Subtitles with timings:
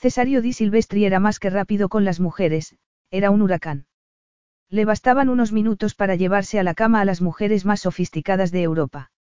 [0.00, 2.74] Cesario di Silvestri era más que rápido con las mujeres,
[3.10, 3.84] era un huracán.
[4.70, 8.62] Le bastaban unos minutos para llevarse a la cama a las mujeres más sofisticadas de
[8.62, 9.12] Europa.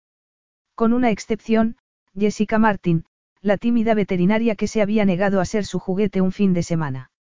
[0.75, 1.75] Con una excepción,
[2.17, 3.03] Jessica Martin,
[3.41, 7.11] la tímida veterinaria que se había negado a ser su juguete un fin de semana.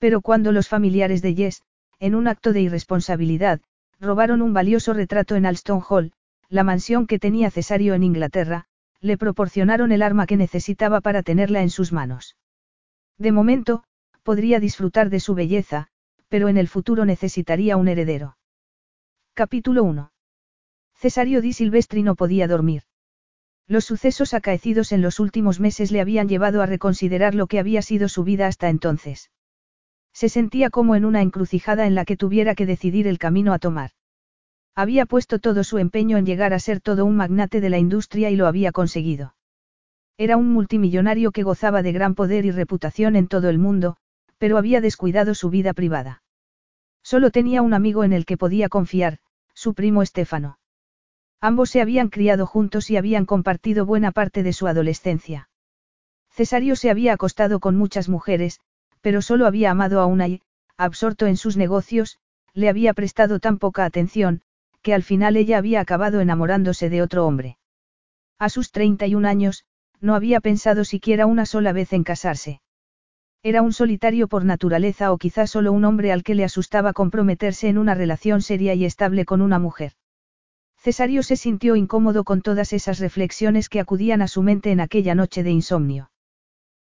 [0.00, 1.62] Pero cuando los familiares de Jess,
[2.00, 3.60] en un acto de irresponsabilidad,
[4.00, 6.12] robaron un valioso retrato en Alston Hall,
[6.48, 8.64] la mansión que tenía Cesario en Inglaterra,
[9.00, 12.34] le proporcionaron el arma que necesitaba para tenerla en sus manos.
[13.22, 13.84] De momento,
[14.24, 15.86] podría disfrutar de su belleza,
[16.28, 18.36] pero en el futuro necesitaría un heredero.
[19.32, 20.10] Capítulo 1.
[20.96, 22.82] Cesario di Silvestri no podía dormir.
[23.68, 27.80] Los sucesos acaecidos en los últimos meses le habían llevado a reconsiderar lo que había
[27.80, 29.30] sido su vida hasta entonces.
[30.12, 33.60] Se sentía como en una encrucijada en la que tuviera que decidir el camino a
[33.60, 33.92] tomar.
[34.74, 38.30] Había puesto todo su empeño en llegar a ser todo un magnate de la industria
[38.30, 39.36] y lo había conseguido.
[40.18, 43.96] Era un multimillonario que gozaba de gran poder y reputación en todo el mundo,
[44.38, 46.22] pero había descuidado su vida privada.
[47.02, 49.18] Solo tenía un amigo en el que podía confiar,
[49.54, 50.58] su primo Estefano.
[51.40, 55.48] Ambos se habían criado juntos y habían compartido buena parte de su adolescencia.
[56.30, 58.60] Cesario se había acostado con muchas mujeres,
[59.00, 60.42] pero solo había amado a una y,
[60.76, 62.18] absorto en sus negocios,
[62.54, 64.42] le había prestado tan poca atención,
[64.82, 67.58] que al final ella había acabado enamorándose de otro hombre.
[68.38, 69.64] A sus 31 años,
[70.02, 72.60] no había pensado siquiera una sola vez en casarse.
[73.42, 77.68] Era un solitario por naturaleza o quizás solo un hombre al que le asustaba comprometerse
[77.68, 79.92] en una relación seria y estable con una mujer.
[80.76, 85.14] Cesario se sintió incómodo con todas esas reflexiones que acudían a su mente en aquella
[85.14, 86.10] noche de insomnio.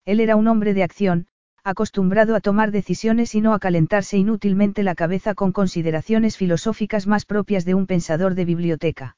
[0.05, 1.29] Él era un hombre de acción,
[1.63, 7.25] acostumbrado a tomar decisiones y no a calentarse inútilmente la cabeza con consideraciones filosóficas más
[7.25, 9.17] propias de un pensador de biblioteca.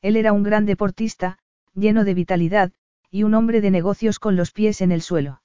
[0.00, 1.38] Él era un gran deportista,
[1.74, 2.72] lleno de vitalidad,
[3.10, 5.42] y un hombre de negocios con los pies en el suelo.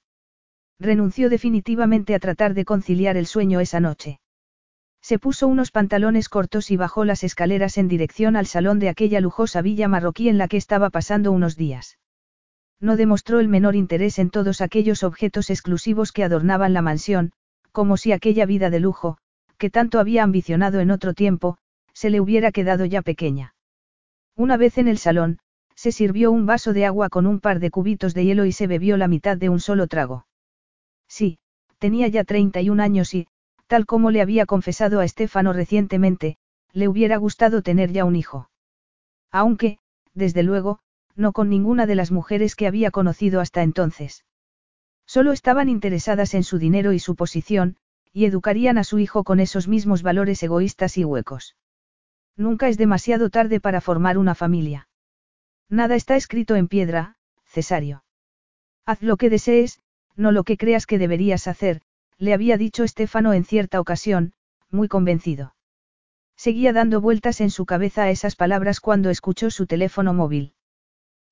[0.78, 4.20] Renunció definitivamente a tratar de conciliar el sueño esa noche.
[5.00, 9.20] Se puso unos pantalones cortos y bajó las escaleras en dirección al salón de aquella
[9.20, 11.98] lujosa villa marroquí en la que estaba pasando unos días.
[12.80, 17.32] No demostró el menor interés en todos aquellos objetos exclusivos que adornaban la mansión,
[17.70, 19.18] como si aquella vida de lujo,
[19.58, 21.58] que tanto había ambicionado en otro tiempo,
[21.92, 23.54] se le hubiera quedado ya pequeña.
[24.36, 25.38] Una vez en el salón,
[25.74, 28.66] se sirvió un vaso de agua con un par de cubitos de hielo y se
[28.66, 30.26] bebió la mitad de un solo trago.
[31.08, 31.38] Sí,
[31.78, 33.26] tenía ya 31 años y,
[33.66, 36.36] tal como le había confesado a Estefano recientemente,
[36.72, 38.50] le hubiera gustado tener ya un hijo.
[39.30, 39.78] Aunque,
[40.14, 40.80] desde luego,
[41.16, 44.24] no con ninguna de las mujeres que había conocido hasta entonces.
[45.06, 47.76] Solo estaban interesadas en su dinero y su posición,
[48.12, 51.56] y educarían a su hijo con esos mismos valores egoístas y huecos.
[52.36, 54.88] Nunca es demasiado tarde para formar una familia.
[55.74, 58.04] Nada está escrito en piedra, Cesario.
[58.86, 59.80] Haz lo que desees,
[60.14, 61.80] no lo que creas que deberías hacer,
[62.16, 64.34] le había dicho Estefano en cierta ocasión,
[64.70, 65.56] muy convencido.
[66.36, 70.52] Seguía dando vueltas en su cabeza a esas palabras cuando escuchó su teléfono móvil.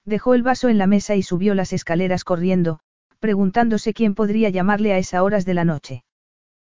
[0.05, 2.81] Dejó el vaso en la mesa y subió las escaleras corriendo,
[3.21, 6.05] preguntándose quién podría llamarle a esas horas de la noche.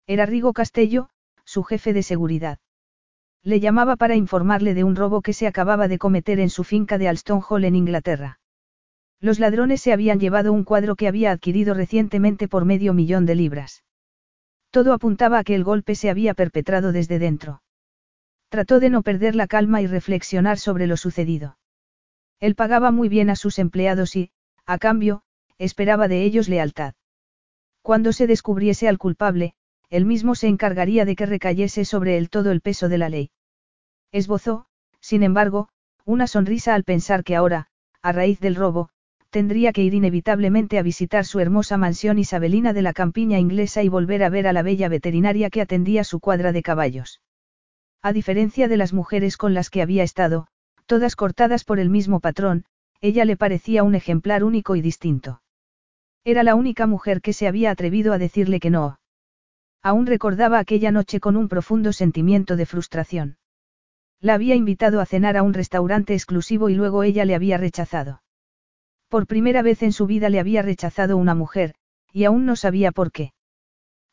[0.06, 1.08] Era Rigo Castello,
[1.46, 2.60] su jefe de seguridad.
[3.44, 6.98] Le llamaba para informarle de un robo que se acababa de cometer en su finca
[6.98, 8.40] de Alston Hall en Inglaterra.
[9.20, 13.36] Los ladrones se habían llevado un cuadro que había adquirido recientemente por medio millón de
[13.36, 13.84] libras.
[14.72, 17.62] Todo apuntaba a que el golpe se había perpetrado desde dentro.
[18.50, 21.58] Trató de no perder la calma y reflexionar sobre lo sucedido.
[22.40, 24.32] Él pagaba muy bien a sus empleados y,
[24.66, 25.24] a cambio,
[25.58, 26.94] esperaba de ellos lealtad.
[27.82, 29.56] Cuando se descubriese al culpable,
[29.94, 33.30] él mismo se encargaría de que recayese sobre él todo el peso de la ley.
[34.12, 34.66] Esbozó,
[35.02, 35.70] sin embargo,
[36.04, 37.68] una sonrisa al pensar que ahora,
[38.02, 38.90] a raíz del robo,
[39.30, 43.88] tendría que ir inevitablemente a visitar su hermosa mansión isabelina de la campiña inglesa y
[43.88, 47.22] volver a ver a la bella veterinaria que atendía su cuadra de caballos.
[48.02, 50.48] A diferencia de las mujeres con las que había estado,
[50.88, 52.66] todas cortadas por el mismo patrón,
[53.00, 55.44] ella le parecía un ejemplar único y distinto.
[56.24, 58.98] Era la única mujer que se había atrevido a decirle que no.
[59.84, 63.38] Aún recordaba aquella noche con un profundo sentimiento de frustración.
[64.22, 68.24] La había invitado a cenar a un restaurante exclusivo y luego ella le había rechazado.
[69.10, 71.76] Por primera vez en su vida le había rechazado una mujer,
[72.14, 73.34] y aún no sabía por qué.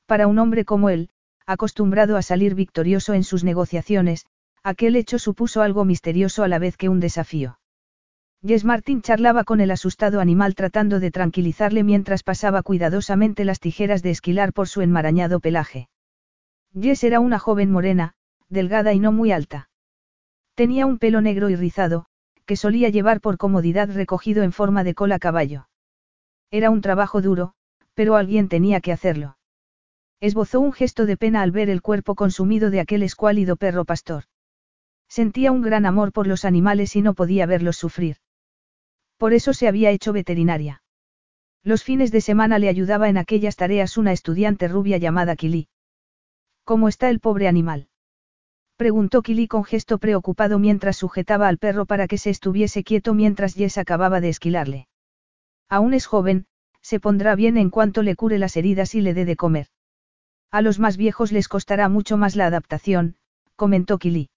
[0.07, 1.11] Para un hombre como él,
[1.47, 4.27] acostumbrado a salir victorioso en sus negociaciones,
[4.65, 7.60] aquel hecho supuso algo misterioso a la vez que un desafío.
[8.43, 14.03] Jess Martin charlaba con el asustado animal tratando de tranquilizarle mientras pasaba cuidadosamente las tijeras
[14.03, 15.91] de esquilar por su enmarañado pelaje.
[16.73, 18.15] Jess era una joven morena,
[18.49, 19.69] delgada y no muy alta.
[20.55, 22.07] Tenía un pelo negro y rizado,
[22.47, 25.69] que solía llevar por comodidad recogido en forma de cola caballo.
[26.51, 27.53] Era un trabajo duro,
[27.93, 29.37] pero alguien tenía que hacerlo.
[30.19, 34.25] Esbozó un gesto de pena al ver el cuerpo consumido de aquel escuálido perro pastor.
[35.09, 38.17] Sentía un gran amor por los animales y no podía verlos sufrir.
[39.21, 40.83] Por eso se había hecho veterinaria.
[41.63, 45.69] Los fines de semana le ayudaba en aquellas tareas una estudiante rubia llamada Kili.
[46.65, 47.89] ¿Cómo está el pobre animal?
[48.77, 53.53] Preguntó Kili con gesto preocupado mientras sujetaba al perro para que se estuviese quieto mientras
[53.53, 54.89] Jess acababa de esquilarle.
[55.69, 56.47] Aún es joven,
[56.81, 59.67] se pondrá bien en cuanto le cure las heridas y le dé de comer.
[60.51, 63.17] A los más viejos les costará mucho más la adaptación,
[63.55, 64.31] comentó Kili.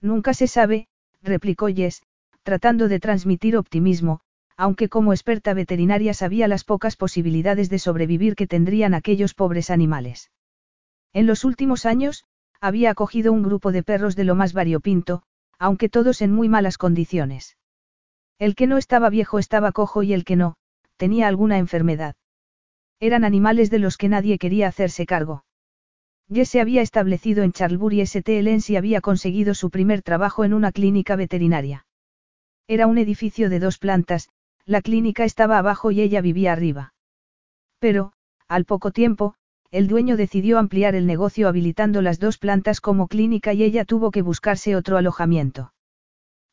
[0.00, 0.88] Nunca se sabe,
[1.22, 2.02] replicó Jess,
[2.42, 4.20] tratando de transmitir optimismo,
[4.56, 10.30] aunque como experta veterinaria sabía las pocas posibilidades de sobrevivir que tendrían aquellos pobres animales.
[11.12, 12.24] En los últimos años,
[12.60, 15.22] había acogido un grupo de perros de lo más variopinto,
[15.58, 17.56] aunque todos en muy malas condiciones.
[18.38, 20.56] El que no estaba viejo estaba cojo y el que no,
[20.96, 22.16] tenía alguna enfermedad.
[23.00, 25.44] Eran animales de los que nadie quería hacerse cargo.
[26.32, 28.42] Jess se había establecido en Charlbury St.
[28.42, 31.86] Lens y había conseguido su primer trabajo en una clínica veterinaria.
[32.70, 34.28] Era un edificio de dos plantas,
[34.64, 36.94] la clínica estaba abajo y ella vivía arriba.
[37.80, 38.12] Pero,
[38.46, 39.34] al poco tiempo,
[39.72, 44.12] el dueño decidió ampliar el negocio habilitando las dos plantas como clínica y ella tuvo
[44.12, 45.72] que buscarse otro alojamiento.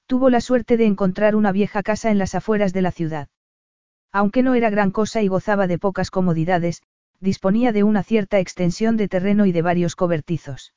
[0.08, 3.28] Tuvo la suerte de encontrar una vieja casa en las afueras de la ciudad.
[4.12, 6.82] Aunque no era gran cosa y gozaba de pocas comodidades,
[7.20, 10.74] disponía de una cierta extensión de terreno y de varios cobertizos.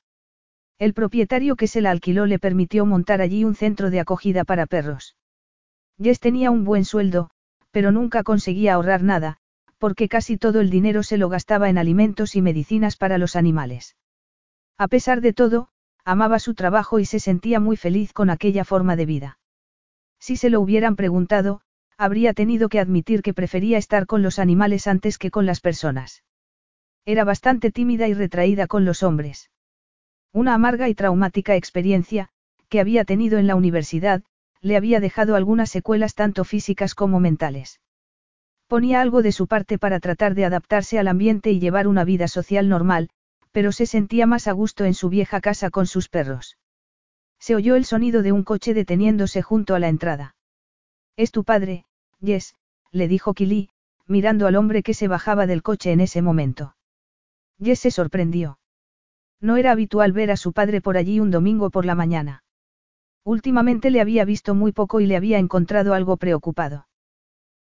[0.78, 4.66] El propietario que se la alquiló le permitió montar allí un centro de acogida para
[4.66, 5.16] perros.
[6.02, 7.30] Jess tenía un buen sueldo,
[7.70, 9.36] pero nunca conseguía ahorrar nada,
[9.78, 13.96] porque casi todo el dinero se lo gastaba en alimentos y medicinas para los animales.
[14.78, 15.68] A pesar de todo,
[16.04, 19.38] amaba su trabajo y se sentía muy feliz con aquella forma de vida.
[20.18, 21.60] Si se lo hubieran preguntado,
[21.98, 26.22] habría tenido que admitir que prefería estar con los animales antes que con las personas.
[27.04, 29.50] Era bastante tímida y retraída con los hombres.
[30.32, 32.30] Una amarga y traumática experiencia,
[32.68, 34.22] que había tenido en la universidad,
[34.62, 37.80] le había dejado algunas secuelas tanto físicas como mentales.
[38.66, 42.28] Ponía algo de su parte para tratar de adaptarse al ambiente y llevar una vida
[42.28, 43.10] social normal,
[43.52, 46.56] pero se sentía más a gusto en su vieja casa con sus perros.
[47.38, 50.36] Se oyó el sonido de un coche deteniéndose junto a la entrada.
[51.16, 51.84] Es tu padre,
[52.20, 52.54] Yes,
[52.92, 53.70] le dijo Kili,
[54.06, 56.76] mirando al hombre que se bajaba del coche en ese momento.
[57.58, 58.58] Yes se sorprendió.
[59.40, 62.42] No era habitual ver a su padre por allí un domingo por la mañana.
[63.24, 66.86] Últimamente le había visto muy poco y le había encontrado algo preocupado.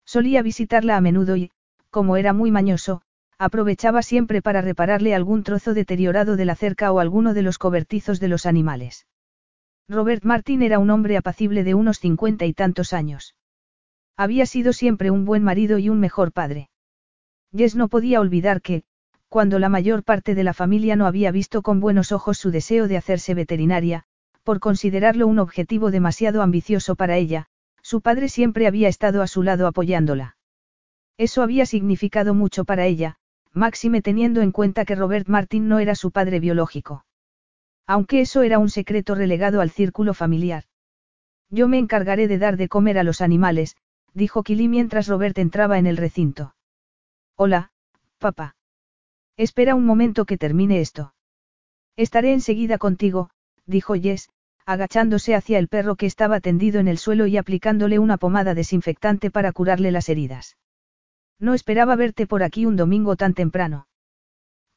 [0.05, 1.51] Solía visitarla a menudo y,
[1.91, 3.03] como era muy mañoso,
[3.39, 8.21] aprovechaba siempre para repararle algún trozo deteriorado de la cerca o alguno de los cobertizos
[8.21, 9.07] de los animales.
[9.89, 13.35] Robert Martin era un hombre apacible de unos cincuenta y tantos años.
[14.17, 16.71] Había sido siempre un buen marido y un mejor padre.
[17.55, 18.85] Jess no podía olvidar que,
[19.29, 22.89] cuando la mayor parte de la familia no había visto con buenos ojos su deseo
[22.89, 24.05] de hacerse veterinaria,
[24.47, 27.47] por considerarlo un objetivo demasiado ambicioso para ella,
[27.83, 30.37] su padre siempre había estado a su lado apoyándola.
[31.19, 33.17] Eso había significado mucho para ella,
[33.53, 37.05] máxime teniendo en cuenta que Robert Martin no era su padre biológico.
[37.89, 40.63] Aunque eso era un secreto relegado al círculo familiar.
[41.51, 43.77] Yo me encargaré de dar de comer a los animales,
[44.15, 46.55] dijo Kili mientras Robert entraba en el recinto.
[47.35, 47.73] Hola,
[48.19, 48.55] papá.
[49.37, 51.15] Espera un momento que termine esto.
[51.97, 53.31] Estaré enseguida contigo,
[53.67, 54.31] dijo Jess,
[54.67, 59.31] agachándose hacia el perro que estaba tendido en el suelo y aplicándole una pomada desinfectante
[59.31, 60.57] para curarle las heridas.
[61.39, 63.87] No esperaba verte por aquí un domingo tan temprano.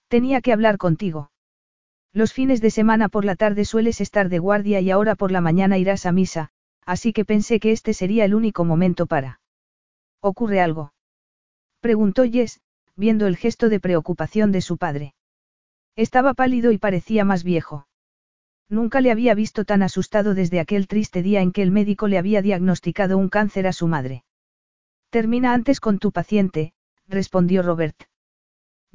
[0.07, 1.31] Tenía que hablar contigo.
[2.13, 5.41] Los fines de semana por la tarde sueles estar de guardia y ahora por la
[5.41, 6.51] mañana irás a misa,
[6.85, 9.41] así que pensé que este sería el único momento para.
[10.21, 10.93] ¿Ocurre algo?
[11.81, 12.61] Preguntó Jess,
[12.95, 15.13] viendo el gesto de preocupación de su padre.
[15.95, 17.87] Estaba pálido y parecía más viejo.
[18.69, 22.19] Nunca le había visto tan asustado desde aquel triste día en que el médico le
[22.19, 24.23] había diagnosticado un cáncer a su madre.
[25.09, 26.73] Termina antes con tu paciente,
[27.07, 28.03] respondió Robert.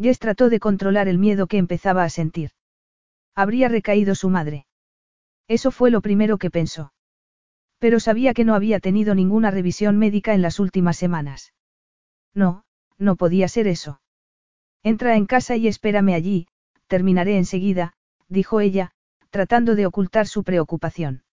[0.01, 2.51] Jess trató de controlar el miedo que empezaba a sentir.
[3.35, 4.67] Habría recaído su madre.
[5.49, 6.93] Eso fue lo primero que pensó.
[7.79, 11.53] Pero sabía que no había tenido ninguna revisión médica en las últimas semanas.
[12.33, 12.65] No,
[12.97, 14.01] no podía ser eso.
[14.85, 16.47] Entra en casa y espérame allí,
[16.87, 17.95] terminaré enseguida,
[18.29, 18.94] dijo ella,
[19.35, 21.25] tratando de ocultar su preocupación.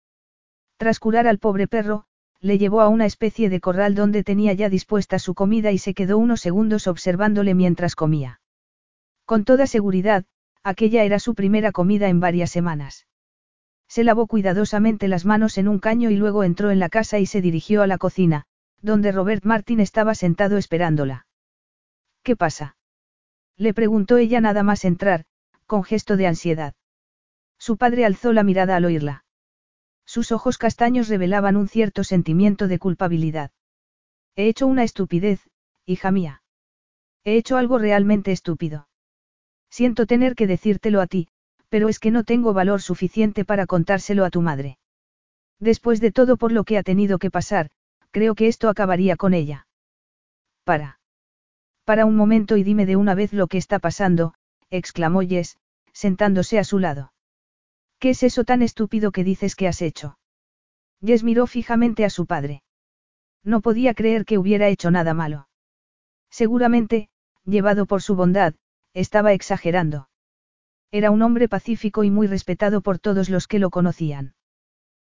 [0.77, 2.05] Tras curar al pobre perro,
[2.39, 5.93] le llevó a una especie de corral donde tenía ya dispuesta su comida y se
[5.93, 8.41] quedó unos segundos observándole mientras comía.
[9.25, 10.25] Con toda seguridad,
[10.63, 13.05] aquella era su primera comida en varias semanas.
[13.87, 17.27] Se lavó cuidadosamente las manos en un caño y luego entró en la casa y
[17.27, 18.45] se dirigió a la cocina,
[18.81, 21.27] donde Robert Martin estaba sentado esperándola.
[22.23, 22.77] ¿Qué pasa?
[23.57, 25.25] Le preguntó ella nada más entrar,
[25.67, 26.73] con gesto de ansiedad.
[27.61, 29.23] Su padre alzó la mirada al oírla.
[30.03, 33.51] Sus ojos castaños revelaban un cierto sentimiento de culpabilidad.
[34.35, 35.47] He hecho una estupidez,
[35.85, 36.41] hija mía.
[37.23, 38.87] He hecho algo realmente estúpido.
[39.69, 41.27] Siento tener que decírtelo a ti,
[41.69, 44.79] pero es que no tengo valor suficiente para contárselo a tu madre.
[45.59, 47.69] Después de todo por lo que ha tenido que pasar,
[48.09, 49.67] creo que esto acabaría con ella.
[50.63, 50.99] Para.
[51.85, 54.33] Para un momento y dime de una vez lo que está pasando,
[54.71, 55.59] exclamó Jess,
[55.93, 57.11] sentándose a su lado.
[58.01, 60.17] ¿Qué es eso tan estúpido que dices que has hecho?
[61.05, 62.63] Jess miró fijamente a su padre.
[63.43, 65.47] No podía creer que hubiera hecho nada malo.
[66.31, 67.09] Seguramente,
[67.45, 68.55] llevado por su bondad,
[68.95, 70.09] estaba exagerando.
[70.89, 74.33] Era un hombre pacífico y muy respetado por todos los que lo conocían.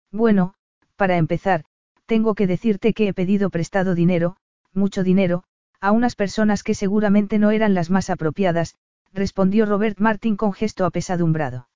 [0.09, 0.53] Bueno,
[0.95, 1.65] para empezar,
[2.05, 4.37] tengo que decirte que he pedido prestado dinero,
[4.71, 5.43] mucho dinero,
[5.81, 8.77] a unas personas que seguramente no eran las más apropiadas,
[9.11, 11.67] respondió Robert Martin con gesto apesadumbrado.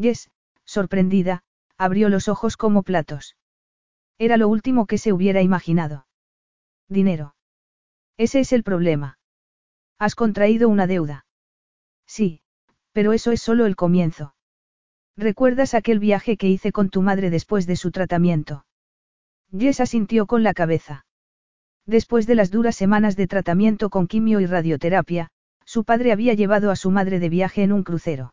[0.00, 0.30] Yes,
[0.64, 1.42] sorprendida,
[1.76, 3.36] abrió los ojos como platos.
[4.18, 6.06] Era lo último que se hubiera imaginado.
[6.88, 7.34] Dinero.
[8.16, 9.18] Ese es el problema.
[9.98, 11.26] Has contraído una deuda.
[12.06, 12.40] Sí,
[12.92, 14.34] pero eso es solo el comienzo.
[15.18, 18.64] ¿Recuerdas aquel viaje que hice con tu madre después de su tratamiento?
[19.52, 21.04] Jess asintió con la cabeza.
[21.84, 25.28] Después de las duras semanas de tratamiento con quimio y radioterapia,
[25.66, 28.32] su padre había llevado a su madre de viaje en un crucero.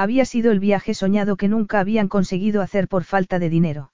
[0.00, 3.92] Había sido el viaje soñado que nunca habían conseguido hacer por falta de dinero.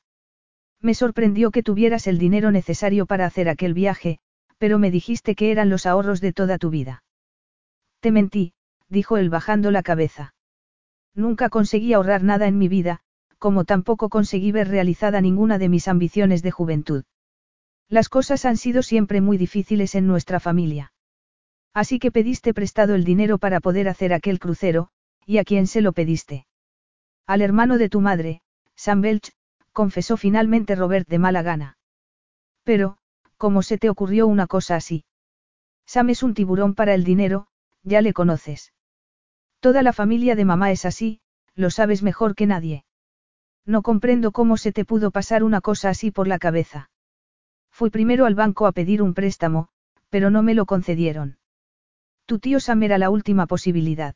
[0.81, 4.21] Me sorprendió que tuvieras el dinero necesario para hacer aquel viaje,
[4.57, 7.03] pero me dijiste que eran los ahorros de toda tu vida.
[7.99, 8.53] Te mentí,
[8.89, 10.33] dijo él bajando la cabeza.
[11.13, 13.01] Nunca conseguí ahorrar nada en mi vida,
[13.41, 17.03] como tampoco conseguí ver realizada ninguna de mis ambiciones de juventud.
[17.89, 20.93] Las cosas han sido siempre muy difíciles en nuestra familia.
[21.75, 24.91] Así que pediste prestado el dinero para poder hacer aquel crucero,
[25.27, 26.47] ¿Y a quién se lo pediste?
[27.27, 28.43] Al hermano de tu madre,
[28.77, 29.33] Sam Belch,
[29.73, 31.79] confesó finalmente Robert de mala gana.
[32.63, 32.99] Pero,
[33.37, 35.05] ¿cómo se te ocurrió una cosa así?
[35.85, 37.49] Sam es un tiburón para el dinero,
[37.83, 38.73] ya le conoces.
[39.61, 41.21] Toda la familia de mamá es así,
[41.55, 42.85] lo sabes mejor que nadie.
[43.65, 46.91] No comprendo cómo se te pudo pasar una cosa así por la cabeza.
[47.71, 49.69] Fui primero al banco a pedir un préstamo,
[50.09, 51.39] pero no me lo concedieron.
[52.27, 54.15] Tu tío Sam era la última posibilidad.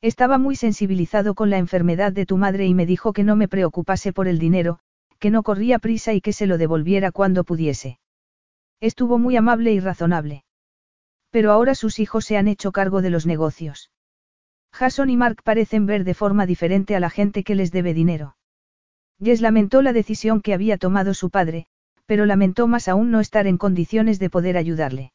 [0.00, 3.48] Estaba muy sensibilizado con la enfermedad de tu madre y me dijo que no me
[3.48, 4.78] preocupase por el dinero,
[5.18, 7.98] que no corría prisa y que se lo devolviera cuando pudiese.
[8.80, 10.44] Estuvo muy amable y razonable.
[11.30, 13.90] Pero ahora sus hijos se han hecho cargo de los negocios.
[14.72, 18.36] Jason y Mark parecen ver de forma diferente a la gente que les debe dinero.
[19.20, 21.66] Jess lamentó la decisión que había tomado su padre,
[22.06, 25.12] pero lamentó más aún no estar en condiciones de poder ayudarle.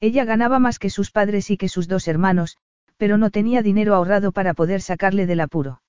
[0.00, 2.58] Ella ganaba más que sus padres y que sus dos hermanos,
[2.96, 5.82] pero no tenía dinero ahorrado para poder sacarle del apuro.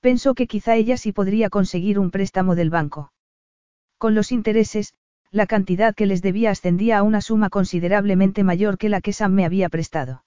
[0.00, 3.12] Pensó que quizá ella sí podría conseguir un préstamo del banco.
[3.98, 4.94] Con los intereses,
[5.30, 9.32] la cantidad que les debía ascendía a una suma considerablemente mayor que la que Sam
[9.32, 10.24] me había prestado.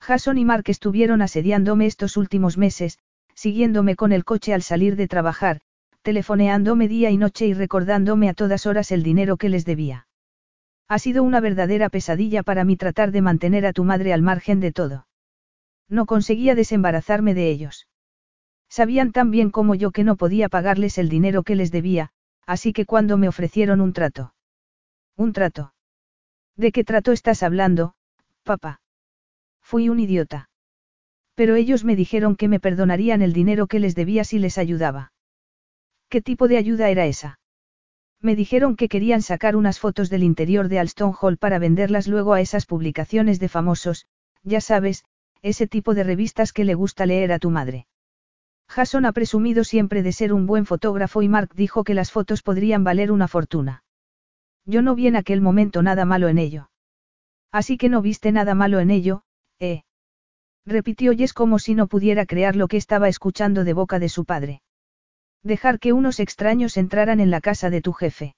[0.00, 2.98] Jason y Mark estuvieron asediándome estos últimos meses,
[3.34, 5.60] siguiéndome con el coche al salir de trabajar,
[6.02, 10.06] telefoneándome día y noche y recordándome a todas horas el dinero que les debía.
[10.88, 14.60] Ha sido una verdadera pesadilla para mí tratar de mantener a tu madre al margen
[14.60, 15.06] de todo.
[15.90, 17.88] No conseguía desembarazarme de ellos.
[18.70, 22.10] Sabían tan bien como yo que no podía pagarles el dinero que les debía,
[22.46, 24.32] así que cuando me ofrecieron un trato.
[25.16, 25.74] ¿Un trato?
[26.56, 27.94] ¿De qué trato estás hablando,
[28.44, 28.80] papá?
[29.60, 30.48] Fui un idiota.
[31.34, 35.12] Pero ellos me dijeron que me perdonarían el dinero que les debía si les ayudaba.
[36.08, 37.40] ¿Qué tipo de ayuda era esa?
[38.20, 42.34] Me dijeron que querían sacar unas fotos del interior de Alston Hall para venderlas luego
[42.34, 44.06] a esas publicaciones de famosos,
[44.42, 45.04] ya sabes,
[45.42, 47.86] ese tipo de revistas que le gusta leer a tu madre.
[48.68, 52.42] Jason ha presumido siempre de ser un buen fotógrafo y Mark dijo que las fotos
[52.42, 53.82] podrían valer una fortuna.
[54.64, 56.70] Yo no vi en aquel momento nada malo en ello.
[57.50, 59.22] Así que no viste nada malo en ello,
[59.58, 59.82] ¿eh?
[60.64, 64.24] Repitió Jess como si no pudiera creer lo que estaba escuchando de boca de su
[64.24, 64.62] padre.
[65.42, 68.36] Dejar que unos extraños entraran en la casa de tu jefe.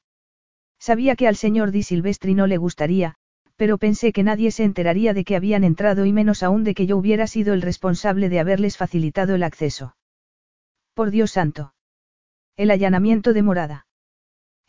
[0.79, 3.17] Sabía que al señor Di Silvestri no le gustaría,
[3.57, 6.87] pero pensé que nadie se enteraría de que habían entrado y menos aún de que
[6.87, 9.97] yo hubiera sido el responsable de haberles facilitado el acceso.
[10.95, 11.75] Por Dios santo.
[12.57, 13.87] El allanamiento de morada.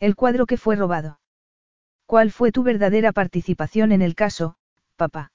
[0.00, 1.20] El cuadro que fue robado.
[2.06, 4.56] ¿Cuál fue tu verdadera participación en el caso,
[4.96, 5.32] papá?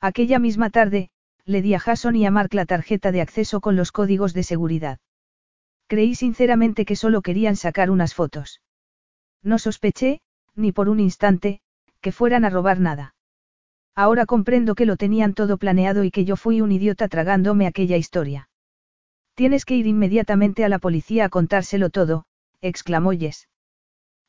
[0.00, 1.10] Aquella misma tarde,
[1.44, 4.42] le di a Jason y a Mark la tarjeta de acceso con los códigos de
[4.42, 4.98] seguridad.
[5.86, 8.62] Creí sinceramente que solo querían sacar unas fotos.
[9.42, 10.20] No sospeché,
[10.54, 11.60] ni por un instante,
[12.02, 13.14] que fueran a robar nada.
[13.94, 17.96] Ahora comprendo que lo tenían todo planeado y que yo fui un idiota tragándome aquella
[17.96, 18.48] historia.
[19.34, 22.24] Tienes que ir inmediatamente a la policía a contárselo todo,
[22.60, 23.48] exclamó Jess.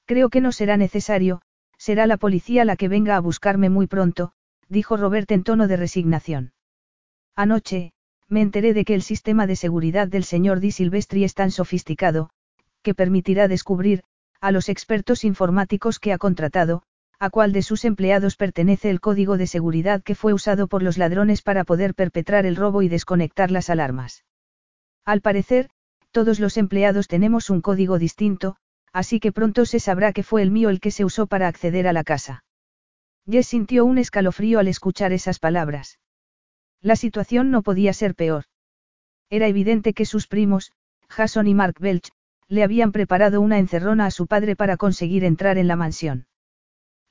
[0.05, 1.41] Creo que no será necesario,
[1.77, 4.31] será la policía la que venga a buscarme muy pronto,
[4.69, 6.53] dijo Robert en tono de resignación.
[7.35, 7.91] Anoche,
[8.29, 12.29] me enteré de que el sistema de seguridad del señor Di Silvestri es tan sofisticado,
[12.81, 14.03] que permitirá descubrir,
[14.39, 16.83] a los expertos informáticos que ha contratado,
[17.23, 20.97] a cuál de sus empleados pertenece el código de seguridad que fue usado por los
[20.97, 24.25] ladrones para poder perpetrar el robo y desconectar las alarmas.
[25.05, 25.69] Al parecer,
[26.11, 28.57] todos los empleados tenemos un código distinto,
[28.91, 31.87] así que pronto se sabrá que fue el mío el que se usó para acceder
[31.87, 32.43] a la casa.
[33.25, 35.99] Jess sintió un escalofrío al escuchar esas palabras.
[36.81, 38.43] La situación no podía ser peor.
[39.29, 40.73] Era evidente que sus primos,
[41.07, 42.11] Jason y Mark Belch,
[42.49, 46.27] le habían preparado una encerrona a su padre para conseguir entrar en la mansión.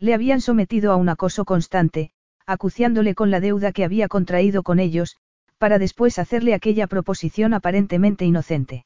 [0.03, 2.11] Le habían sometido a un acoso constante,
[2.45, 5.17] acuciándole con la deuda que había contraído con ellos,
[5.59, 8.85] para después hacerle aquella proposición aparentemente inocente.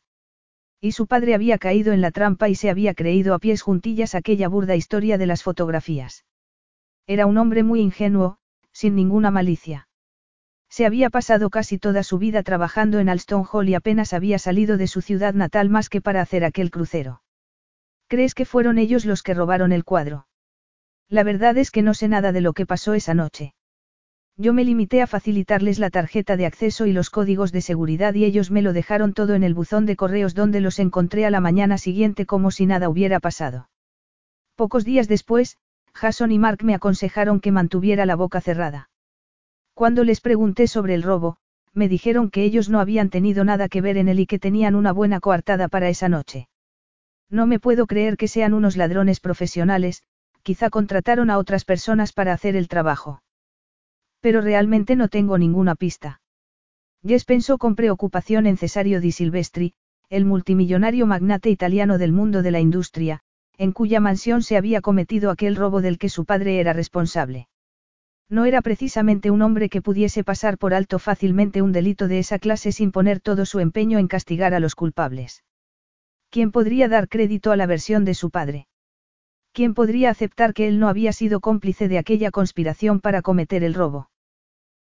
[0.78, 4.14] Y su padre había caído en la trampa y se había creído a pies juntillas
[4.14, 6.26] aquella burda historia de las fotografías.
[7.06, 8.36] Era un hombre muy ingenuo,
[8.70, 9.88] sin ninguna malicia.
[10.68, 14.76] Se había pasado casi toda su vida trabajando en Alston Hall y apenas había salido
[14.76, 17.22] de su ciudad natal más que para hacer aquel crucero.
[18.06, 20.26] ¿Crees que fueron ellos los que robaron el cuadro?
[21.08, 23.54] La verdad es que no sé nada de lo que pasó esa noche.
[24.36, 28.24] Yo me limité a facilitarles la tarjeta de acceso y los códigos de seguridad y
[28.24, 31.40] ellos me lo dejaron todo en el buzón de correos donde los encontré a la
[31.40, 33.70] mañana siguiente como si nada hubiera pasado.
[34.56, 35.56] Pocos días después,
[35.94, 38.90] Jason y Mark me aconsejaron que mantuviera la boca cerrada.
[39.72, 41.38] Cuando les pregunté sobre el robo,
[41.72, 44.74] me dijeron que ellos no habían tenido nada que ver en él y que tenían
[44.74, 46.48] una buena coartada para esa noche.
[47.30, 50.02] No me puedo creer que sean unos ladrones profesionales,
[50.46, 53.20] quizá contrataron a otras personas para hacer el trabajo.
[54.20, 56.20] Pero realmente no tengo ninguna pista.
[57.04, 59.74] Jess pensó con preocupación en Cesario di Silvestri,
[60.08, 63.22] el multimillonario magnate italiano del mundo de la industria,
[63.58, 67.48] en cuya mansión se había cometido aquel robo del que su padre era responsable.
[68.28, 72.38] No era precisamente un hombre que pudiese pasar por alto fácilmente un delito de esa
[72.38, 75.42] clase sin poner todo su empeño en castigar a los culpables.
[76.30, 78.68] ¿Quién podría dar crédito a la versión de su padre?
[79.56, 83.72] ¿Quién podría aceptar que él no había sido cómplice de aquella conspiración para cometer el
[83.72, 84.10] robo?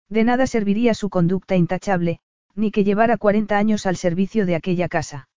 [0.10, 2.22] De nada serviría su conducta intachable,
[2.56, 5.30] ni que llevara 40 años al servicio de aquella casa.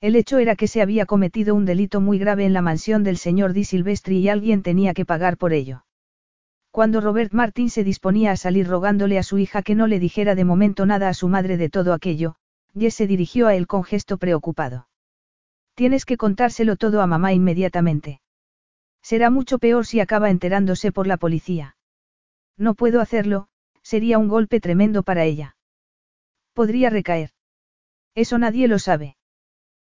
[0.00, 3.18] El hecho era que se había cometido un delito muy grave en la mansión del
[3.18, 5.84] señor Di Silvestri y alguien tenía que pagar por ello.
[6.70, 10.34] Cuando Robert Martin se disponía a salir rogándole a su hija que no le dijera
[10.34, 12.36] de momento nada a su madre de todo aquello,
[12.72, 14.88] Jess se dirigió a él con gesto preocupado.
[15.74, 18.22] Tienes que contárselo todo a mamá inmediatamente.
[19.04, 21.76] Será mucho peor si acaba enterándose por la policía.
[22.56, 23.48] No puedo hacerlo,
[23.82, 25.56] sería un golpe tremendo para ella.
[26.54, 27.30] Podría recaer.
[28.14, 29.18] Eso nadie lo sabe.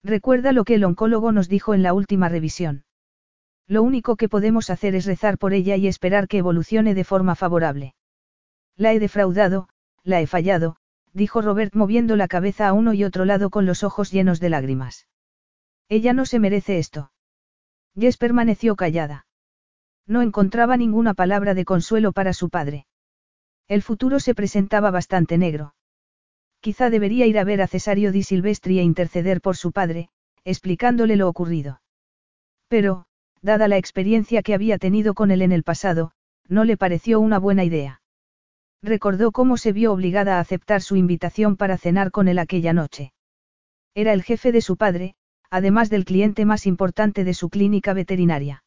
[0.04, 2.84] Recuerda lo que el oncólogo nos dijo en la última revisión.
[3.66, 7.34] Lo único que podemos hacer es rezar por ella y esperar que evolucione de forma
[7.34, 7.96] favorable.
[8.76, 9.68] La he defraudado,
[10.04, 10.76] la he fallado,
[11.12, 14.50] dijo Robert moviendo la cabeza a uno y otro lado con los ojos llenos de
[14.50, 15.08] lágrimas.
[15.88, 17.10] Ella no se merece esto.
[17.98, 19.26] Jess permaneció callada.
[20.06, 22.86] No encontraba ninguna palabra de consuelo para su padre.
[23.68, 25.74] El futuro se presentaba bastante negro.
[26.60, 30.10] Quizá debería ir a ver a Cesario di Silvestri e interceder por su padre,
[30.44, 31.80] explicándole lo ocurrido.
[32.68, 33.06] Pero,
[33.42, 36.12] dada la experiencia que había tenido con él en el pasado,
[36.48, 38.02] no le pareció una buena idea.
[38.82, 43.12] Recordó cómo se vio obligada a aceptar su invitación para cenar con él aquella noche.
[43.94, 45.14] Era el jefe de su padre,
[45.50, 48.64] además del cliente más importante de su clínica veterinaria.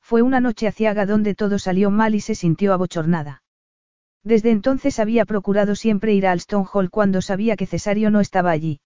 [0.00, 3.42] Fue una noche aciaga donde todo salió mal y se sintió abochornada.
[4.22, 8.50] Desde entonces había procurado siempre ir a Alston Hall cuando sabía que Cesario no estaba
[8.50, 8.80] allí.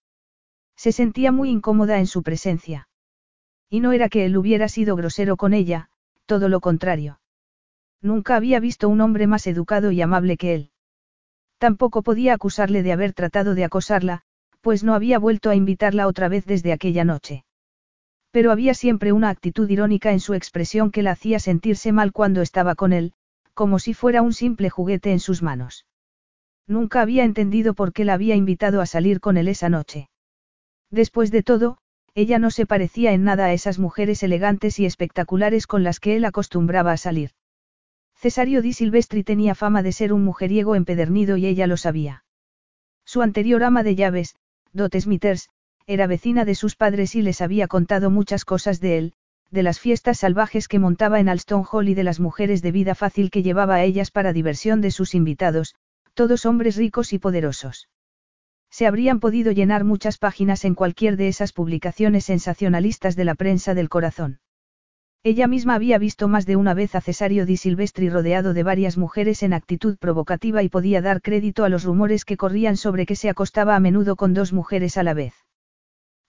[0.77, 2.89] Se sentía muy incómoda en su presencia.
[3.69, 5.91] Y no era que él hubiera sido grosero con ella,
[6.27, 7.21] todo lo contrario.
[8.03, 10.71] Nunca había visto un hombre más educado y amable que él.
[11.59, 14.23] Tampoco podía acusarle de haber tratado de acosarla,
[14.61, 17.45] pues no había vuelto a invitarla otra vez desde aquella noche.
[18.31, 22.43] Pero había siempre una actitud irónica en su expresión que la hacía sentirse mal cuando
[22.43, 23.13] estaba con él,
[23.55, 25.87] como si fuera un simple juguete en sus manos.
[26.67, 30.09] Nunca había entendido por qué la había invitado a salir con él esa noche.
[30.91, 31.79] Después de todo,
[32.15, 36.17] ella no se parecía en nada a esas mujeres elegantes y espectaculares con las que
[36.17, 37.31] él acostumbraba a salir.
[38.17, 42.25] Cesario di Silvestri tenía fama de ser un mujeriego empedernido y ella lo sabía.
[43.05, 44.37] Su anterior ama de llaves,
[44.73, 45.49] Dot Smithers,
[45.87, 49.13] era vecina de sus padres y les había contado muchas cosas de él,
[49.51, 52.95] de las fiestas salvajes que montaba en Alston Hall y de las mujeres de vida
[52.95, 55.75] fácil que llevaba a ellas para diversión de sus invitados,
[56.15, 57.89] todos hombres ricos y poderosos.
[58.71, 63.75] Se habrían podido llenar muchas páginas en cualquier de esas publicaciones sensacionalistas de la prensa
[63.75, 64.39] del corazón.
[65.23, 68.97] Ella misma había visto más de una vez a Cesario di Silvestri rodeado de varias
[68.97, 73.17] mujeres en actitud provocativa y podía dar crédito a los rumores que corrían sobre que
[73.17, 75.35] se acostaba a menudo con dos mujeres a la vez.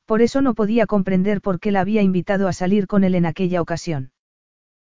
[0.06, 3.25] Por eso no podía comprender por qué la había invitado a salir con él en
[3.25, 4.12] aquella ocasión.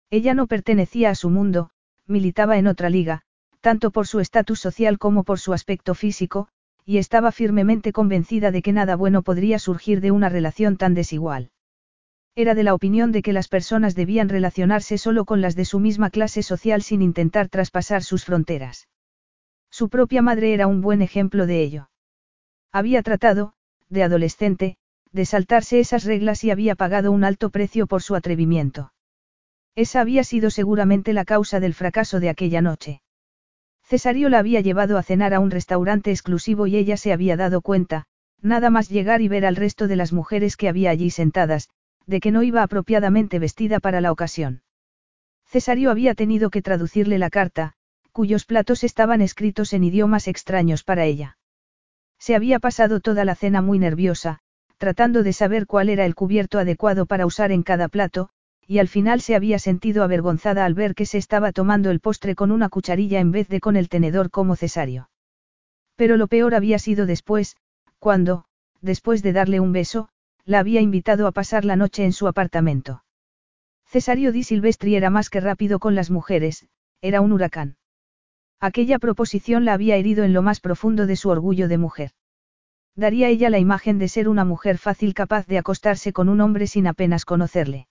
[0.08, 1.70] Ella no pertenecía a su mundo,
[2.06, 3.22] militaba en otra liga,
[3.60, 6.46] tanto por su estatus social como por su aspecto físico,
[6.84, 11.50] y estaba firmemente convencida de que nada bueno podría surgir de una relación tan desigual.
[12.38, 15.80] Era de la opinión de que las personas debían relacionarse solo con las de su
[15.80, 18.88] misma clase social sin intentar traspasar sus fronteras.
[19.70, 21.88] Su propia madre era un buen ejemplo de ello.
[22.72, 23.54] Había tratado,
[23.88, 24.76] de adolescente,
[25.12, 28.92] de saltarse esas reglas y había pagado un alto precio por su atrevimiento.
[29.74, 33.00] Esa había sido seguramente la causa del fracaso de aquella noche.
[33.82, 37.62] Cesario la había llevado a cenar a un restaurante exclusivo y ella se había dado
[37.62, 38.04] cuenta,
[38.42, 41.70] nada más llegar y ver al resto de las mujeres que había allí sentadas,
[42.06, 44.62] de que no iba apropiadamente vestida para la ocasión.
[45.46, 47.74] Cesario había tenido que traducirle la carta,
[48.12, 51.38] cuyos platos estaban escritos en idiomas extraños para ella.
[52.18, 54.40] Se había pasado toda la cena muy nerviosa,
[54.78, 58.30] tratando de saber cuál era el cubierto adecuado para usar en cada plato,
[58.66, 62.34] y al final se había sentido avergonzada al ver que se estaba tomando el postre
[62.34, 65.08] con una cucharilla en vez de con el tenedor como cesario.
[65.94, 67.56] Pero lo peor había sido después,
[67.98, 68.44] cuando,
[68.80, 70.08] después de darle un beso,
[70.46, 73.02] la había invitado a pasar la noche en su apartamento.
[73.84, 76.66] Cesario di Silvestri era más que rápido con las mujeres,
[77.00, 77.76] era un huracán.
[78.60, 82.12] Aquella proposición la había herido en lo más profundo de su orgullo de mujer.
[82.94, 86.66] Daría ella la imagen de ser una mujer fácil capaz de acostarse con un hombre
[86.66, 87.88] sin apenas conocerle.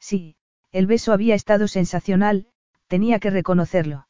[0.00, 0.36] Sí,
[0.72, 2.48] el beso había estado sensacional,
[2.88, 4.08] tenía que reconocerlo.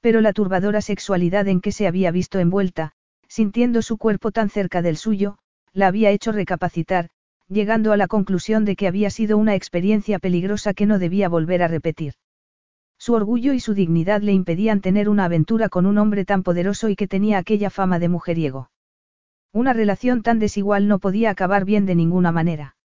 [0.00, 2.92] Pero la turbadora sexualidad en que se había visto envuelta,
[3.26, 5.38] sintiendo su cuerpo tan cerca del suyo,
[5.74, 7.10] la había hecho recapacitar,
[7.48, 11.62] llegando a la conclusión de que había sido una experiencia peligrosa que no debía volver
[11.62, 12.14] a repetir.
[12.98, 16.88] Su orgullo y su dignidad le impedían tener una aventura con un hombre tan poderoso
[16.88, 18.70] y que tenía aquella fama de mujeriego.
[19.52, 22.76] Una relación tan desigual no podía acabar bien de ninguna manera.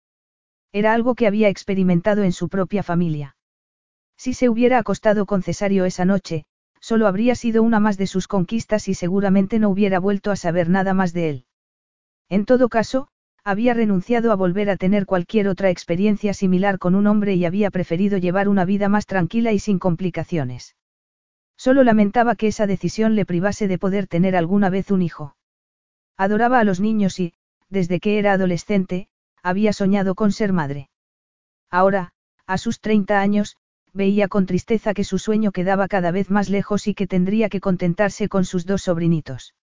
[0.72, 3.38] Era algo que había experimentado en su propia familia.
[4.18, 6.46] Si se hubiera acostado con Cesario esa noche,
[6.82, 10.70] solo habría sido una más de sus conquistas y seguramente no hubiera vuelto a saber
[10.70, 11.46] nada más de él.
[12.30, 13.08] En todo caso,
[13.44, 17.72] había renunciado a volver a tener cualquier otra experiencia similar con un hombre y había
[17.72, 20.76] preferido llevar una vida más tranquila y sin complicaciones.
[21.58, 25.36] Solo lamentaba que esa decisión le privase de poder tener alguna vez un hijo.
[26.16, 27.34] Adoraba a los niños y,
[27.70, 29.08] desde que era adolescente,
[29.42, 30.90] había soñado con ser madre.
[31.72, 32.12] Ahora,
[32.46, 33.58] a sus 30 años,
[33.94, 37.60] veía con tristeza que su sueño quedaba cada vez más lejos y que tendría que
[37.60, 39.56] contentarse con sus dos sobrinitos.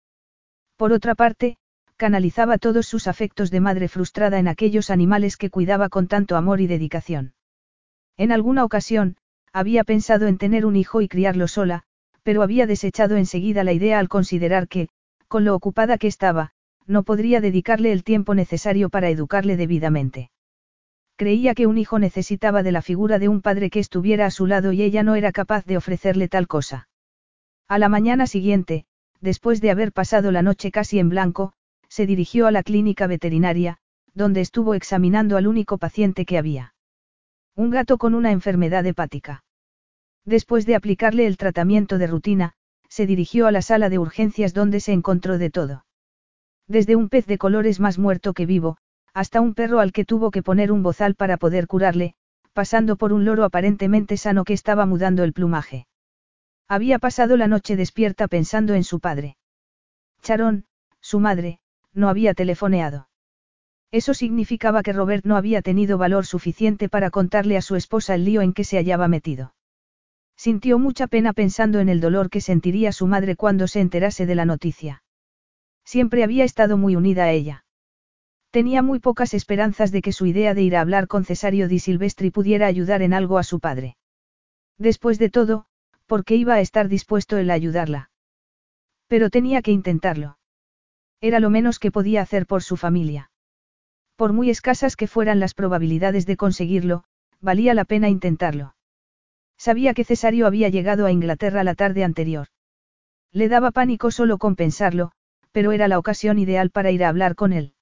[0.78, 1.58] Por otra parte,
[1.98, 6.62] canalizaba todos sus afectos de madre frustrada en aquellos animales que cuidaba con tanto amor
[6.62, 7.34] y dedicación.
[8.18, 9.18] En alguna ocasión,
[9.54, 11.84] había pensado en tener un hijo y criarlo sola,
[12.24, 14.90] pero había desechado enseguida la idea al considerar que,
[15.28, 16.52] con lo ocupada que estaba,
[16.88, 20.30] no podría dedicarle el tiempo necesario para educarle debidamente.
[21.16, 24.48] Creía que un hijo necesitaba de la figura de un padre que estuviera a su
[24.48, 26.90] lado y ella no era capaz de ofrecerle tal cosa.
[27.68, 28.86] A la mañana siguiente,
[29.22, 31.54] después de haber pasado la noche casi en blanco,
[31.90, 33.78] se dirigió a la clínica veterinaria,
[34.14, 36.74] donde estuvo examinando al único paciente que había.
[37.56, 39.44] Un gato con una enfermedad hepática.
[40.26, 42.54] Después de aplicarle el tratamiento de rutina,
[42.90, 45.86] se dirigió a la sala de urgencias donde se encontró de todo.
[46.68, 48.78] Desde un pez de colores más muerto que vivo,
[49.14, 52.16] hasta un perro al que tuvo que poner un bozal para poder curarle,
[52.54, 55.88] pasando por un loro aparentemente sano que estaba mudando el plumaje.
[56.68, 59.38] Había pasado la noche despierta pensando en su padre.
[60.22, 60.66] Charón,
[61.00, 61.60] su madre,
[61.96, 63.10] no había telefoneado.
[63.92, 68.26] Eso significaba que Robert no había tenido valor suficiente para contarle a su esposa el
[68.26, 69.56] lío en que se hallaba metido.
[70.36, 74.36] Sintió mucha pena pensando en el dolor que sentiría su madre cuando se enterase de
[74.36, 75.04] la noticia.
[75.86, 77.66] Siempre había estado muy unida a ella.
[78.52, 81.80] Tenía muy pocas esperanzas de que su idea de ir a hablar con Cesario di
[81.80, 83.98] Silvestri pudiera ayudar en algo a su padre.
[84.78, 85.66] Después de todo,
[86.06, 88.12] porque iba a estar dispuesto él a ayudarla.
[89.08, 90.38] Pero tenía que intentarlo.
[91.22, 93.32] Era lo menos que podía hacer por su familia.
[94.16, 97.04] Por muy escasas que fueran las probabilidades de conseguirlo,
[97.42, 98.76] valía la pena intentarlo.
[99.58, 102.48] Sabía que Cesario había llegado a Inglaterra la tarde anterior.
[103.32, 105.12] Le daba pánico solo con pensarlo,
[105.52, 107.74] pero era la ocasión ideal para ir a hablar con él.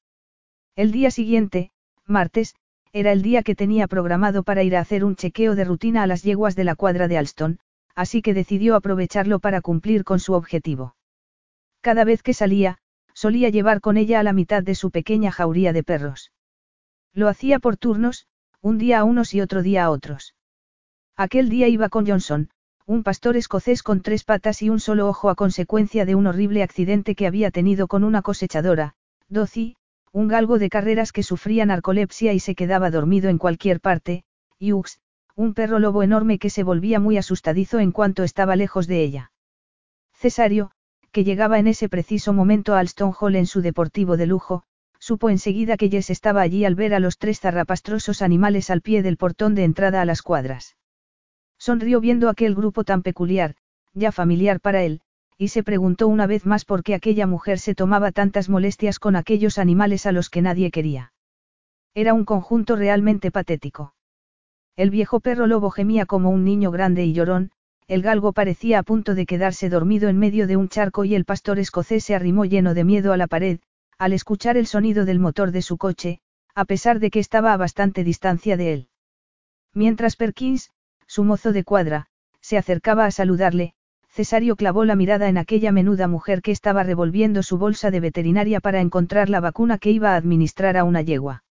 [0.75, 1.71] El día siguiente,
[2.05, 2.55] martes,
[2.91, 6.07] era el día que tenía programado para ir a hacer un chequeo de rutina a
[6.07, 7.59] las yeguas de la cuadra de Alston,
[7.95, 10.95] así que decidió aprovecharlo para cumplir con su objetivo.
[11.81, 12.77] Cada vez que salía,
[13.13, 16.31] solía llevar con ella a la mitad de su pequeña jauría de perros.
[17.13, 18.27] Lo hacía por turnos,
[18.61, 20.35] un día a unos y otro día a otros.
[21.15, 22.49] Aquel día iba con Johnson,
[22.85, 26.63] un pastor escocés con tres patas y un solo ojo a consecuencia de un horrible
[26.63, 28.95] accidente que había tenido con una cosechadora,
[29.29, 29.77] Doci,
[30.11, 34.23] un galgo de carreras que sufría narcolepsia y se quedaba dormido en cualquier parte,
[34.59, 34.99] y Ux,
[35.35, 39.31] un perro lobo enorme que se volvía muy asustadizo en cuanto estaba lejos de ella.
[40.13, 40.71] Cesario,
[41.13, 44.63] que llegaba en ese preciso momento a Alston Hall en su deportivo de lujo,
[44.99, 49.03] supo enseguida que Jess estaba allí al ver a los tres zarrapastrosos animales al pie
[49.03, 50.75] del portón de entrada a las cuadras.
[51.59, 53.55] Sonrió viendo aquel grupo tan peculiar,
[53.93, 55.01] ya familiar para él,
[55.37, 59.15] y se preguntó una vez más por qué aquella mujer se tomaba tantas molestias con
[59.15, 61.13] aquellos animales a los que nadie quería.
[61.93, 63.93] Era un conjunto realmente patético.
[64.75, 67.51] El viejo perro lobo gemía como un niño grande y llorón,
[67.87, 71.25] el galgo parecía a punto de quedarse dormido en medio de un charco y el
[71.25, 73.59] pastor escocés se arrimó lleno de miedo a la pared,
[73.97, 76.19] al escuchar el sonido del motor de su coche,
[76.55, 78.87] a pesar de que estaba a bastante distancia de él.
[79.73, 80.71] Mientras Perkins,
[81.07, 82.07] su mozo de cuadra,
[82.41, 83.73] se acercaba a saludarle,
[84.09, 88.59] Cesario clavó la mirada en aquella menuda mujer que estaba revolviendo su bolsa de veterinaria
[88.59, 91.43] para encontrar la vacuna que iba a administrar a una yegua.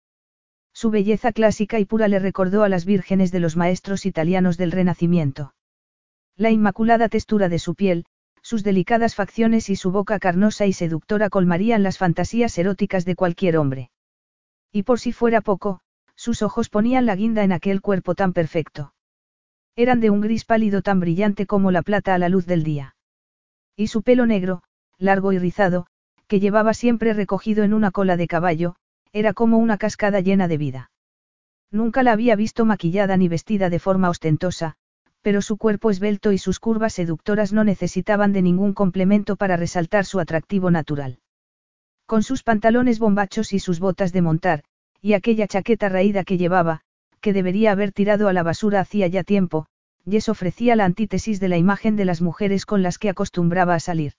[0.73, 4.71] Su belleza clásica y pura le recordó a las vírgenes de los maestros italianos del
[4.71, 5.55] Renacimiento.
[6.37, 8.05] La inmaculada textura de su piel,
[8.41, 13.57] sus delicadas facciones y su boca carnosa y seductora colmarían las fantasías eróticas de cualquier
[13.57, 13.91] hombre.
[14.73, 15.81] Y por si fuera poco,
[16.17, 18.95] sus ojos ponían la guinda en aquel cuerpo tan perfecto.
[19.77, 22.97] Eran de un gris pálido tan brillante como la plata a la luz del día.
[23.77, 24.63] Y su pelo negro,
[24.99, 25.87] largo y rizado,
[26.27, 28.77] que llevaba siempre recogido en una cola de caballo,
[29.13, 30.91] era como una cascada llena de vida.
[31.71, 34.77] Nunca la había visto maquillada ni vestida de forma ostentosa,
[35.23, 40.05] pero su cuerpo esbelto y sus curvas seductoras no necesitaban de ningún complemento para resaltar
[40.05, 41.21] su atractivo natural.
[42.07, 44.65] Con sus pantalones bombachos y sus botas de montar,
[45.01, 46.81] y aquella chaqueta raída que llevaba,
[47.21, 49.67] que debería haber tirado a la basura hacía ya tiempo,
[50.09, 53.81] Jess ofrecía la antítesis de la imagen de las mujeres con las que acostumbraba a
[53.81, 54.15] salir.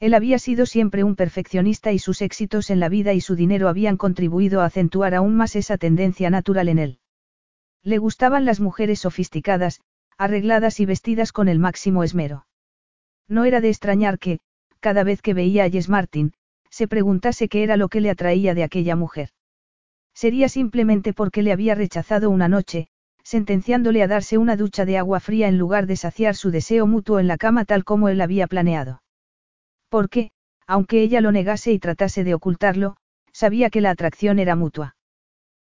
[0.00, 3.68] Él había sido siempre un perfeccionista y sus éxitos en la vida y su dinero
[3.68, 6.98] habían contribuido a acentuar aún más esa tendencia natural en él.
[7.82, 9.80] Le gustaban las mujeres sofisticadas,
[10.18, 12.46] arregladas y vestidas con el máximo esmero.
[13.28, 14.40] No era de extrañar que,
[14.80, 16.32] cada vez que veía a Jess Martin,
[16.70, 19.30] se preguntase qué era lo que le atraía de aquella mujer.
[20.14, 22.88] Sería simplemente porque le había rechazado una noche,
[23.22, 27.18] sentenciándole a darse una ducha de agua fría en lugar de saciar su deseo mutuo
[27.18, 29.02] en la cama tal como él había planeado.
[29.88, 30.30] Porque,
[30.66, 32.96] aunque ella lo negase y tratase de ocultarlo,
[33.32, 34.96] sabía que la atracción era mutua.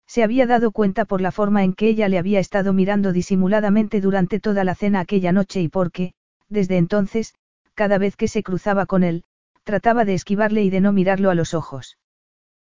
[0.06, 4.00] Se había dado cuenta por la forma en que ella le había estado mirando disimuladamente
[4.00, 6.12] durante toda la cena aquella noche y porque,
[6.48, 7.34] desde entonces,
[7.74, 9.24] cada vez que se cruzaba con él,
[9.64, 11.98] trataba de esquivarle y de no mirarlo a los ojos.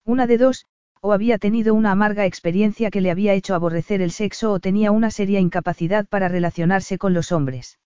[0.05, 0.65] Una de dos,
[1.01, 4.91] o había tenido una amarga experiencia que le había hecho aborrecer el sexo o tenía
[4.91, 7.79] una seria incapacidad para relacionarse con los hombres.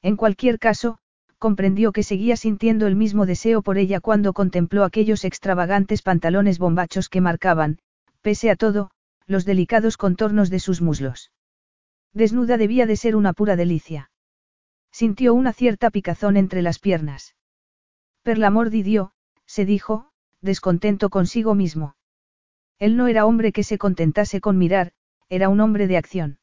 [0.00, 0.98] En cualquier caso,
[1.38, 7.08] comprendió que seguía sintiendo el mismo deseo por ella cuando contempló aquellos extravagantes pantalones bombachos
[7.08, 7.78] que marcaban,
[8.22, 8.90] pese a todo,
[9.26, 11.32] los delicados contornos de sus muslos.
[12.12, 14.10] Desnuda debía de ser una pura delicia.
[14.92, 17.36] Sintió una cierta picazón entre las piernas.
[18.22, 19.12] Per l'amor di Dio,
[19.46, 21.94] se dijo, descontento consigo mismo.
[22.78, 24.92] Él no era hombre que se contentase con mirar,
[25.28, 26.38] era un hombre de acción.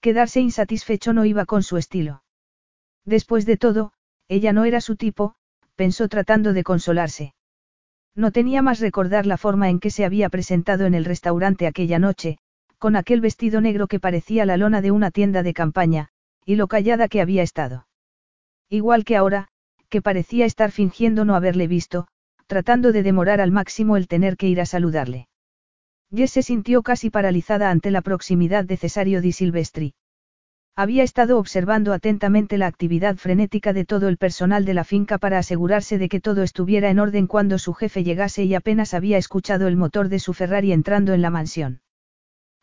[0.00, 2.22] Quedarse insatisfecho no iba con su estilo.
[3.04, 3.92] Después de todo,
[4.28, 5.34] ella no era su tipo,
[5.74, 7.33] pensó tratando de consolarse.
[8.16, 11.98] No tenía más recordar la forma en que se había presentado en el restaurante aquella
[11.98, 12.38] noche,
[12.78, 16.08] con aquel vestido negro que parecía la lona de una tienda de campaña,
[16.44, 17.86] y lo callada que había estado.
[18.68, 19.48] Igual que ahora,
[19.88, 22.06] que parecía estar fingiendo no haberle visto,
[22.46, 25.28] tratando de demorar al máximo el tener que ir a saludarle.
[26.14, 29.94] Jess se sintió casi paralizada ante la proximidad de Cesario di Silvestri.
[30.76, 35.38] Había estado observando atentamente la actividad frenética de todo el personal de la finca para
[35.38, 39.68] asegurarse de que todo estuviera en orden cuando su jefe llegase y apenas había escuchado
[39.68, 41.80] el motor de su Ferrari entrando en la mansión.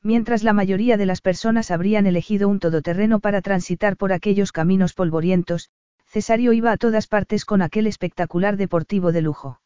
[0.04, 4.94] Mientras la mayoría de las personas habrían elegido un todoterreno para transitar por aquellos caminos
[4.94, 5.70] polvorientos,
[6.06, 9.62] Cesario iba a todas partes con aquel espectacular deportivo de lujo.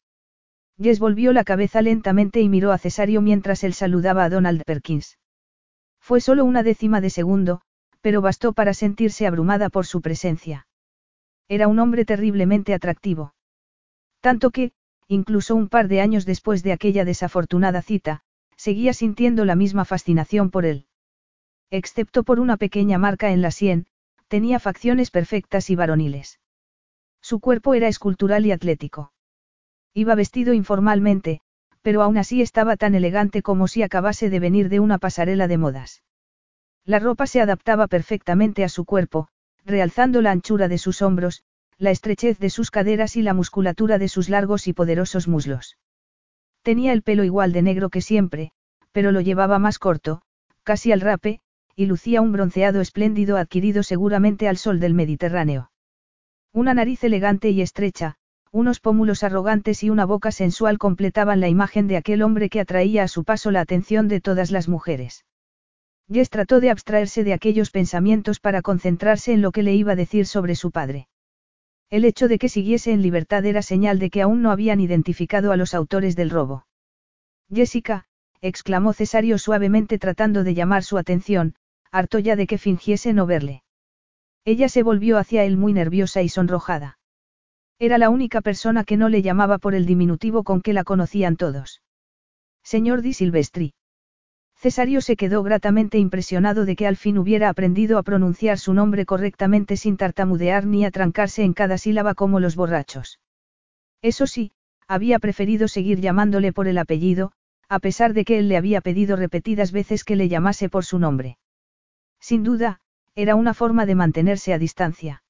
[0.77, 5.17] Jess volvió la cabeza lentamente y miró a Cesario mientras él saludaba a Donald Perkins.
[5.99, 7.61] Fue solo una décima de segundo,
[8.05, 10.67] pero bastó para sentirse abrumada por su presencia.
[11.47, 13.33] Era un hombre terriblemente atractivo.
[14.19, 14.73] Tanto que,
[15.07, 18.21] incluso un par de años después de aquella desafortunada cita,
[18.57, 20.85] seguía sintiendo la misma fascinación por él.
[21.71, 23.87] Excepto por una pequeña marca en la sien,
[24.27, 26.39] tenía facciones perfectas y varoniles.
[27.21, 29.13] Su cuerpo era escultural y atlético.
[29.95, 31.41] Iba vestido informalmente,
[31.81, 35.57] pero aún así estaba tan elegante como si acabase de venir de una pasarela de
[35.57, 36.03] modas.
[36.85, 39.27] La ropa se adaptaba perfectamente a su cuerpo,
[39.65, 41.43] realzando la anchura de sus hombros,
[41.77, 45.77] la estrechez de sus caderas y la musculatura de sus largos y poderosos muslos.
[46.61, 48.51] Tenía el pelo igual de negro que siempre,
[48.91, 50.21] pero lo llevaba más corto,
[50.63, 51.41] casi al rape,
[51.75, 55.71] y lucía un bronceado espléndido adquirido seguramente al sol del Mediterráneo.
[56.53, 58.15] Una nariz elegante y estrecha,
[58.51, 63.03] unos pómulos arrogantes y una boca sensual completaban la imagen de aquel hombre que atraía
[63.03, 65.25] a su paso la atención de todas las mujeres.
[66.11, 69.95] Jess trató de abstraerse de aquellos pensamientos para concentrarse en lo que le iba a
[69.95, 71.07] decir sobre su padre.
[71.89, 75.51] El hecho de que siguiese en libertad era señal de que aún no habían identificado
[75.51, 76.65] a los autores del robo.
[77.51, 78.05] Jessica,
[78.41, 81.55] exclamó Cesario suavemente tratando de llamar su atención,
[81.91, 83.63] harto ya de que fingiese no verle.
[84.43, 86.99] Ella se volvió hacia él muy nerviosa y sonrojada.
[87.79, 91.35] Era la única persona que no le llamaba por el diminutivo con que la conocían
[91.35, 91.81] todos.
[92.63, 93.73] Señor Di Silvestri.
[94.65, 99.05] Cesario se quedó gratamente impresionado de que al fin hubiera aprendido a pronunciar su nombre
[99.05, 103.19] correctamente sin tartamudear ni atrancarse en cada sílaba como los borrachos.
[104.01, 104.53] Eso sí,
[104.87, 107.31] había preferido seguir llamándole por el apellido,
[107.69, 110.97] a pesar de que él le había pedido repetidas veces que le llamase por su
[110.97, 111.37] nombre.
[112.19, 112.79] Sin duda,
[113.13, 115.21] era una forma de mantenerse a distancia.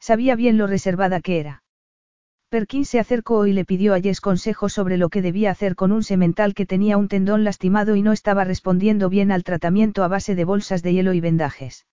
[0.00, 1.62] Sabía bien lo reservada que era.
[2.50, 5.92] Perkins se acercó y le pidió a Jess consejo sobre lo que debía hacer con
[5.92, 10.08] un semental que tenía un tendón lastimado y no estaba respondiendo bien al tratamiento a
[10.08, 11.86] base de bolsas de hielo y vendajes.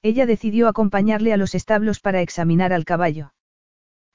[0.00, 3.34] Ella decidió acompañarle a los establos para examinar al caballo.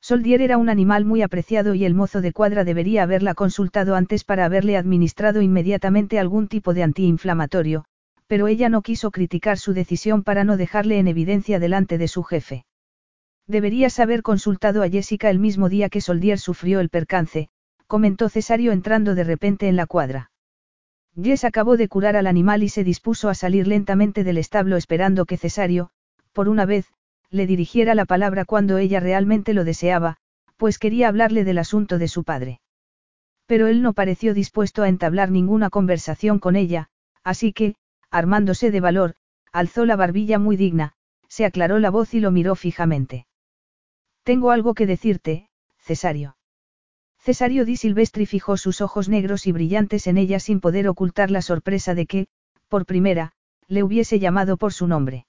[0.02, 4.24] Soldier era un animal muy apreciado y el mozo de cuadra debería haberla consultado antes
[4.24, 7.86] para haberle administrado inmediatamente algún tipo de antiinflamatorio,
[8.26, 12.24] pero ella no quiso criticar su decisión para no dejarle en evidencia delante de su
[12.24, 12.66] jefe.
[13.50, 17.50] Deberías haber consultado a Jessica el mismo día que Soldier sufrió el percance,
[17.88, 20.30] comentó Cesario entrando de repente en la cuadra.
[21.20, 25.26] Jess acabó de curar al animal y se dispuso a salir lentamente del establo esperando
[25.26, 25.90] que Cesario,
[26.32, 26.94] por una vez,
[27.32, 30.18] le dirigiera la palabra cuando ella realmente lo deseaba,
[30.56, 32.62] pues quería hablarle del asunto de su padre.
[33.48, 36.92] Pero él no pareció dispuesto a entablar ninguna conversación con ella,
[37.24, 37.74] así que,
[38.12, 39.16] armándose de valor,
[39.52, 40.94] alzó la barbilla muy digna,
[41.28, 43.26] se aclaró la voz y lo miró fijamente.
[44.30, 46.38] Tengo algo que decirte, Cesario.
[47.18, 51.42] Cesario di Silvestri fijó sus ojos negros y brillantes en ella sin poder ocultar la
[51.42, 52.28] sorpresa de que,
[52.68, 53.32] por primera,
[53.68, 55.26] le hubiese llamado por su nombre.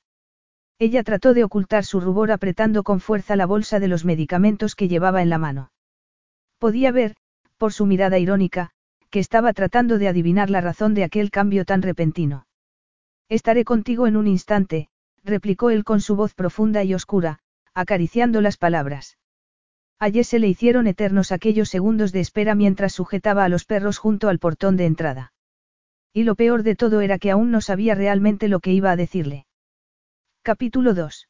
[0.78, 4.86] Ella trató de ocultar su rubor apretando con fuerza la bolsa de los medicamentos que
[4.86, 5.72] llevaba en la mano.
[6.58, 7.16] Podía ver,
[7.56, 8.68] por su mirada irónica,
[9.08, 12.44] que estaba tratando de adivinar la razón de aquel cambio tan repentino.
[13.30, 14.90] Estaré contigo en un instante,
[15.24, 17.40] replicó él con su voz profunda y oscura,
[17.74, 19.18] acariciando las palabras.
[19.98, 24.28] A se le hicieron eternos aquellos segundos de espera mientras sujetaba a los perros junto
[24.28, 25.32] al portón de entrada.
[26.12, 28.96] Y lo peor de todo era que aún no sabía realmente lo que iba a
[28.96, 29.46] decirle.
[30.42, 31.28] Capítulo 2.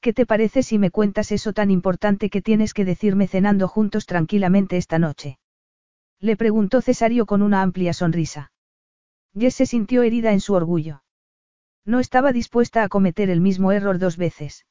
[0.00, 4.04] ¿Qué te parece si me cuentas eso tan importante que tienes que decirme cenando juntos
[4.06, 5.38] tranquilamente esta noche?
[6.20, 8.50] Le preguntó Cesario con una amplia sonrisa.
[9.38, 11.02] Jess se sintió herida en su orgullo.
[11.84, 14.66] No estaba dispuesta a cometer el mismo error dos veces.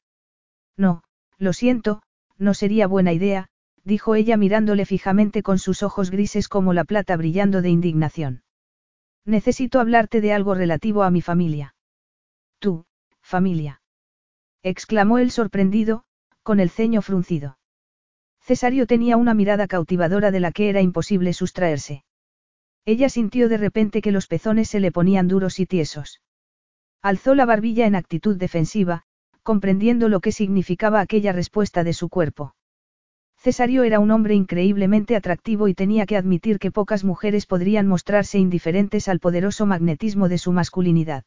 [0.78, 1.04] No,
[1.38, 2.02] lo siento,
[2.38, 3.50] no sería buena idea,
[3.84, 8.44] dijo ella mirándole fijamente con sus ojos grises como la plata brillando de indignación.
[9.26, 11.76] Necesito hablarte de algo relativo a mi familia.
[12.60, 12.86] Tú,
[13.22, 13.82] familia.
[14.64, 16.04] exclamó él sorprendido,
[16.44, 17.58] con el ceño fruncido.
[18.40, 22.04] Cesario tenía una mirada cautivadora de la que era imposible sustraerse.
[22.86, 26.22] Ella sintió de repente que los pezones se le ponían duros y tiesos.
[27.02, 29.06] Alzó la barbilla en actitud defensiva,
[29.46, 32.56] comprendiendo lo que significaba aquella respuesta de su cuerpo.
[33.38, 38.40] Cesario era un hombre increíblemente atractivo y tenía que admitir que pocas mujeres podrían mostrarse
[38.40, 41.26] indiferentes al poderoso magnetismo de su masculinidad.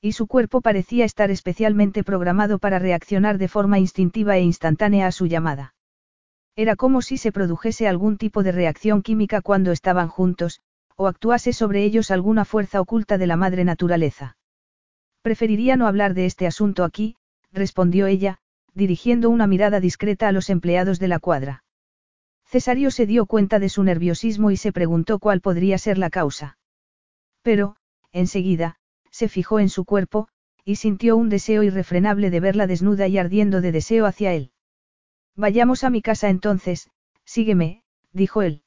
[0.00, 5.12] Y su cuerpo parecía estar especialmente programado para reaccionar de forma instintiva e instantánea a
[5.12, 5.74] su llamada.
[6.56, 10.60] Era como si se produjese algún tipo de reacción química cuando estaban juntos,
[10.96, 14.36] o actuase sobre ellos alguna fuerza oculta de la madre naturaleza.
[15.22, 17.14] Preferiría no hablar de este asunto aquí,
[17.52, 18.38] respondió ella,
[18.74, 21.64] dirigiendo una mirada discreta a los empleados de la cuadra.
[22.44, 26.58] Cesario se dio cuenta de su nerviosismo y se preguntó cuál podría ser la causa.
[27.42, 27.76] Pero,
[28.12, 28.76] enseguida,
[29.10, 30.28] se fijó en su cuerpo,
[30.64, 34.52] y sintió un deseo irrefrenable de verla desnuda y ardiendo de deseo hacia él.
[35.34, 36.90] Vayamos a mi casa entonces,
[37.24, 37.82] sígueme,
[38.12, 38.62] dijo él.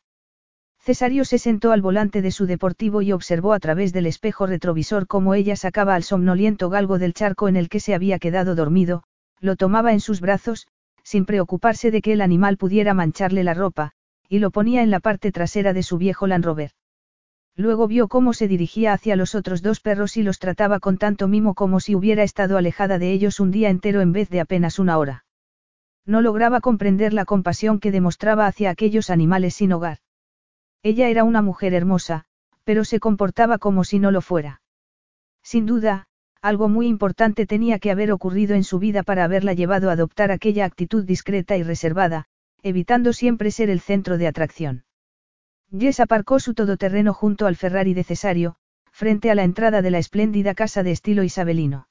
[0.84, 5.06] Cesario se sentó al volante de su deportivo y observó a través del espejo retrovisor
[5.06, 9.04] cómo ella sacaba al somnoliento galgo del charco en el que se había quedado dormido,
[9.40, 10.68] lo tomaba en sus brazos,
[11.04, 13.92] sin preocuparse de que el animal pudiera mancharle la ropa,
[14.28, 16.72] y lo ponía en la parte trasera de su viejo Land Rover.
[17.56, 21.28] Luego vio cómo se dirigía hacia los otros dos perros y los trataba con tanto
[21.28, 24.80] mimo como si hubiera estado alejada de ellos un día entero en vez de apenas
[24.80, 25.26] una hora.
[26.08, 30.00] No lograba comprender la compasión que demostraba hacia aquellos animales sin hogar.
[30.84, 32.26] Ella era una mujer hermosa,
[32.64, 34.62] pero se comportaba como si no lo fuera.
[35.44, 36.08] Sin duda,
[36.42, 40.32] algo muy importante tenía que haber ocurrido en su vida para haberla llevado a adoptar
[40.32, 42.26] aquella actitud discreta y reservada,
[42.64, 44.84] evitando siempre ser el centro de atracción.
[45.72, 48.56] Jess aparcó su todoterreno junto al Ferrari de Cesario,
[48.92, 51.88] frente a la entrada de la espléndida casa de estilo isabelino.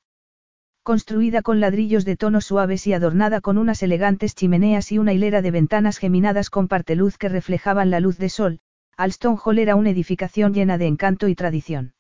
[0.83, 5.43] Construida con ladrillos de tonos suaves y adornada con unas elegantes chimeneas y una hilera
[5.43, 8.61] de ventanas geminadas con parteluz que reflejaban la luz de sol,
[9.01, 11.95] Alston Hall era una edificación llena de encanto y tradición.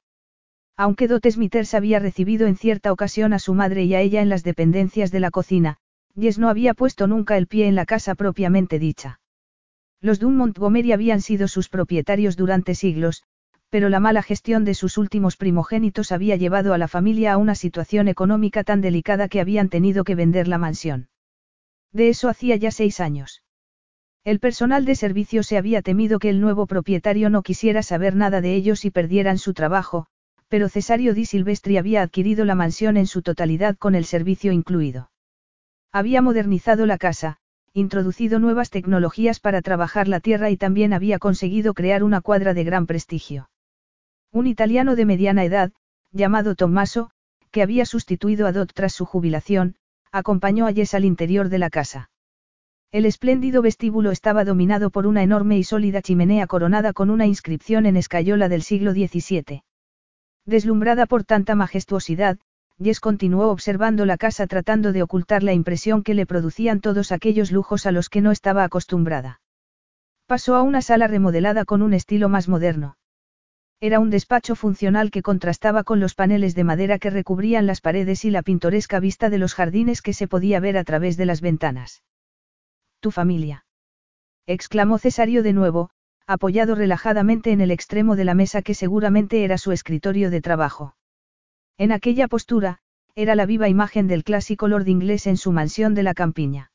[0.76, 4.28] Aunque Dot Smithers había recibido en cierta ocasión a su madre y a ella en
[4.28, 5.78] las dependencias de la cocina,
[6.14, 9.18] Jess no había puesto nunca el pie en la casa propiamente dicha.
[10.03, 13.22] Los Dunn Montgomery habían sido sus propietarios durante siglos,
[13.70, 17.55] pero la mala gestión de sus últimos primogénitos había llevado a la familia a una
[17.55, 21.09] situación económica tan delicada que habían tenido que vender la mansión.
[21.92, 23.42] De eso hacía ya seis años.
[24.23, 28.43] El personal de servicio se había temido que el nuevo propietario no quisiera saber nada
[28.43, 30.07] de ellos y perdieran su trabajo,
[30.49, 35.11] pero Cesario Di Silvestri había adquirido la mansión en su totalidad con el servicio incluido.
[35.91, 37.39] Había modernizado la casa,
[37.73, 42.64] introducido nuevas tecnologías para trabajar la tierra y también había conseguido crear una cuadra de
[42.64, 43.49] gran prestigio.
[44.33, 45.73] Un italiano de mediana edad,
[46.12, 47.11] llamado Tommaso,
[47.51, 49.77] que había sustituido a Dot tras su jubilación,
[50.12, 52.11] acompañó a Jess al interior de la casa.
[52.93, 57.86] El espléndido vestíbulo estaba dominado por una enorme y sólida chimenea coronada con una inscripción
[57.86, 59.62] en escayola del siglo XVII.
[60.45, 62.38] Deslumbrada por tanta majestuosidad,
[62.82, 67.53] Jess continuó observando la casa tratando de ocultar la impresión que le producían todos aquellos
[67.53, 69.41] lujos a los que no estaba acostumbrada.
[70.26, 72.97] Pasó a una sala remodelada con un estilo más moderno.
[73.78, 78.24] Era un despacho funcional que contrastaba con los paneles de madera que recubrían las paredes
[78.24, 81.41] y la pintoresca vista de los jardines que se podía ver a través de las
[81.41, 82.03] ventanas.
[83.01, 83.64] Tu familia.
[84.46, 85.90] exclamó Cesario de nuevo,
[86.26, 90.96] apoyado relajadamente en el extremo de la mesa que seguramente era su escritorio de trabajo.
[91.78, 92.78] En aquella postura,
[93.14, 96.72] era la viva imagen del clásico lord inglés en su mansión de la campiña.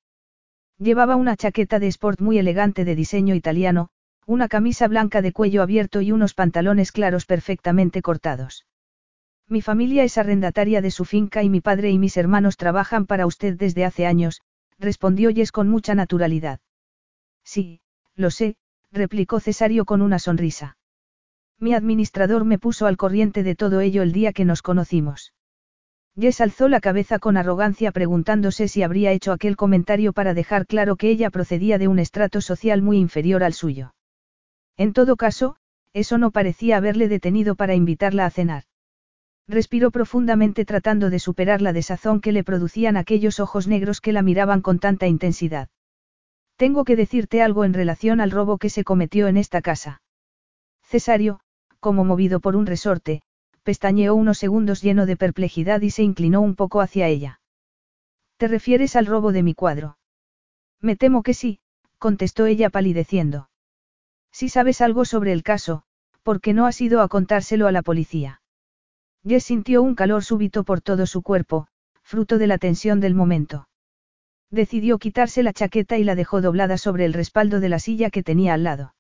[0.80, 3.90] Llevaba una chaqueta de sport muy elegante de diseño italiano,
[4.26, 8.66] una camisa blanca de cuello abierto y unos pantalones claros perfectamente cortados.
[9.48, 13.28] Mi familia es arrendataria de su finca y mi padre y mis hermanos trabajan para
[13.28, 14.42] usted desde hace años,
[14.80, 16.60] respondió Jess con mucha naturalidad.
[17.44, 17.82] Sí,
[18.16, 18.56] lo sé,
[18.92, 20.78] replicó Cesario con una sonrisa.
[21.60, 25.34] Mi administrador me puso al corriente de todo ello el día que nos conocimos.
[26.18, 30.96] Jess alzó la cabeza con arrogancia preguntándose si habría hecho aquel comentario para dejar claro
[30.96, 33.94] que ella procedía de un estrato social muy inferior al suyo.
[34.78, 35.58] En todo caso,
[35.94, 38.64] eso no parecía haberle detenido para invitarla a cenar.
[39.48, 44.24] Respiró profundamente tratando de superar la desazón que le producían aquellos ojos negros que la
[44.24, 45.70] miraban con tanta intensidad.
[46.56, 50.02] Tengo que decirte algo en relación al robo que se cometió en esta casa.
[50.84, 51.42] Cesario,
[51.80, 53.22] como movido por un resorte,
[53.64, 57.42] pestañeó unos segundos lleno de perplejidad y se inclinó un poco hacia ella.
[58.38, 59.98] ¿Te refieres al robo de mi cuadro?
[60.82, 61.60] Me temo que sí,
[62.00, 63.50] contestó ella palideciendo.
[64.32, 65.84] Si sabes algo sobre el caso,
[66.24, 68.42] ¿por qué no has ido a contárselo a la policía?
[69.28, 71.68] Jess sintió un calor súbito por todo su cuerpo,
[72.04, 73.68] fruto de la tensión del momento.
[74.52, 78.22] Decidió quitarse la chaqueta y la dejó doblada sobre el respaldo de la silla que
[78.22, 78.94] tenía al lado.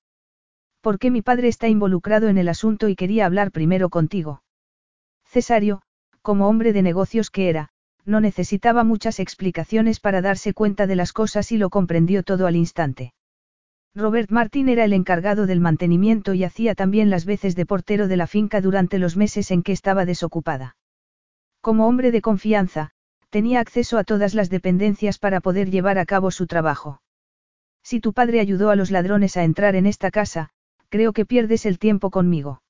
[0.81, 4.41] Porque mi padre está involucrado en el asunto y quería hablar primero contigo.
[5.25, 5.81] Cesario,
[6.21, 7.69] como hombre de negocios que era,
[8.05, 12.55] no necesitaba muchas explicaciones para darse cuenta de las cosas y lo comprendió todo al
[12.55, 13.13] instante.
[13.95, 18.17] Robert Martin era el encargado del mantenimiento y hacía también las veces de portero de
[18.17, 20.75] la finca durante los meses en que estaba desocupada.
[21.61, 22.91] Como hombre de confianza,
[23.29, 27.01] tenía acceso a todas las dependencias para poder llevar a cabo su trabajo.
[27.81, 30.51] Si tu padre ayudó a los ladrones a entrar en esta casa,
[30.89, 32.61] Creo que pierdes el tiempo conmigo.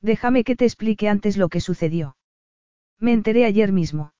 [0.00, 2.16] Déjame que te explique antes lo que sucedió.
[2.98, 4.12] Me enteré ayer mismo.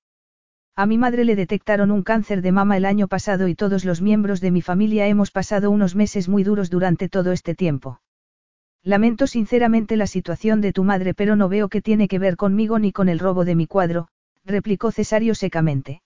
[0.75, 4.01] A mi madre le detectaron un cáncer de mama el año pasado y todos los
[4.01, 8.01] miembros de mi familia hemos pasado unos meses muy duros durante todo este tiempo.
[8.83, 12.79] Lamento sinceramente la situación de tu madre, pero no veo que tiene que ver conmigo
[12.79, 14.09] ni con el robo de mi cuadro,
[14.47, 16.03] replicó Cesario secamente.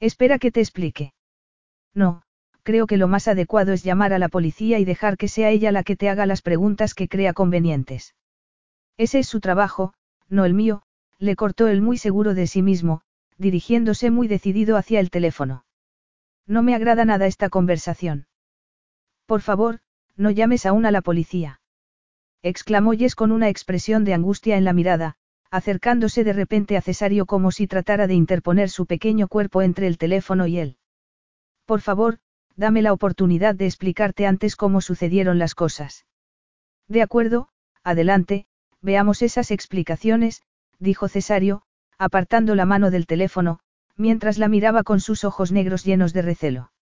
[0.00, 1.14] Espera que te explique.
[1.94, 2.22] No,
[2.62, 5.72] creo que lo más adecuado es llamar a la policía y dejar que sea ella
[5.72, 8.14] la que te haga las preguntas que crea convenientes.
[8.98, 9.94] Ese es su trabajo,
[10.28, 10.82] no el mío,
[11.18, 13.00] le cortó el muy seguro de sí mismo,
[13.38, 15.64] dirigiéndose muy decidido hacia el teléfono.
[16.46, 18.26] No me agrada nada esta conversación.
[19.26, 19.80] Por favor,
[20.16, 21.60] no llames aún a la policía.
[22.42, 25.16] Exclamó Jess con una expresión de angustia en la mirada,
[25.50, 29.98] acercándose de repente a Cesario como si tratara de interponer su pequeño cuerpo entre el
[29.98, 30.76] teléfono y él.
[31.64, 32.18] Por favor,
[32.56, 36.06] dame la oportunidad de explicarte antes cómo sucedieron las cosas.
[36.88, 37.50] De acuerdo,
[37.82, 38.46] adelante,
[38.80, 40.42] veamos esas explicaciones,
[40.78, 41.62] dijo Cesario,
[41.98, 43.58] apartando la mano del teléfono,
[43.96, 46.72] mientras la miraba con sus ojos negros llenos de recelo.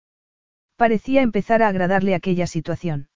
[0.76, 3.08] Parecía empezar a agradarle aquella situación.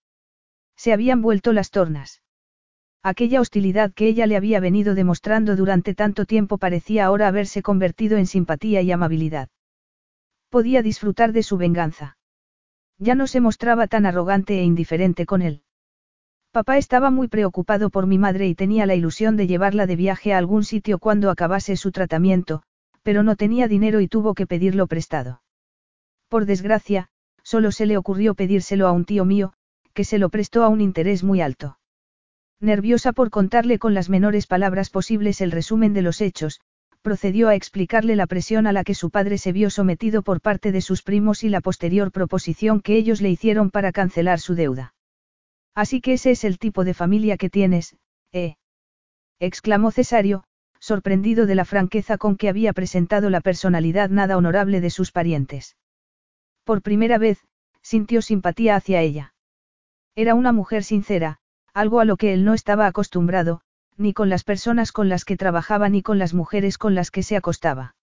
[0.76, 2.22] Se habían vuelto las tornas.
[3.02, 8.16] Aquella hostilidad que ella le había venido demostrando durante tanto tiempo parecía ahora haberse convertido
[8.18, 9.48] en simpatía y amabilidad.
[10.48, 12.16] Podía disfrutar de su venganza.
[12.98, 15.62] Ya no se mostraba tan arrogante e indiferente con él.
[16.52, 20.34] Papá estaba muy preocupado por mi madre y tenía la ilusión de llevarla de viaje
[20.34, 22.64] a algún sitio cuando acabase su tratamiento,
[23.04, 25.42] pero no tenía dinero y tuvo que pedirlo prestado.
[26.28, 27.08] Por desgracia,
[27.44, 29.52] solo se le ocurrió pedírselo a un tío mío,
[29.94, 31.78] que se lo prestó a un interés muy alto.
[32.58, 36.60] Nerviosa por contarle con las menores palabras posibles el resumen de los hechos,
[37.00, 40.72] procedió a explicarle la presión a la que su padre se vio sometido por parte
[40.72, 44.94] de sus primos y la posterior proposición que ellos le hicieron para cancelar su deuda.
[45.74, 47.96] Así que ese es el tipo de familia que tienes,
[48.32, 48.56] ¿eh?
[49.38, 50.44] exclamó Cesario,
[50.80, 55.76] sorprendido de la franqueza con que había presentado la personalidad nada honorable de sus parientes.
[56.64, 57.38] Por primera vez,
[57.82, 59.34] sintió simpatía hacia ella.
[60.14, 61.38] Era una mujer sincera,
[61.72, 63.60] algo a lo que él no estaba acostumbrado,
[63.96, 67.22] ni con las personas con las que trabajaba ni con las mujeres con las que
[67.22, 67.94] se acostaba.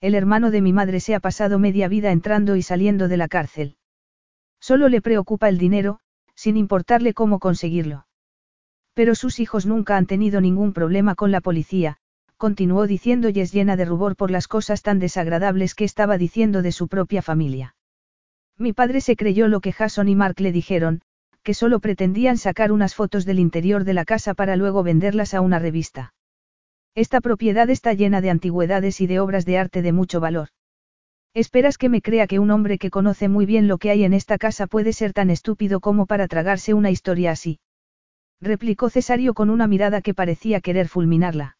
[0.00, 3.28] El hermano de mi madre se ha pasado media vida entrando y saliendo de la
[3.28, 3.76] cárcel.
[4.60, 6.00] Solo le preocupa el dinero,
[6.34, 8.06] sin importarle cómo conseguirlo.
[8.94, 11.96] Pero sus hijos nunca han tenido ningún problema con la policía,
[12.36, 16.72] continuó diciendo Jess llena de rubor por las cosas tan desagradables que estaba diciendo de
[16.72, 17.74] su propia familia.
[18.56, 21.00] Mi padre se creyó lo que Jason y Mark le dijeron,
[21.42, 25.40] que solo pretendían sacar unas fotos del interior de la casa para luego venderlas a
[25.40, 26.14] una revista.
[26.94, 30.48] Esta propiedad está llena de antigüedades y de obras de arte de mucho valor.
[31.34, 34.14] ¿Esperas que me crea que un hombre que conoce muy bien lo que hay en
[34.14, 37.58] esta casa puede ser tan estúpido como para tragarse una historia así?
[38.40, 41.56] replicó Cesario con una mirada que parecía querer fulminarla.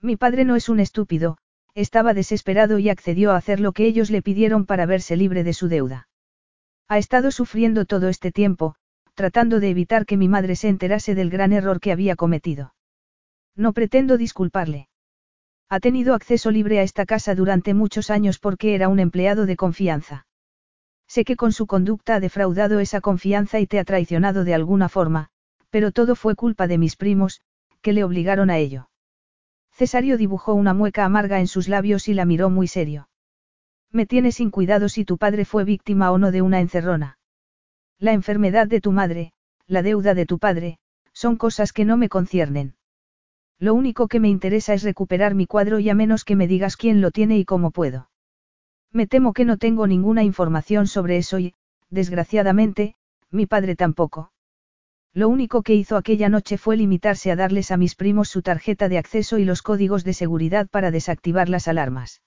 [0.00, 1.36] Mi padre no es un estúpido,
[1.74, 5.52] estaba desesperado y accedió a hacer lo que ellos le pidieron para verse libre de
[5.52, 6.08] su deuda.
[6.88, 8.76] Ha estado sufriendo todo este tiempo,
[9.14, 12.74] tratando de evitar que mi madre se enterase del gran error que había cometido.
[13.54, 14.88] No pretendo disculparle.
[15.68, 19.56] Ha tenido acceso libre a esta casa durante muchos años porque era un empleado de
[19.56, 20.26] confianza.
[21.08, 24.88] Sé que con su conducta ha defraudado esa confianza y te ha traicionado de alguna
[24.88, 25.28] forma,
[25.70, 27.40] pero todo fue culpa de mis primos,
[27.80, 28.90] que le obligaron a ello.
[29.72, 33.08] Cesario dibujó una mueca amarga en sus labios y la miró muy serio.
[33.90, 37.18] Me tiene sin cuidado si tu padre fue víctima o no de una encerrona.
[37.98, 39.32] La enfermedad de tu madre,
[39.66, 40.78] la deuda de tu padre,
[41.12, 42.74] son cosas que no me conciernen.
[43.58, 46.76] Lo único que me interesa es recuperar mi cuadro y a menos que me digas
[46.76, 48.10] quién lo tiene y cómo puedo.
[48.92, 51.54] Me temo que no tengo ninguna información sobre eso y,
[51.90, 52.96] desgraciadamente,
[53.30, 54.32] mi padre tampoco.
[55.14, 58.90] Lo único que hizo aquella noche fue limitarse a darles a mis primos su tarjeta
[58.90, 62.20] de acceso y los códigos de seguridad para desactivar las alarmas.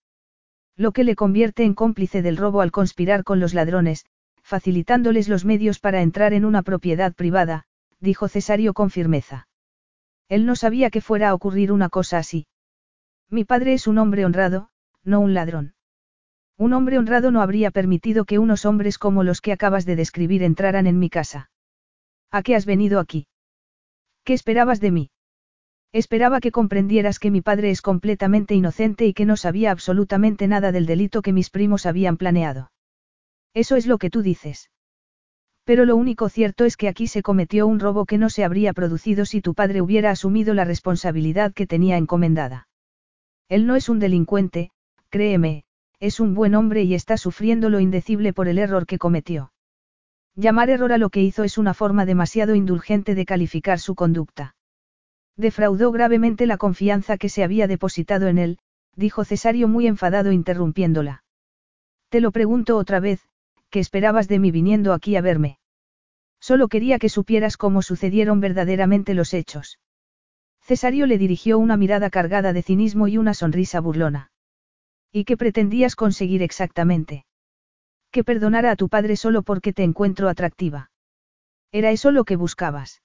[0.75, 4.05] Lo que le convierte en cómplice del robo al conspirar con los ladrones,
[4.41, 7.65] facilitándoles los medios para entrar en una propiedad privada,
[7.99, 9.48] dijo Cesario con firmeza.
[10.29, 12.47] Él no sabía que fuera a ocurrir una cosa así.
[13.29, 14.69] Mi padre es un hombre honrado,
[15.03, 15.73] no un ladrón.
[16.57, 20.43] Un hombre honrado no habría permitido que unos hombres como los que acabas de describir
[20.43, 21.49] entraran en mi casa.
[22.31, 23.27] ¿A qué has venido aquí?
[24.23, 25.11] ¿Qué esperabas de mí?
[25.91, 30.71] Esperaba que comprendieras que mi padre es completamente inocente y que no sabía absolutamente nada
[30.71, 32.71] del delito que mis primos habían planeado.
[33.55, 34.69] Eso es lo que tú dices.
[35.69, 38.73] Pero lo único cierto es que aquí se cometió un robo que no se habría
[38.73, 42.67] producido si tu padre hubiera asumido la responsabilidad que tenía encomendada.
[43.49, 44.71] Él no es un delincuente,
[45.09, 45.65] créeme,
[45.99, 49.51] es un buen hombre y está sufriendo lo indecible por el error que cometió.
[50.33, 54.55] Llamar error a lo que hizo es una forma demasiado indulgente de calificar su conducta.
[55.37, 58.57] Defraudó gravemente la confianza que se había depositado en él,
[58.95, 61.23] dijo Cesario muy enfadado interrumpiéndola.
[62.09, 63.21] Te lo pregunto otra vez,
[63.69, 65.59] ¿qué esperabas de mí viniendo aquí a verme?
[66.39, 69.79] Solo quería que supieras cómo sucedieron verdaderamente los hechos.
[70.61, 74.31] Cesario le dirigió una mirada cargada de cinismo y una sonrisa burlona.
[75.11, 77.25] ¿Y qué pretendías conseguir exactamente?
[78.11, 80.91] Que perdonara a tu padre solo porque te encuentro atractiva.
[81.71, 83.01] ¿Era eso lo que buscabas?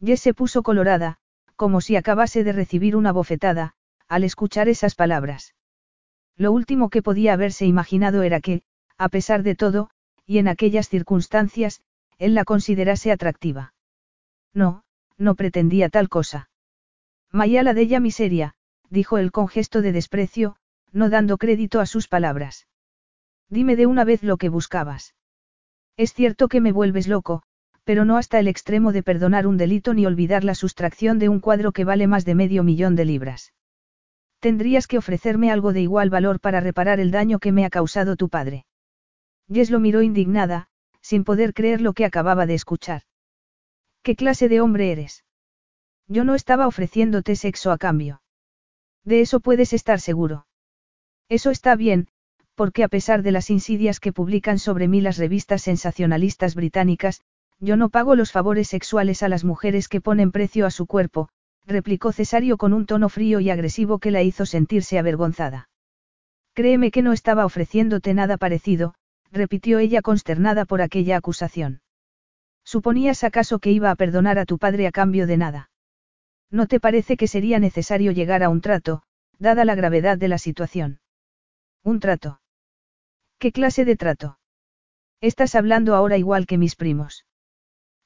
[0.00, 1.18] Jess se puso colorada,
[1.56, 3.74] como si acabase de recibir una bofetada,
[4.08, 5.54] al escuchar esas palabras.
[6.36, 8.62] Lo último que podía haberse imaginado era que,
[8.98, 9.90] a pesar de todo,
[10.26, 11.80] y en aquellas circunstancias,
[12.18, 13.74] él la considerase atractiva.
[14.52, 14.84] No,
[15.18, 16.48] no pretendía tal cosa.
[17.30, 18.54] Mayala de ella miseria,
[18.90, 20.56] dijo él con gesto de desprecio,
[20.92, 22.68] no dando crédito a sus palabras.
[23.48, 25.14] Dime de una vez lo que buscabas.
[25.96, 27.42] Es cierto que me vuelves loco,
[27.84, 31.40] pero no hasta el extremo de perdonar un delito ni olvidar la sustracción de un
[31.40, 33.52] cuadro que vale más de medio millón de libras.
[34.40, 38.16] Tendrías que ofrecerme algo de igual valor para reparar el daño que me ha causado
[38.16, 38.64] tu padre.
[39.52, 40.68] Jess lo miró indignada,
[41.00, 43.02] sin poder creer lo que acababa de escuchar.
[44.02, 45.24] ¿Qué clase de hombre eres?
[46.08, 48.22] Yo no estaba ofreciéndote sexo a cambio.
[49.04, 50.46] De eso puedes estar seguro.
[51.28, 52.08] Eso está bien,
[52.54, 57.22] porque a pesar de las insidias que publican sobre mí las revistas sensacionalistas británicas,
[57.60, 61.28] yo no pago los favores sexuales a las mujeres que ponen precio a su cuerpo,
[61.66, 65.68] replicó Cesario con un tono frío y agresivo que la hizo sentirse avergonzada.
[66.52, 68.94] Créeme que no estaba ofreciéndote nada parecido,
[69.34, 71.82] repitió ella consternada por aquella acusación.
[72.64, 75.70] ¿Suponías acaso que iba a perdonar a tu padre a cambio de nada?
[76.50, 79.02] ¿No te parece que sería necesario llegar a un trato,
[79.38, 81.00] dada la gravedad de la situación?
[81.82, 82.40] Un trato.
[83.38, 84.38] ¿Qué clase de trato?
[85.20, 87.26] Estás hablando ahora igual que mis primos.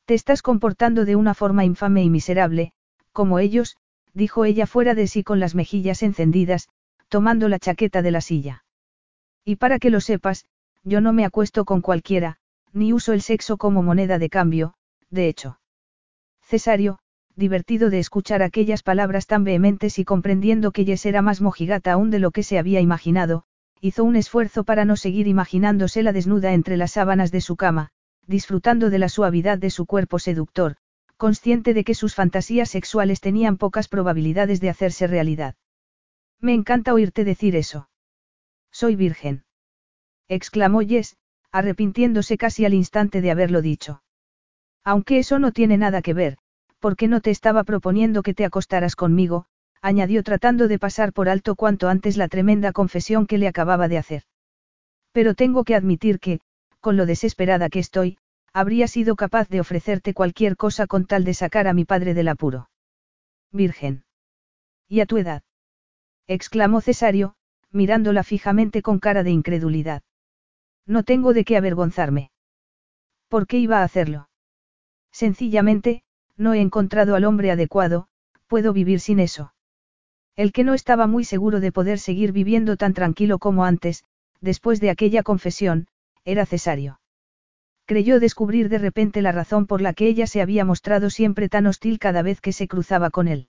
[0.06, 2.72] Te estás comportando de una forma infame y miserable,
[3.12, 3.76] como ellos,
[4.14, 6.68] dijo ella fuera de sí con las mejillas encendidas,
[7.08, 8.64] tomando la chaqueta de la silla.
[9.44, 10.46] Y para que lo sepas,
[10.84, 12.38] yo no me acuesto con cualquiera,
[12.72, 14.74] ni uso el sexo como moneda de cambio,
[15.10, 15.60] de hecho.
[16.42, 16.98] Cesario,
[17.36, 22.10] divertido de escuchar aquellas palabras tan vehementes y comprendiendo que Jess era más mojigata aún
[22.10, 23.44] de lo que se había imaginado,
[23.80, 27.90] hizo un esfuerzo para no seguir imaginándosela desnuda entre las sábanas de su cama,
[28.26, 30.76] disfrutando de la suavidad de su cuerpo seductor,
[31.16, 35.54] consciente de que sus fantasías sexuales tenían pocas probabilidades de hacerse realidad.
[36.40, 37.88] Me encanta oírte decir eso.
[38.70, 39.44] Soy virgen
[40.28, 41.16] exclamó Jess,
[41.50, 44.02] arrepintiéndose casi al instante de haberlo dicho.
[44.84, 46.38] Aunque eso no tiene nada que ver,
[46.78, 49.46] porque no te estaba proponiendo que te acostaras conmigo,
[49.80, 53.98] añadió tratando de pasar por alto cuanto antes la tremenda confesión que le acababa de
[53.98, 54.22] hacer.
[55.12, 56.40] Pero tengo que admitir que,
[56.80, 58.18] con lo desesperada que estoy,
[58.52, 62.28] habría sido capaz de ofrecerte cualquier cosa con tal de sacar a mi padre del
[62.28, 62.70] apuro.
[63.52, 64.04] Virgen.
[64.88, 65.42] ¿Y a tu edad?
[66.26, 67.34] exclamó Cesario,
[67.70, 70.02] mirándola fijamente con cara de incredulidad.
[70.88, 72.30] No tengo de qué avergonzarme.
[73.28, 74.30] ¿Por qué iba a hacerlo?
[75.12, 76.02] Sencillamente,
[76.38, 78.08] no he encontrado al hombre adecuado,
[78.46, 79.52] puedo vivir sin eso.
[80.34, 84.04] El que no estaba muy seguro de poder seguir viviendo tan tranquilo como antes,
[84.40, 85.88] después de aquella confesión,
[86.24, 87.00] era Cesario.
[87.84, 91.66] Creyó descubrir de repente la razón por la que ella se había mostrado siempre tan
[91.66, 93.48] hostil cada vez que se cruzaba con él.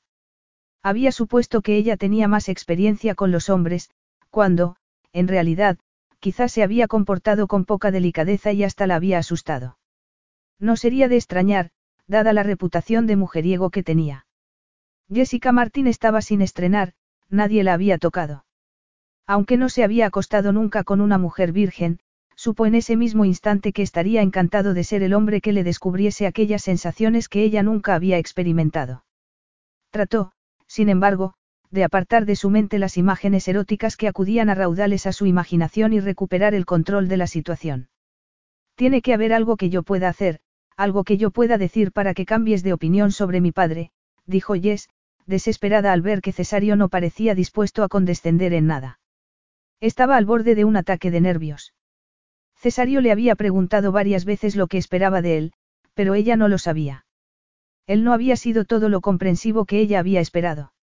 [0.84, 3.92] Había supuesto que ella tenía más experiencia con los hombres,
[4.30, 4.76] cuando,
[5.14, 5.78] en realidad,
[6.20, 9.78] quizás se había comportado con poca delicadeza y hasta la había asustado.
[10.60, 11.72] No sería de extrañar,
[12.08, 14.26] dada la reputación de mujeriego que tenía.
[15.12, 16.94] Jessica Martin estaba sin estrenar,
[17.30, 18.46] nadie la había tocado.
[19.26, 22.00] Aunque no se había acostado nunca con una mujer virgen,
[22.36, 26.26] supo en ese mismo instante que estaría encantado de ser el hombre que le descubriese
[26.26, 29.04] aquellas sensaciones que ella nunca había experimentado.
[29.92, 30.32] Trató,
[30.66, 31.34] sin embargo,
[31.72, 35.94] de apartar de su mente las imágenes eróticas que acudían a raudales a su imaginación
[35.94, 37.90] y recuperar el control de la situación.
[38.76, 40.40] Tiene que haber algo que yo pueda hacer,
[40.78, 43.92] algo que yo pueda decir para que cambies de opinión sobre mi padre,
[44.26, 44.90] dijo Jess,
[45.26, 49.00] desesperada al ver que Cesario no parecía dispuesto a condescender en nada.
[49.80, 51.74] Estaba al borde de un ataque de nervios.
[52.56, 55.54] Cesario le había preguntado varias veces lo que esperaba de él,
[55.94, 57.06] pero ella no lo sabía.
[57.86, 60.74] Él no había sido todo lo comprensivo que ella había esperado.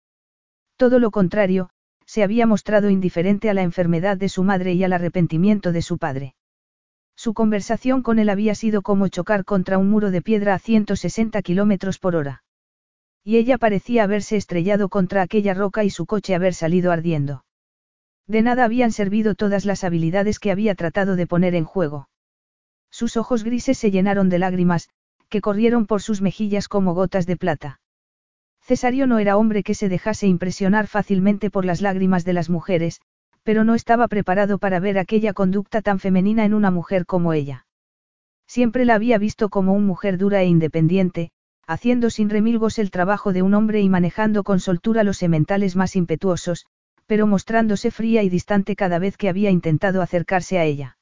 [0.77, 1.71] Todo lo contrario,
[2.05, 5.99] se había mostrado indiferente a la enfermedad de su madre y al arrepentimiento de su
[5.99, 6.35] padre.
[7.17, 11.41] Su conversación con él había sido como chocar contra un muro de piedra a 160
[11.43, 12.45] kilómetros por hora.
[13.25, 17.45] Y ella parecía haberse estrellado contra aquella roca y su coche haber salido ardiendo.
[18.27, 22.09] De nada habían servido todas las habilidades que había tratado de poner en juego.
[22.91, 24.91] Sus ojos grises se llenaron de lágrimas,
[25.29, 27.81] que corrieron por sus mejillas como gotas de plata.
[28.67, 33.01] Cesario no era hombre que se dejase impresionar fácilmente por las lágrimas de las mujeres,
[33.45, 37.69] pero no estaba preparado para ver aquella conducta tan femenina en una mujer como ella.
[38.49, 41.31] Siempre la había visto como una mujer dura e independiente,
[41.65, 45.95] haciendo sin remilgos el trabajo de un hombre y manejando con soltura los sementales más
[45.95, 46.67] impetuosos,
[47.07, 50.99] pero mostrándose fría y distante cada vez que había intentado acercarse a ella.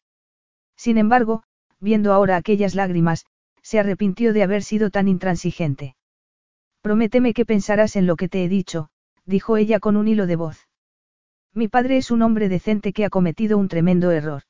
[0.77, 1.45] Sin embargo,
[1.81, 3.25] viendo ahora aquellas lágrimas,
[3.63, 5.97] se arrepintió de haber sido tan intransigente.
[6.85, 8.91] Prométeme que pensarás en lo que te he dicho,
[9.25, 10.69] dijo ella con un hilo de voz.
[11.55, 14.43] Mi padre es un hombre decente que ha cometido un tremendo error.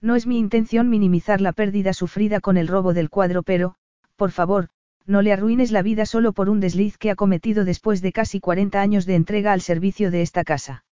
[0.00, 3.74] No es mi intención minimizar la pérdida sufrida con el robo del cuadro, pero,
[4.14, 4.68] por favor,
[5.04, 8.38] no le arruines la vida solo por un desliz que ha cometido después de casi
[8.38, 10.84] 40 años de entrega al servicio de esta casa.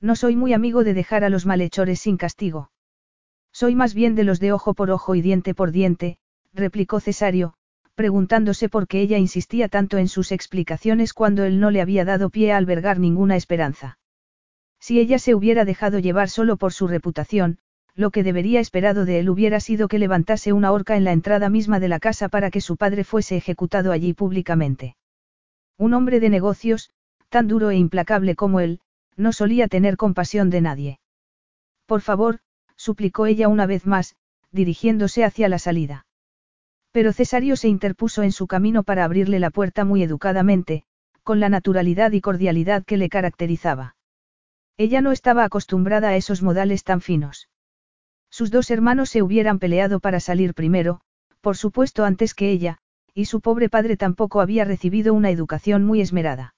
[0.00, 2.72] No soy muy amigo de dejar a los malhechores sin castigo.
[3.52, 6.18] Soy más bien de los de ojo por ojo y diente por diente,
[6.52, 7.54] replicó Cesario,
[7.94, 12.30] preguntándose por qué ella insistía tanto en sus explicaciones cuando él no le había dado
[12.30, 13.98] pie a albergar ninguna esperanza.
[14.80, 17.58] Si ella se hubiera dejado llevar solo por su reputación,
[17.94, 21.48] lo que debería esperado de él hubiera sido que levantase una horca en la entrada
[21.48, 24.96] misma de la casa para que su padre fuese ejecutado allí públicamente.
[25.78, 26.90] Un hombre de negocios,
[27.28, 28.80] tan duro e implacable como él,
[29.16, 31.00] no solía tener compasión de nadie.
[31.86, 32.40] Por favor,
[32.76, 34.16] suplicó ella una vez más,
[34.50, 36.03] dirigiéndose hacia la salida.
[36.94, 40.84] Pero Cesario se interpuso en su camino para abrirle la puerta muy educadamente,
[41.24, 43.96] con la naturalidad y cordialidad que le caracterizaba.
[44.76, 47.48] Ella no estaba acostumbrada a esos modales tan finos.
[48.30, 51.00] Sus dos hermanos se hubieran peleado para salir primero,
[51.40, 52.78] por supuesto antes que ella,
[53.12, 56.54] y su pobre padre tampoco había recibido una educación muy esmerada.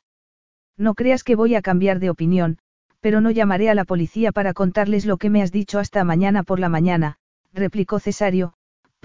[0.77, 2.59] No creas que voy a cambiar de opinión,
[3.01, 6.43] pero no llamaré a la policía para contarles lo que me has dicho hasta mañana
[6.43, 7.17] por la mañana,
[7.55, 8.53] replicó Cesario,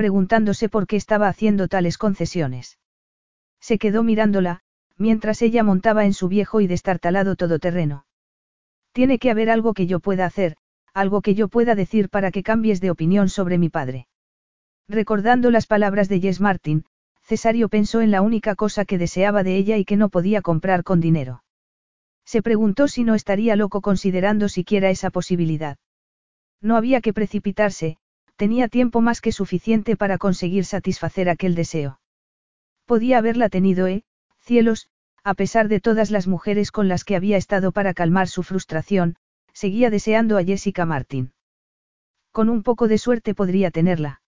[0.02, 2.80] preguntándose por qué estaba haciendo tales concesiones.
[3.60, 4.62] Se quedó mirándola,
[4.98, 8.08] mientras ella montaba en su viejo y destartalado todoterreno.
[8.94, 10.58] Tiene que haber algo que yo pueda hacer,
[10.96, 14.08] algo que yo pueda decir para que cambies de opinión sobre mi padre.
[14.90, 16.84] Recordando las palabras de Jess Martin,
[17.22, 20.84] Cesario pensó en la única cosa que deseaba de ella y que no podía comprar
[20.84, 21.44] con dinero.
[22.26, 25.78] Se preguntó si no estaría loco considerando siquiera esa posibilidad.
[26.60, 27.98] No había que precipitarse,
[28.42, 32.00] Tenía tiempo más que suficiente para conseguir satisfacer aquel deseo.
[32.88, 34.02] Podía haberla tenido, eh,
[34.40, 34.90] cielos,
[35.24, 39.16] a pesar de todas las mujeres con las que había estado para calmar su frustración,
[39.54, 41.34] seguía deseando a Jessica Martin.
[42.32, 44.24] Con un poco de suerte podría tenerla.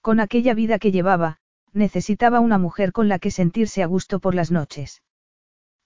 [0.00, 1.36] Con aquella vida que llevaba,
[1.74, 5.02] necesitaba una mujer con la que sentirse a gusto por las noches.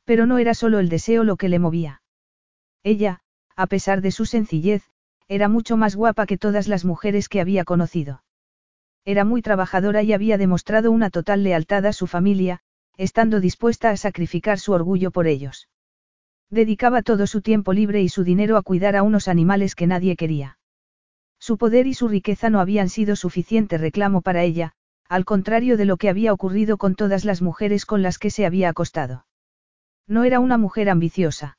[0.04, 2.00] Pero no era solo el deseo lo que le movía.
[2.84, 3.22] Ella,
[3.56, 4.84] a pesar de su sencillez,
[5.30, 8.24] era mucho más guapa que todas las mujeres que había conocido.
[9.04, 12.62] Era muy trabajadora y había demostrado una total lealtad a su familia,
[12.96, 15.68] estando dispuesta a sacrificar su orgullo por ellos.
[16.50, 20.16] Dedicaba todo su tiempo libre y su dinero a cuidar a unos animales que nadie
[20.16, 20.58] quería.
[21.38, 24.72] Su poder y su riqueza no habían sido suficiente reclamo para ella,
[25.08, 28.46] al contrario de lo que había ocurrido con todas las mujeres con las que se
[28.46, 29.26] había acostado.
[30.08, 31.56] No era una mujer ambiciosa.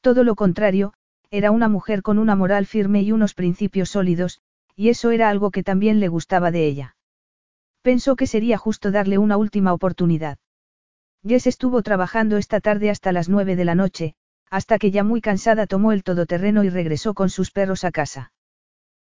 [0.00, 0.94] Todo lo contrario,
[1.30, 4.40] era una mujer con una moral firme y unos principios sólidos,
[4.74, 6.96] y eso era algo que también le gustaba de ella.
[7.82, 10.38] Pensó que sería justo darle una última oportunidad.
[11.26, 14.14] Jess estuvo trabajando esta tarde hasta las nueve de la noche,
[14.50, 18.32] hasta que ya muy cansada tomó el todoterreno y regresó con sus perros a casa.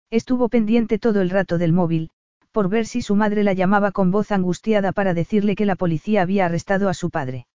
[0.10, 2.10] Estuvo pendiente todo el rato del móvil,
[2.52, 6.22] por ver si su madre la llamaba con voz angustiada para decirle que la policía
[6.22, 7.48] había arrestado a su padre.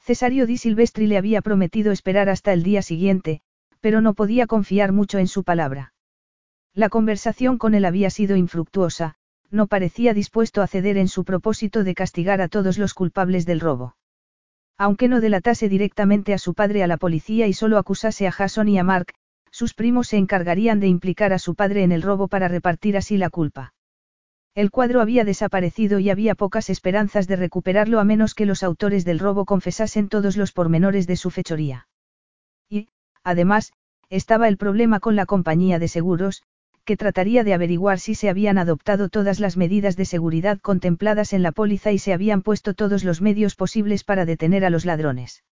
[0.00, 3.40] Cesario Di Silvestri le había prometido esperar hasta el día siguiente,
[3.80, 5.92] pero no podía confiar mucho en su palabra.
[6.74, 9.16] La conversación con él había sido infructuosa,
[9.50, 13.60] no parecía dispuesto a ceder en su propósito de castigar a todos los culpables del
[13.60, 13.96] robo.
[14.78, 18.68] Aunque no delatase directamente a su padre a la policía y solo acusase a Jason
[18.68, 19.14] y a Mark,
[19.50, 23.16] sus primos se encargarían de implicar a su padre en el robo para repartir así
[23.16, 23.72] la culpa.
[24.54, 29.04] El cuadro había desaparecido y había pocas esperanzas de recuperarlo a menos que los autores
[29.04, 31.85] del robo confesasen todos los pormenores de su fechoría.
[33.26, 33.72] Además,
[34.08, 36.44] estaba el problema con la compañía de seguros,
[36.84, 41.42] que trataría de averiguar si se habían adoptado todas las medidas de seguridad contempladas en
[41.42, 45.42] la póliza y se habían puesto todos los medios posibles para detener a los ladrones.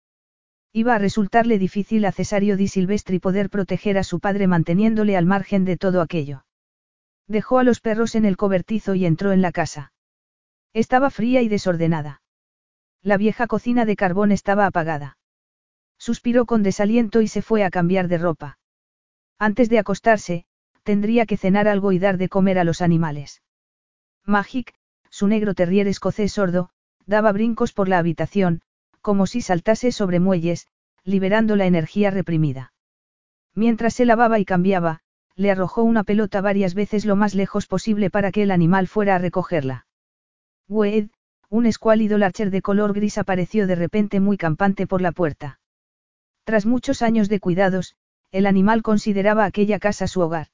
[0.73, 5.27] Iba a resultarle difícil a Cesario Di Silvestri poder proteger a su padre manteniéndole al
[5.27, 6.45] margen de todo aquello.
[7.27, 9.93] Dejó a los perros en el cobertizo y entró en la casa.
[10.75, 12.23] Estaba fría y desordenada.
[13.03, 15.17] La vieja cocina de carbón estaba apagada.
[15.99, 18.59] Suspiró con desaliento y se fue a cambiar de ropa.
[19.39, 20.47] Antes de acostarse,
[20.85, 23.43] Tendría que cenar algo y dar de comer a los animales.
[24.27, 24.75] Magic,
[25.09, 26.69] su negro terrier escocés sordo,
[27.07, 28.61] daba brincos por la habitación,
[29.01, 30.69] como si saltase sobre muelles,
[31.03, 32.73] liberando la energía reprimida.
[33.55, 35.01] Mientras se lavaba y cambiaba,
[35.37, 39.15] le arrojó una pelota varias veces lo más lejos posible para que el animal fuera
[39.15, 39.87] a recogerla.
[40.69, 41.11] Wade,
[41.49, 45.61] un escuálido larcher de color gris apareció de repente muy campante por la puerta.
[46.45, 47.97] Tras muchos años de cuidados,
[48.31, 50.49] el animal consideraba aquella casa su hogar.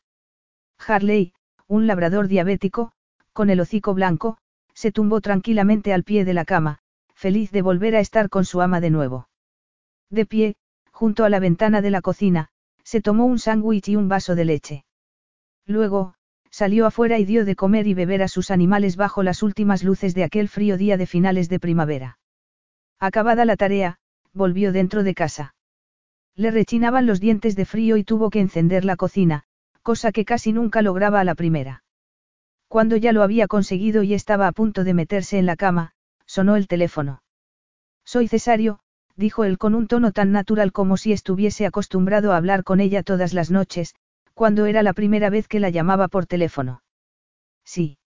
[0.78, 1.32] Harley,
[1.66, 2.92] un labrador diabético,
[3.32, 4.38] con el hocico blanco,
[4.72, 6.78] se tumbó tranquilamente al pie de la cama,
[7.14, 9.28] feliz de volver a estar con su ama de nuevo.
[10.10, 10.56] De pie,
[10.92, 12.48] junto a la ventana de la cocina,
[12.84, 14.84] se tomó un sándwich y un vaso de leche.
[15.66, 16.14] Luego,
[16.50, 20.14] salió afuera y dio de comer y beber a sus animales bajo las últimas luces
[20.14, 22.18] de aquel frío día de finales de primavera.
[22.98, 23.98] Acabada la tarea,
[24.32, 25.54] volvió dentro de casa.
[26.36, 29.44] Le rechinaban los dientes de frío y tuvo que encender la cocina,
[29.82, 31.82] cosa que casi nunca lograba a la primera.
[32.68, 35.92] Cuando ya lo había conseguido y estaba a punto de meterse en la cama,
[36.26, 37.22] sonó el teléfono.
[38.04, 38.80] Soy Cesario,
[39.16, 43.02] dijo él con un tono tan natural como si estuviese acostumbrado a hablar con ella
[43.02, 43.94] todas las noches,
[44.34, 46.82] cuando era la primera vez que la llamaba por teléfono.
[47.64, 47.98] Sí.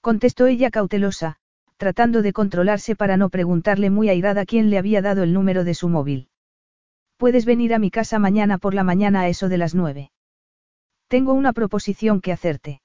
[0.00, 1.36] Contestó ella cautelosa,
[1.76, 5.74] tratando de controlarse para no preguntarle muy airada quién le había dado el número de
[5.74, 6.28] su móvil.
[7.18, 10.12] Puedes venir a mi casa mañana por la mañana a eso de las nueve.
[11.08, 12.80] Tengo una proposición que hacerte.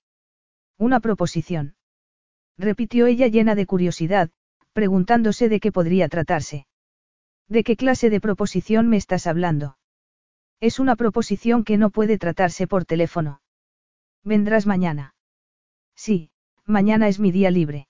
[0.79, 1.75] Una proposición.
[2.57, 4.31] Repitió ella llena de curiosidad,
[4.73, 6.65] preguntándose de qué podría tratarse.
[7.47, 9.77] ¿De qué clase de proposición me estás hablando?
[10.59, 13.39] Es una proposición que no puede tratarse por teléfono.
[14.23, 15.13] ¿Vendrás mañana?
[15.95, 16.31] Sí,
[16.65, 17.87] mañana es mi día libre.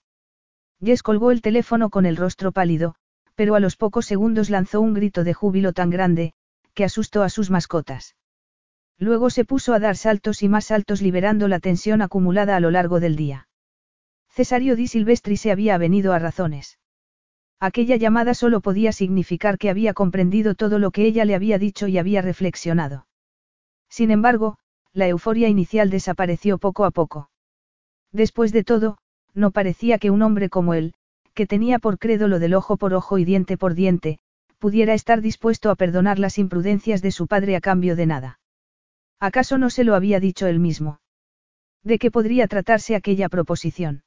[0.83, 2.95] Jess colgó el teléfono con el rostro pálido,
[3.35, 6.33] pero a los pocos segundos lanzó un grito de júbilo tan grande,
[6.73, 8.15] que asustó a sus mascotas.
[8.97, 12.71] Luego se puso a dar saltos y más saltos liberando la tensión acumulada a lo
[12.71, 13.47] largo del día.
[14.29, 16.79] Cesario di Silvestri se había venido a razones.
[17.59, 21.87] Aquella llamada solo podía significar que había comprendido todo lo que ella le había dicho
[21.87, 23.07] y había reflexionado.
[23.89, 24.57] Sin embargo,
[24.91, 27.29] la euforia inicial desapareció poco a poco.
[28.11, 28.97] Después de todo,
[29.33, 30.93] no parecía que un hombre como él,
[31.33, 34.19] que tenía por credo lo del ojo por ojo y diente por diente,
[34.59, 38.39] pudiera estar dispuesto a perdonar las imprudencias de su padre a cambio de nada.
[39.19, 40.99] ¿Acaso no se lo había dicho él mismo?
[41.83, 44.03] ¿De qué podría tratarse aquella proposición?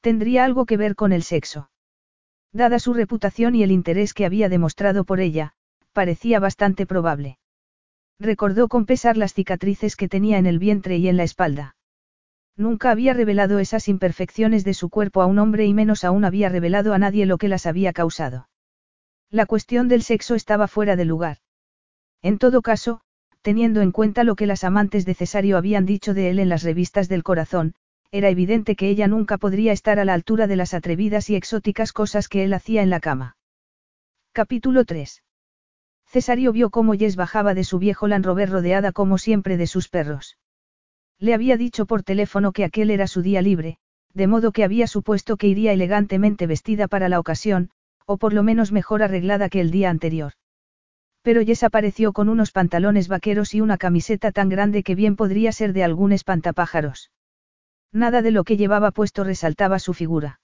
[0.00, 1.70] ¿Tendría algo que ver con el sexo?
[2.52, 5.52] Dada su reputación y el interés que había demostrado por ella,
[5.92, 7.38] parecía bastante probable.
[8.18, 11.76] Recordó con pesar las cicatrices que tenía en el vientre y en la espalda.
[12.56, 16.48] Nunca había revelado esas imperfecciones de su cuerpo a un hombre y menos aún había
[16.48, 18.48] revelado a nadie lo que las había causado.
[19.30, 21.38] La cuestión del sexo estaba fuera de lugar.
[22.20, 23.00] En todo caso,
[23.40, 26.62] teniendo en cuenta lo que las amantes de Cesario habían dicho de él en las
[26.62, 27.74] revistas del corazón,
[28.10, 31.94] era evidente que ella nunca podría estar a la altura de las atrevidas y exóticas
[31.94, 33.36] cosas que él hacía en la cama.
[34.32, 35.22] Capítulo 3.
[36.06, 39.88] Cesario vio cómo Jess bajaba de su viejo Land Rover rodeada como siempre de sus
[39.88, 40.36] perros.
[41.22, 43.76] Le había dicho por teléfono que aquel era su día libre,
[44.12, 47.70] de modo que había supuesto que iría elegantemente vestida para la ocasión,
[48.06, 50.32] o por lo menos mejor arreglada que el día anterior.
[51.22, 55.52] Pero Jess apareció con unos pantalones vaqueros y una camiseta tan grande que bien podría
[55.52, 57.12] ser de algún espantapájaros.
[57.92, 60.40] Nada de lo que llevaba puesto resaltaba su figura.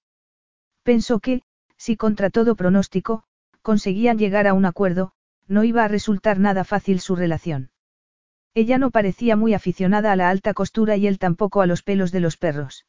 [0.85, 1.43] Pensó que,
[1.76, 3.24] si contra todo pronóstico,
[3.62, 5.11] conseguían llegar a un acuerdo,
[5.49, 7.70] no iba a resultar nada fácil su relación.
[8.55, 12.12] Ella no parecía muy aficionada a la alta costura y él tampoco a los pelos
[12.12, 12.86] de los perros.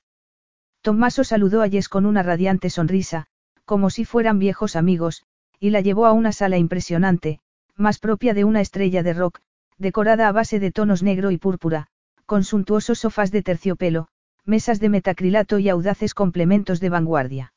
[0.81, 3.27] Tommaso saludó a Jess con una radiante sonrisa,
[3.65, 5.23] como si fueran viejos amigos,
[5.59, 7.39] y la llevó a una sala impresionante,
[7.75, 9.41] más propia de una estrella de rock,
[9.77, 11.87] decorada a base de tonos negro y púrpura,
[12.25, 14.07] con suntuosos sofás de terciopelo,
[14.45, 17.53] mesas de metacrilato y audaces complementos de vanguardia.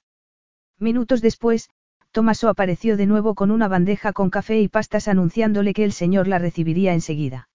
[0.79, 1.71] Minutos después,
[2.11, 6.29] Tomaso apareció de nuevo con una bandeja con café y pastas anunciándole que el señor
[6.29, 7.49] la recibiría enseguida.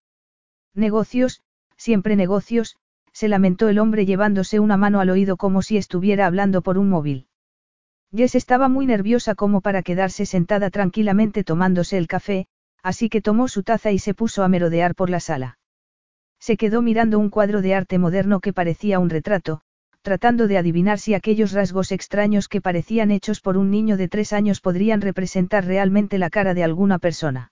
[0.74, 1.42] Negocios,
[1.78, 2.78] siempre negocios,
[3.12, 6.90] se lamentó el hombre llevándose una mano al oído como si estuviera hablando por un
[6.90, 7.28] móvil.
[8.16, 12.48] Jess estaba muy nerviosa como para quedarse sentada tranquilamente tomándose el café,
[12.84, 15.58] así que tomó su taza y se puso a merodear por la sala.
[16.40, 19.62] Se quedó mirando un cuadro de arte moderno que parecía un retrato,
[20.04, 24.32] tratando de adivinar si aquellos rasgos extraños que parecían hechos por un niño de tres
[24.32, 27.52] años podrían representar realmente la cara de alguna persona.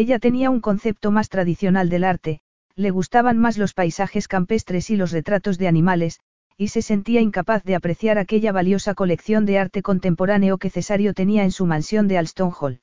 [0.00, 2.40] Ella tenía un concepto más tradicional del arte,
[2.76, 6.20] le gustaban más los paisajes campestres y los retratos de animales,
[6.56, 11.42] y se sentía incapaz de apreciar aquella valiosa colección de arte contemporáneo que Cesario tenía
[11.42, 12.80] en su mansión de Alston Hall.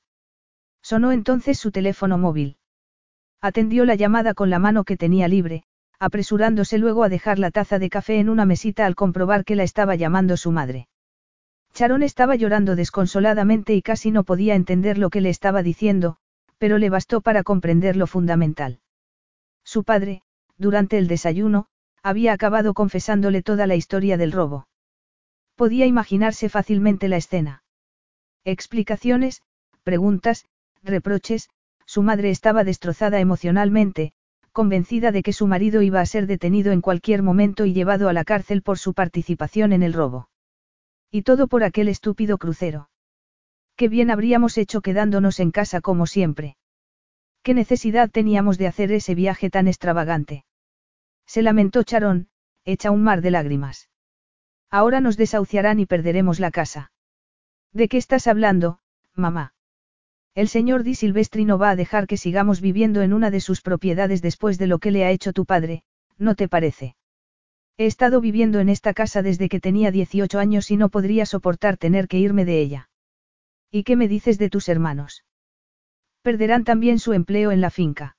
[0.82, 2.57] Sonó entonces su teléfono móvil.
[3.39, 5.63] Atendió la llamada con la mano que tenía libre,
[5.97, 9.63] apresurándose luego a dejar la taza de café en una mesita al comprobar que la
[9.63, 10.89] estaba llamando su madre.
[11.74, 16.18] Charón estaba llorando desconsoladamente y casi no podía entender lo que le estaba diciendo,
[16.58, 18.80] pero le bastó para comprender lo fundamental.
[19.64, 20.22] Su padre,
[20.58, 21.68] durante el desayuno,
[22.03, 24.68] había acabado confesándole toda la historia del robo.
[25.56, 27.64] Podía imaginarse fácilmente la escena.
[28.43, 29.41] Explicaciones,
[29.84, 30.45] preguntas,
[30.84, 31.49] reproches,
[31.86, 34.14] su madre estaba destrozada emocionalmente,
[34.51, 38.14] convencida de que su marido iba a ser detenido en cualquier momento y llevado a
[38.14, 40.30] la cárcel por su participación en el robo.
[41.12, 42.89] Y todo por aquel estúpido crucero.
[43.76, 46.55] Qué bien habríamos hecho quedándonos en casa como siempre.
[47.43, 50.45] ¿Qué necesidad teníamos de hacer ese viaje tan extravagante?
[51.26, 52.30] Se lamentó Charón,
[52.63, 53.89] hecha un mar de lágrimas.
[54.71, 56.91] Ahora nos desahuciarán y perderemos la casa.
[57.71, 58.80] ¿De qué estás hablando,
[59.13, 59.53] mamá?
[60.34, 63.61] El señor Di Silvestri no va a dejar que sigamos viviendo en una de sus
[63.61, 65.84] propiedades después de lo que le ha hecho tu padre,
[66.17, 66.95] ¿no te parece?
[67.78, 71.78] He estado viviendo en esta casa desde que tenía 18 años y no podría soportar
[71.78, 72.89] tener que irme de ella.
[73.76, 75.26] ¿Y qué me dices de tus hermanos?
[76.21, 78.15] Perderán también su empleo en la finca.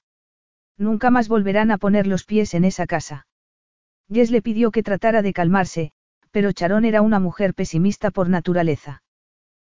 [0.77, 3.27] Nunca más volverán a poner los pies en esa casa.
[4.13, 5.93] Jess le pidió que tratara de calmarse,
[6.31, 9.03] pero Charón era una mujer pesimista por naturaleza.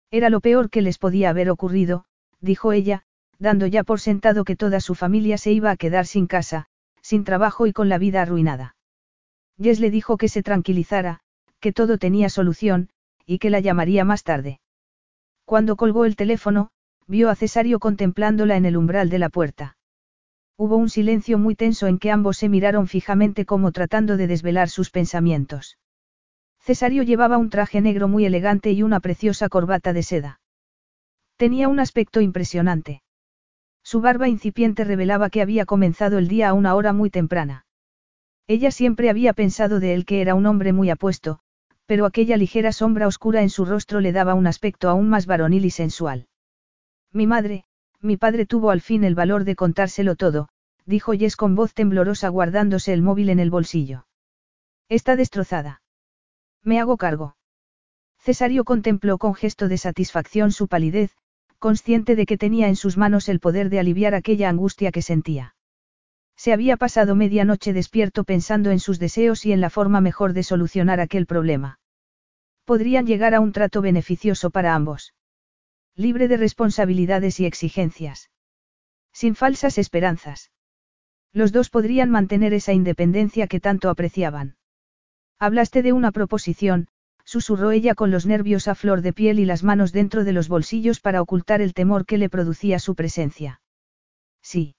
[0.10, 2.06] Era lo peor que les podía haber ocurrido,
[2.40, 3.04] dijo ella,
[3.38, 6.68] dando ya por sentado que toda su familia se iba a quedar sin casa,
[7.02, 8.78] sin trabajo y con la vida arruinada.
[9.62, 11.20] Jess le dijo que se tranquilizara,
[11.60, 12.88] que todo tenía solución,
[13.26, 14.62] y que la llamaría más tarde.
[15.54, 16.72] Cuando colgó el teléfono,
[17.06, 19.78] vio a Cesario contemplándola en el umbral de la puerta.
[20.58, 24.70] Hubo un silencio muy tenso en que ambos se miraron fijamente como tratando de desvelar
[24.70, 25.78] sus pensamientos.
[26.60, 30.42] Cesario llevaba un traje negro muy elegante y una preciosa corbata de seda.
[31.38, 33.04] Tenía un aspecto impresionante.
[33.84, 37.68] Su barba incipiente revelaba que había comenzado el día a una hora muy temprana.
[38.48, 41.42] Ella siempre había pensado de él que era un hombre muy apuesto,
[41.94, 45.64] pero aquella ligera sombra oscura en su rostro le daba un aspecto aún más varonil
[45.64, 46.26] y sensual.
[47.12, 47.66] Mi madre,
[48.02, 50.50] mi padre tuvo al fin el valor de contárselo todo,
[50.88, 54.08] dijo Jess con voz temblorosa guardándose el móvil en el bolsillo.
[54.90, 55.84] Está destrozada.
[56.64, 57.36] Me hago cargo.
[58.18, 61.16] Cesario contempló con gesto de satisfacción su palidez,
[61.60, 65.54] consciente de que tenía en sus manos el poder de aliviar aquella angustia que sentía.
[66.36, 70.34] Se había pasado media noche despierto pensando en sus deseos y en la forma mejor
[70.34, 71.78] de solucionar aquel problema.
[72.66, 75.14] Podrían llegar a un trato beneficioso para ambos.
[75.96, 78.32] Libre de responsabilidades y exigencias.
[79.12, 80.52] Sin falsas esperanzas.
[81.34, 84.56] Los dos podrían mantener esa independencia que tanto apreciaban.
[85.40, 86.88] Hablaste de una proposición,
[87.26, 90.48] susurró ella con los nervios a flor de piel y las manos dentro de los
[90.48, 93.62] bolsillos para ocultar el temor que le producía su presencia.
[94.42, 94.76] Sí.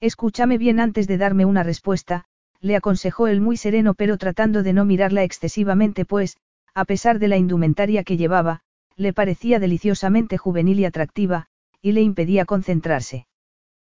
[0.00, 2.24] Escúchame bien antes de darme una respuesta,
[2.60, 6.36] le aconsejó él muy sereno pero tratando de no mirarla excesivamente pues,
[6.76, 8.60] a pesar de la indumentaria que llevaba,
[8.96, 11.46] le parecía deliciosamente juvenil y atractiva,
[11.80, 13.26] y le impedía concentrarse.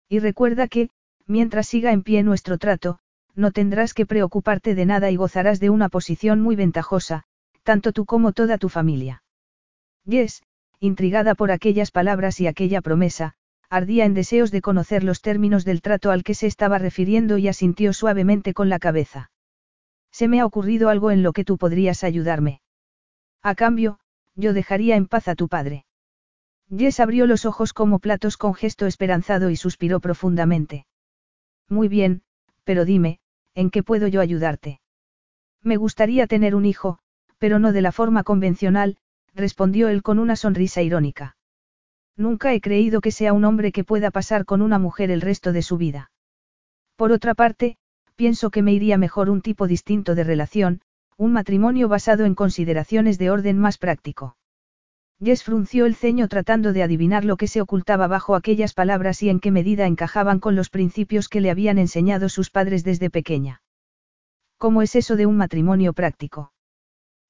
[0.07, 0.91] Y recuerda que,
[1.25, 2.99] mientras siga en pie nuestro trato,
[3.33, 7.23] no tendrás que preocuparte de nada y gozarás de una posición muy ventajosa,
[7.63, 9.23] tanto tú como toda tu familia.
[10.05, 10.43] Yes,
[10.79, 13.33] intrigada por aquellas palabras y aquella promesa,
[13.71, 17.47] ardía en deseos de conocer los términos del trato al que se estaba refiriendo y
[17.47, 19.31] asintió suavemente con la cabeza.
[20.11, 22.61] Se me ha ocurrido algo en lo que tú podrías ayudarme.
[23.47, 23.97] A cambio,
[24.35, 25.85] yo dejaría en paz a tu padre.
[26.69, 30.85] Jess abrió los ojos como platos con gesto esperanzado y suspiró profundamente.
[31.69, 32.23] Muy bien,
[32.65, 33.21] pero dime,
[33.55, 34.81] ¿en qué puedo yo ayudarte?
[35.63, 36.99] Me gustaría tener un hijo,
[37.37, 38.97] pero no de la forma convencional,
[39.33, 41.37] respondió él con una sonrisa irónica.
[42.17, 45.53] Nunca he creído que sea un hombre que pueda pasar con una mujer el resto
[45.53, 46.11] de su vida.
[46.97, 47.77] Por otra parte,
[48.17, 50.81] pienso que me iría mejor un tipo distinto de relación,
[51.17, 54.37] un matrimonio basado en consideraciones de orden más práctico.
[55.19, 59.29] Jess frunció el ceño tratando de adivinar lo que se ocultaba bajo aquellas palabras y
[59.29, 63.63] en qué medida encajaban con los principios que le habían enseñado sus padres desde pequeña.
[64.59, 66.53] ¿Cómo es eso de un matrimonio práctico?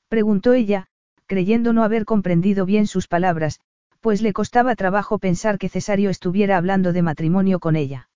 [0.10, 0.88] Preguntó ella,
[1.26, 3.62] creyendo no haber comprendido bien sus palabras,
[4.02, 8.10] pues le costaba trabajo pensar que Cesario estuviera hablando de matrimonio con ella.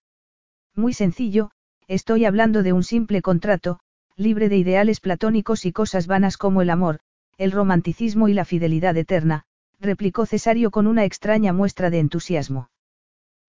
[0.76, 1.52] Muy sencillo,
[1.88, 3.80] estoy hablando de un simple contrato,
[4.22, 7.00] libre de ideales platónicos y cosas vanas como el amor,
[7.38, 9.44] el romanticismo y la fidelidad eterna,
[9.80, 12.70] replicó Cesario con una extraña muestra de entusiasmo.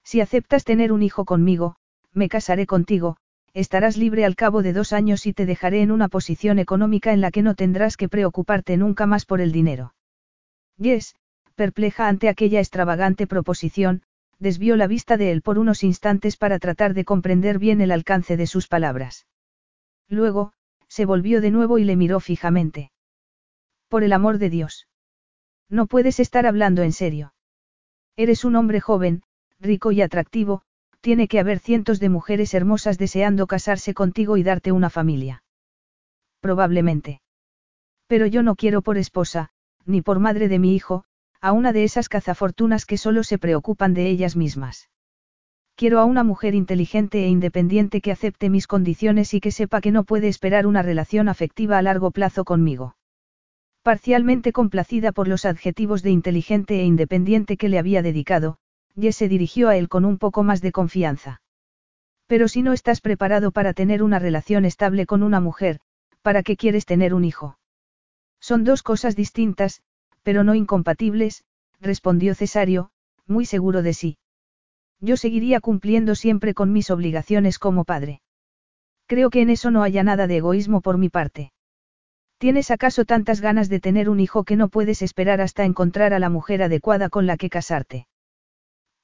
[0.02, 1.76] Si aceptas tener un hijo conmigo,
[2.12, 3.16] me casaré contigo,
[3.54, 7.20] estarás libre al cabo de dos años y te dejaré en una posición económica en
[7.20, 9.94] la que no tendrás que preocuparte nunca más por el dinero.
[10.78, 11.14] Yes,
[11.54, 14.02] perpleja ante aquella extravagante proposición,
[14.38, 18.36] desvió la vista de él por unos instantes para tratar de comprender bien el alcance
[18.36, 19.26] de sus palabras.
[20.08, 20.52] Luego,
[20.92, 22.92] se volvió de nuevo y le miró fijamente.
[23.88, 24.88] Por el amor de Dios.
[25.70, 27.32] No puedes estar hablando en serio.
[28.14, 29.22] Eres un hombre joven,
[29.58, 30.60] rico y atractivo,
[31.00, 35.44] tiene que haber cientos de mujeres hermosas deseando casarse contigo y darte una familia.
[36.40, 37.22] Probablemente.
[38.06, 39.48] Pero yo no quiero por esposa,
[39.86, 41.04] ni por madre de mi hijo,
[41.40, 44.90] a una de esas cazafortunas que solo se preocupan de ellas mismas.
[45.82, 49.90] Quiero a una mujer inteligente e independiente que acepte mis condiciones y que sepa que
[49.90, 52.94] no puede esperar una relación afectiva a largo plazo conmigo.
[53.82, 58.58] Parcialmente complacida por los adjetivos de inteligente e independiente que le había dedicado,
[58.94, 61.42] Jess se dirigió a él con un poco más de confianza.
[62.28, 65.80] Pero si no estás preparado para tener una relación estable con una mujer,
[66.22, 67.58] ¿para qué quieres tener un hijo?
[68.38, 69.82] Son dos cosas distintas,
[70.22, 71.42] pero no incompatibles,
[71.80, 72.92] respondió Cesario,
[73.26, 74.18] muy seguro de sí.
[75.02, 78.22] Yo seguiría cumpliendo siempre con mis obligaciones como padre.
[79.06, 81.52] Creo que en eso no haya nada de egoísmo por mi parte.
[82.38, 86.20] ¿Tienes acaso tantas ganas de tener un hijo que no puedes esperar hasta encontrar a
[86.20, 88.06] la mujer adecuada con la que casarte?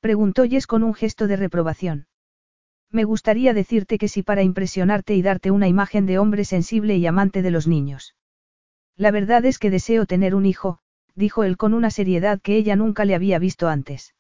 [0.01, 2.07] Preguntó Jess con un gesto de reprobación.
[2.93, 7.07] Me gustaría decirte que sí para impresionarte y darte una imagen de hombre sensible y
[7.07, 8.15] amante de los niños.
[8.97, 10.79] La verdad es que deseo tener un hijo,
[11.17, 14.15] dijo él con una seriedad que ella nunca le había visto antes.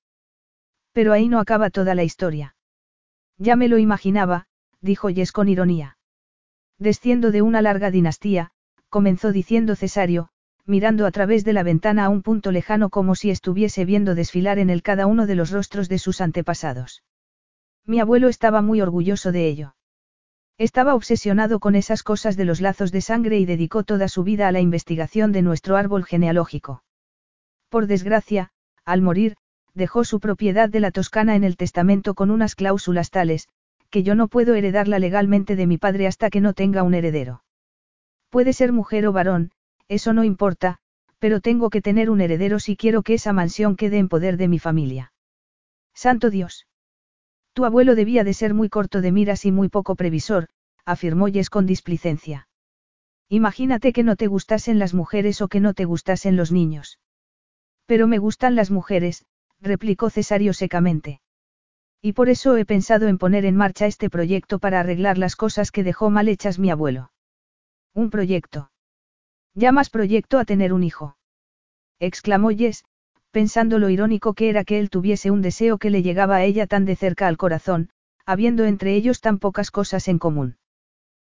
[0.98, 2.56] Pero ahí no acaba toda la historia.
[3.36, 4.46] Ya me lo imaginaba,
[4.80, 5.96] dijo Jess con ironía.
[6.76, 8.50] Desciendo de una larga dinastía,
[8.88, 10.30] comenzó diciendo Cesario,
[10.66, 14.58] mirando a través de la ventana a un punto lejano como si estuviese viendo desfilar
[14.58, 17.04] en él cada uno de los rostros de sus antepasados.
[17.86, 19.76] Mi abuelo estaba muy orgulloso de ello.
[20.58, 24.48] Estaba obsesionado con esas cosas de los lazos de sangre y dedicó toda su vida
[24.48, 26.82] a la investigación de nuestro árbol genealógico.
[27.68, 28.50] Por desgracia,
[28.84, 29.36] al morir,
[29.78, 33.48] dejó su propiedad de la Toscana en el testamento con unas cláusulas tales,
[33.88, 37.42] que yo no puedo heredarla legalmente de mi padre hasta que no tenga un heredero.
[38.28, 39.52] Puede ser mujer o varón,
[39.88, 40.76] eso no importa,
[41.18, 44.48] pero tengo que tener un heredero si quiero que esa mansión quede en poder de
[44.48, 45.12] mi familia.
[45.94, 46.66] Santo Dios.
[47.54, 50.48] Tu abuelo debía de ser muy corto de miras y muy poco previsor,
[50.84, 52.48] afirmó Jess con displicencia.
[53.28, 56.98] Imagínate que no te gustasen las mujeres o que no te gustasen los niños.
[57.86, 59.24] Pero me gustan las mujeres,
[59.60, 61.20] replicó Cesario secamente.
[62.00, 65.72] Y por eso he pensado en poner en marcha este proyecto para arreglar las cosas
[65.72, 67.10] que dejó mal hechas mi abuelo.
[67.94, 68.70] Un proyecto.
[69.54, 71.16] ¿Llamas proyecto a tener un hijo?
[71.98, 72.84] exclamó Jess,
[73.32, 76.66] pensando lo irónico que era que él tuviese un deseo que le llegaba a ella
[76.66, 77.90] tan de cerca al corazón,
[78.24, 80.56] habiendo entre ellos tan pocas cosas en común.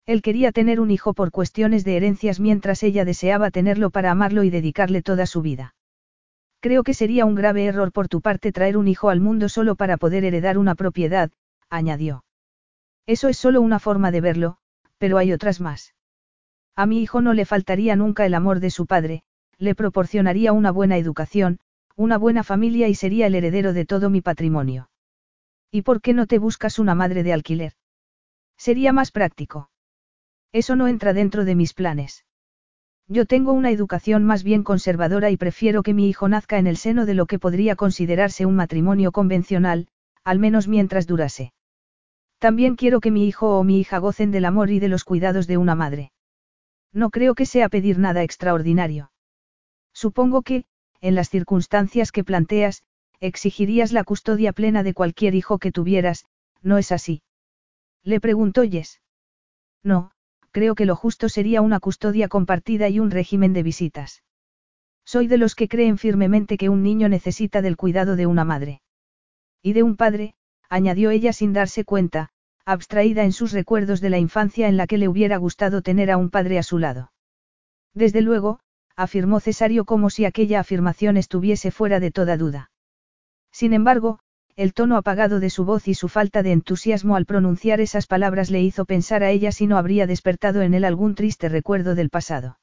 [0.05, 4.43] Él quería tener un hijo por cuestiones de herencias mientras ella deseaba tenerlo para amarlo
[4.43, 5.76] y dedicarle toda su vida.
[6.64, 9.76] Creo que sería un grave error por tu parte traer un hijo al mundo solo
[9.76, 11.30] para poder heredar una propiedad,
[11.70, 12.24] añadió.
[13.05, 14.55] Eso es solo una forma de verlo,
[14.97, 15.93] pero hay otras más.
[16.78, 19.24] A mi hijo no le faltaría nunca el amor de su padre,
[19.57, 21.59] le proporcionaría una buena educación,
[21.97, 24.89] una buena familia y sería el heredero de todo mi patrimonio.
[25.70, 27.74] ¿Y por qué no te buscas una madre de alquiler?
[28.55, 29.70] Sería más práctico.
[30.53, 32.24] Eso no entra dentro de mis planes.
[33.08, 36.78] Yo tengo una educación más bien conservadora y prefiero que mi hijo nazca en el
[36.78, 39.88] seno de lo que podría considerarse un matrimonio convencional,
[40.24, 41.54] al menos mientras durase.
[42.39, 45.47] También quiero que mi hijo o mi hija gocen del amor y de los cuidados
[45.47, 46.12] de una madre.
[46.93, 49.12] No creo que sea pedir nada extraordinario.
[49.93, 50.66] Supongo que,
[51.01, 52.84] en las circunstancias que planteas,
[53.20, 56.25] exigirías la custodia plena de cualquier hijo que tuvieras,
[56.62, 57.21] ¿no es así?
[58.04, 59.01] Le preguntó Jess.
[59.84, 60.12] No,
[60.54, 64.24] creo que lo justo sería una custodia compartida y un régimen de visitas.
[65.04, 68.82] Soy de los que creen firmemente que un niño necesita del cuidado de una madre.
[69.62, 70.36] Y de un padre,
[70.70, 72.30] añadió ella sin darse cuenta,
[72.66, 76.17] abstraída en sus recuerdos de la infancia en la que le hubiera gustado tener a
[76.17, 77.12] un padre a su lado.
[77.93, 78.59] Desde luego,
[78.96, 82.71] afirmó Cesario como si aquella afirmación estuviese fuera de toda duda.
[83.51, 84.20] Sin embargo,
[84.55, 88.51] el tono apagado de su voz y su falta de entusiasmo al pronunciar esas palabras
[88.51, 92.09] le hizo pensar a ella si no habría despertado en él algún triste recuerdo del
[92.09, 92.59] pasado.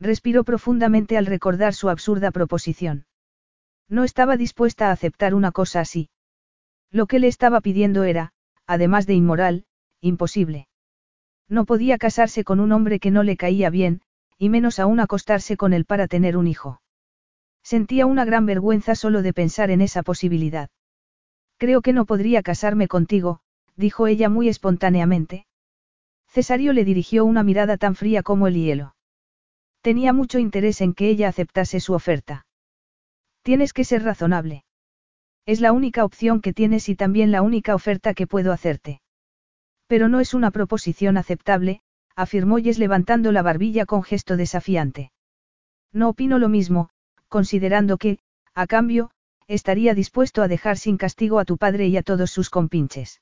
[0.00, 3.06] Respiró profundamente al recordar su absurda proposición.
[3.88, 6.08] No estaba dispuesta a aceptar una cosa así.
[6.90, 8.32] Lo que le estaba pidiendo era,
[8.66, 9.64] además de inmoral,
[10.00, 10.66] imposible.
[11.48, 14.00] No podía casarse con un hombre que no le caía bien,
[14.38, 16.80] y menos aún acostarse con él para tener un hijo.
[17.62, 20.70] Sentía una gran vergüenza solo de pensar en esa posibilidad.
[21.62, 23.38] Creo que no podría casarme contigo,
[23.76, 25.46] dijo ella muy espontáneamente.
[26.26, 28.96] Cesario le dirigió una mirada tan fría como el hielo.
[29.80, 32.46] Tenía mucho interés en que ella aceptase su oferta.
[33.42, 34.64] Tienes que ser razonable.
[35.46, 39.00] Es la única opción que tienes y también la única oferta que puedo hacerte.
[39.86, 41.80] Pero no es una proposición aceptable,
[42.16, 45.12] afirmó Jess levantando la barbilla con gesto desafiante.
[45.92, 46.88] No opino lo mismo,
[47.28, 48.18] considerando que,
[48.52, 49.12] a cambio,
[49.52, 53.20] estaría dispuesto a dejar sin castigo a tu padre y a todos sus compinches.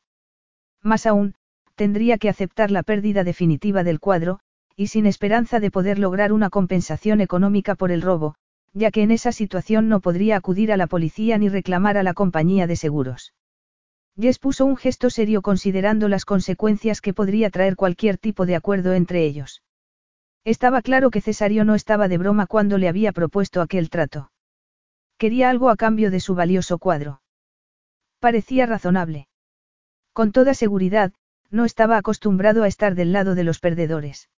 [0.80, 1.34] Más aún,
[1.74, 4.38] tendría que aceptar la pérdida definitiva del cuadro,
[4.76, 8.36] y sin esperanza de poder lograr una compensación económica por el robo,
[8.72, 12.14] ya que en esa situación no podría acudir a la policía ni reclamar a la
[12.14, 13.34] compañía de seguros.
[14.16, 18.92] Jess puso un gesto serio considerando las consecuencias que podría traer cualquier tipo de acuerdo
[18.92, 19.62] entre ellos.
[20.44, 24.29] Estaba claro que Cesario no estaba de broma cuando le había propuesto aquel trato.
[25.20, 27.20] Quería algo a cambio de su valioso cuadro.
[28.20, 29.28] Parecía razonable.
[30.14, 31.12] Con toda seguridad,
[31.50, 34.30] no estaba acostumbrado a estar del lado de los perdedores.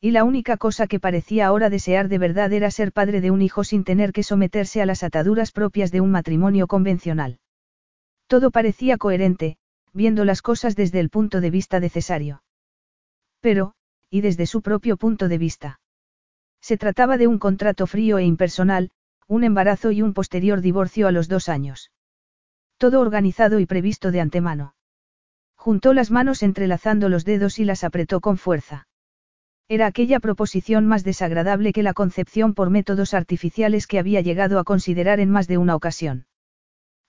[0.00, 3.40] Y la única cosa que parecía ahora desear de verdad era ser padre de un
[3.40, 7.38] hijo sin tener que someterse a las ataduras propias de un matrimonio convencional.
[8.26, 9.58] Todo parecía coherente,
[9.92, 12.42] viendo las cosas desde el punto de vista de Cesario.
[13.38, 13.74] Pero,
[14.10, 15.80] y desde su propio punto de vista.
[16.60, 18.90] Se trataba de un contrato frío e impersonal,
[19.30, 21.92] un embarazo y un posterior divorcio a los dos años.
[22.78, 24.74] Todo organizado y previsto de antemano.
[25.54, 28.88] Juntó las manos entrelazando los dedos y las apretó con fuerza.
[29.68, 34.64] Era aquella proposición más desagradable que la concepción por métodos artificiales que había llegado a
[34.64, 36.26] considerar en más de una ocasión.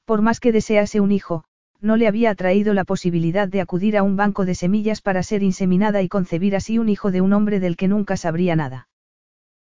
[0.05, 1.43] Por más que desease un hijo,
[1.79, 5.41] no le había atraído la posibilidad de acudir a un banco de semillas para ser
[5.41, 8.89] inseminada y concebir así un hijo de un hombre del que nunca sabría nada.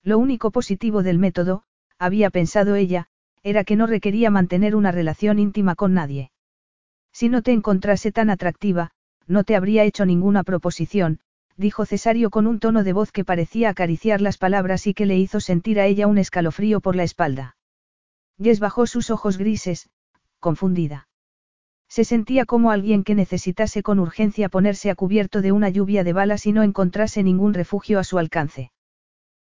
[0.04, 1.66] Lo único positivo del método,
[2.00, 3.08] había pensado ella,
[3.44, 6.32] era que no requería mantener una relación íntima con nadie.
[7.12, 8.92] Si no te encontrase tan atractiva,
[9.28, 11.20] no te habría hecho ninguna proposición,
[11.58, 15.18] dijo Cesario con un tono de voz que parecía acariciar las palabras y que le
[15.18, 17.56] hizo sentir a ella un escalofrío por la espalda.
[18.42, 19.90] Jess bajó sus ojos grises,
[20.40, 21.08] confundida.
[21.88, 26.14] Se sentía como alguien que necesitase con urgencia ponerse a cubierto de una lluvia de
[26.14, 28.72] balas y no encontrase ningún refugio a su alcance.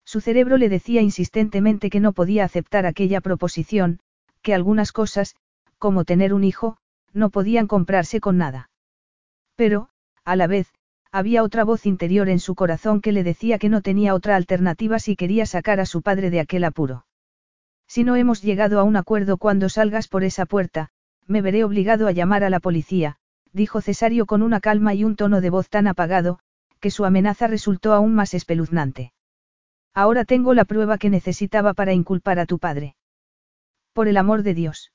[0.07, 3.99] Su cerebro le decía insistentemente que no podía aceptar aquella proposición,
[4.41, 5.35] que algunas cosas,
[5.79, 6.77] como tener un hijo,
[7.11, 8.69] no podían comprarse con nada.
[9.57, 9.89] Pero,
[10.23, 10.71] a la vez,
[11.11, 14.97] había otra voz interior en su corazón que le decía que no tenía otra alternativa
[14.99, 17.05] si quería sacar a su padre de aquel apuro.
[17.85, 20.88] Si no hemos llegado a un acuerdo cuando salgas por esa puerta,
[21.25, 23.17] me veré obligado a llamar a la policía,
[23.51, 26.39] dijo Cesario con una calma y un tono de voz tan apagado,
[26.79, 29.11] que su amenaza resultó aún más espeluznante.
[29.97, 32.95] Ahora tengo la prueba que necesitaba para inculpar a tu padre.
[33.93, 34.91] Por el amor de Dios.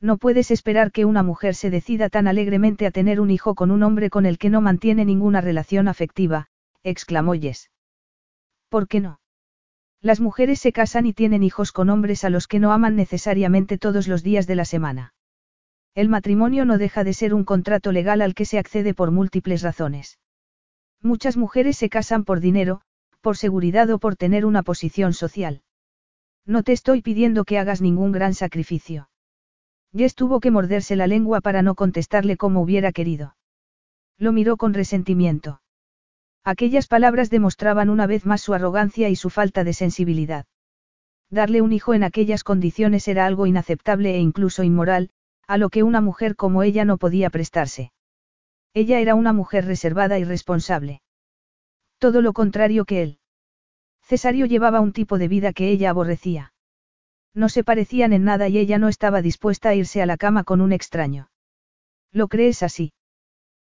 [0.00, 3.70] No puedes esperar que una mujer se decida tan alegremente a tener un hijo con
[3.70, 6.46] un hombre con el que no mantiene ninguna relación afectiva,
[6.82, 7.70] exclamó Jess.
[8.70, 9.20] ¿Por qué no?
[10.00, 13.76] Las mujeres se casan y tienen hijos con hombres a los que no aman necesariamente
[13.76, 15.12] todos los días de la semana.
[15.94, 19.60] El matrimonio no deja de ser un contrato legal al que se accede por múltiples
[19.60, 20.18] razones.
[21.02, 22.80] Muchas mujeres se casan por dinero,
[23.24, 25.62] por seguridad o por tener una posición social.
[26.44, 29.08] No te estoy pidiendo que hagas ningún gran sacrificio.
[29.96, 33.34] Jess tuvo que morderse la lengua para no contestarle como hubiera querido.
[34.18, 35.62] Lo miró con resentimiento.
[36.44, 40.44] Aquellas palabras demostraban una vez más su arrogancia y su falta de sensibilidad.
[41.30, 45.08] Darle un hijo en aquellas condiciones era algo inaceptable e incluso inmoral,
[45.46, 47.90] a lo que una mujer como ella no podía prestarse.
[48.74, 51.00] Ella era una mujer reservada y responsable.
[52.04, 53.18] Todo lo contrario que él.
[54.02, 56.52] Cesario llevaba un tipo de vida que ella aborrecía.
[57.32, 60.44] No se parecían en nada y ella no estaba dispuesta a irse a la cama
[60.44, 61.30] con un extraño.
[62.12, 62.92] ¿Lo crees así?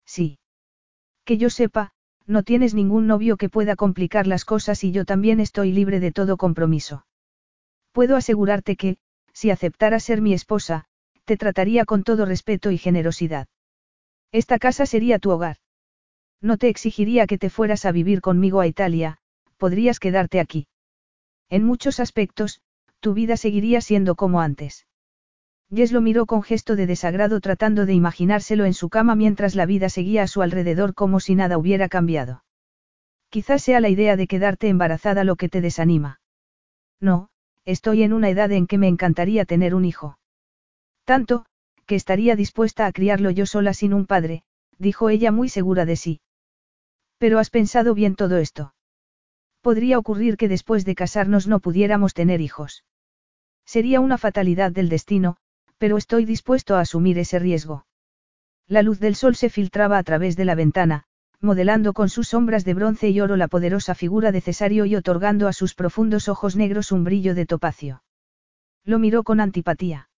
[0.06, 0.38] Sí.
[1.24, 1.94] Que yo sepa,
[2.26, 6.12] no tienes ningún novio que pueda complicar las cosas y yo también estoy libre de
[6.12, 7.06] todo compromiso.
[7.94, 8.98] Puedo asegurarte que,
[9.32, 10.88] si aceptaras ser mi esposa,
[11.24, 13.48] te trataría con todo respeto y generosidad.
[14.34, 15.56] Esta casa sería tu hogar.
[16.46, 19.18] No te exigiría que te fueras a vivir conmigo a Italia,
[19.58, 20.68] podrías quedarte aquí.
[21.50, 22.62] En muchos aspectos,
[23.00, 24.86] tu vida seguiría siendo como antes.
[25.74, 29.66] Jess lo miró con gesto de desagrado tratando de imaginárselo en su cama mientras la
[29.66, 32.44] vida seguía a su alrededor como si nada hubiera cambiado.
[33.30, 36.20] Quizás sea la idea de quedarte embarazada lo que te desanima.
[37.02, 37.30] No,
[37.66, 40.20] estoy en una edad en que me encantaría tener un hijo.
[41.06, 41.48] Tanto,
[41.88, 44.44] que estaría dispuesta a criarlo yo sola sin un padre,
[44.78, 46.22] dijo ella muy segura de sí.
[47.18, 48.74] Pero has pensado bien todo esto.
[49.62, 52.84] Podría ocurrir que después de casarnos no pudiéramos tener hijos.
[53.66, 55.38] Sería una fatalidad del destino,
[55.78, 57.86] pero estoy dispuesto a asumir ese riesgo.
[58.68, 61.06] La luz del sol se filtraba a través de la ventana,
[61.42, 65.48] modelando con sus sombras de bronce y oro la poderosa figura de Cesario y otorgando
[65.48, 68.04] a sus profundos ojos negros un brillo de topacio.
[68.84, 70.10] Lo miró con antipatía.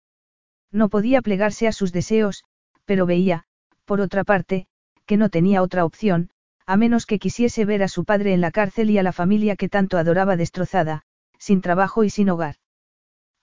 [0.72, 2.44] No podía plegarse a sus deseos,
[2.86, 3.46] pero veía,
[3.86, 4.68] por otra parte,
[5.06, 6.30] que no tenía otra opción,
[6.68, 9.56] a menos que quisiese ver a su padre en la cárcel y a la familia
[9.56, 11.04] que tanto adoraba destrozada,
[11.40, 12.56] sin trabajo y sin hogar.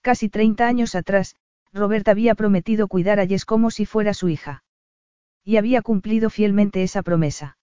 [0.01, 1.35] Casi 30 años atrás,
[1.73, 4.63] Robert había prometido cuidar a Jess como si fuera su hija.
[5.43, 7.57] Y había cumplido fielmente esa promesa.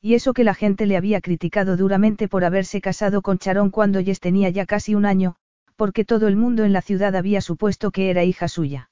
[0.00, 4.02] Y eso que la gente le había criticado duramente por haberse casado con Charón cuando
[4.02, 5.36] Jess tenía ya casi un año,
[5.76, 8.90] porque todo el mundo en la ciudad había supuesto que era hija suya.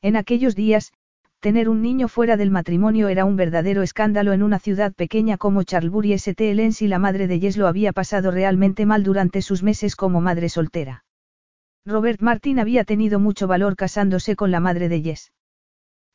[0.00, 0.92] En aquellos días,
[1.40, 5.62] tener un niño fuera del matrimonio era un verdadero escándalo en una ciudad pequeña como
[5.62, 6.50] Charlbury St.
[6.50, 10.20] Helens y la madre de Jess lo había pasado realmente mal durante sus meses como
[10.20, 11.04] madre soltera.
[11.84, 15.32] Robert Martin había tenido mucho valor casándose con la madre de Jess.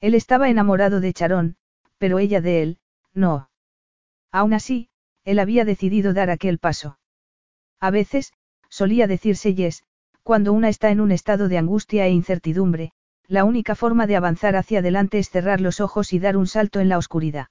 [0.01, 1.55] Él estaba enamorado de Charón,
[1.97, 2.77] pero ella de él,
[3.13, 3.49] no.
[4.31, 4.89] Aún así,
[5.23, 6.99] él había decidido dar aquel paso.
[7.79, 8.33] A veces,
[8.67, 9.83] solía decirse Yes,
[10.21, 12.91] cuando una está en un estado de angustia e incertidumbre,
[13.27, 16.79] la única forma de avanzar hacia adelante es cerrar los ojos y dar un salto
[16.79, 17.47] en la oscuridad.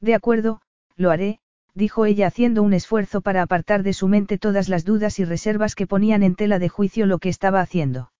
[0.00, 0.60] De acuerdo,
[0.96, 1.40] lo haré,
[1.74, 5.74] dijo ella haciendo un esfuerzo para apartar de su mente todas las dudas y reservas
[5.74, 8.12] que ponían en tela de juicio lo que estaba haciendo.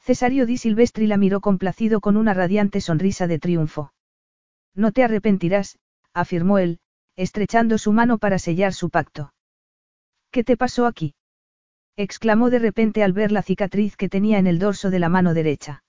[0.00, 3.92] Cesario di Silvestri la miró complacido con una radiante sonrisa de triunfo.
[4.74, 5.78] No te arrepentirás,
[6.14, 6.78] afirmó él,
[7.16, 9.32] estrechando su mano para sellar su pacto.
[10.30, 11.14] ¿Qué te pasó aquí?
[11.96, 15.34] exclamó de repente al ver la cicatriz que tenía en el dorso de la mano
[15.34, 15.82] derecha.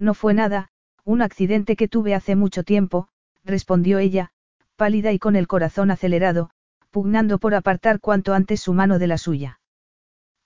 [0.00, 0.70] No fue nada,
[1.04, 3.08] un accidente que tuve hace mucho tiempo,
[3.44, 4.30] respondió ella,
[4.76, 6.50] pálida y con el corazón acelerado,
[6.90, 9.60] pugnando por apartar cuanto antes su mano de la suya.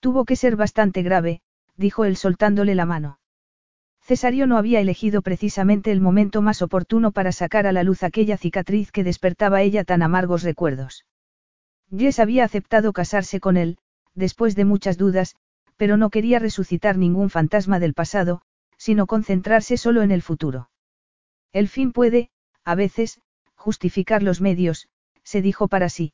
[0.00, 1.40] Tuvo que ser bastante grave,
[1.76, 3.20] dijo él soltándole la mano.
[4.02, 8.36] Cesario no había elegido precisamente el momento más oportuno para sacar a la luz aquella
[8.36, 11.06] cicatriz que despertaba ella tan amargos recuerdos.
[11.96, 13.78] Jess había aceptado casarse con él,
[14.14, 15.36] después de muchas dudas,
[15.76, 18.42] pero no quería resucitar ningún fantasma del pasado,
[18.76, 20.70] sino concentrarse solo en el futuro.
[21.52, 22.30] El fin puede,
[22.64, 23.20] a veces,
[23.54, 24.88] justificar los medios,
[25.22, 26.12] se dijo para sí.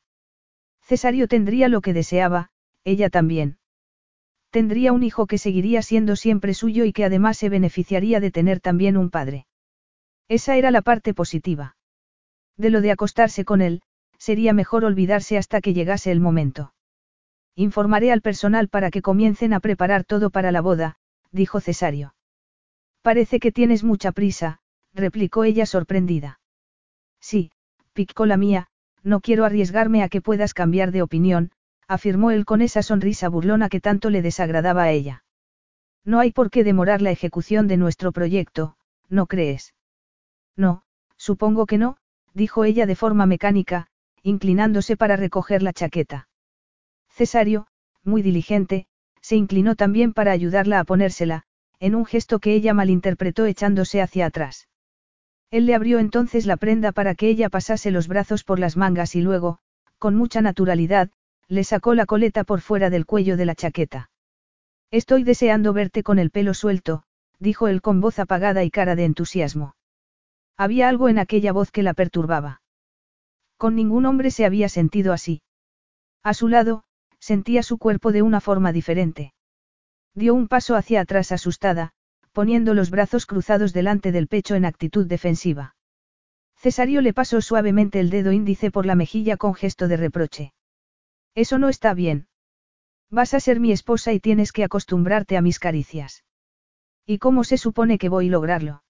[0.81, 2.49] Cesario tendría lo que deseaba,
[2.83, 3.57] ella también.
[4.49, 8.59] Tendría un hijo que seguiría siendo siempre suyo y que además se beneficiaría de tener
[8.59, 9.47] también un padre.
[10.27, 11.75] Esa era la parte positiva.
[12.57, 13.81] De lo de acostarse con él,
[14.17, 16.73] sería mejor olvidarse hasta que llegase el momento.
[17.55, 20.97] Informaré al personal para que comiencen a preparar todo para la boda,
[21.31, 22.13] dijo Cesario.
[23.01, 24.59] Parece que tienes mucha prisa,
[24.93, 26.39] replicó ella sorprendida.
[27.19, 27.51] Sí,
[27.93, 28.67] picó la mía,
[29.03, 31.51] no quiero arriesgarme a que puedas cambiar de opinión,
[31.87, 35.23] afirmó él con esa sonrisa burlona que tanto le desagradaba a ella.
[36.05, 38.75] No hay por qué demorar la ejecución de nuestro proyecto,
[39.09, 39.73] ¿no crees?
[40.55, 40.83] No,
[41.17, 41.97] supongo que no,
[42.33, 43.87] dijo ella de forma mecánica,
[44.23, 46.27] inclinándose para recoger la chaqueta.
[47.09, 47.67] Cesario,
[48.03, 48.87] muy diligente,
[49.21, 51.45] se inclinó también para ayudarla a ponérsela,
[51.81, 54.69] en un gesto que ella malinterpretó echándose hacia atrás.
[55.49, 59.15] Él le abrió entonces la prenda para que ella pasase los brazos por las mangas
[59.15, 59.57] y luego,
[59.97, 61.09] con mucha naturalidad,
[61.47, 64.11] le sacó la coleta por fuera del cuello de la chaqueta.
[64.91, 67.03] Estoy deseando verte con el pelo suelto,
[67.39, 69.75] dijo él con voz apagada y cara de entusiasmo.
[70.57, 72.61] Había algo en aquella voz que la perturbaba.
[73.57, 75.41] Con ningún hombre se había sentido así.
[76.21, 76.83] A su lado,
[77.19, 79.33] sentía su cuerpo de una forma diferente.
[80.13, 81.91] Dio un paso hacia atrás asustada,
[82.31, 85.75] poniendo los brazos cruzados delante del pecho en actitud defensiva.
[86.57, 90.53] Cesario le pasó suavemente el dedo índice por la mejilla con gesto de reproche.
[91.33, 92.27] Eso no está bien.
[93.09, 96.23] Vas a ser mi esposa y tienes que acostumbrarte a mis caricias.
[97.05, 98.83] ¿Y cómo se supone que voy a lograrlo?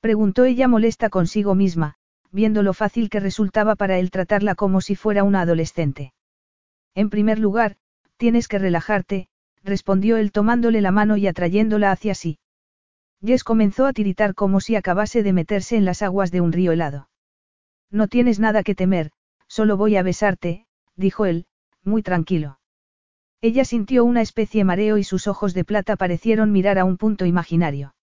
[0.00, 1.94] Preguntó ella molesta consigo misma,
[2.30, 6.12] viendo lo fácil que resultaba para él tratarla como si fuera una adolescente.
[6.94, 7.76] En primer lugar,
[8.16, 9.28] tienes que relajarte,
[9.64, 12.38] respondió él tomándole la mano y atrayéndola hacia sí.
[13.24, 16.72] Jess comenzó a tiritar como si acabase de meterse en las aguas de un río
[16.72, 17.08] helado.
[17.90, 19.12] No tienes nada que temer,
[19.46, 20.66] solo voy a besarte,
[20.96, 21.46] dijo él,
[21.84, 22.58] muy tranquilo.
[23.40, 27.26] Ella sintió una especie mareo y sus ojos de plata parecieron mirar a un punto
[27.26, 27.94] imaginario.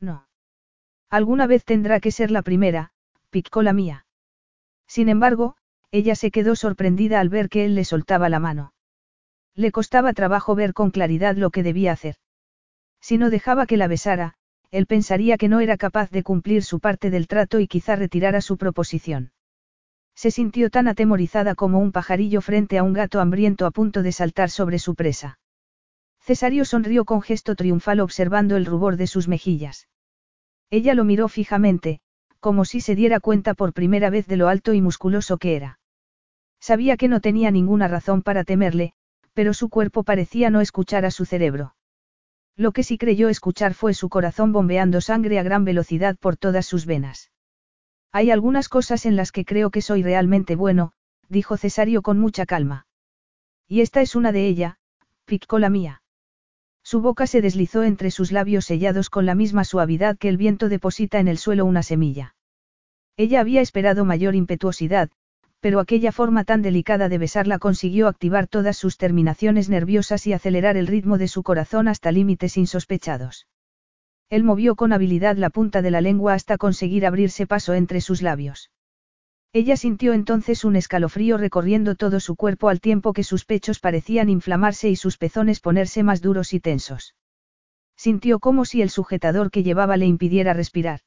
[0.00, 0.28] No.
[1.08, 2.90] Alguna vez tendrá que ser la primera,
[3.30, 4.06] picó la mía.
[4.86, 5.56] Sin embargo,
[5.90, 8.72] ella se quedó sorprendida al ver que él le soltaba la mano.
[9.56, 12.16] Le costaba trabajo ver con claridad lo que debía hacer.
[13.00, 14.34] Si no dejaba que la besara,
[14.70, 18.42] él pensaría que no era capaz de cumplir su parte del trato y quizá retirara
[18.42, 19.32] su proposición.
[20.14, 24.12] Se sintió tan atemorizada como un pajarillo frente a un gato hambriento a punto de
[24.12, 25.38] saltar sobre su presa.
[26.20, 29.88] Cesario sonrió con gesto triunfal observando el rubor de sus mejillas.
[30.68, 32.00] Ella lo miró fijamente,
[32.40, 35.78] como si se diera cuenta por primera vez de lo alto y musculoso que era.
[36.60, 38.94] Sabía que no tenía ninguna razón para temerle,
[39.36, 41.74] pero su cuerpo parecía no escuchar a su cerebro.
[42.56, 46.64] Lo que sí creyó escuchar fue su corazón bombeando sangre a gran velocidad por todas
[46.64, 47.30] sus venas.
[48.12, 50.92] Hay algunas cosas en las que creo que soy realmente bueno,
[51.28, 52.86] dijo Cesario con mucha calma.
[53.68, 54.78] Y esta es una de ella,
[55.26, 56.00] picó la mía.
[56.82, 60.70] Su boca se deslizó entre sus labios sellados con la misma suavidad que el viento
[60.70, 62.34] deposita en el suelo una semilla.
[63.18, 65.10] Ella había esperado mayor impetuosidad,
[65.66, 70.76] pero aquella forma tan delicada de besarla consiguió activar todas sus terminaciones nerviosas y acelerar
[70.76, 73.48] el ritmo de su corazón hasta límites insospechados.
[74.30, 78.22] Él movió con habilidad la punta de la lengua hasta conseguir abrirse paso entre sus
[78.22, 78.70] labios.
[79.52, 84.28] Ella sintió entonces un escalofrío recorriendo todo su cuerpo al tiempo que sus pechos parecían
[84.28, 87.16] inflamarse y sus pezones ponerse más duros y tensos.
[87.96, 91.00] Sintió como si el sujetador que llevaba le impidiera respirar.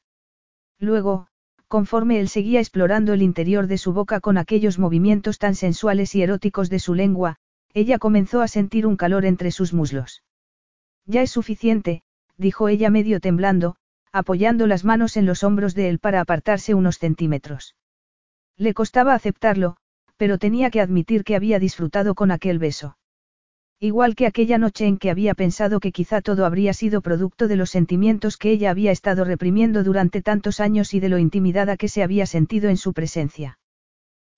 [0.78, 1.28] Luego,
[1.70, 6.22] conforme él seguía explorando el interior de su boca con aquellos movimientos tan sensuales y
[6.22, 7.36] eróticos de su lengua,
[7.72, 10.24] ella comenzó a sentir un calor entre sus muslos.
[11.06, 12.02] Ya es suficiente,
[12.36, 13.76] dijo ella medio temblando,
[14.10, 17.76] apoyando las manos en los hombros de él para apartarse unos centímetros.
[18.56, 19.76] Le costaba aceptarlo,
[20.16, 22.96] pero tenía que admitir que había disfrutado con aquel beso.
[23.82, 27.56] Igual que aquella noche en que había pensado que quizá todo habría sido producto de
[27.56, 31.88] los sentimientos que ella había estado reprimiendo durante tantos años y de lo intimidada que
[31.88, 33.58] se había sentido en su presencia.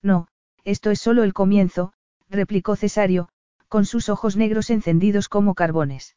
[0.01, 0.29] No,
[0.63, 1.91] esto es solo el comienzo,
[2.29, 3.27] replicó Cesario,
[3.67, 6.15] con sus ojos negros encendidos como carbones.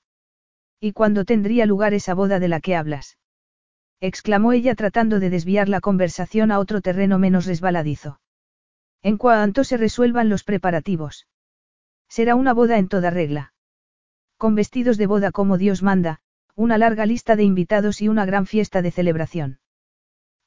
[0.79, 3.19] ¿Y cuándo tendría lugar esa boda de la que hablas?
[4.01, 8.21] exclamó ella tratando de desviar la conversación a otro terreno menos resbaladizo.
[9.03, 11.27] En cuanto se resuelvan los preparativos.
[12.09, 13.53] Será una boda en toda regla.
[14.37, 16.21] Con vestidos de boda como Dios manda,
[16.55, 19.61] una larga lista de invitados y una gran fiesta de celebración.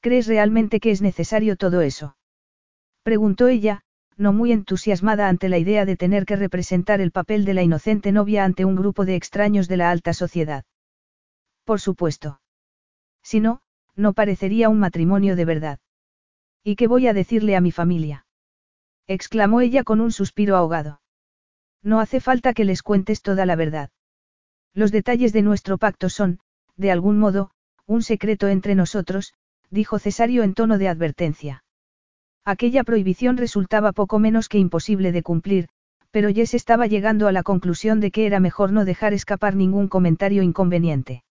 [0.00, 2.16] ¿Crees realmente que es necesario todo eso?
[3.02, 3.82] Preguntó ella,
[4.16, 8.12] no muy entusiasmada ante la idea de tener que representar el papel de la inocente
[8.12, 10.64] novia ante un grupo de extraños de la alta sociedad.
[11.64, 12.40] Por supuesto.
[13.22, 13.62] Si no,
[13.96, 15.78] no parecería un matrimonio de verdad.
[16.62, 18.26] ¿Y qué voy a decirle a mi familia?
[19.06, 20.99] exclamó ella con un suspiro ahogado.
[21.82, 23.90] No hace falta que les cuentes toda la verdad.
[24.74, 26.40] Los detalles de nuestro pacto son,
[26.76, 27.50] de algún modo,
[27.86, 29.34] un secreto entre nosotros,
[29.70, 31.64] dijo Cesario en tono de advertencia.
[32.44, 35.68] Aquella prohibición resultaba poco menos que imposible de cumplir,
[36.10, 39.88] pero Jess estaba llegando a la conclusión de que era mejor no dejar escapar ningún
[39.88, 41.22] comentario inconveniente.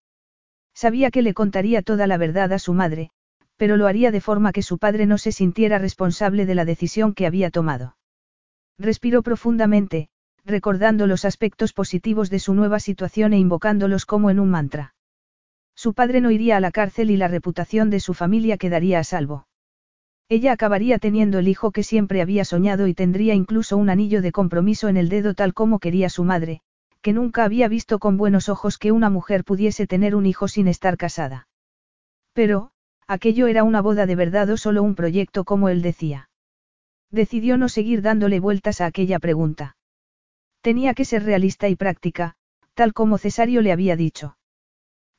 [0.73, 3.11] Sabía que le contaría toda la verdad a su madre,
[3.57, 7.13] pero lo haría de forma que su padre no se sintiera responsable de la decisión
[7.13, 7.97] que había tomado.
[8.77, 10.07] Respiró profundamente,
[10.49, 14.93] recordando los aspectos positivos de su nueva situación e invocándolos como en un mantra.
[15.76, 19.03] Su padre no iría a la cárcel y la reputación de su familia quedaría a
[19.05, 19.47] salvo.
[20.27, 24.31] Ella acabaría teniendo el hijo que siempre había soñado y tendría incluso un anillo de
[24.31, 26.61] compromiso en el dedo tal como quería su madre,
[27.01, 30.67] que nunca había visto con buenos ojos que una mujer pudiese tener un hijo sin
[30.67, 31.47] estar casada.
[32.34, 32.71] Pero,
[33.07, 36.30] aquello era una boda de verdad o solo un proyecto como él decía.
[37.09, 39.77] Decidió no seguir dándole vueltas a aquella pregunta.
[40.61, 42.36] Tenía que ser realista y práctica,
[42.73, 44.38] tal como Cesario le había dicho.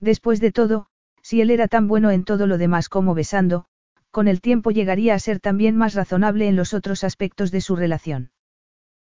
[0.00, 0.86] Después de todo,
[1.22, 3.66] si él era tan bueno en todo lo demás como besando,
[4.10, 7.76] con el tiempo llegaría a ser también más razonable en los otros aspectos de su
[7.76, 8.32] relación.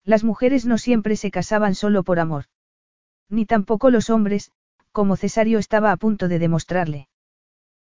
[0.05, 2.45] Las mujeres no siempre se casaban solo por amor.
[3.29, 4.51] Ni tampoco los hombres,
[4.93, 7.09] como Cesario estaba a punto de demostrarle.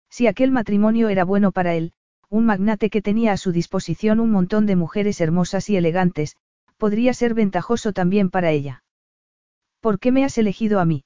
[0.09, 1.93] Si aquel matrimonio era bueno para él,
[2.29, 6.37] un magnate que tenía a su disposición un montón de mujeres hermosas y elegantes,
[6.81, 8.83] podría ser ventajoso también para ella.
[9.81, 11.05] ¿Por qué me has elegido a mí?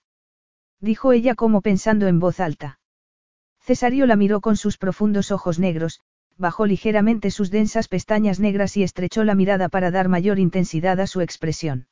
[0.81, 2.79] dijo ella como pensando en voz alta.
[3.61, 6.01] Cesario la miró con sus profundos ojos negros,
[6.37, 11.07] bajó ligeramente sus densas pestañas negras y estrechó la mirada para dar mayor intensidad a
[11.07, 11.89] su expresión.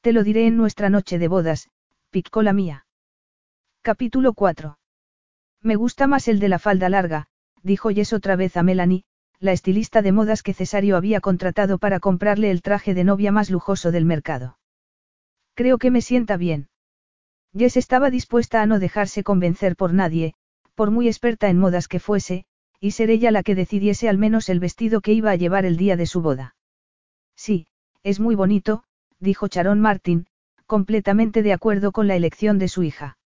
[0.00, 1.68] Te lo diré en nuestra noche de bodas,
[2.10, 2.86] picó la mía.
[3.82, 4.78] Capítulo 4.
[5.62, 7.28] Me gusta más el de la falda larga,
[7.62, 9.04] dijo Jess otra vez a Melanie,
[9.40, 13.50] la estilista de modas que Cesario había contratado para comprarle el traje de novia más
[13.50, 14.58] lujoso del mercado.
[15.54, 16.68] Creo que me sienta bien.
[17.56, 20.34] Jess estaba dispuesta a no dejarse convencer por nadie,
[20.74, 22.44] por muy experta en modas que fuese,
[22.80, 25.76] y ser ella la que decidiese al menos el vestido que iba a llevar el
[25.76, 26.54] día de su boda.
[27.34, 27.66] Sí,
[28.02, 28.84] es muy bonito,
[29.18, 30.26] dijo Charon Martin,
[30.66, 33.18] completamente de acuerdo con la elección de su hija.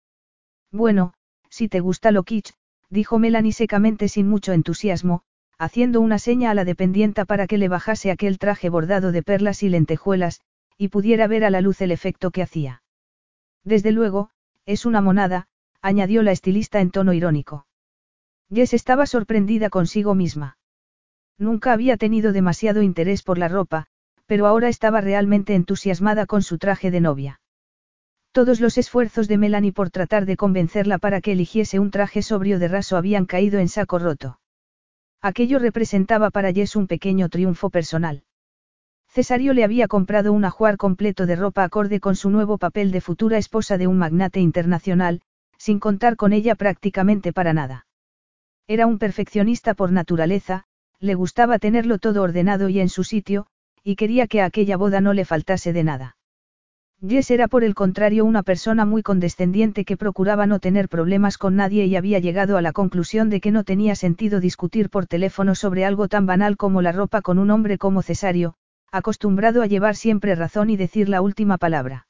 [0.72, 1.14] Bueno,
[1.50, 2.54] si te gusta lo kitsch,
[2.90, 5.24] dijo Melanie secamente sin mucho entusiasmo,
[5.58, 9.64] haciendo una seña a la dependienta para que le bajase aquel traje bordado de perlas
[9.64, 10.42] y lentejuelas,
[10.78, 12.84] y pudiera ver a la luz el efecto que hacía.
[13.64, 14.30] Desde luego,
[14.66, 15.48] es una monada,
[15.82, 17.68] añadió la estilista en tono irónico.
[18.54, 20.58] Jess estaba sorprendida consigo misma.
[21.38, 23.88] Nunca había tenido demasiado interés por la ropa,
[24.26, 27.42] pero ahora estaba realmente entusiasmada con su traje de novia.
[28.32, 32.60] Todos los esfuerzos de Melanie por tratar de convencerla para que eligiese un traje sobrio
[32.60, 34.40] de raso habían caído en saco roto.
[35.26, 38.24] Aquello representaba para Jess un pequeño triunfo personal.
[39.08, 43.00] Cesario le había comprado un ajuar completo de ropa acorde con su nuevo papel de
[43.00, 45.22] futura esposa de un magnate internacional,
[45.58, 47.88] sin contar con ella prácticamente para nada.
[48.68, 50.66] Era un perfeccionista por naturaleza,
[51.00, 53.48] le gustaba tenerlo todo ordenado y en su sitio,
[53.82, 56.18] y quería que a aquella boda no le faltase de nada.
[57.06, 61.58] Jess era por el contrario una persona muy condescendiente que procuraba no tener problemas con
[61.58, 65.54] nadie y había llegado a la conclusión de que no tenía sentido discutir por teléfono
[65.54, 68.56] sobre algo tan banal como la ropa con un hombre como Cesario,
[68.90, 72.08] acostumbrado a llevar siempre razón y decir la última palabra.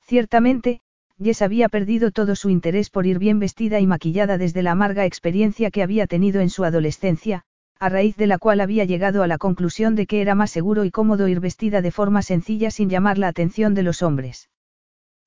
[0.00, 0.80] Ciertamente,
[1.22, 5.04] Jess había perdido todo su interés por ir bien vestida y maquillada desde la amarga
[5.04, 7.44] experiencia que había tenido en su adolescencia,
[7.78, 10.84] a raíz de la cual había llegado a la conclusión de que era más seguro
[10.84, 14.48] y cómodo ir vestida de forma sencilla sin llamar la atención de los hombres.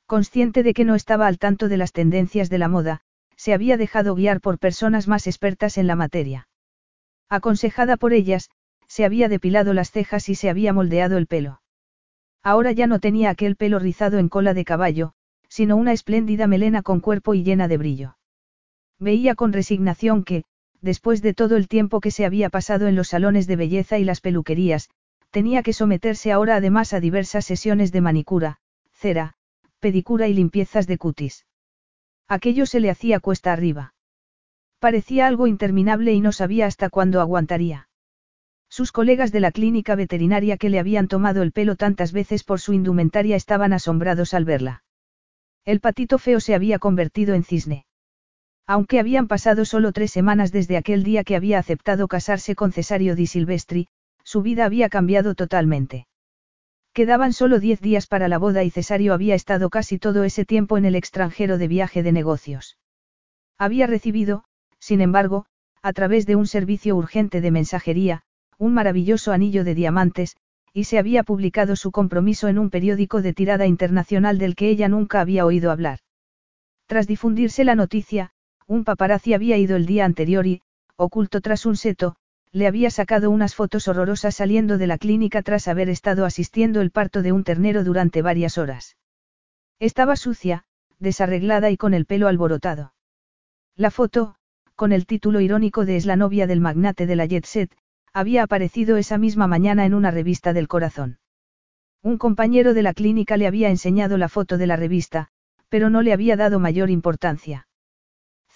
[0.08, 3.02] Consciente de que no estaba al tanto de las tendencias de la moda,
[3.36, 6.48] se había dejado guiar por personas más expertas en la materia.
[7.30, 8.50] Aconsejada por ellas,
[8.88, 11.62] se había depilado las cejas y se había moldeado el pelo.
[12.42, 15.14] Ahora ya no tenía aquel pelo rizado en cola de caballo,
[15.48, 18.18] sino una espléndida melena con cuerpo y llena de brillo.
[18.98, 20.44] Veía con resignación que,
[20.82, 24.04] después de todo el tiempo que se había pasado en los salones de belleza y
[24.04, 24.90] las peluquerías,
[25.32, 28.60] tenía que someterse ahora además a diversas sesiones de manicura,
[28.92, 29.36] cera,
[29.80, 31.46] pedicura y limpiezas de cutis.
[32.28, 33.94] Aquello se le hacía cuesta arriba.
[34.80, 37.90] Parecía algo interminable y no sabía hasta cuándo aguantaría.
[38.70, 42.60] Sus colegas de la clínica veterinaria que le habían tomado el pelo tantas veces por
[42.60, 44.84] su indumentaria estaban asombrados al verla.
[45.66, 47.86] El patito feo se había convertido en cisne.
[48.72, 53.16] Aunque habían pasado solo tres semanas desde aquel día que había aceptado casarse con Cesario
[53.16, 53.88] di Silvestri,
[54.24, 56.06] su vida había cambiado totalmente.
[56.94, 60.78] Quedaban solo diez días para la boda y Cesario había estado casi todo ese tiempo
[60.78, 62.78] en el extranjero de viaje de negocios.
[63.58, 64.44] Había recibido,
[64.78, 65.48] sin embargo,
[65.82, 68.22] a través de un servicio urgente de mensajería,
[68.60, 70.38] un maravilloso anillo de diamantes,
[70.74, 74.90] y se había publicado su compromiso en un periódico de tirada internacional del que ella
[74.90, 76.02] nunca había oído hablar.
[76.86, 78.32] Tras difundirse la noticia,
[78.70, 80.62] un paparazzi había ido el día anterior y,
[80.96, 82.16] oculto tras un seto,
[82.52, 86.91] le había sacado unas fotos horrorosas saliendo de la clínica tras haber estado asistiendo el
[86.91, 88.96] parto de un ternero durante varias horas.
[89.80, 90.66] Estaba sucia,
[91.00, 92.94] desarreglada y con el pelo alborotado.
[93.76, 94.36] La foto,
[94.76, 97.76] con el título irónico de Es la novia del magnate de la Jet Set,
[98.14, 101.18] había aparecido esa misma mañana en una revista del corazón.
[102.04, 105.30] Un compañero de la clínica le había enseñado la foto de la revista,
[105.70, 107.66] pero no le había dado mayor importancia.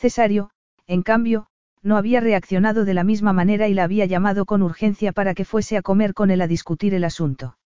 [0.04, 0.50] Cesario,
[0.86, 1.48] en cambio,
[1.82, 5.46] no había reaccionado de la misma manera y la había llamado con urgencia para que
[5.46, 7.58] fuese a comer con él a discutir el asunto.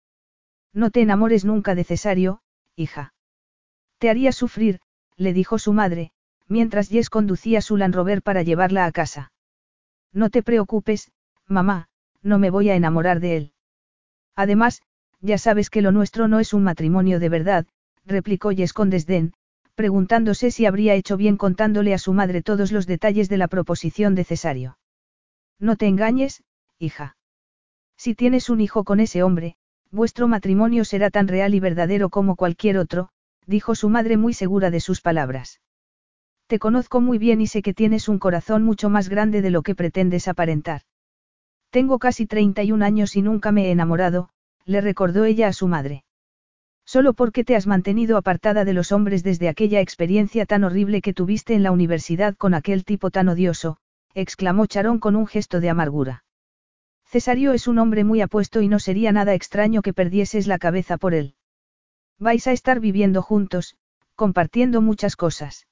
[0.72, 2.42] No te enamores nunca de Cesario,
[2.76, 3.16] hija.
[3.98, 4.82] Te haría sufrir,
[5.16, 6.12] le dijo su madre,
[6.48, 9.32] mientras Jess conducía su Land Rover para llevarla a casa.
[10.14, 11.12] No te preocupes,
[11.48, 11.90] mamá,
[12.22, 13.54] no me voy a enamorar de él.
[14.36, 14.84] Además,
[15.22, 17.66] ya sabes que lo nuestro no es un matrimonio de verdad,
[18.06, 19.34] replicó Jess con desdén,
[19.78, 24.16] preguntándose si habría hecho bien contándole a su madre todos los detalles de la proposición
[24.16, 24.80] de Cesario.
[25.60, 26.44] No te engañes,
[26.80, 27.16] hija.
[27.96, 29.56] Si tienes un hijo con ese hombre,
[29.92, 33.10] vuestro matrimonio será tan real y verdadero como cualquier otro,
[33.46, 35.62] dijo su madre muy segura de sus palabras.
[36.48, 39.62] Te conozco muy bien y sé que tienes un corazón mucho más grande de lo
[39.62, 40.82] que pretendes aparentar.
[41.70, 44.30] Tengo casi 31 años y nunca me he enamorado,
[44.66, 46.04] le recordó ella a su madre.
[46.88, 51.14] Solo porque te has mantenido apartada de los hombres desde aquella experiencia tan horrible que
[51.14, 53.76] tuviste en la universidad con aquel tipo tan odioso,
[54.14, 56.24] exclamó Charón con un gesto de amargura.
[57.04, 60.96] Cesario es un hombre muy apuesto y no sería nada extraño que perdieses la cabeza
[60.96, 61.36] por él.
[62.20, 63.76] Vais a estar viviendo juntos,
[64.16, 65.68] compartiendo muchas cosas.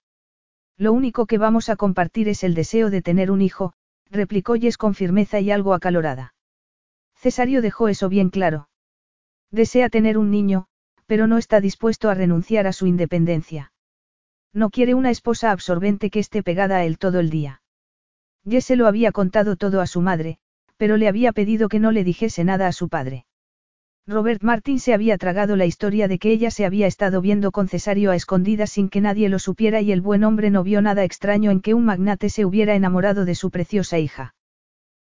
[0.78, 3.72] Lo único que vamos a compartir es el deseo de tener un hijo,
[4.12, 6.34] replicó Jess con firmeza y algo acalorada.
[7.16, 8.68] Cesario dejó eso bien claro.
[9.50, 10.68] Desea tener un niño,
[11.06, 13.72] pero no está dispuesto a renunciar a su independencia.
[14.54, 17.62] No quiere una esposa absorbente que esté pegada a él todo el día.
[18.48, 20.38] Jess se lo había contado todo a su madre,
[20.78, 23.26] pero le había pedido que no le dijese nada a su padre.
[24.08, 27.68] Robert Martin se había tragado la historia de que ella se había estado viendo con
[27.68, 31.04] Cesario a escondidas sin que nadie lo supiera y el buen hombre no vio nada
[31.04, 34.36] extraño en que un magnate se hubiera enamorado de su preciosa hija.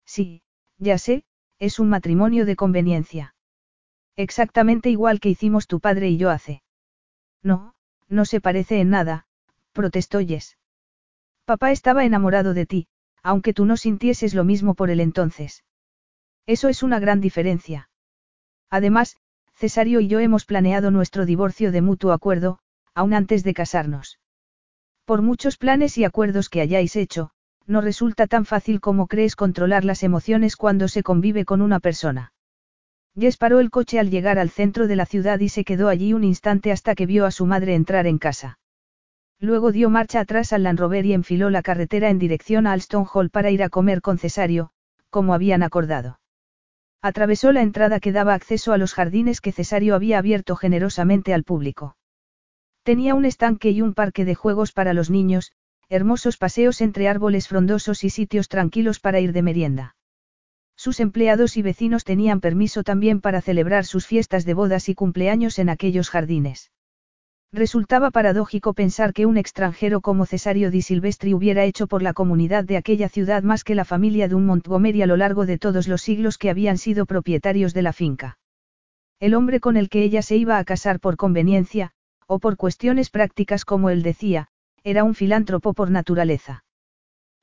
[0.05, 0.43] Sí,
[0.77, 1.25] ya sé,
[1.59, 3.34] es un matrimonio de conveniencia.
[4.17, 6.63] Exactamente igual que hicimos tu padre y yo hace.
[7.43, 7.75] No,
[8.07, 9.27] no se parece en nada,
[9.73, 10.57] protestó Jess.
[11.45, 12.87] Papá estaba enamorado de ti,
[13.21, 15.63] aunque tú no sintieses lo mismo por él entonces.
[16.45, 17.89] Eso es una gran diferencia.
[18.69, 19.17] Además,
[19.55, 22.59] Cesario y yo hemos planeado nuestro divorcio de mutuo acuerdo,
[22.93, 24.19] aún antes de casarnos.
[25.05, 27.31] Por muchos planes y acuerdos que hayáis hecho,
[27.67, 32.33] no resulta tan fácil como crees controlar las emociones cuando se convive con una persona.
[33.17, 36.13] Jess paró el coche al llegar al centro de la ciudad y se quedó allí
[36.13, 38.59] un instante hasta que vio a su madre entrar en casa.
[39.39, 43.05] Luego dio marcha atrás al Land Rover y enfiló la carretera en dirección a Alston
[43.13, 44.71] Hall para ir a comer con Cesario,
[45.09, 46.19] como habían acordado.
[47.01, 51.43] Atravesó la entrada que daba acceso a los jardines que Cesario había abierto generosamente al
[51.43, 51.95] público.
[52.83, 55.51] Tenía un estanque y un parque de juegos para los niños,
[55.87, 59.94] hermosos paseos entre árboles frondosos y sitios tranquilos para ir de merienda.
[60.75, 65.57] Sus empleados y vecinos tenían permiso también para celebrar sus fiestas de bodas y cumpleaños
[65.59, 66.71] en aquellos jardines.
[67.53, 72.65] Resultaba paradójico pensar que un extranjero como Cesario di Silvestri hubiera hecho por la comunidad
[72.65, 75.87] de aquella ciudad más que la familia de un Montgomery a lo largo de todos
[75.87, 78.37] los siglos que habían sido propietarios de la finca.
[79.21, 81.91] El hombre con el que ella se iba a casar por conveniencia,
[82.27, 84.49] o por cuestiones prácticas como él decía,
[84.83, 86.64] era un filántropo por naturaleza.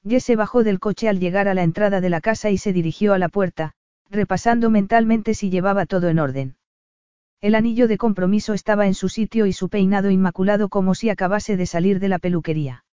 [0.06, 2.72] Jess se bajó del coche al llegar a la entrada de la casa y se
[2.72, 3.72] dirigió a la puerta,
[4.10, 6.56] repasando mentalmente si llevaba todo en orden.
[7.40, 11.56] El anillo de compromiso estaba en su sitio y su peinado inmaculado como si acabase
[11.56, 12.84] de salir de la peluquería.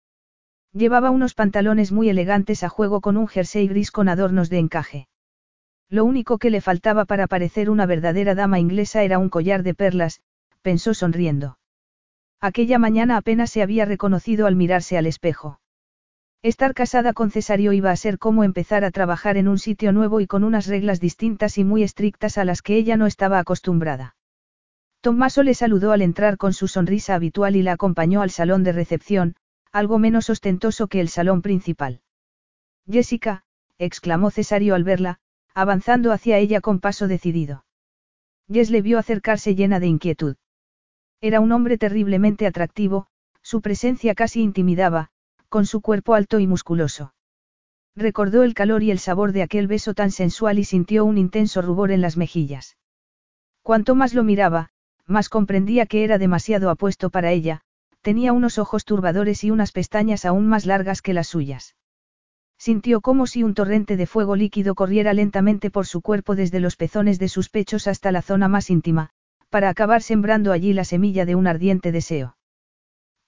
[0.73, 5.09] Llevaba unos pantalones muy elegantes a juego con un jersey gris con adornos de encaje.
[5.91, 9.75] Lo único que le faltaba para parecer una verdadera dama inglesa era un collar de
[9.75, 10.21] perlas,
[10.61, 11.59] pensó sonriendo.
[12.41, 15.59] Aquella mañana apenas se había reconocido al mirarse al espejo.
[16.43, 20.21] Estar casada con Cesario iba a ser como empezar a trabajar en un sitio nuevo
[20.21, 24.15] y con unas reglas distintas y muy estrictas a las que ella no estaba acostumbrada.
[25.01, 28.73] Tommaso le saludó al entrar con su sonrisa habitual y la acompañó al salón de
[28.73, 29.35] recepción,
[29.73, 32.03] algo menos ostentoso que el salón principal.
[32.89, 33.45] Jessica,
[33.79, 35.19] exclamó Cesario al verla,
[35.55, 37.65] avanzando hacia ella con paso decidido.
[38.51, 40.37] Jess le vio acercarse llena de inquietud.
[41.21, 43.09] Era un hombre terriblemente atractivo,
[43.43, 45.11] su presencia casi intimidaba,
[45.49, 47.15] con su cuerpo alto y musculoso.
[47.97, 51.63] Recordó el calor y el sabor de aquel beso tan sensual y sintió un intenso
[51.63, 52.77] rubor en las mejillas.
[53.63, 54.71] Cuanto más lo miraba,
[55.07, 57.63] más comprendía que era demasiado apuesto para ella,
[58.03, 61.75] tenía unos ojos turbadores y unas pestañas aún más largas que las suyas.
[62.59, 66.77] Sintió como si un torrente de fuego líquido corriera lentamente por su cuerpo desde los
[66.77, 69.11] pezones de sus pechos hasta la zona más íntima,
[69.49, 72.37] para acabar sembrando allí la semilla de un ardiente deseo.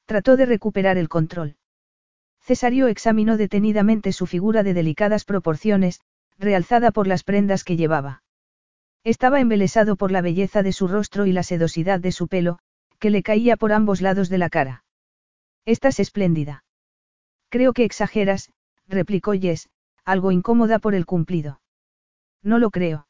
[0.04, 1.56] Trató de recuperar el control.
[2.40, 6.00] Cesario examinó detenidamente su figura de delicadas proporciones,
[6.38, 8.22] realzada por las prendas que llevaba.
[9.04, 12.58] Estaba embelesado por la belleza de su rostro y la sedosidad de su pelo,
[12.98, 14.84] que le caía por ambos lados de la cara.
[15.64, 16.64] Estás espléndida.
[17.48, 18.50] Creo que exageras,
[18.88, 19.68] replicó Jess,
[20.04, 21.60] algo incómoda por el cumplido.
[22.42, 23.06] No lo creo.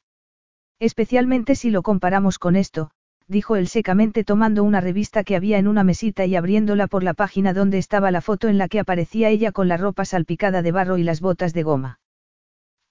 [0.79, 2.91] Especialmente si lo comparamos con esto,
[3.31, 7.15] dijo él secamente tomando una revista que había en una mesita y abriéndola por la
[7.15, 10.73] página donde estaba la foto en la que aparecía ella con la ropa salpicada de
[10.73, 12.01] barro y las botas de goma.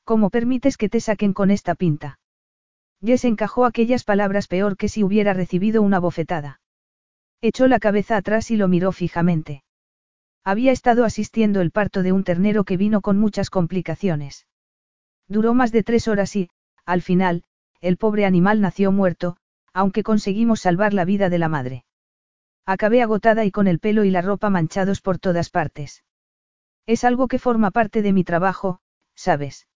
[0.05, 2.19] ¿Cómo permites que te saquen con esta pinta?
[3.03, 6.61] Jess encajó aquellas palabras peor que si hubiera recibido una bofetada.
[7.41, 9.63] Echó la cabeza atrás y lo miró fijamente.
[10.45, 14.47] Había estado asistiendo el parto de un ternero que vino con muchas complicaciones.
[15.27, 16.49] Duró más de tres horas y,
[16.85, 17.43] al final,
[17.81, 19.37] el pobre animal nació muerto,
[19.73, 21.85] aunque conseguimos salvar la vida de la madre.
[22.65, 26.03] Acabé agotada y con el pelo y la ropa manchados por todas partes.
[26.85, 28.79] Es algo que forma parte de mi trabajo,
[29.15, 29.67] ¿sabes?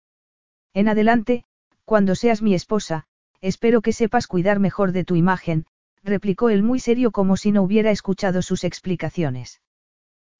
[0.73, 1.45] En adelante,
[1.85, 3.05] cuando seas mi esposa,
[3.41, 5.65] espero que sepas cuidar mejor de tu imagen,
[6.03, 9.61] replicó él muy serio como si no hubiera escuchado sus explicaciones.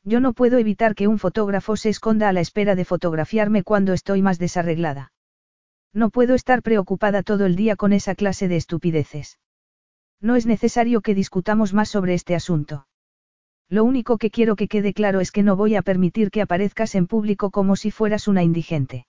[0.04, 3.94] Yo no puedo evitar que un fotógrafo se esconda a la espera de fotografiarme cuando
[3.94, 5.14] estoy más desarreglada.
[5.94, 9.38] No puedo estar preocupada todo el día con esa clase de estupideces.
[10.24, 12.88] No es necesario que discutamos más sobre este asunto.
[13.68, 16.96] Lo único que quiero que quede claro es que no voy a permitir que aparezcas
[16.96, 19.06] en público como si fueras una indigente.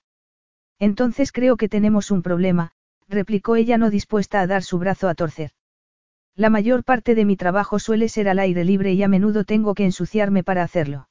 [0.81, 2.73] Entonces creo que tenemos un problema,
[3.09, 5.53] replicó ella no dispuesta a dar su brazo a torcer.
[6.35, 9.75] La mayor parte de mi trabajo suele ser al aire libre y a menudo tengo
[9.75, 11.09] que ensuciarme para hacerlo.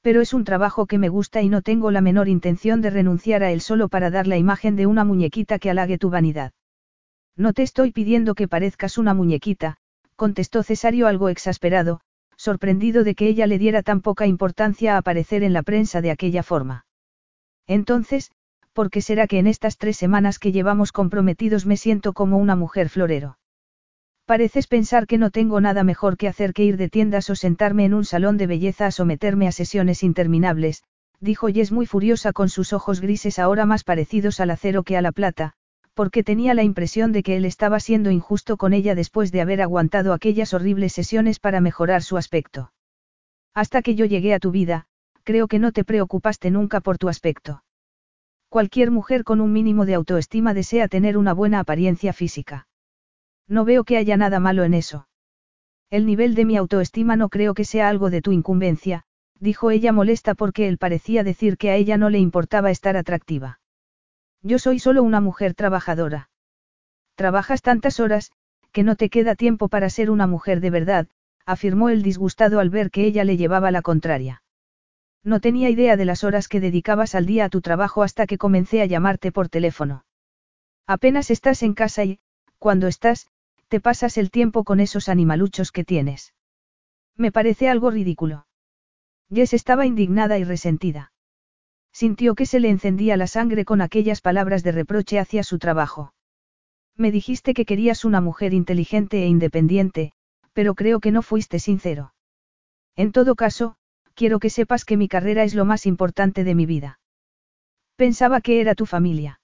[0.00, 3.42] Pero es un trabajo que me gusta y no tengo la menor intención de renunciar
[3.42, 6.52] a él solo para dar la imagen de una muñequita que halague tu vanidad.
[7.36, 9.76] No te estoy pidiendo que parezcas una muñequita,
[10.16, 12.00] contestó Cesario algo exasperado,
[12.36, 16.10] sorprendido de que ella le diera tan poca importancia a aparecer en la prensa de
[16.10, 16.86] aquella forma.
[17.66, 18.30] Entonces,
[18.72, 22.56] ¿por qué será que en estas tres semanas que llevamos comprometidos me siento como una
[22.56, 23.38] mujer florero?
[24.24, 27.84] Pareces pensar que no tengo nada mejor que hacer que ir de tiendas o sentarme
[27.84, 30.82] en un salón de belleza a someterme a sesiones interminables,
[31.18, 35.02] dijo Jess muy furiosa con sus ojos grises ahora más parecidos al acero que a
[35.02, 35.54] la plata,
[35.94, 39.60] porque tenía la impresión de que él estaba siendo injusto con ella después de haber
[39.62, 42.72] aguantado aquellas horribles sesiones para mejorar su aspecto.
[43.54, 44.86] Hasta que yo llegué a tu vida,
[45.24, 47.62] creo que no te preocupaste nunca por tu aspecto.
[48.48, 52.66] Cualquier mujer con un mínimo de autoestima desea tener una buena apariencia física.
[53.46, 55.06] No veo que haya nada malo en eso.
[55.88, 59.04] El nivel de mi autoestima no creo que sea algo de tu incumbencia,
[59.38, 63.59] dijo ella molesta porque él parecía decir que a ella no le importaba estar atractiva.
[64.42, 66.30] Yo soy solo una mujer trabajadora.
[67.14, 68.32] Trabajas tantas horas,
[68.72, 71.08] que no te queda tiempo para ser una mujer de verdad,
[71.44, 74.42] afirmó el disgustado al ver que ella le llevaba la contraria.
[75.22, 78.38] No tenía idea de las horas que dedicabas al día a tu trabajo hasta que
[78.38, 80.04] comencé a llamarte por teléfono.
[80.86, 82.20] Apenas estás en casa y,
[82.58, 83.28] cuando estás,
[83.68, 86.32] te pasas el tiempo con esos animaluchos que tienes.
[87.16, 88.46] Me parece algo ridículo.
[89.32, 91.09] Jess estaba indignada y resentida.
[91.92, 96.14] Sintió que se le encendía la sangre con aquellas palabras de reproche hacia su trabajo.
[96.96, 100.12] Me dijiste que querías una mujer inteligente e independiente,
[100.52, 102.14] pero creo que no fuiste sincero.
[102.96, 103.76] En todo caso,
[104.14, 107.00] quiero que sepas que mi carrera es lo más importante de mi vida.
[107.96, 109.40] Pensaba que era tu familia.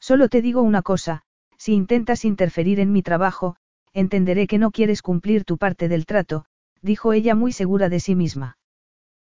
[0.00, 1.22] Solo te digo una cosa,
[1.56, 3.56] si intentas interferir en mi trabajo,
[3.92, 6.44] entenderé que no quieres cumplir tu parte del trato,
[6.82, 8.58] dijo ella muy segura de sí misma.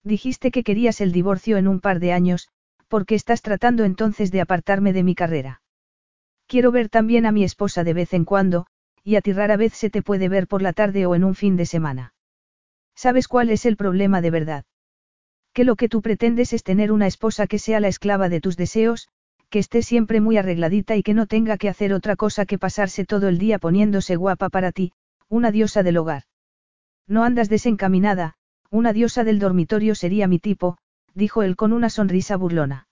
[0.04, 2.50] Dijiste que querías el divorcio en un par de años,
[2.88, 5.62] porque estás tratando entonces de apartarme de mi carrera.
[6.46, 8.68] Quiero ver también a mi esposa de vez en cuando,
[9.04, 11.36] y a ti rara vez se te puede ver por la tarde o en un
[11.36, 12.14] fin de semana.
[12.96, 14.66] ¿Sabes cuál es el problema de verdad?
[15.54, 18.58] Que lo que tú pretendes es tener una esposa que sea la esclava de tus
[18.58, 19.08] deseos,
[19.50, 23.06] que esté siempre muy arregladita y que no tenga que hacer otra cosa que pasarse
[23.06, 24.94] todo el día poniéndose guapa para ti,
[25.30, 26.24] una diosa del hogar.
[27.08, 28.36] No andas desencaminada,
[28.74, 30.80] una diosa del dormitorio sería mi tipo,
[31.14, 32.88] dijo él con una sonrisa burlona.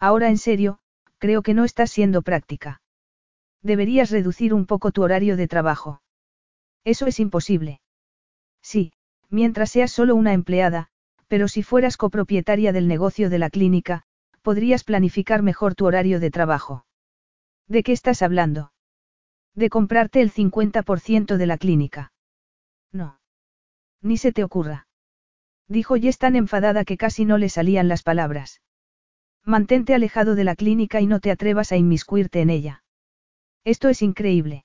[0.00, 0.78] Ahora en serio,
[1.18, 2.80] creo que no estás siendo práctica.
[3.60, 6.00] Deberías reducir un poco tu horario de trabajo.
[6.84, 7.82] Eso es imposible.
[8.62, 8.94] Sí,
[9.28, 10.88] mientras seas solo una empleada,
[11.28, 14.04] pero si fueras copropietaria del negocio de la clínica,
[14.40, 16.86] podrías planificar mejor tu horario de trabajo.
[17.68, 18.72] ¿De qué estás hablando?
[19.54, 22.14] De comprarte el 50% de la clínica.
[22.90, 23.20] No.
[24.00, 24.86] Ni se te ocurra.
[25.68, 28.60] Dijo Jess tan enfadada que casi no le salían las palabras.
[29.44, 32.84] Mantente alejado de la clínica y no te atrevas a inmiscuirte en ella.
[33.64, 34.64] Esto es increíble.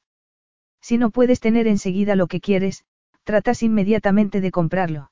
[0.81, 2.85] Si no puedes tener enseguida lo que quieres,
[3.23, 5.11] tratas inmediatamente de comprarlo.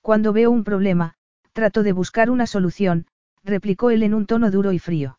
[0.00, 1.14] Cuando veo un problema,
[1.52, 3.06] trato de buscar una solución,
[3.42, 5.18] replicó él en un tono duro y frío.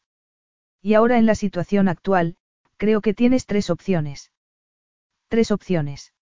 [0.82, 2.38] Y ahora en la situación actual,
[2.78, 4.32] creo que tienes tres opciones.
[5.28, 6.14] Tres opciones.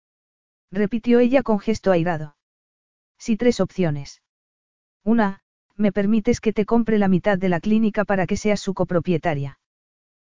[0.70, 2.36] Repitió ella con gesto airado.
[3.24, 4.20] Sí, tres opciones.
[5.04, 5.42] Una,
[5.76, 9.60] me permites que te compre la mitad de la clínica para que seas su copropietaria.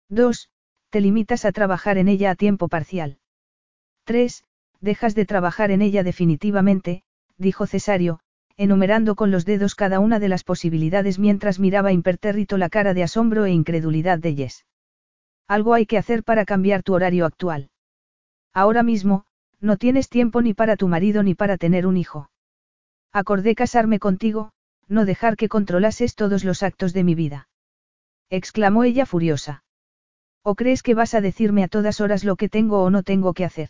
[0.10, 0.50] Dos,
[0.90, 3.20] te limitas a trabajar en ella a tiempo parcial.
[4.04, 4.44] 3.
[4.82, 7.04] Dejas de trabajar en ella definitivamente,
[7.38, 8.20] dijo Cesario,
[8.58, 13.04] enumerando con los dedos cada una de las posibilidades mientras miraba impertérrito la cara de
[13.04, 14.66] asombro e incredulidad de Jess.
[15.48, 17.70] Algo hay que hacer para cambiar tu horario actual.
[18.52, 19.24] Ahora mismo,
[19.62, 22.28] no tienes tiempo ni para tu marido ni para tener un hijo.
[23.14, 24.52] Acordé casarme contigo,
[24.88, 27.50] no dejar que controlases todos los actos de mi vida.
[28.30, 29.64] Exclamó ella furiosa.
[30.44, 33.34] ¿O crees que vas a decirme a todas horas lo que tengo o no tengo
[33.34, 33.70] que hacer?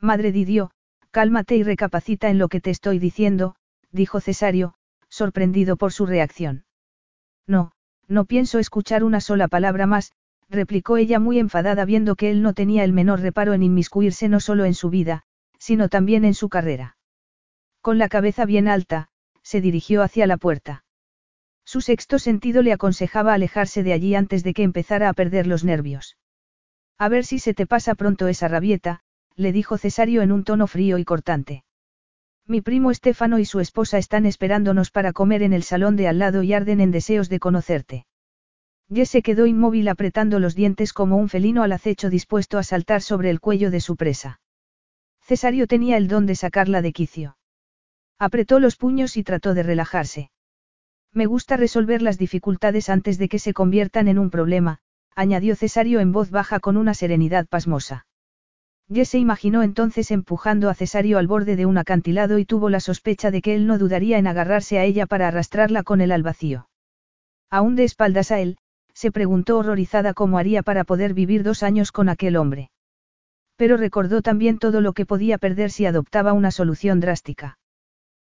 [0.00, 0.70] Madre Didio,
[1.10, 3.56] cálmate y recapacita en lo que te estoy diciendo,
[3.92, 4.74] dijo Cesario,
[5.08, 6.64] sorprendido por su reacción.
[7.46, 7.72] No,
[8.08, 10.12] no pienso escuchar una sola palabra más,
[10.48, 14.40] replicó ella muy enfadada viendo que él no tenía el menor reparo en inmiscuirse no
[14.40, 15.22] solo en su vida,
[15.58, 16.95] sino también en su carrera.
[17.86, 19.10] Con la cabeza bien alta,
[19.44, 20.82] se dirigió hacia la puerta.
[21.64, 25.62] Su sexto sentido le aconsejaba alejarse de allí antes de que empezara a perder los
[25.62, 26.18] nervios.
[26.98, 29.02] A ver si se te pasa pronto esa rabieta,
[29.36, 31.62] le dijo Cesario en un tono frío y cortante.
[32.44, 36.18] Mi primo Estefano y su esposa están esperándonos para comer en el salón de al
[36.18, 38.04] lado y arden en deseos de conocerte.
[38.92, 43.00] Jess se quedó inmóvil apretando los dientes como un felino al acecho dispuesto a saltar
[43.00, 44.40] sobre el cuello de su presa.
[45.20, 47.35] Cesario tenía el don de sacarla de quicio.
[48.18, 50.30] Apretó los puños y trató de relajarse.
[51.12, 54.78] Me gusta resolver las dificultades antes de que se conviertan en un problema,
[55.14, 58.06] añadió Cesario en voz baja con una serenidad pasmosa.
[58.92, 62.80] Jess se imaginó entonces empujando a Cesario al borde de un acantilado y tuvo la
[62.80, 66.22] sospecha de que él no dudaría en agarrarse a ella para arrastrarla con él al
[66.22, 66.68] vacío.
[67.50, 68.58] Aún de espaldas a él,
[68.94, 72.70] se preguntó horrorizada cómo haría para poder vivir dos años con aquel hombre.
[73.56, 77.58] Pero recordó también todo lo que podía perder si adoptaba una solución drástica.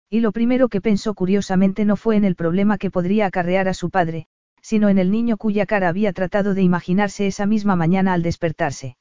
[0.09, 3.73] Y lo primero que pensó curiosamente no fue en el problema que podría acarrear a
[3.73, 4.27] su padre,
[4.61, 8.97] sino en el niño cuya cara había tratado de imaginarse esa misma mañana al despertarse.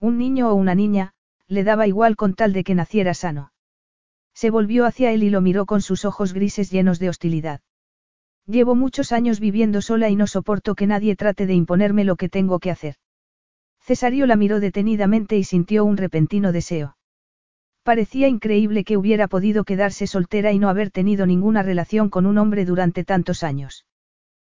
[0.00, 1.14] Un niño o una niña,
[1.46, 3.52] le daba igual con tal de que naciera sano.
[4.34, 7.60] Se volvió hacia él y lo miró con sus ojos grises llenos de hostilidad.
[8.46, 12.28] Llevo muchos años viviendo sola y no soporto que nadie trate de imponerme lo que
[12.28, 12.96] tengo que hacer.
[13.80, 16.97] Cesario la miró detenidamente y sintió un repentino deseo.
[17.88, 22.36] Parecía increíble que hubiera podido quedarse soltera y no haber tenido ninguna relación con un
[22.36, 23.86] hombre durante tantos años.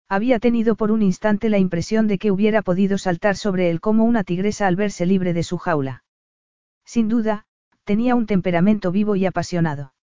[0.08, 4.02] Había tenido por un instante la impresión de que hubiera podido saltar sobre él como
[4.02, 6.02] una tigresa al verse libre de su jaula.
[6.84, 7.46] Sin duda,
[7.84, 9.94] tenía un temperamento vivo y apasionado.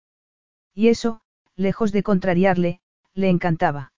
[0.72, 1.20] Y eso,
[1.54, 2.80] lejos de contrariarle,
[3.12, 3.92] le encantaba.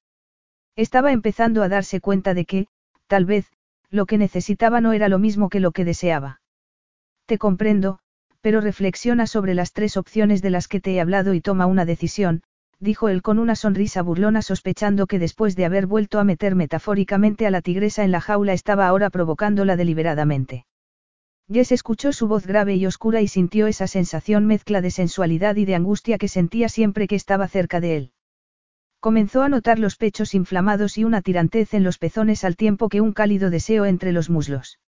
[0.74, 2.66] Estaba empezando a darse cuenta de que,
[3.06, 3.46] tal vez,
[3.90, 6.40] lo que necesitaba no era lo mismo que lo que deseaba.
[7.26, 8.00] Te comprendo,
[8.40, 11.84] pero reflexiona sobre las tres opciones de las que te he hablado y toma una
[11.84, 12.42] decisión,
[12.78, 17.46] dijo él con una sonrisa burlona sospechando que después de haber vuelto a meter metafóricamente
[17.46, 20.64] a la tigresa en la jaula estaba ahora provocándola deliberadamente.
[21.52, 25.64] Jess escuchó su voz grave y oscura y sintió esa sensación mezcla de sensualidad y
[25.64, 28.12] de angustia que sentía siempre que estaba cerca de él.
[29.00, 33.00] Comenzó a notar los pechos inflamados y una tirantez en los pezones al tiempo que
[33.00, 34.78] un cálido deseo entre los muslos.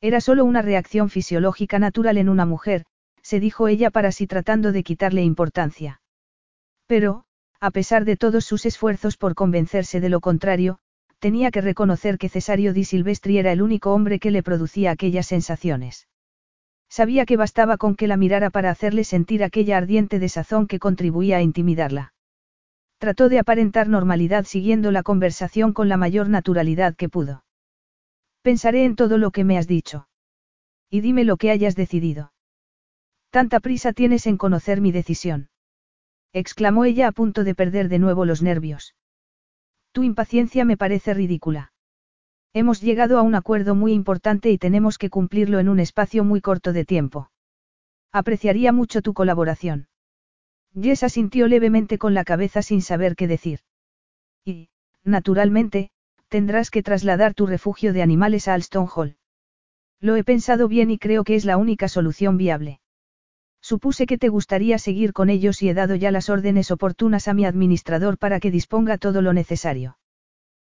[0.00, 2.84] Era solo una reacción fisiológica natural en una mujer,
[3.22, 6.00] se dijo ella para sí tratando de quitarle importancia.
[6.86, 7.24] Pero,
[7.60, 10.78] a pesar de todos sus esfuerzos por convencerse de lo contrario,
[11.18, 15.26] tenía que reconocer que Cesario di Silvestri era el único hombre que le producía aquellas
[15.26, 16.08] sensaciones.
[16.88, 21.36] Sabía que bastaba con que la mirara para hacerle sentir aquella ardiente desazón que contribuía
[21.36, 22.14] a intimidarla.
[22.98, 27.44] Trató de aparentar normalidad siguiendo la conversación con la mayor naturalidad que pudo.
[28.42, 30.08] Pensaré en todo lo que me has dicho.
[30.88, 32.32] Y dime lo que hayas decidido.
[33.30, 35.50] Tanta prisa tienes en conocer mi decisión.
[36.32, 38.94] exclamó ella a punto de perder de nuevo los nervios.
[39.92, 41.72] Tu impaciencia me parece ridícula.
[42.52, 46.40] Hemos llegado a un acuerdo muy importante y tenemos que cumplirlo en un espacio muy
[46.40, 47.30] corto de tiempo.
[48.12, 49.88] Apreciaría mucho tu colaboración.
[50.74, 53.60] Jess asintió levemente con la cabeza sin saber qué decir.
[54.44, 54.70] Y,
[55.04, 55.90] naturalmente,
[56.30, 59.16] tendrás que trasladar tu refugio de animales a Alston Hall.
[60.00, 62.80] Lo he pensado bien y creo que es la única solución viable.
[63.60, 67.34] Supuse que te gustaría seguir con ellos y he dado ya las órdenes oportunas a
[67.34, 69.98] mi administrador para que disponga todo lo necesario.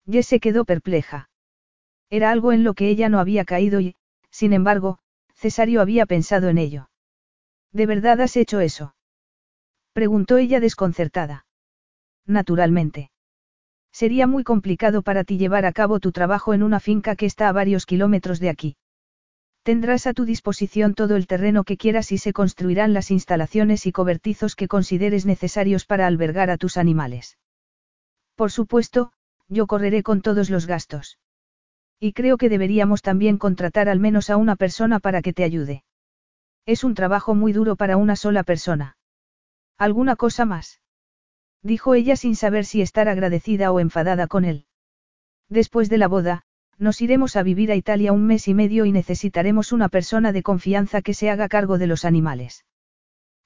[0.08, 1.30] Jess se quedó perpleja.
[2.12, 3.96] Era algo en lo que ella no había caído y,
[4.30, 5.00] sin embargo,
[5.34, 6.90] Cesario había pensado en ello.
[7.72, 8.96] ¿De verdad has hecho eso?
[9.94, 11.46] Preguntó ella desconcertada.
[12.26, 13.10] Naturalmente.
[13.96, 17.48] Sería muy complicado para ti llevar a cabo tu trabajo en una finca que está
[17.48, 18.76] a varios kilómetros de aquí.
[19.64, 23.94] Tendrás a tu disposición todo el terreno que quieras y se construirán las instalaciones y
[23.94, 27.38] cobertizos que consideres necesarios para albergar a tus animales.
[28.36, 29.14] Por supuesto,
[29.48, 31.18] yo correré con todos los gastos.
[31.98, 35.86] Y creo que deberíamos también contratar al menos a una persona para que te ayude.
[36.66, 38.98] Es un trabajo muy duro para una sola persona.
[39.78, 40.82] ¿Alguna cosa más?
[41.62, 44.66] Dijo ella sin saber si estar agradecida o enfadada con él.
[45.50, 46.44] Después de la boda,
[46.78, 50.44] nos iremos a vivir a Italia un mes y medio y necesitaremos una persona de
[50.44, 52.66] confianza que se haga cargo de los animales.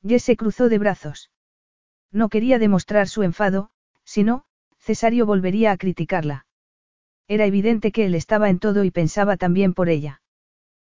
[0.05, 1.31] Jess se cruzó de brazos.
[2.11, 3.69] No quería demostrar su enfado,
[4.03, 4.45] sino,
[4.79, 6.47] Cesario volvería a criticarla.
[7.27, 10.21] Era evidente que él estaba en todo y pensaba también por ella.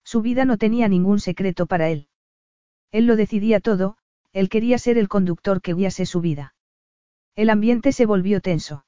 [0.05, 2.09] Su vida no tenía ningún secreto para él.
[2.93, 3.97] Él lo decidía todo,
[4.33, 6.55] él quería ser el conductor que guiase su vida.
[7.41, 8.85] El ambiente se volvió tenso.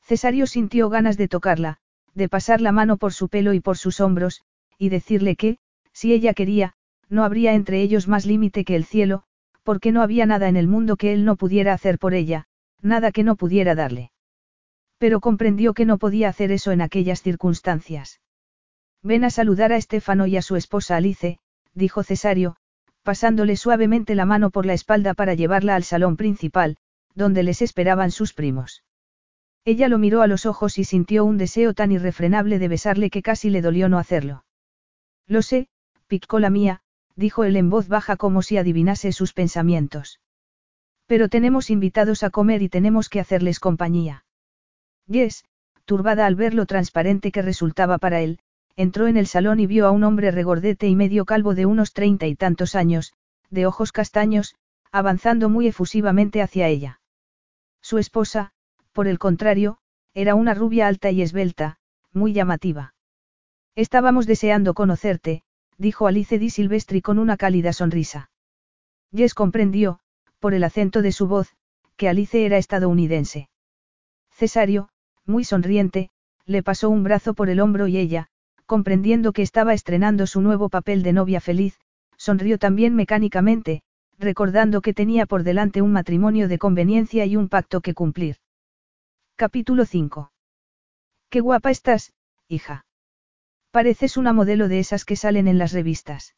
[0.00, 1.78] Cesario sintió ganas de tocarla,
[2.14, 4.42] de pasar la mano por su pelo y por sus hombros,
[4.78, 5.58] y decirle que,
[5.92, 6.74] si ella quería,
[7.08, 9.24] no habría entre ellos más límite que el cielo,
[9.64, 12.46] porque no había nada en el mundo que él no pudiera hacer por ella,
[12.80, 14.12] nada que no pudiera darle.
[14.98, 18.20] Pero comprendió que no podía hacer eso en aquellas circunstancias.
[19.02, 21.40] Ven a saludar a Estefano y a su esposa Alice,
[21.74, 22.54] dijo Cesario,
[23.02, 26.76] pasándole suavemente la mano por la espalda para llevarla al salón principal,
[27.14, 28.84] donde les esperaban sus primos.
[29.64, 33.22] Ella lo miró a los ojos y sintió un deseo tan irrefrenable de besarle que
[33.22, 34.44] casi le dolió no hacerlo.
[35.26, 35.68] Lo sé,
[36.38, 36.80] la mía,
[37.16, 40.20] dijo él en voz baja como si adivinase sus pensamientos.
[41.06, 44.24] Pero tenemos invitados a comer y tenemos que hacerles compañía.
[45.06, 45.44] Yes,
[45.84, 48.38] turbada al ver lo transparente que resultaba para él,
[48.76, 51.92] entró en el salón y vio a un hombre regordete y medio calvo de unos
[51.92, 53.12] treinta y tantos años,
[53.50, 54.56] de ojos castaños,
[54.90, 57.00] avanzando muy efusivamente hacia ella.
[57.84, 58.50] Su esposa,
[58.94, 59.76] por el contrario,
[60.14, 61.76] era una rubia alta y esbelta,
[62.14, 62.94] muy llamativa.
[63.74, 65.42] Estábamos deseando conocerte,
[65.76, 68.30] dijo Alice Di Silvestri con una cálida sonrisa.
[69.14, 70.00] Jess comprendió,
[70.38, 71.54] por el acento de su voz,
[71.96, 73.50] que Alice era estadounidense.
[74.30, 74.88] Cesario,
[75.26, 76.08] muy sonriente,
[76.46, 78.28] le pasó un brazo por el hombro y ella,
[78.64, 81.78] comprendiendo que estaba estrenando su nuevo papel de novia feliz,
[82.16, 83.82] sonrió también mecánicamente,
[84.24, 88.36] recordando que tenía por delante un matrimonio de conveniencia y un pacto que cumplir.
[89.36, 90.32] Capítulo 5.
[91.28, 92.12] Qué guapa estás,
[92.48, 92.86] hija.
[93.70, 96.34] Pareces una modelo de esas que salen en las revistas.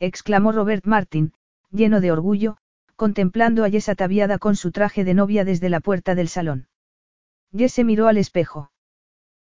[0.00, 1.32] Exclamó Robert Martin,
[1.70, 2.56] lleno de orgullo,
[2.96, 6.68] contemplando a Jess ataviada con su traje de novia desde la puerta del salón.
[7.52, 8.70] Jess se miró al espejo.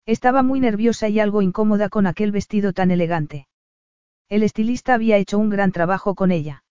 [0.07, 3.49] Estaba muy nerviosa y algo incómoda con aquel vestido tan elegante.
[4.29, 6.63] El estilista había hecho un gran trabajo con ella.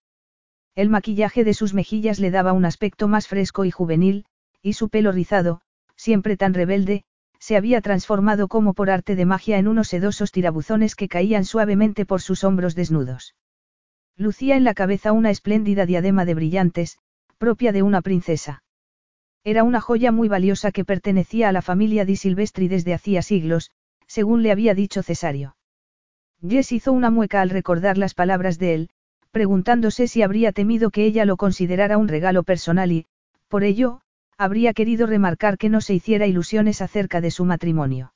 [0.78, 4.26] El maquillaje de sus mejillas le daba un aspecto más fresco y juvenil,
[4.62, 5.60] y su pelo rizado,
[5.96, 7.02] siempre tan rebelde,
[7.40, 12.06] se había transformado como por arte de magia en unos sedosos tirabuzones que caían suavemente
[12.06, 13.34] por sus hombros desnudos.
[14.16, 16.98] Lucía en la cabeza una espléndida diadema de brillantes,
[17.38, 18.62] propia de una princesa.
[19.42, 23.72] Era una joya muy valiosa que pertenecía a la familia Di Silvestri desde hacía siglos,
[24.06, 25.56] según le había dicho Cesario.
[26.40, 28.90] Jess hizo una mueca al recordar las palabras de él,
[29.30, 33.06] preguntándose si habría temido que ella lo considerara un regalo personal y,
[33.48, 34.00] por ello,
[34.36, 38.14] habría querido remarcar que no se hiciera ilusiones acerca de su matrimonio.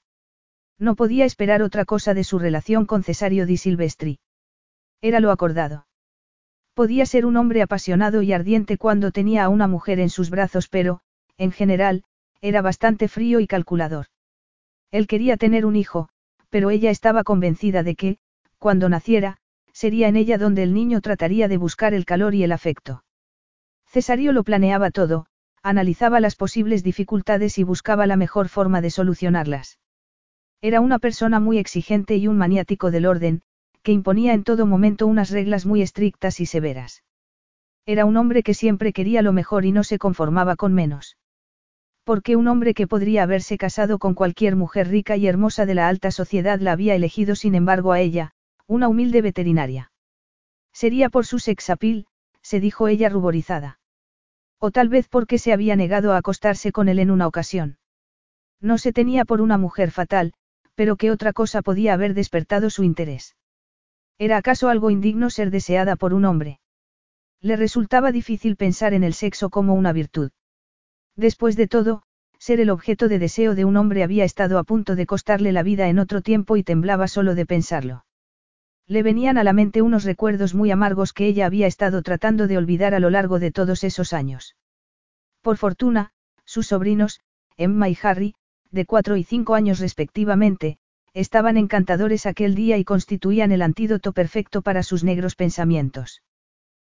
[0.79, 4.19] No podía esperar otra cosa de su relación con Cesario di Silvestri.
[5.01, 5.87] Era lo acordado.
[6.75, 10.69] Podía ser un hombre apasionado y ardiente cuando tenía a una mujer en sus brazos,
[10.69, 11.01] pero,
[11.37, 12.05] en general,
[12.41, 14.07] era bastante frío y calculador.
[14.91, 16.09] Él quería tener un hijo,
[16.51, 18.19] pero ella estaba convencida de que,
[18.59, 19.39] cuando naciera,
[19.73, 23.05] sería en ella donde el niño trataría de buscar el calor y el afecto.
[23.87, 25.27] Cesario lo planeaba todo,
[25.63, 29.79] analizaba las posibles dificultades y buscaba la mejor forma de solucionarlas.
[30.61, 33.43] Era una persona muy exigente y un maniático del orden,
[33.83, 37.03] que imponía en todo momento unas reglas muy estrictas y severas.
[37.85, 41.17] Era un hombre que siempre quería lo mejor y no se conformaba con menos.
[42.05, 45.89] Porque un hombre que podría haberse casado con cualquier mujer rica y hermosa de la
[45.89, 48.33] alta sociedad la había elegido sin embargo a ella,
[48.73, 49.93] una humilde veterinaria.
[50.73, 52.07] Sería por su sexapil,
[52.41, 53.79] se dijo ella ruborizada.
[54.59, 57.77] O tal vez porque se había negado a acostarse con él en una ocasión.
[58.61, 60.33] No se tenía por una mujer fatal,
[60.75, 63.37] pero que otra cosa podía haber despertado su interés.
[64.19, 66.59] ¿Era acaso algo indigno ser deseada por un hombre?
[67.43, 70.31] Le resultaba difícil pensar en el sexo como una virtud.
[71.15, 72.05] Después de todo,
[72.39, 75.63] ser el objeto de deseo de un hombre había estado a punto de costarle la
[75.63, 78.07] vida en otro tiempo y temblaba solo de pensarlo.
[78.93, 82.59] Le venían a la mente unos recuerdos muy amargos que ella había estado tratando de
[82.59, 84.55] olvidar a lo largo de todos esos años.
[85.41, 86.13] Por fortuna,
[86.45, 87.23] sus sobrinos,
[87.57, 88.35] Emma y Harry,
[88.71, 90.77] de cuatro y cinco años respectivamente,
[91.15, 96.21] estaban encantadores aquel día y constituían el antídoto perfecto para sus negros pensamientos.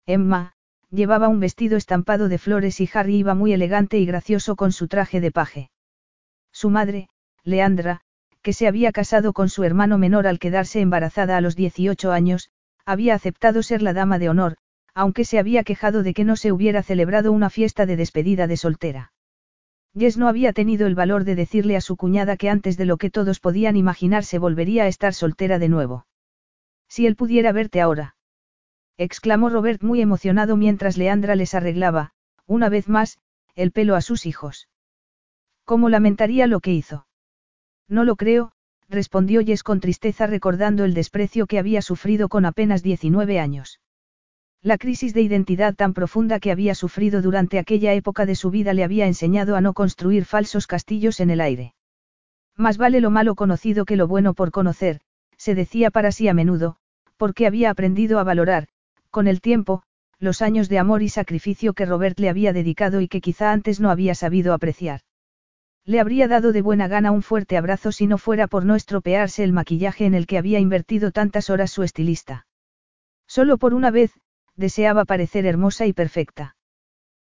[0.05, 0.57] Emma,
[0.91, 4.89] Llevaba un vestido estampado de flores y Harry iba muy elegante y gracioso con su
[4.89, 5.71] traje de paje.
[6.53, 7.09] Su madre,
[7.43, 8.03] Leandra,
[8.45, 12.51] que se había casado con su hermano menor al quedarse embarazada a los 18 años,
[12.87, 14.57] había aceptado ser la dama de honor,
[14.95, 18.57] aunque se había quejado de que no se hubiera celebrado una fiesta de despedida de
[18.57, 19.13] soltera.
[19.99, 22.99] Jess no había tenido el valor de decirle a su cuñada que antes de lo
[22.99, 26.07] que todos podían imaginar se volvería a estar soltera de nuevo.
[26.87, 28.15] Si él pudiera verte ahora
[28.97, 32.13] exclamó Robert muy emocionado mientras Leandra les arreglaba,
[32.47, 33.19] una vez más,
[33.55, 34.69] el pelo a sus hijos.
[35.65, 37.07] ¿Cómo lamentaría lo que hizo?
[37.89, 38.53] No lo creo,
[38.89, 43.81] respondió Jess con tristeza recordando el desprecio que había sufrido con apenas 19 años.
[44.63, 48.73] La crisis de identidad tan profunda que había sufrido durante aquella época de su vida
[48.73, 51.75] le había enseñado a no construir falsos castillos en el aire.
[52.57, 55.01] Más vale lo malo conocido que lo bueno por conocer,
[55.37, 56.77] se decía para sí a menudo,
[57.19, 58.69] porque había aprendido a valorar,
[59.11, 59.83] con el tiempo,
[60.19, 63.81] los años de amor y sacrificio que Robert le había dedicado y que quizá antes
[63.81, 65.01] no había sabido apreciar.
[65.87, 69.45] Le habría dado de buena gana un fuerte abrazo si no fuera por no estropearse
[69.45, 72.47] el maquillaje en el que había invertido tantas horas su estilista.
[73.27, 74.13] Solo por una vez,
[74.57, 76.57] deseaba parecer hermosa y perfecta.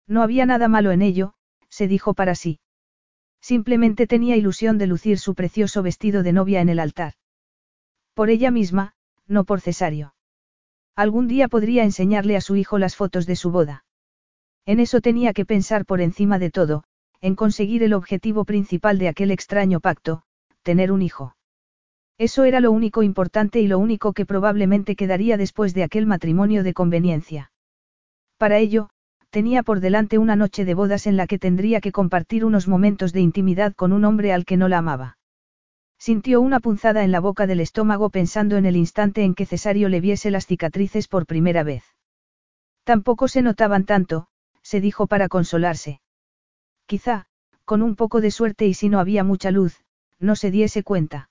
[0.07, 1.33] No había nada malo en ello,
[1.69, 2.59] se dijo para sí.
[3.41, 7.13] Simplemente tenía ilusión de lucir su precioso vestido de novia en el altar.
[8.13, 8.93] Por ella misma,
[9.27, 10.15] no por Cesario.
[10.95, 13.83] Algún día podría enseñarle a su hijo las fotos de su boda.
[14.65, 16.85] En eso tenía que pensar por encima de todo,
[17.21, 20.23] en conseguir el objetivo principal de aquel extraño pacto,
[20.63, 21.35] tener un hijo.
[22.17, 26.63] Eso era lo único importante y lo único que probablemente quedaría después de aquel matrimonio
[26.63, 27.51] de conveniencia.
[28.37, 28.89] Para ello,
[29.29, 33.11] tenía por delante una noche de bodas en la que tendría que compartir unos momentos
[33.11, 35.17] de intimidad con un hombre al que no la amaba.
[35.97, 39.89] Sintió una punzada en la boca del estómago pensando en el instante en que Cesario
[39.89, 41.83] le viese las cicatrices por primera vez.
[42.85, 44.27] Tampoco se notaban tanto,
[44.61, 45.99] se dijo para consolarse.
[46.85, 47.25] Quizá,
[47.65, 49.83] con un poco de suerte y si no había mucha luz,
[50.19, 51.29] no se diese cuenta.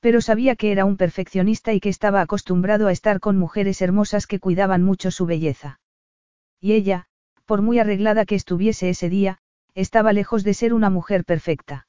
[0.00, 4.26] Pero sabía que era un perfeccionista y que estaba acostumbrado a estar con mujeres hermosas
[4.26, 5.80] que cuidaban mucho su belleza.
[6.60, 7.06] Y ella,
[7.44, 9.38] por muy arreglada que estuviese ese día,
[9.74, 11.86] estaba lejos de ser una mujer perfecta.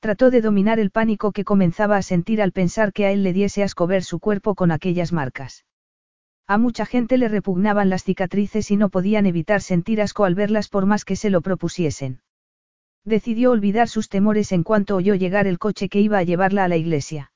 [0.00, 3.32] Trató de dominar el pánico que comenzaba a sentir al pensar que a él le
[3.32, 5.64] diese asco ver su cuerpo con aquellas marcas.
[6.50, 10.68] A mucha gente le repugnaban las cicatrices y no podían evitar sentir asco al verlas
[10.68, 12.22] por más que se lo propusiesen.
[13.04, 16.68] Decidió olvidar sus temores en cuanto oyó llegar el coche que iba a llevarla a
[16.68, 17.32] la iglesia.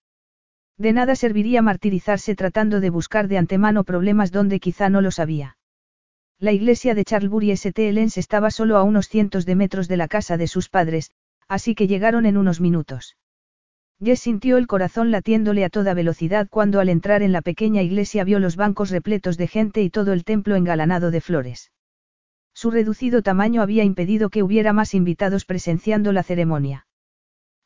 [0.78, 5.58] De nada serviría martirizarse tratando de buscar de antemano problemas donde quizá no los había.
[6.38, 7.86] La iglesia de Charlbury St.
[7.86, 11.10] Helens estaba solo a unos cientos de metros de la casa de sus padres,
[11.48, 13.16] así que llegaron en unos minutos.
[14.02, 18.24] Jess sintió el corazón latiéndole a toda velocidad cuando al entrar en la pequeña iglesia
[18.24, 21.70] vio los bancos repletos de gente y todo el templo engalanado de flores.
[22.52, 26.86] Su reducido tamaño había impedido que hubiera más invitados presenciando la ceremonia.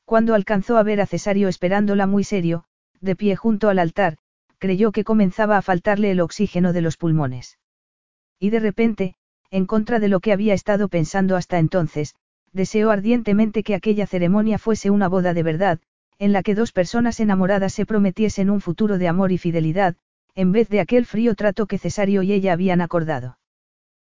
[0.04, 2.64] Cuando alcanzó a ver a Cesario esperándola muy serio,
[3.00, 4.18] de pie junto al altar,
[4.58, 7.58] creyó que comenzaba a faltarle el oxígeno de los pulmones.
[8.38, 9.14] Y de repente,
[9.50, 12.14] en contra de lo que había estado pensando hasta entonces,
[12.52, 15.80] deseó ardientemente que aquella ceremonia fuese una boda de verdad,
[16.18, 19.96] en la que dos personas enamoradas se prometiesen un futuro de amor y fidelidad,
[20.34, 23.38] en vez de aquel frío trato que Cesario y ella habían acordado.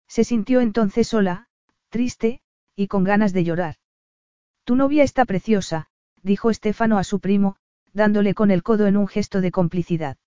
[0.07, 1.47] Se sintió entonces sola,
[1.89, 2.41] triste,
[2.75, 3.75] y con ganas de llorar.
[4.63, 5.87] Tu novia está preciosa,
[6.21, 7.57] dijo Estefano a su primo,
[7.93, 10.17] dándole con el codo en un gesto de complicidad.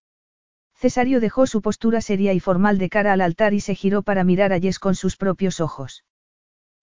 [0.75, 4.25] Cesario dejó su postura seria y formal de cara al altar y se giró para
[4.25, 6.05] mirar a Jess con sus propios ojos.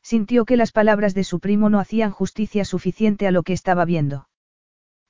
[0.02, 3.86] Sintió que las palabras de su primo no hacían justicia suficiente a lo que estaba
[3.86, 4.28] viendo.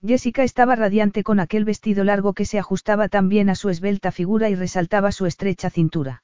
[0.05, 4.11] Jessica estaba radiante con aquel vestido largo que se ajustaba tan bien a su esbelta
[4.11, 6.23] figura y resaltaba su estrecha cintura.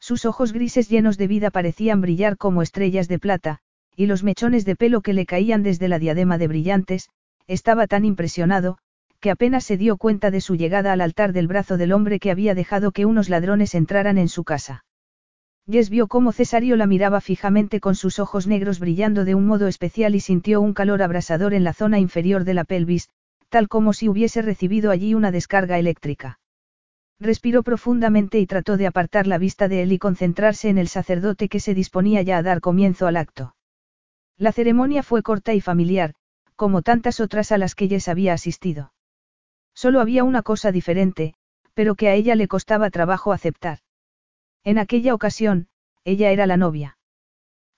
[0.00, 3.60] Sus ojos grises llenos de vida parecían brillar como estrellas de plata,
[3.94, 7.08] y los mechones de pelo que le caían desde la diadema de brillantes,
[7.46, 8.78] estaba tan impresionado,
[9.20, 12.30] que apenas se dio cuenta de su llegada al altar del brazo del hombre que
[12.32, 14.84] había dejado que unos ladrones entraran en su casa.
[15.70, 19.68] Jess vio cómo Cesario la miraba fijamente con sus ojos negros brillando de un modo
[19.68, 23.10] especial y sintió un calor abrasador en la zona inferior de la pelvis,
[23.50, 26.40] tal como si hubiese recibido allí una descarga eléctrica.
[27.20, 31.50] Respiró profundamente y trató de apartar la vista de él y concentrarse en el sacerdote
[31.50, 33.54] que se disponía ya a dar comienzo al acto.
[34.38, 36.14] La ceremonia fue corta y familiar,
[36.56, 38.94] como tantas otras a las que Jess había asistido.
[39.74, 41.34] Solo había una cosa diferente,
[41.74, 43.80] pero que a ella le costaba trabajo aceptar.
[44.68, 45.68] En aquella ocasión,
[46.04, 46.98] ella era la novia.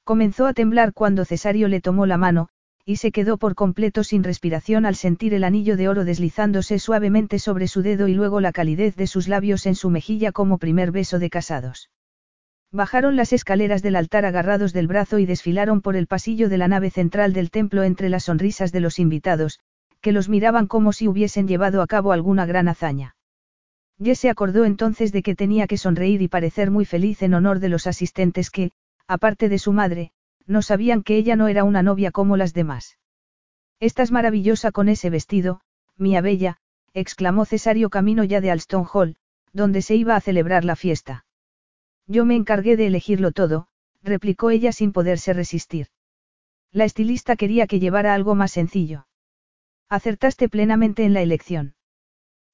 [0.03, 2.49] Comenzó a temblar cuando Cesario le tomó la mano,
[2.85, 7.39] y se quedó por completo sin respiración al sentir el anillo de oro deslizándose suavemente
[7.39, 10.91] sobre su dedo y luego la calidez de sus labios en su mejilla como primer
[10.91, 11.91] beso de casados.
[12.73, 16.67] Bajaron las escaleras del altar agarrados del brazo y desfilaron por el pasillo de la
[16.67, 19.61] nave central del templo entre las sonrisas de los invitados,
[20.01, 23.15] que los miraban como si hubiesen llevado a cabo alguna gran hazaña.
[24.03, 27.61] Jess se acordó entonces de que tenía que sonreír y parecer muy feliz en honor
[27.61, 28.73] de los asistentes que,
[29.07, 30.13] aparte de su madre,
[30.47, 32.99] no sabían que ella no era una novia como las demás.
[33.79, 35.61] Estás maravillosa con ese vestido,
[35.97, 36.57] mía bella,
[36.95, 39.17] exclamó Cesario camino ya de Alston Hall,
[39.53, 41.25] donde se iba a celebrar la fiesta.
[42.07, 43.69] Yo me encargué de elegirlo todo,
[44.03, 45.89] replicó ella sin poderse resistir.
[46.73, 49.07] La estilista quería que llevara algo más sencillo.
[49.89, 51.75] Acertaste plenamente en la elección.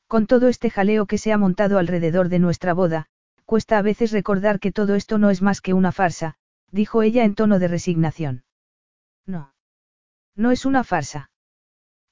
[0.09, 3.07] Con todo este jaleo que se ha montado alrededor de nuestra boda,
[3.45, 6.37] cuesta a veces recordar que todo esto no es más que una farsa,
[6.71, 8.45] dijo ella en tono de resignación.
[9.27, 9.53] No.
[10.37, 11.31] No es una farsa.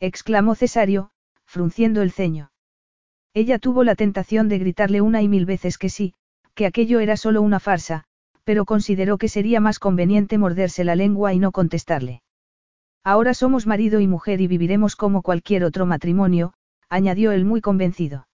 [0.00, 1.10] exclamó Cesario,
[1.44, 2.50] frunciendo el ceño.
[3.32, 6.14] Ella tuvo la tentación de gritarle una y mil veces que sí,
[6.54, 8.04] que aquello era solo una farsa,
[8.44, 12.22] pero consideró que sería más conveniente morderse la lengua y no contestarle.
[13.02, 16.54] Ahora somos marido y mujer y viviremos como cualquier otro matrimonio,
[16.94, 18.28] añadió él muy convencido.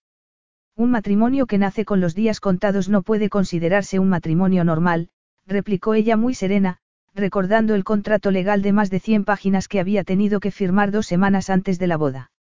[0.76, 5.08] Un matrimonio que nace con los días contados no puede considerarse un matrimonio normal,
[5.46, 6.76] replicó ella muy serena,
[7.14, 11.06] recordando el contrato legal de más de 100 páginas que había tenido que firmar dos
[11.06, 12.32] semanas antes de la boda.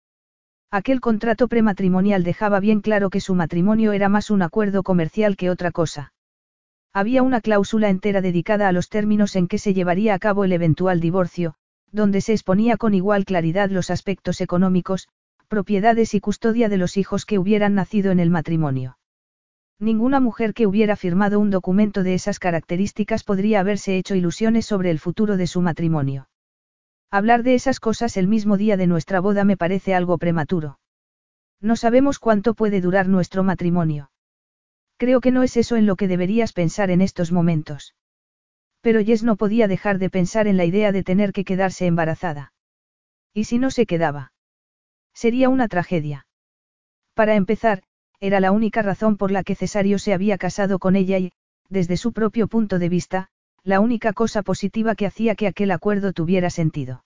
[0.71, 5.49] Aquel contrato prematrimonial dejaba bien claro que su matrimonio era más un acuerdo comercial que
[5.49, 6.11] otra cosa.
[6.91, 10.51] Había una cláusula entera dedicada a los términos en que se llevaría a cabo el
[10.51, 11.55] eventual divorcio,
[11.93, 15.07] donde se exponía con igual claridad los aspectos económicos,
[15.49, 18.97] propiedades y custodia de los hijos que hubieran nacido en el matrimonio.
[19.79, 24.91] Ninguna mujer que hubiera firmado un documento de esas características podría haberse hecho ilusiones sobre
[24.91, 26.29] el futuro de su matrimonio.
[27.11, 30.79] Hablar de esas cosas el mismo día de nuestra boda me parece algo prematuro.
[31.59, 34.11] No sabemos cuánto puede durar nuestro matrimonio.
[34.97, 37.95] Creo que no es eso en lo que deberías pensar en estos momentos.
[38.81, 42.53] Pero Jess no podía dejar de pensar en la idea de tener que quedarse embarazada.
[43.33, 44.33] ¿Y si no se quedaba?
[45.21, 46.27] Sería una tragedia.
[47.13, 47.83] Para empezar,
[48.21, 51.33] era la única razón por la que Cesario se había casado con ella y,
[51.67, 53.27] desde su propio punto de vista,
[53.65, 57.03] la única cosa positiva que hacía que aquel acuerdo tuviera sentido.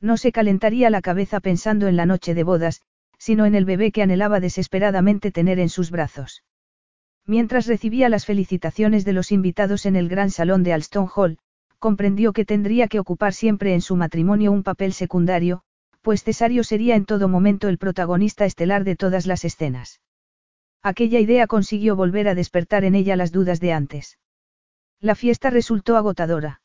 [0.00, 2.82] No se calentaría la cabeza pensando en la noche de bodas,
[3.18, 6.44] sino en el bebé que anhelaba desesperadamente tener en sus brazos.
[7.26, 11.38] Mientras recibía las felicitaciones de los invitados en el gran salón de Alston Hall,
[11.80, 15.64] comprendió que tendría que ocupar siempre en su matrimonio un papel secundario,
[16.04, 20.02] pues Cesario sería en todo momento el protagonista estelar de todas las escenas.
[20.82, 24.18] Aquella idea consiguió volver a despertar en ella las dudas de antes.
[25.00, 26.60] La fiesta resultó agotadora.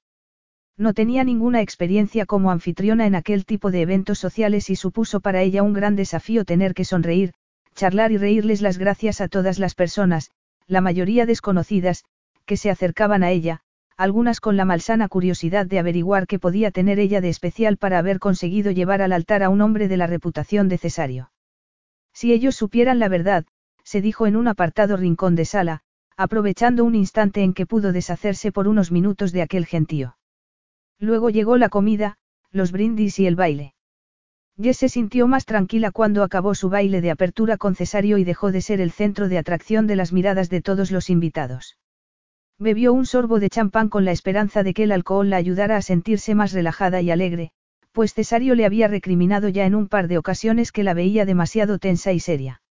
[0.76, 5.42] No tenía ninguna experiencia como anfitriona en aquel tipo de eventos sociales y supuso para
[5.42, 7.32] ella un gran desafío tener que sonreír,
[7.76, 10.32] charlar y reírles las gracias a todas las personas,
[10.68, 12.04] la mayoría desconocidas,
[12.46, 13.62] que se acercaban a ella,
[14.00, 18.20] algunas con la malsana curiosidad de averiguar qué podía tener ella de especial para haber
[18.20, 21.32] conseguido llevar al altar a un hombre de la reputación de Cesario.
[22.14, 23.46] Si ellos supieran la verdad,
[23.84, 25.82] se dijo en un apartado rincón de sala,
[26.16, 30.16] aprovechando un instante en que pudo deshacerse por unos minutos de aquel gentío.
[30.98, 32.16] Luego llegó la comida,
[32.52, 33.74] los brindis y el baile.
[34.58, 38.54] Jess se sintió más tranquila cuando acabó su baile de apertura con Cesario y dejó
[38.54, 41.76] de ser el centro de atracción de las miradas de todos los invitados.
[42.60, 45.82] Bebió un sorbo de champán con la esperanza de que el alcohol la ayudara a
[45.82, 47.52] sentirse más relajada y alegre,
[47.94, 51.80] pues Cesario le había recriminado ya en un par de ocasiones que la veía demasiado
[51.80, 52.62] tensa y seria.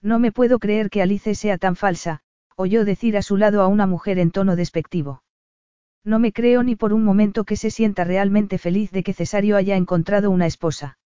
[0.00, 2.20] No me puedo creer que Alice sea tan falsa,
[2.54, 5.24] oyó decir a su lado a una mujer en tono despectivo.
[6.04, 9.56] No me creo ni por un momento que se sienta realmente feliz de que Cesario
[9.56, 10.98] haya encontrado una esposa.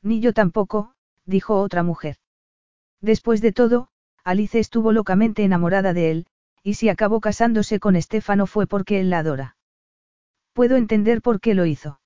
[0.00, 0.94] Ni yo tampoco,
[1.26, 2.16] dijo otra mujer.
[3.00, 3.88] Después de todo,
[4.22, 6.26] Alice estuvo locamente enamorada de él,
[6.62, 9.56] y si acabó casándose con Estefano fue porque él la adora.
[10.52, 12.00] Puedo entender por qué lo hizo.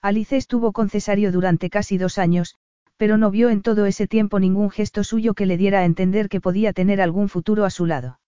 [0.00, 2.56] Alice estuvo con Cesario durante casi dos años,
[2.96, 6.28] pero no vio en todo ese tiempo ningún gesto suyo que le diera a entender
[6.28, 8.20] que podía tener algún futuro a su lado.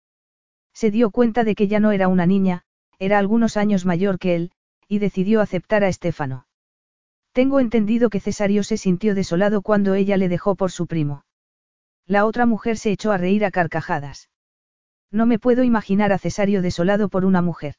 [0.72, 2.62] Se dio cuenta de que ya no era una niña,
[2.98, 4.52] era algunos años mayor que él,
[4.88, 6.46] y decidió aceptar a Estefano.
[7.32, 11.24] Tengo entendido que Cesario se sintió desolado cuando ella le dejó por su primo.
[12.06, 14.30] La otra mujer se echó a reír a carcajadas.
[15.14, 17.76] No me puedo imaginar a Cesario desolado por una mujer.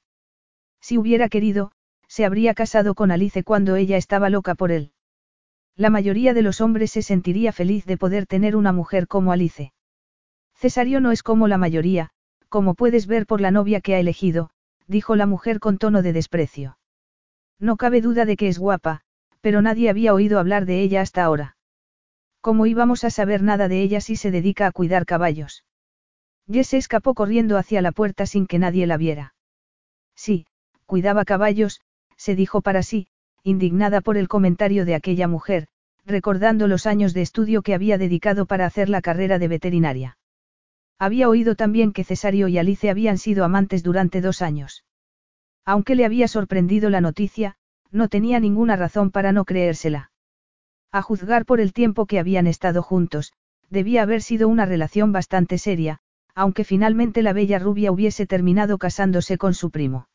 [0.79, 1.73] Si hubiera querido,
[2.07, 4.93] se habría casado con Alice cuando ella estaba loca por él.
[5.75, 9.73] La mayoría de los hombres se sentiría feliz de poder tener una mujer como Alice.
[10.53, 12.11] Cesario no es como la mayoría,
[12.47, 14.49] como puedes ver por la novia que ha elegido,
[14.87, 16.77] dijo la mujer con tono de desprecio.
[17.59, 19.01] No cabe duda de que es guapa,
[19.41, 21.57] pero nadie había oído hablar de ella hasta ahora.
[22.39, 25.65] ¿Cómo íbamos a saber nada de ella si se dedica a cuidar caballos?
[26.51, 29.33] Jess se escapó corriendo hacia la puerta sin que nadie la viera.
[30.15, 30.45] Sí,
[30.85, 31.81] cuidaba caballos,
[32.17, 33.07] se dijo para sí,
[33.43, 35.67] indignada por el comentario de aquella mujer,
[36.05, 40.17] recordando los años de estudio que había dedicado para hacer la carrera de veterinaria.
[40.99, 44.85] Había oído también que Cesario y Alice habían sido amantes durante dos años.
[45.65, 47.55] Aunque le había sorprendido la noticia,
[47.91, 50.11] no tenía ninguna razón para no creérsela.
[50.91, 53.33] A juzgar por el tiempo que habían estado juntos,
[53.69, 55.99] debía haber sido una relación bastante seria,
[56.35, 60.07] aunque finalmente la bella rubia hubiese terminado casándose con su primo.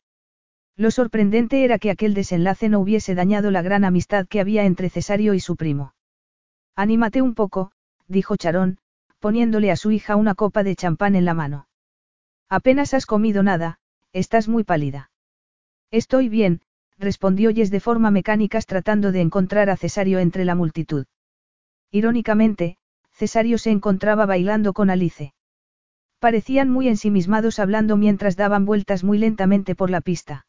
[0.77, 4.89] Lo sorprendente era que aquel desenlace no hubiese dañado la gran amistad que había entre
[4.89, 5.93] Cesario y su primo.
[6.75, 7.71] Anímate un poco,
[8.07, 8.77] dijo Charón,
[9.19, 11.67] poniéndole a su hija una copa de champán en la mano.
[12.49, 13.79] Apenas has comido nada,
[14.13, 15.11] estás muy pálida.
[15.91, 16.61] Estoy bien,
[16.97, 21.05] respondió Yes de forma mecánica tratando de encontrar a Cesario entre la multitud.
[21.91, 22.77] Irónicamente,
[23.11, 25.33] Cesario se encontraba bailando con Alice.
[26.21, 30.45] Parecían muy ensimismados hablando mientras daban vueltas muy lentamente por la pista.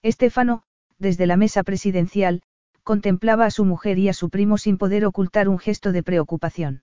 [0.00, 0.62] Estefano,
[0.98, 2.40] desde la mesa presidencial,
[2.82, 6.82] contemplaba a su mujer y a su primo sin poder ocultar un gesto de preocupación.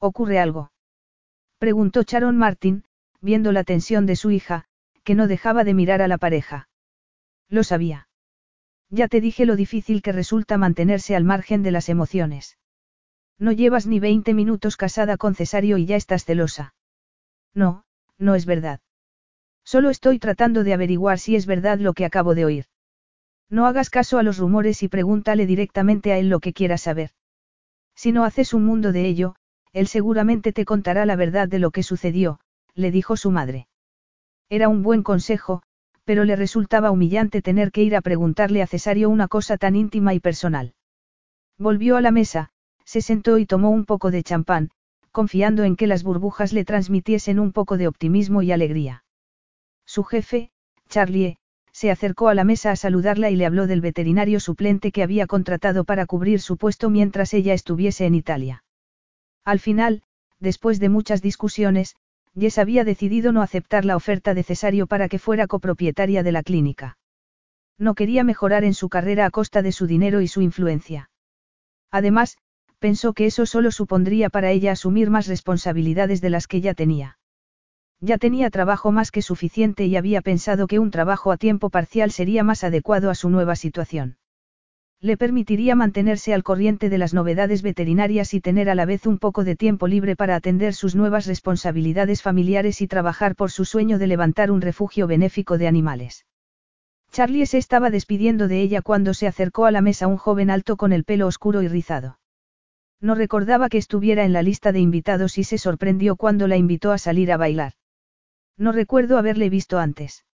[0.00, 0.72] ¿Ocurre algo?
[1.58, 2.82] Preguntó Sharon Martin,
[3.20, 4.64] viendo la tensión de su hija,
[5.04, 6.68] que no dejaba de mirar a la pareja.
[7.48, 8.08] Lo sabía.
[8.88, 12.58] Ya te dije lo difícil que resulta mantenerse al margen de las emociones.
[13.38, 16.74] No llevas ni 20 minutos casada con Cesario y ya estás celosa.
[17.54, 17.84] No,
[18.18, 18.80] no es verdad.
[19.64, 22.64] Solo estoy tratando de averiguar si es verdad lo que acabo de oír.
[23.48, 27.10] No hagas caso a los rumores y pregúntale directamente a él lo que quieras saber.
[27.94, 29.34] Si no haces un mundo de ello,
[29.72, 32.40] él seguramente te contará la verdad de lo que sucedió,
[32.74, 33.68] le dijo su madre.
[34.48, 35.62] Era un buen consejo,
[36.04, 40.14] pero le resultaba humillante tener que ir a preguntarle a Cesario una cosa tan íntima
[40.14, 40.74] y personal.
[41.58, 42.50] Volvió a la mesa,
[42.84, 44.70] se sentó y tomó un poco de champán,
[45.12, 49.04] confiando en que las burbujas le transmitiesen un poco de optimismo y alegría.
[49.84, 50.50] Su jefe,
[50.88, 51.38] Charlie,
[51.72, 55.26] se acercó a la mesa a saludarla y le habló del veterinario suplente que había
[55.26, 58.64] contratado para cubrir su puesto mientras ella estuviese en Italia.
[59.44, 60.02] Al final,
[60.38, 61.96] después de muchas discusiones,
[62.38, 66.42] Jess había decidido no aceptar la oferta de Cesario para que fuera copropietaria de la
[66.42, 66.98] clínica.
[67.78, 71.10] No quería mejorar en su carrera a costa de su dinero y su influencia.
[71.90, 72.36] Además,
[72.80, 77.18] pensó que eso solo supondría para ella asumir más responsabilidades de las que ya tenía.
[78.00, 82.10] Ya tenía trabajo más que suficiente y había pensado que un trabajo a tiempo parcial
[82.10, 84.16] sería más adecuado a su nueva situación.
[85.02, 89.18] Le permitiría mantenerse al corriente de las novedades veterinarias y tener a la vez un
[89.18, 93.98] poco de tiempo libre para atender sus nuevas responsabilidades familiares y trabajar por su sueño
[93.98, 96.26] de levantar un refugio benéfico de animales.
[97.12, 100.76] Charlie se estaba despidiendo de ella cuando se acercó a la mesa un joven alto
[100.76, 102.19] con el pelo oscuro y rizado.
[103.00, 106.92] No recordaba que estuviera en la lista de invitados y se sorprendió cuando la invitó
[106.92, 107.72] a salir a bailar.
[108.58, 110.26] No recuerdo haberle visto antes.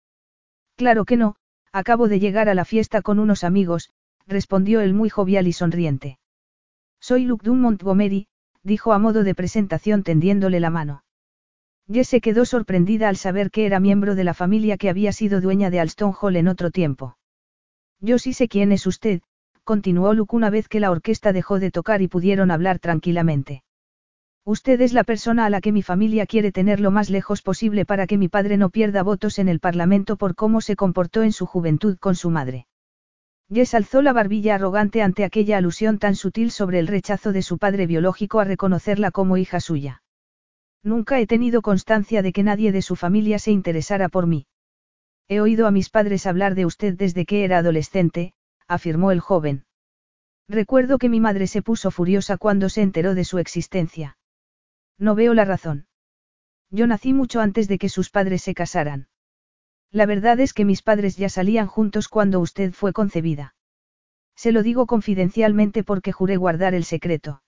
[0.76, 1.36] Claro que no,
[1.72, 3.92] acabo de llegar a la fiesta con unos amigos,
[4.26, 6.18] respondió el muy jovial y sonriente.
[7.00, 8.28] Soy Luke Dunn Montgomery,
[8.64, 11.04] dijo a modo de presentación tendiéndole la mano.
[11.88, 15.40] Jess se quedó sorprendida al saber que era miembro de la familia que había sido
[15.40, 17.18] dueña de Alston Hall en otro tiempo.
[18.00, 19.22] Yo sí sé quién es usted,
[19.66, 23.64] continuó Luke una vez que la orquesta dejó de tocar y pudieron hablar tranquilamente.
[24.46, 27.84] Usted es la persona a la que mi familia quiere tener lo más lejos posible
[27.84, 31.32] para que mi padre no pierda votos en el Parlamento por cómo se comportó en
[31.32, 32.68] su juventud con su madre.
[33.52, 37.58] Jess alzó la barbilla arrogante ante aquella alusión tan sutil sobre el rechazo de su
[37.58, 40.04] padre biológico a reconocerla como hija suya.
[40.84, 44.46] Nunca he tenido constancia de que nadie de su familia se interesara por mí.
[45.28, 48.34] He oído a mis padres hablar de usted desde que era adolescente,
[48.68, 49.66] afirmó el joven.
[50.48, 54.18] Recuerdo que mi madre se puso furiosa cuando se enteró de su existencia.
[54.98, 55.88] No veo la razón.
[56.70, 59.08] Yo nací mucho antes de que sus padres se casaran.
[59.92, 63.56] La verdad es que mis padres ya salían juntos cuando usted fue concebida.
[64.36, 67.42] Se lo digo confidencialmente porque juré guardar el secreto.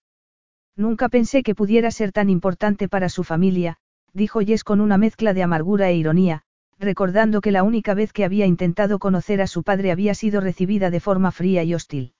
[0.76, 3.77] Nunca pensé que pudiera ser tan importante para su familia,
[4.14, 6.44] dijo Jess con una mezcla de amargura e ironía,
[6.79, 10.89] recordando que la única vez que había intentado conocer a su padre había sido recibida
[10.89, 12.13] de forma fría y hostil.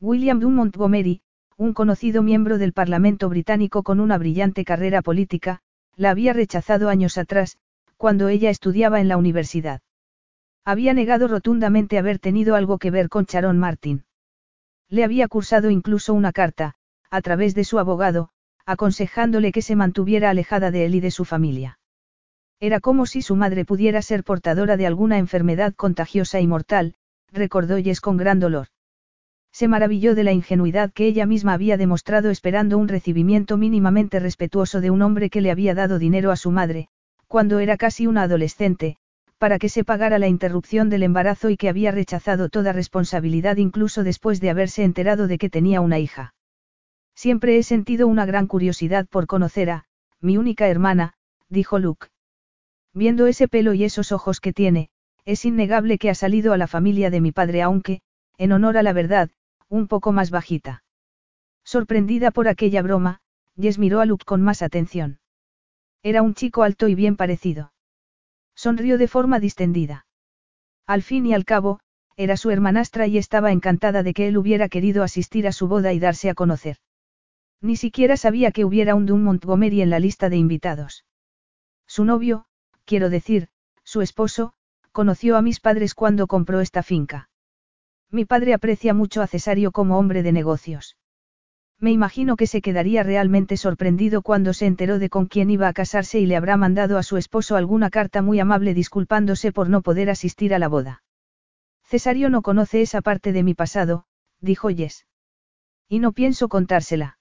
[0.00, 1.22] William Dunn Montgomery,
[1.56, 5.60] un conocido miembro del Parlamento británico con una brillante carrera política,
[5.96, 7.58] la había rechazado años atrás,
[7.96, 9.82] cuando ella estudiaba en la universidad.
[10.64, 14.04] Había negado rotundamente haber tenido algo que ver con Sharon Martin.
[14.88, 16.74] Le había cursado incluso una carta,
[17.10, 18.30] a través de su abogado,
[18.66, 21.79] aconsejándole que se mantuviera alejada de él y de su familia.
[22.60, 26.94] Era como si su madre pudiera ser portadora de alguna enfermedad contagiosa y mortal,
[27.32, 28.66] recordó Jess con gran dolor.
[29.50, 34.80] Se maravilló de la ingenuidad que ella misma había demostrado esperando un recibimiento mínimamente respetuoso
[34.82, 36.88] de un hombre que le había dado dinero a su madre,
[37.26, 38.98] cuando era casi una adolescente,
[39.38, 44.04] para que se pagara la interrupción del embarazo y que había rechazado toda responsabilidad incluso
[44.04, 46.34] después de haberse enterado de que tenía una hija.
[47.14, 49.86] Siempre he sentido una gran curiosidad por conocer a,
[50.20, 51.14] mi única hermana,
[51.48, 52.08] dijo Luke.
[52.92, 54.90] Viendo ese pelo y esos ojos que tiene,
[55.24, 58.00] es innegable que ha salido a la familia de mi padre aunque,
[58.38, 59.30] en honor a la verdad,
[59.68, 60.82] un poco más bajita.
[61.64, 63.20] Sorprendida por aquella broma,
[63.60, 65.20] Jess miró a Luke con más atención.
[66.02, 67.72] Era un chico alto y bien parecido.
[68.54, 70.06] Sonrió de forma distendida.
[70.86, 71.80] Al fin y al cabo,
[72.16, 75.92] era su hermanastra y estaba encantada de que él hubiera querido asistir a su boda
[75.92, 76.78] y darse a conocer.
[77.60, 81.04] Ni siquiera sabía que hubiera un Dun Montgomery en la lista de invitados.
[81.86, 82.46] Su novio,
[82.90, 83.46] quiero decir,
[83.84, 84.52] su esposo,
[84.90, 87.30] conoció a mis padres cuando compró esta finca.
[88.10, 90.96] Mi padre aprecia mucho a Cesario como hombre de negocios.
[91.78, 95.72] Me imagino que se quedaría realmente sorprendido cuando se enteró de con quién iba a
[95.72, 99.82] casarse y le habrá mandado a su esposo alguna carta muy amable disculpándose por no
[99.82, 101.04] poder asistir a la boda.
[101.84, 104.04] Cesario no conoce esa parte de mi pasado,
[104.40, 105.06] dijo Jess.
[105.88, 107.18] Y no pienso contársela.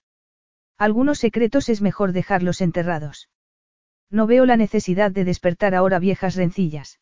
[0.80, 3.30] Algunos secretos es mejor dejarlos enterrados.
[4.12, 7.00] No veo la necesidad de despertar ahora viejas rencillas.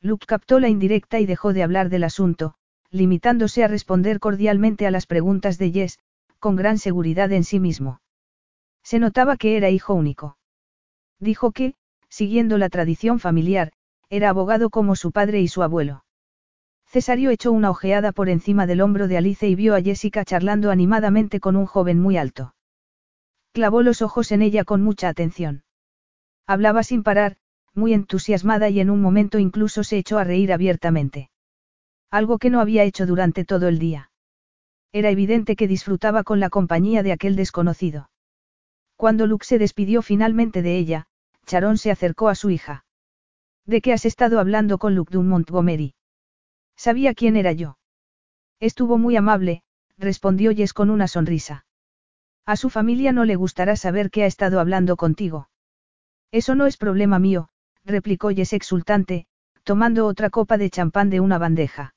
[0.00, 2.54] Luke captó la indirecta y dejó de hablar del asunto,
[2.90, 5.98] limitándose a responder cordialmente a las preguntas de Jess,
[6.38, 8.00] con gran seguridad en sí mismo.
[8.82, 10.38] Se notaba que era hijo único.
[11.18, 11.74] Dijo que,
[12.08, 13.72] siguiendo la tradición familiar,
[14.08, 16.04] era abogado como su padre y su abuelo.
[16.86, 20.70] Cesario echó una ojeada por encima del hombro de Alice y vio a Jessica charlando
[20.70, 22.54] animadamente con un joven muy alto.
[23.52, 25.64] Clavó los ojos en ella con mucha atención.
[26.48, 27.36] Hablaba sin parar,
[27.74, 31.30] muy entusiasmada y en un momento incluso se echó a reír abiertamente.
[32.10, 34.10] Algo que no había hecho durante todo el día.
[34.90, 38.08] Era evidente que disfrutaba con la compañía de aquel desconocido.
[38.96, 41.06] Cuando Luke se despidió finalmente de ella,
[41.44, 42.86] Charon se acercó a su hija.
[43.66, 45.94] ¿De qué has estado hablando con Luke Dunn Montgomery?
[46.76, 47.76] Sabía quién era yo.
[48.58, 49.62] Estuvo muy amable,
[49.98, 51.66] respondió Jess con una sonrisa.
[52.46, 55.50] A su familia no le gustará saber que ha estado hablando contigo.
[56.30, 57.48] Eso no es problema mío,
[57.84, 59.26] replicó Jess exultante,
[59.64, 61.94] tomando otra copa de champán de una bandeja.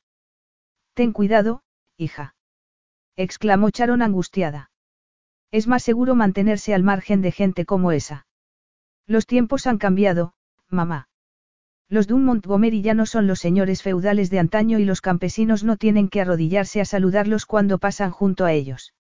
[0.94, 1.64] Ten cuidado,
[1.98, 2.36] hija.
[3.16, 4.72] exclamó Charon angustiada.
[5.52, 8.26] Es más seguro mantenerse al margen de gente como esa.
[9.06, 10.34] Los tiempos han cambiado,
[10.70, 11.10] mamá.
[11.90, 15.76] Los Dun Montgomery ya no son los señores feudales de antaño y los campesinos no
[15.76, 18.94] tienen que arrodillarse a saludarlos cuando pasan junto a ellos.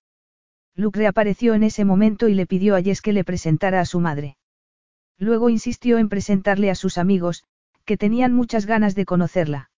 [0.75, 4.01] Luke reapareció en ese momento y le pidió a Jess que le presentara a su
[4.01, 4.35] madre.
[5.21, 7.43] Luego insistió en presentarle a sus amigos,
[7.85, 9.69] que tenían muchas ganas de conocerla.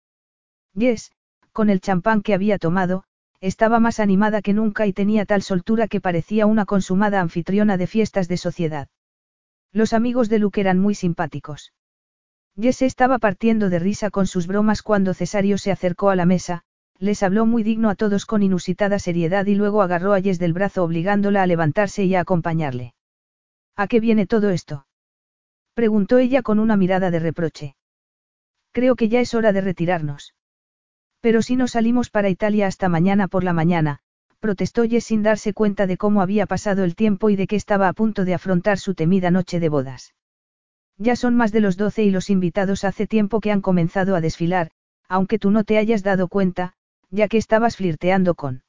[0.74, 1.12] Jess,
[1.52, 3.04] con el champán que había tomado,
[3.42, 7.88] estaba más animada que nunca y tenía tal soltura que parecía una consumada anfitriona de
[7.88, 8.88] fiestas de sociedad.
[9.74, 11.74] Los amigos de Luke eran muy simpáticos.
[12.58, 16.64] Jesse estaba partiendo de risa con sus bromas cuando Cesario se acercó a la mesa,
[17.00, 20.54] les habló muy digno a todos con inusitada seriedad y luego agarró a Jess del
[20.54, 22.94] brazo obligándola a levantarse y a acompañarle.
[23.76, 24.86] ¿A qué viene todo esto?
[25.74, 27.76] Preguntó ella con una mirada de reproche.
[28.72, 30.34] Creo que ya es hora de retirarnos.
[31.22, 34.00] Pero si no salimos para Italia hasta mañana por la mañana,
[34.40, 37.88] protestó Jess sin darse cuenta de cómo había pasado el tiempo y de que estaba
[37.88, 40.14] a punto de afrontar su temida noche de bodas.
[40.98, 44.22] Ya son más de los doce y los invitados hace tiempo que han comenzado a
[44.22, 44.72] desfilar,
[45.08, 46.74] aunque tú no te hayas dado cuenta,
[47.10, 48.64] ya que estabas flirteando con.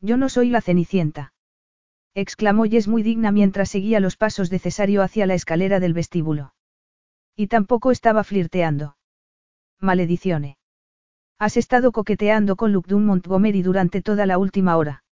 [0.00, 1.32] Yo no soy la Cenicienta.
[2.16, 6.54] Exclamó Jess muy digna mientras seguía los pasos de Cesario hacia la escalera del vestíbulo.
[7.36, 8.96] Y tampoco estaba flirteando.
[9.80, 10.56] Maledicione.
[11.38, 15.04] Has estado coqueteando con Luke Montgomery durante toda la última hora.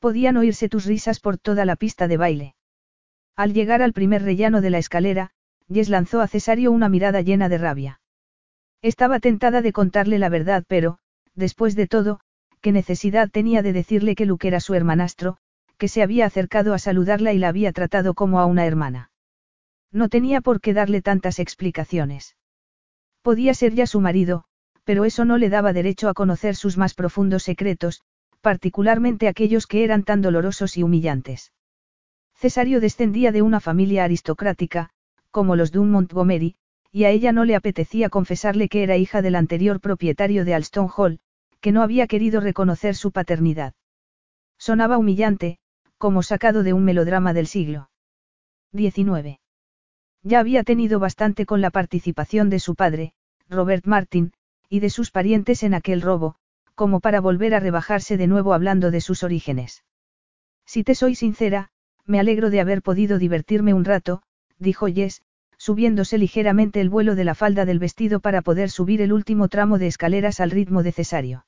[0.00, 2.54] Podían oírse tus risas por toda la pista de baile.
[3.36, 5.30] Al llegar al primer rellano de la escalera,
[5.72, 8.00] Jess lanzó a Cesario una mirada llena de rabia.
[8.82, 10.98] Estaba tentada de contarle la verdad, pero,
[11.36, 12.18] después de todo,
[12.60, 15.38] ¿qué necesidad tenía de decirle que Luke era su hermanastro,
[15.76, 19.10] que se había acercado a saludarla y la había tratado como a una hermana?
[19.92, 22.36] No tenía por qué darle tantas explicaciones.
[23.22, 24.44] Podía ser ya su marido,
[24.84, 28.02] pero eso no le daba derecho a conocer sus más profundos secretos,
[28.40, 31.52] particularmente aquellos que eran tan dolorosos y humillantes.
[32.34, 34.90] Cesario descendía de una familia aristocrática,
[35.30, 36.54] como los Dun Montgomery,
[36.92, 40.88] y a ella no le apetecía confesarle que era hija del anterior propietario de Alston
[40.96, 41.18] Hall,
[41.60, 43.74] que no había querido reconocer su paternidad.
[44.58, 45.58] Sonaba humillante,
[45.98, 47.90] como sacado de un melodrama del siglo
[48.72, 49.38] XIX.
[50.22, 53.12] Ya había tenido bastante con la participación de su padre,
[53.48, 54.32] Robert Martin,
[54.68, 56.36] y de sus parientes en aquel robo,
[56.74, 59.84] como para volver a rebajarse de nuevo hablando de sus orígenes.
[60.66, 61.70] Si te soy sincera,
[62.04, 64.22] me alegro de haber podido divertirme un rato,
[64.58, 65.22] dijo Jess,
[65.58, 69.78] subiéndose ligeramente el vuelo de la falda del vestido para poder subir el último tramo
[69.78, 71.46] de escaleras al ritmo de Cesario.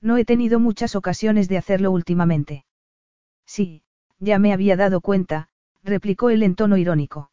[0.00, 2.64] No he tenido muchas ocasiones de hacerlo últimamente.
[3.50, 3.82] Sí,
[4.20, 5.48] ya me había dado cuenta,
[5.82, 7.32] replicó él en tono irónico.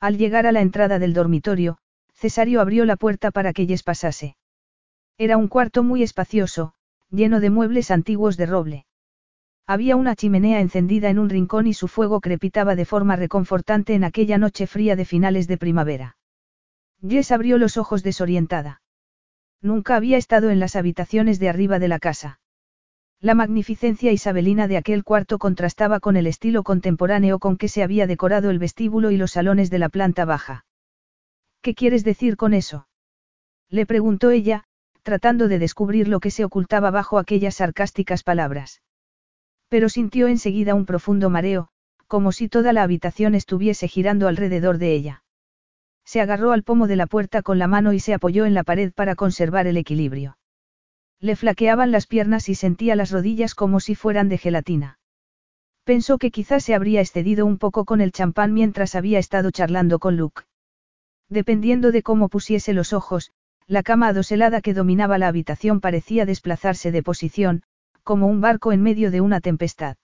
[0.00, 1.78] Al llegar a la entrada del dormitorio,
[2.12, 4.36] Cesario abrió la puerta para que Jess pasase.
[5.16, 6.74] Era un cuarto muy espacioso,
[7.08, 8.86] lleno de muebles antiguos de roble.
[9.64, 14.02] Había una chimenea encendida en un rincón y su fuego crepitaba de forma reconfortante en
[14.02, 16.16] aquella noche fría de finales de primavera.
[17.00, 18.82] Jess abrió los ojos desorientada.
[19.62, 22.40] Nunca había estado en las habitaciones de arriba de la casa.
[23.20, 28.06] La magnificencia isabelina de aquel cuarto contrastaba con el estilo contemporáneo con que se había
[28.06, 30.66] decorado el vestíbulo y los salones de la planta baja.
[31.60, 32.86] ¿Qué quieres decir con eso?
[33.68, 34.64] Le preguntó ella,
[35.02, 38.82] tratando de descubrir lo que se ocultaba bajo aquellas sarcásticas palabras.
[39.68, 41.70] Pero sintió enseguida un profundo mareo,
[42.06, 45.24] como si toda la habitación estuviese girando alrededor de ella.
[46.04, 48.62] Se agarró al pomo de la puerta con la mano y se apoyó en la
[48.62, 50.37] pared para conservar el equilibrio.
[51.20, 54.98] Le flaqueaban las piernas y sentía las rodillas como si fueran de gelatina.
[55.84, 59.98] Pensó que quizás se habría excedido un poco con el champán mientras había estado charlando
[59.98, 60.42] con Luke.
[61.28, 63.32] Dependiendo de cómo pusiese los ojos,
[63.66, 67.62] la cama adoselada que dominaba la habitación parecía desplazarse de posición,
[68.02, 69.96] como un barco en medio de una tempestad.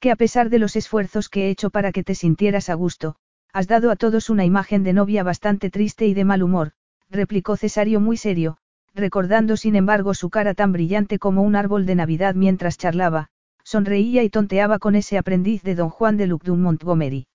[0.00, 3.16] Que a pesar de los esfuerzos que he hecho para que te sintieras a gusto,
[3.52, 6.72] has dado a todos una imagen de novia bastante triste y de mal humor,
[7.10, 8.56] replicó Cesario muy serio,
[8.94, 13.28] recordando sin embargo su cara tan brillante como un árbol de Navidad mientras charlaba,
[13.64, 17.26] sonreía y tonteaba con ese aprendiz de don Juan de Lucdun Montgomery.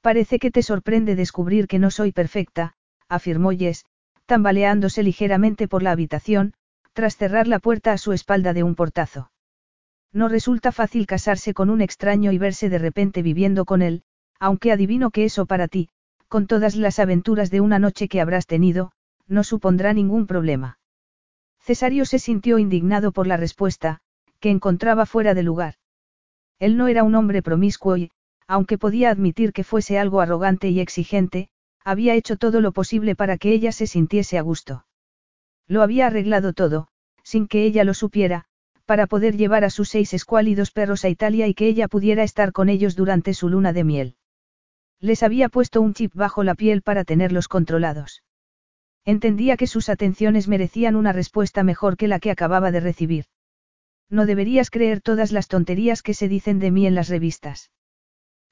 [0.00, 2.74] Parece que te sorprende descubrir que no soy perfecta,
[3.08, 3.84] afirmó Jess,
[4.26, 6.54] tambaleándose ligeramente por la habitación,
[6.92, 9.30] tras cerrar la puerta a su espalda de un portazo.
[10.12, 14.02] No resulta fácil casarse con un extraño y verse de repente viviendo con él,
[14.38, 15.88] aunque adivino que eso para ti,
[16.28, 18.92] con todas las aventuras de una noche que habrás tenido,
[19.30, 20.78] no supondrá ningún problema.
[21.60, 24.00] Cesario se sintió indignado por la respuesta,
[24.40, 25.74] que encontraba fuera de lugar.
[26.58, 28.10] Él no era un hombre promiscuo y,
[28.46, 31.48] aunque podía admitir que fuese algo arrogante y exigente,
[31.84, 34.84] había hecho todo lo posible para que ella se sintiese a gusto.
[35.66, 36.88] Lo había arreglado todo,
[37.22, 38.46] sin que ella lo supiera,
[38.84, 42.50] para poder llevar a sus seis escuálidos perros a Italia y que ella pudiera estar
[42.52, 44.16] con ellos durante su luna de miel.
[44.98, 48.22] Les había puesto un chip bajo la piel para tenerlos controlados.
[49.10, 53.24] Entendía que sus atenciones merecían una respuesta mejor que la que acababa de recibir.
[54.08, 57.72] No deberías creer todas las tonterías que se dicen de mí en las revistas.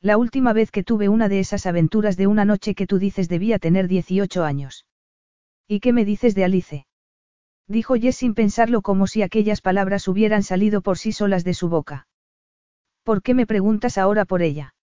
[0.00, 3.28] La última vez que tuve una de esas aventuras de una noche que tú dices
[3.28, 4.84] debía tener 18 años.
[5.68, 6.86] ¿Y qué me dices de Alice?
[7.68, 11.68] Dijo Jess sin pensarlo como si aquellas palabras hubieran salido por sí solas de su
[11.68, 12.08] boca.
[13.04, 14.74] ¿Por qué me preguntas ahora por ella?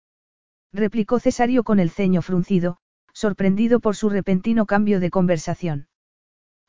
[0.72, 2.78] replicó Cesario con el ceño fruncido,
[3.16, 5.88] sorprendido por su repentino cambio de conversación.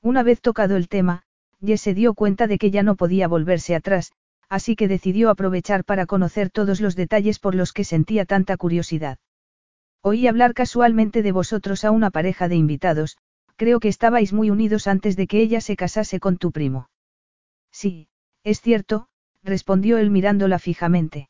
[0.01, 1.25] Una vez tocado el tema,
[1.61, 4.13] Jess se dio cuenta de que ya no podía volverse atrás,
[4.49, 9.19] así que decidió aprovechar para conocer todos los detalles por los que sentía tanta curiosidad.
[10.03, 13.17] Oí hablar casualmente de vosotros a una pareja de invitados,
[13.57, 16.91] creo que estabais muy unidos antes de que ella se casase con tu primo.
[17.73, 18.09] Sí,
[18.45, 19.09] es cierto,
[19.43, 21.29] respondió él mirándola fijamente.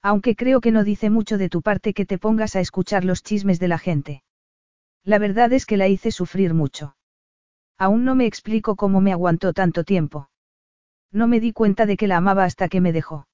[0.00, 3.24] Aunque creo que no dice mucho de tu parte que te pongas a escuchar los
[3.24, 4.22] chismes de la gente.
[5.08, 6.94] La verdad es que la hice sufrir mucho.
[7.78, 10.28] Aún no me explico cómo me aguantó tanto tiempo.
[11.10, 13.26] No me di cuenta de que la amaba hasta que me dejó.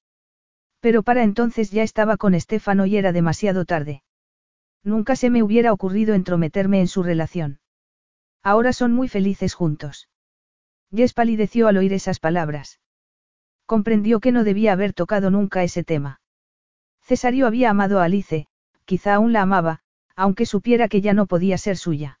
[0.79, 4.03] Pero para entonces ya estaba con Estefano y era demasiado tarde.
[4.85, 7.59] Nunca se me hubiera ocurrido entrometerme en su relación.
[8.41, 10.07] Ahora son muy felices juntos.
[10.95, 12.79] Jess palideció al oír esas palabras.
[13.65, 16.21] Comprendió que no debía haber tocado nunca ese tema.
[17.01, 18.47] Cesario había amado a Alice,
[18.85, 19.81] quizá aún la amaba,
[20.15, 22.19] aunque supiera que ya no podía ser suya.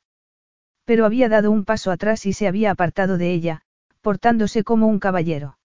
[0.85, 3.61] Pero había dado un paso atrás y se había apartado de ella,
[4.01, 5.57] portándose como un caballero.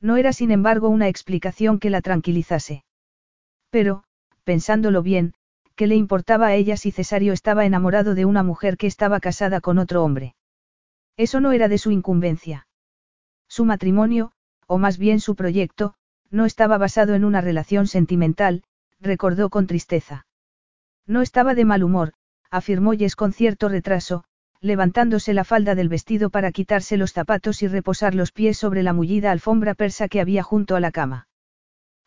[0.00, 2.84] No era sin embargo una explicación que la tranquilizase.
[3.70, 4.04] Pero,
[4.44, 5.34] pensándolo bien,
[5.74, 9.60] ¿qué le importaba a ella si Cesario estaba enamorado de una mujer que estaba casada
[9.60, 10.36] con otro hombre?
[11.16, 12.68] Eso no era de su incumbencia.
[13.48, 14.32] Su matrimonio,
[14.66, 15.94] o más bien su proyecto,
[16.30, 18.64] no estaba basado en una relación sentimental,
[19.00, 20.25] recordó con tristeza.
[21.06, 22.12] No estaba de mal humor,
[22.50, 24.24] afirmó Jess con cierto retraso,
[24.60, 28.92] levantándose la falda del vestido para quitarse los zapatos y reposar los pies sobre la
[28.92, 31.28] mullida alfombra persa que había junto a la cama.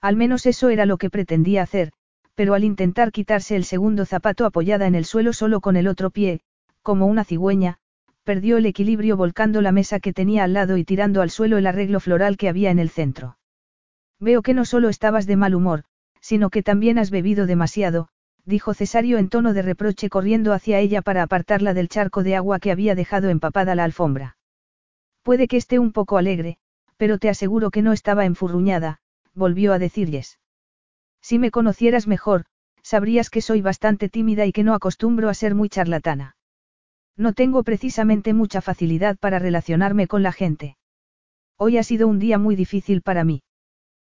[0.01, 1.91] Al menos eso era lo que pretendía hacer,
[2.35, 6.09] pero al intentar quitarse el segundo zapato apoyada en el suelo solo con el otro
[6.09, 6.41] pie,
[6.81, 7.79] como una cigüeña,
[8.23, 11.67] perdió el equilibrio volcando la mesa que tenía al lado y tirando al suelo el
[11.67, 13.37] arreglo floral que había en el centro.
[14.19, 15.83] Veo que no solo estabas de mal humor,
[16.21, 18.09] sino que también has bebido demasiado,
[18.49, 22.59] dijo Cesario en tono de reproche corriendo hacia ella para apartarla del charco de agua
[22.59, 24.37] que había dejado empapada la alfombra.
[25.21, 26.57] Puede que esté un poco alegre,
[26.97, 28.99] pero te aseguro que no estaba enfurruñada,
[29.35, 30.39] volvió a decirles.
[31.21, 32.45] Si me conocieras mejor,
[32.81, 36.35] sabrías que soy bastante tímida y que no acostumbro a ser muy charlatana.
[37.15, 40.75] No tengo precisamente mucha facilidad para relacionarme con la gente.
[41.55, 43.43] Hoy ha sido un día muy difícil para mí.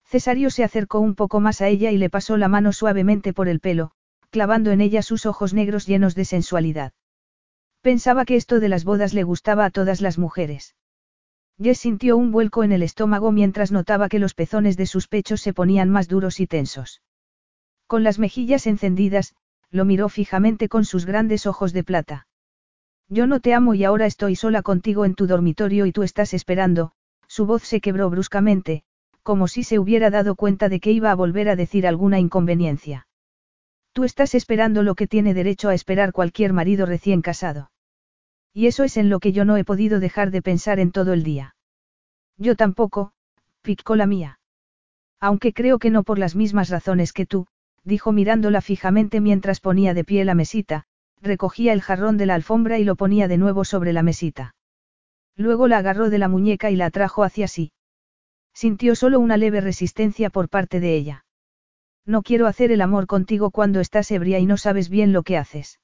[0.06, 3.48] Cesario se acercó un poco más a ella y le pasó la mano suavemente por
[3.48, 3.94] el pelo,
[4.30, 6.94] clavando en ella sus ojos negros llenos de sensualidad.
[7.82, 10.76] Pensaba que esto de las bodas le gustaba a todas las mujeres.
[11.62, 15.42] Jess sintió un vuelco en el estómago mientras notaba que los pezones de sus pechos
[15.42, 17.02] se ponían más duros y tensos.
[17.88, 19.36] Con las mejillas encendidas,
[19.70, 22.28] lo miró fijamente con sus grandes ojos de plata.
[23.10, 26.34] Yo no te amo y ahora estoy sola contigo en tu dormitorio y tú estás
[26.34, 26.92] esperando,
[27.28, 28.84] su voz se quebró bruscamente,
[29.24, 33.08] como si se hubiera dado cuenta de que iba a volver a decir alguna inconveniencia.
[33.94, 37.72] Tú estás esperando lo que tiene derecho a esperar cualquier marido recién casado.
[38.54, 41.14] Y eso es en lo que yo no he podido dejar de pensar en todo
[41.14, 41.56] el día.
[42.38, 43.12] Yo tampoco,
[43.62, 44.40] picó la mía.
[45.20, 47.48] Aunque creo que no por las mismas razones que tú,
[47.84, 50.86] dijo mirándola fijamente mientras ponía de pie la mesita,
[51.22, 54.56] recogía el jarrón de la alfombra y lo ponía de nuevo sobre la mesita.
[55.36, 57.72] Luego la agarró de la muñeca y la atrajo hacia sí.
[58.54, 61.26] Sintió solo una leve resistencia por parte de ella.
[62.10, 65.38] No quiero hacer el amor contigo cuando estás ebria y no sabes bien lo que
[65.38, 65.80] haces.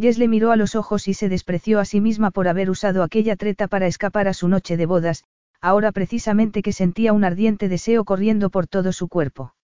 [0.00, 3.02] Jess le miró a los ojos y se despreció a sí misma por haber usado
[3.02, 5.24] aquella treta para escapar a su noche de bodas,
[5.60, 9.56] ahora precisamente que sentía un ardiente deseo corriendo por todo su cuerpo.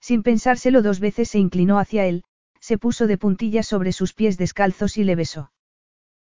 [0.00, 2.24] Sin pensárselo dos veces se inclinó hacia él,
[2.58, 5.52] se puso de puntillas sobre sus pies descalzos y le besó.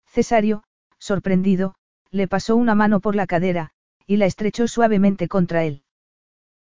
[0.08, 0.64] Cesario,
[1.00, 1.76] sorprendido,
[2.12, 3.72] le pasó una mano por la cadera,
[4.08, 5.84] y la estrechó suavemente contra él.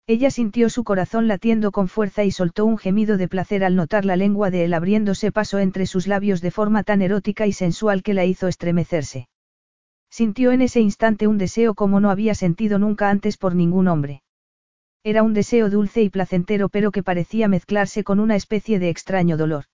[0.10, 4.06] Ella sintió su corazón latiendo con fuerza y soltó un gemido de placer al notar
[4.06, 8.02] la lengua de él abriéndose paso entre sus labios de forma tan erótica y sensual
[8.02, 9.30] que la hizo estremecerse.
[10.10, 14.24] Sintió en ese instante un deseo como no había sentido nunca antes por ningún hombre.
[15.04, 19.38] Era un deseo dulce y placentero pero que parecía mezclarse con una especie de extraño
[19.38, 19.66] dolor.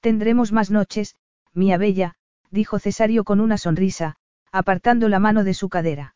[0.00, 1.16] Tendremos más noches,
[1.54, 2.16] mía bella,
[2.50, 4.16] dijo Cesario con una sonrisa,
[4.52, 6.15] apartando la mano de su cadera.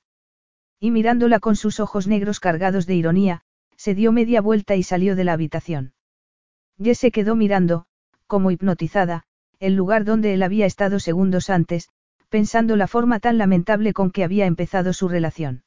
[0.80, 3.42] Y mirándola con sus ojos negros cargados de ironía,
[3.76, 5.92] se dio media vuelta y salió de la habitación.
[6.82, 7.84] Jess se quedó mirando,
[8.26, 9.24] como hipnotizada,
[9.58, 11.90] el lugar donde él había estado segundos antes,
[12.30, 15.64] pensando la forma tan lamentable con que había empezado su relación.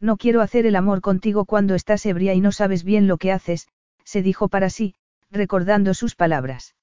[0.00, 3.30] No quiero hacer el amor contigo cuando estás ebria y no sabes bien lo que
[3.30, 3.68] haces,
[4.02, 4.96] se dijo para sí,
[5.30, 6.74] recordando sus palabras.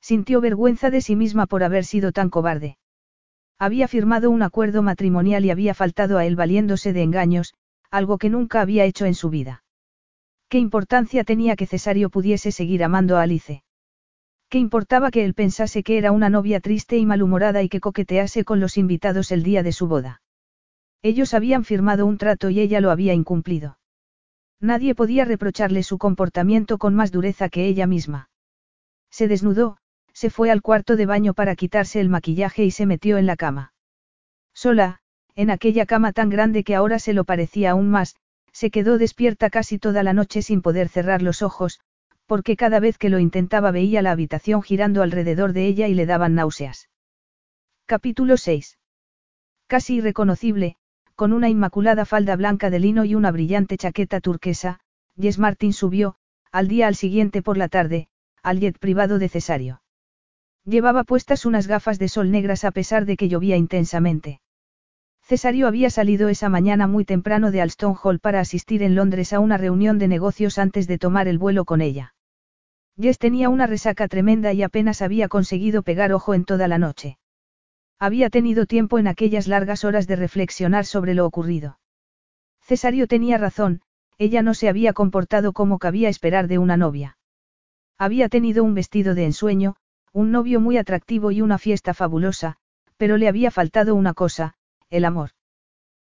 [0.00, 2.78] Sintió vergüenza de sí misma por haber sido tan cobarde.
[3.58, 7.54] Había firmado un acuerdo matrimonial y había faltado a él valiéndose de engaños,
[7.90, 9.64] algo que nunca había hecho en su vida.
[10.48, 13.64] ¿Qué importancia tenía que Cesario pudiese seguir amando a Alice?
[14.48, 18.44] ¿Qué importaba que él pensase que era una novia triste y malhumorada y que coquetease
[18.44, 20.22] con los invitados el día de su boda?
[21.02, 23.78] Ellos habían firmado un trato y ella lo había incumplido.
[24.60, 28.30] Nadie podía reprocharle su comportamiento con más dureza que ella misma.
[29.10, 29.78] Se desnudó,
[30.18, 33.36] se fue al cuarto de baño para quitarse el maquillaje y se metió en la
[33.36, 33.72] cama.
[34.52, 34.98] Sola,
[35.36, 38.16] en aquella cama tan grande que ahora se lo parecía aún más,
[38.52, 41.78] se quedó despierta casi toda la noche sin poder cerrar los ojos,
[42.26, 46.04] porque cada vez que lo intentaba veía la habitación girando alrededor de ella y le
[46.04, 46.88] daban náuseas.
[47.86, 48.76] Capítulo 6.
[49.68, 50.74] Casi irreconocible,
[51.14, 54.80] con una inmaculada falda blanca de lino y una brillante chaqueta turquesa,
[55.16, 56.16] Jess Martin subió,
[56.50, 58.08] al día al siguiente por la tarde,
[58.42, 59.80] al jet privado de Cesario.
[60.68, 64.42] Llevaba puestas unas gafas de sol negras a pesar de que llovía intensamente.
[65.22, 69.40] Cesario había salido esa mañana muy temprano de Alston Hall para asistir en Londres a
[69.40, 72.14] una reunión de negocios antes de tomar el vuelo con ella.
[73.00, 77.16] Jess tenía una resaca tremenda y apenas había conseguido pegar ojo en toda la noche.
[77.98, 81.78] Había tenido tiempo en aquellas largas horas de reflexionar sobre lo ocurrido.
[82.60, 83.80] Cesario tenía razón,
[84.18, 87.16] ella no se había comportado como cabía esperar de una novia.
[87.96, 89.76] Había tenido un vestido de ensueño,
[90.12, 92.56] un novio muy atractivo y una fiesta fabulosa,
[92.96, 94.54] pero le había faltado una cosa,
[94.90, 95.30] el amor.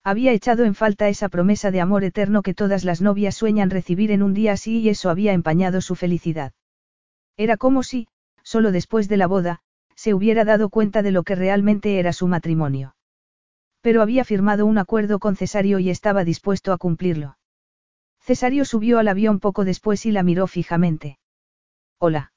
[0.04, 4.12] Había echado en falta esa promesa de amor eterno que todas las novias sueñan recibir
[4.12, 6.54] en un día así y eso había empañado su felicidad.
[7.36, 8.08] Era como si,
[8.42, 9.60] solo después de la boda,
[9.96, 12.96] se hubiera dado cuenta de lo que realmente era su matrimonio.
[13.82, 17.38] Pero había firmado un acuerdo con Cesario y estaba dispuesto a cumplirlo.
[18.22, 21.20] Cesario subió al avión poco después y la miró fijamente.
[22.00, 22.32] Hola.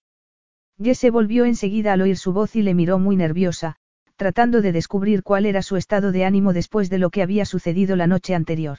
[0.82, 3.76] Jess se volvió enseguida al oír su voz y le miró muy nerviosa,
[4.16, 7.96] tratando de descubrir cuál era su estado de ánimo después de lo que había sucedido
[7.96, 8.78] la noche anterior.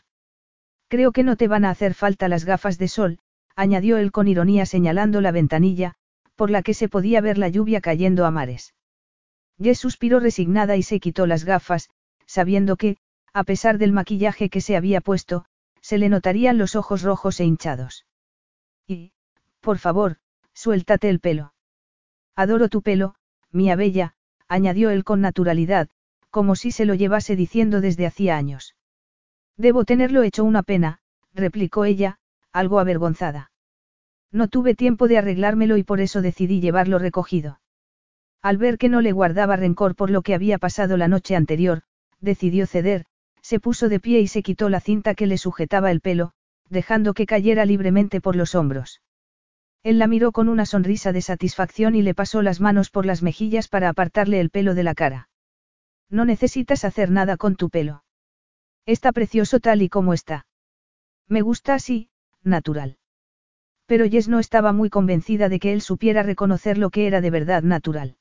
[0.88, 3.20] Creo que no te van a hacer falta las gafas de sol,
[3.56, 5.94] añadió él con ironía señalando la ventanilla,
[6.36, 8.74] por la que se podía ver la lluvia cayendo a mares.
[9.62, 11.90] Jess suspiró resignada y se quitó las gafas,
[12.26, 12.98] sabiendo que,
[13.32, 15.46] a pesar del maquillaje que se había puesto,
[15.82, 18.06] se le notarían los ojos rojos e hinchados.
[18.88, 19.12] Y,
[19.60, 20.18] por favor,
[20.54, 21.54] suéltate el pelo.
[22.36, 23.16] Adoro tu pelo,
[23.52, 24.14] mía bella,
[24.48, 25.90] añadió él con naturalidad,
[26.30, 28.76] como si se lo llevase diciendo desde hacía años.
[29.58, 31.00] Debo tenerlo hecho una pena,
[31.34, 32.18] replicó ella,
[32.52, 33.52] algo avergonzada.
[34.32, 37.60] No tuve tiempo de arreglármelo y por eso decidí llevarlo recogido.
[38.42, 41.84] Al ver que no le guardaba rencor por lo que había pasado la noche anterior,
[42.22, 43.06] decidió ceder,
[43.42, 46.32] se puso de pie y se quitó la cinta que le sujetaba el pelo,
[46.70, 49.02] dejando que cayera libremente por los hombros.
[49.84, 53.24] Él la miró con una sonrisa de satisfacción y le pasó las manos por las
[53.24, 55.30] mejillas para apartarle el pelo de la cara.
[56.10, 58.04] No necesitas hacer nada con tu pelo.
[58.86, 60.46] Está precioso tal y como está.
[61.28, 62.10] Me gusta así,
[62.44, 62.98] natural.
[63.86, 67.32] Pero Jess no estaba muy convencida de que él supiera reconocer lo que era de
[67.32, 68.18] verdad natural.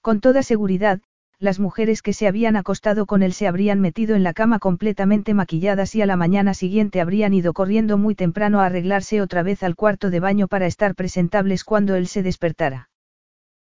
[0.00, 1.00] Con toda seguridad,
[1.40, 5.34] las mujeres que se habían acostado con él se habrían metido en la cama completamente
[5.34, 9.62] maquilladas y a la mañana siguiente habrían ido corriendo muy temprano a arreglarse otra vez
[9.62, 12.90] al cuarto de baño para estar presentables cuando él se despertara.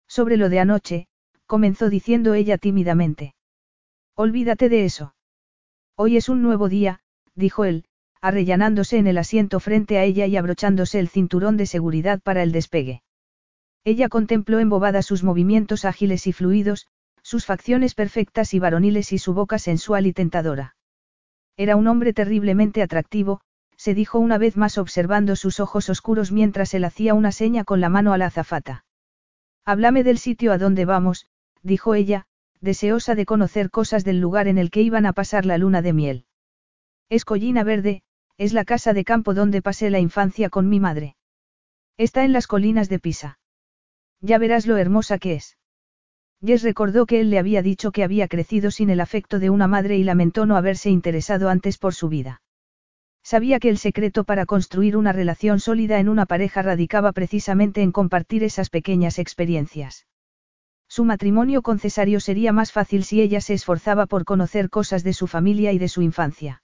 [0.07, 1.07] Sobre lo de anoche,
[1.45, 3.35] comenzó diciendo ella tímidamente.
[4.15, 5.13] Olvídate de eso.
[5.97, 7.01] Hoy es un nuevo día,
[7.35, 7.85] dijo él,
[8.21, 12.53] arrellanándose en el asiento frente a ella y abrochándose el cinturón de seguridad para el
[12.53, 13.03] despegue.
[13.83, 16.87] Ella contempló embobada sus movimientos ágiles y fluidos,
[17.25, 20.75] sus facciones perfectas y varoniles y su boca sensual y tentadora.
[21.57, 23.41] Era un hombre terriblemente atractivo,
[23.77, 27.81] se dijo una vez más observando sus ojos oscuros mientras él hacía una seña con
[27.81, 28.85] la mano a la azafata.
[29.65, 31.25] Háblame del sitio a donde vamos,
[31.63, 32.27] dijo ella,
[32.61, 35.93] deseosa de conocer cosas del lugar en el que iban a pasar la luna de
[35.93, 36.25] miel.
[37.09, 38.03] Es Collina Verde,
[38.37, 41.15] es la casa de campo donde pasé la infancia con mi madre.
[41.97, 43.39] Está en las colinas de Pisa.
[44.21, 45.57] Ya verás lo hermosa que es.
[46.43, 49.67] Jess recordó que él le había dicho que había crecido sin el afecto de una
[49.67, 52.41] madre y lamentó no haberse interesado antes por su vida.
[53.23, 57.91] Sabía que el secreto para construir una relación sólida en una pareja radicaba precisamente en
[57.91, 60.05] compartir esas pequeñas experiencias.
[60.87, 65.13] Su matrimonio con Cesario sería más fácil si ella se esforzaba por conocer cosas de
[65.13, 66.61] su familia y de su infancia.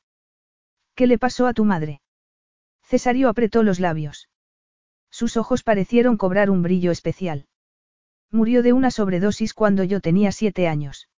[0.94, 2.02] ¿Qué le pasó a tu madre?
[2.84, 4.30] Cesario apretó los labios.
[5.10, 7.48] Sus ojos parecieron cobrar un brillo especial.
[8.32, 11.10] Murió de una sobredosis cuando yo tenía siete años.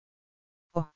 [0.72, 0.90] Oh.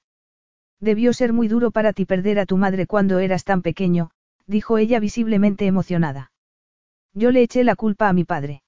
[0.81, 4.11] Debió ser muy duro para ti perder a tu madre cuando eras tan pequeño,
[4.47, 6.33] dijo ella visiblemente emocionada.
[7.15, 8.63] Yo le eché la culpa a mi padre.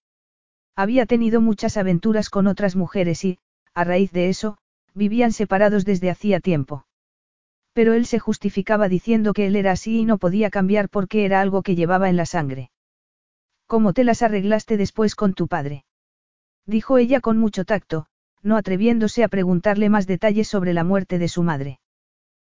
[0.76, 3.38] Había tenido muchas aventuras con otras mujeres y,
[3.74, 4.58] a raíz de eso,
[4.94, 6.86] vivían separados desde hacía tiempo.
[7.72, 11.40] Pero él se justificaba diciendo que él era así y no podía cambiar porque era
[11.40, 12.70] algo que llevaba en la sangre.
[13.66, 15.84] ¿Cómo te las arreglaste después con tu padre?
[16.66, 18.06] Dijo ella con mucho tacto,
[18.42, 21.80] no atreviéndose a preguntarle más detalles sobre la muerte de su madre.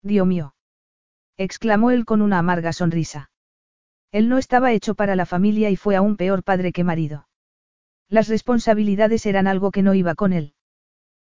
[0.02, 0.55] Dios mío
[1.39, 3.31] exclamó él con una amarga sonrisa.
[4.12, 7.26] Él no estaba hecho para la familia y fue aún peor padre que marido.
[8.08, 10.55] Las responsabilidades eran algo que no iba con él.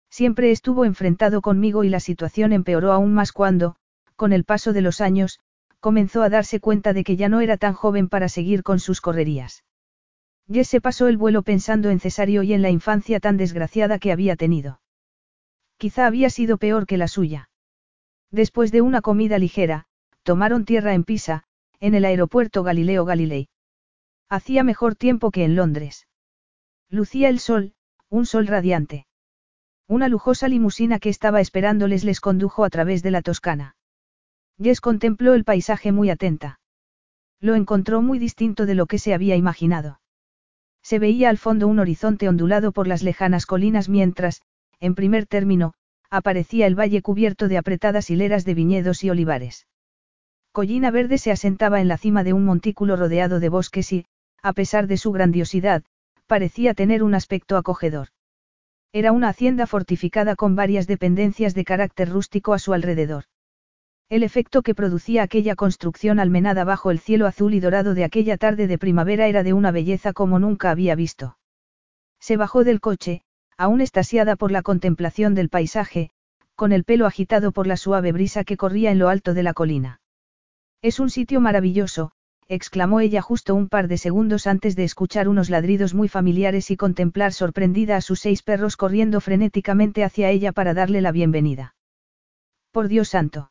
[0.09, 3.75] Siempre estuvo enfrentado conmigo y la situación empeoró aún más cuando,
[4.15, 5.39] con el paso de los años,
[5.79, 9.01] comenzó a darse cuenta de que ya no era tan joven para seguir con sus
[9.01, 9.63] correrías.
[10.51, 14.11] Jess se pasó el vuelo pensando en Cesario y en la infancia tan desgraciada que
[14.11, 14.79] había tenido.
[15.77, 17.49] Quizá había sido peor que la suya.
[18.31, 19.85] Después de una comida ligera,
[20.23, 21.43] tomaron tierra en Pisa,
[21.79, 23.49] en el aeropuerto Galileo Galilei.
[24.29, 26.07] Hacía mejor tiempo que en Londres.
[26.89, 27.73] Lucía el sol,
[28.09, 29.07] un sol radiante.
[29.87, 33.75] Una lujosa limusina que estaba esperándoles les condujo a través de la Toscana.
[34.61, 36.59] Jess contempló el paisaje muy atenta.
[37.39, 39.99] Lo encontró muy distinto de lo que se había imaginado.
[40.85, 44.43] Se veía al fondo un horizonte ondulado por las lejanas colinas mientras,
[44.79, 45.73] en primer término,
[46.11, 49.65] aparecía el valle cubierto de apretadas hileras de viñedos y olivares.
[50.51, 54.05] Collina Verde se asentaba en la cima de un montículo rodeado de bosques y,
[54.43, 55.83] a pesar de su grandiosidad,
[56.27, 58.09] parecía tener un aspecto acogedor.
[58.93, 63.23] Era una hacienda fortificada con varias dependencias de carácter rústico a su alrededor.
[64.07, 68.37] El efecto que producía aquella construcción almenada bajo el cielo azul y dorado de aquella
[68.37, 71.37] tarde de primavera era de una belleza como nunca había visto.
[72.19, 73.23] Se bajó del coche,
[73.57, 76.11] aún estasiada por la contemplación del paisaje,
[76.53, 79.53] con el pelo agitado por la suave brisa que corría en lo alto de la
[79.53, 80.01] colina.
[80.83, 82.11] Es un sitio maravilloso,
[82.47, 86.77] exclamó ella justo un par de segundos antes de escuchar unos ladridos muy familiares y
[86.77, 91.73] contemplar sorprendida a sus seis perros corriendo frenéticamente hacia ella para darle la bienvenida.
[92.71, 93.49] Por Dios santo.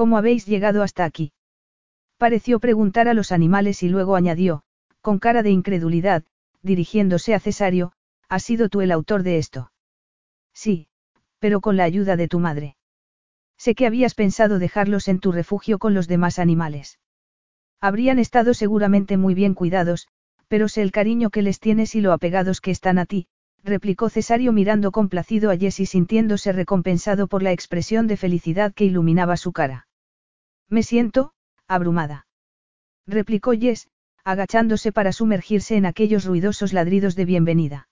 [0.00, 1.34] ¿Cómo habéis llegado hasta aquí?
[2.16, 4.62] Pareció preguntar a los animales y luego añadió,
[5.02, 6.24] con cara de incredulidad,
[6.62, 7.92] dirigiéndose a Cesario,
[8.26, 9.72] ¿has sido tú el autor de esto?
[10.54, 10.88] Sí,
[11.38, 12.76] pero con la ayuda de tu madre.
[13.58, 16.98] Sé que habías pensado dejarlos en tu refugio con los demás animales.
[17.78, 20.08] Habrían estado seguramente muy bien cuidados,
[20.48, 23.26] pero sé el cariño que les tienes y lo apegados que están a ti,
[23.62, 28.86] replicó Cesario mirando complacido a Jess y sintiéndose recompensado por la expresión de felicidad que
[28.86, 29.88] iluminaba su cara.
[30.70, 31.32] Me siento,
[31.66, 32.26] abrumada.
[33.04, 33.88] Replicó Jess,
[34.24, 37.88] agachándose para sumergirse en aquellos ruidosos ladridos de bienvenida.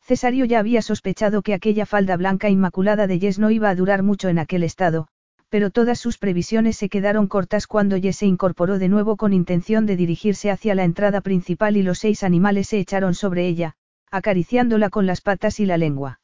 [0.00, 4.02] Cesario ya había sospechado que aquella falda blanca inmaculada de Jess no iba a durar
[4.02, 5.06] mucho en aquel estado,
[5.48, 9.86] pero todas sus previsiones se quedaron cortas cuando Jess se incorporó de nuevo con intención
[9.86, 13.74] de dirigirse hacia la entrada principal y los seis animales se echaron sobre ella,
[14.10, 16.20] acariciándola con las patas y la lengua.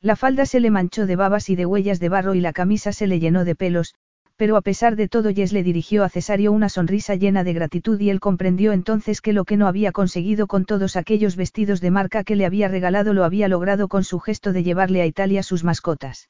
[0.00, 2.92] La falda se le manchó de babas y de huellas de barro y la camisa
[2.92, 3.94] se le llenó de pelos,
[4.42, 8.00] pero a pesar de todo Jess le dirigió a Cesario una sonrisa llena de gratitud
[8.00, 11.92] y él comprendió entonces que lo que no había conseguido con todos aquellos vestidos de
[11.92, 15.44] marca que le había regalado lo había logrado con su gesto de llevarle a Italia
[15.44, 16.28] sus mascotas.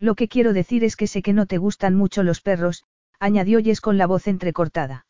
[0.00, 2.82] Lo que quiero decir es que sé que no te gustan mucho los perros,
[3.20, 5.06] añadió Jess con la voz entrecortada.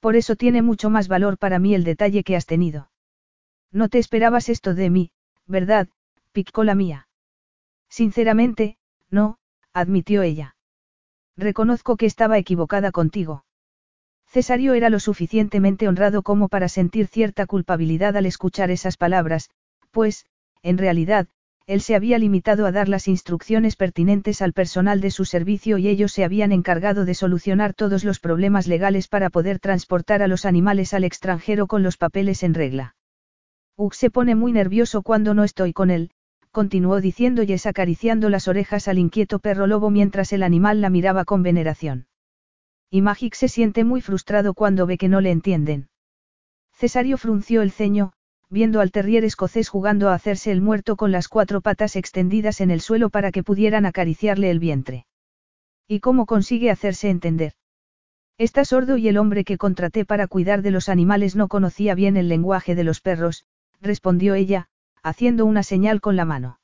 [0.00, 2.90] Por eso tiene mucho más valor para mí el detalle que has tenido.
[3.70, 5.12] No te esperabas esto de mí,
[5.46, 5.86] ¿verdad?
[6.32, 7.06] picó la mía.
[7.88, 8.76] Sinceramente,
[9.08, 9.38] no,
[9.72, 10.56] admitió ella.
[11.38, 13.44] Reconozco que estaba equivocada contigo.
[14.26, 19.48] Cesario era lo suficientemente honrado como para sentir cierta culpabilidad al escuchar esas palabras,
[19.92, 20.26] pues,
[20.64, 21.28] en realidad,
[21.68, 25.86] él se había limitado a dar las instrucciones pertinentes al personal de su servicio y
[25.86, 30.44] ellos se habían encargado de solucionar todos los problemas legales para poder transportar a los
[30.44, 32.96] animales al extranjero con los papeles en regla.
[33.76, 36.10] Ugh se pone muy nervioso cuando no estoy con él,
[36.50, 41.24] continuó diciendo Jess acariciando las orejas al inquieto perro lobo mientras el animal la miraba
[41.24, 42.06] con veneración.
[42.90, 45.88] Y Magic se siente muy frustrado cuando ve que no le entienden.
[46.72, 48.12] Cesario frunció el ceño,
[48.50, 52.70] viendo al terrier escocés jugando a hacerse el muerto con las cuatro patas extendidas en
[52.70, 55.06] el suelo para que pudieran acariciarle el vientre.
[55.86, 57.52] ¿Y cómo consigue hacerse entender?
[58.38, 62.16] Está sordo y el hombre que contraté para cuidar de los animales no conocía bien
[62.16, 63.44] el lenguaje de los perros,
[63.80, 64.68] respondió ella,
[65.02, 66.60] haciendo una señal con la mano.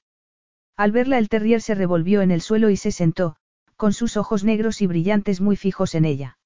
[0.76, 3.36] Al verla el terrier se revolvió en el suelo y se sentó,
[3.76, 6.38] con sus ojos negros y brillantes muy fijos en ella.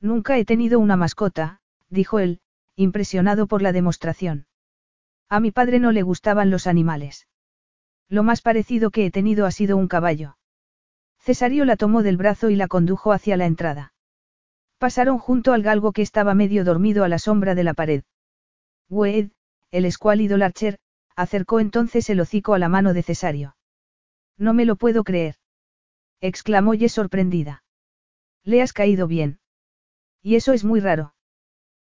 [0.00, 2.40] Nunca he tenido una mascota, dijo él,
[2.76, 4.46] impresionado por la demostración.
[5.28, 7.26] A mi padre no le gustaban los animales.
[8.08, 10.36] Lo más parecido que he tenido ha sido un caballo.
[11.18, 13.92] Cesario la tomó del brazo y la condujo hacia la entrada.
[14.78, 18.04] Pasaron junto al galgo que estaba medio dormido a la sombra de la pared.
[18.88, 19.30] Wade,
[19.72, 20.78] el escuálido Larcher,
[21.16, 23.56] acercó entonces el hocico a la mano de Cesario.
[24.38, 25.36] No me lo puedo creer.
[26.20, 27.64] exclamó Ye sorprendida.
[28.44, 29.40] Le has caído bien.
[30.22, 31.14] Y eso es muy raro.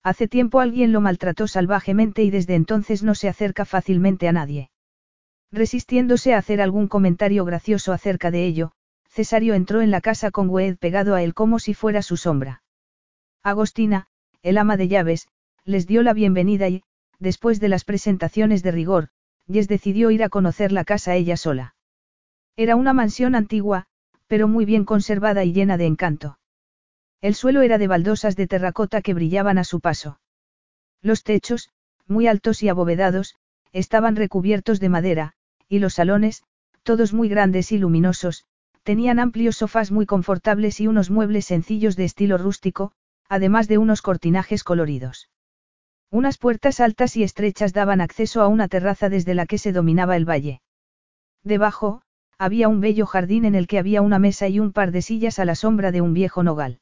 [0.03, 4.69] Hace tiempo alguien lo maltrató salvajemente y desde entonces no se acerca fácilmente a nadie.
[5.51, 8.73] Resistiéndose a hacer algún comentario gracioso acerca de ello,
[9.07, 12.63] Cesario entró en la casa con Wade pegado a él como si fuera su sombra.
[13.43, 14.07] Agostina,
[14.41, 15.27] el ama de llaves,
[15.63, 16.83] les dio la bienvenida y,
[17.23, 19.07] después de las presentaciones de rigor,
[19.51, 21.75] Jess decidió ir a conocer la casa ella sola.
[22.55, 23.85] Era una mansión antigua,
[24.27, 26.37] pero muy bien conservada y llena de encanto.
[27.21, 30.19] El suelo era de baldosas de terracota que brillaban a su paso.
[31.01, 31.69] Los techos,
[32.07, 33.35] muy altos y abovedados,
[33.71, 35.33] estaban recubiertos de madera,
[35.69, 36.43] y los salones,
[36.83, 38.43] todos muy grandes y luminosos,
[38.83, 42.91] tenían amplios sofás muy confortables y unos muebles sencillos de estilo rústico,
[43.29, 45.29] además de unos cortinajes coloridos.
[46.13, 50.15] Unas puertas altas y estrechas daban acceso a una terraza desde la que se dominaba
[50.15, 50.61] el valle.
[51.43, 52.03] Debajo,
[52.37, 55.39] había un bello jardín en el que había una mesa y un par de sillas
[55.39, 56.81] a la sombra de un viejo nogal.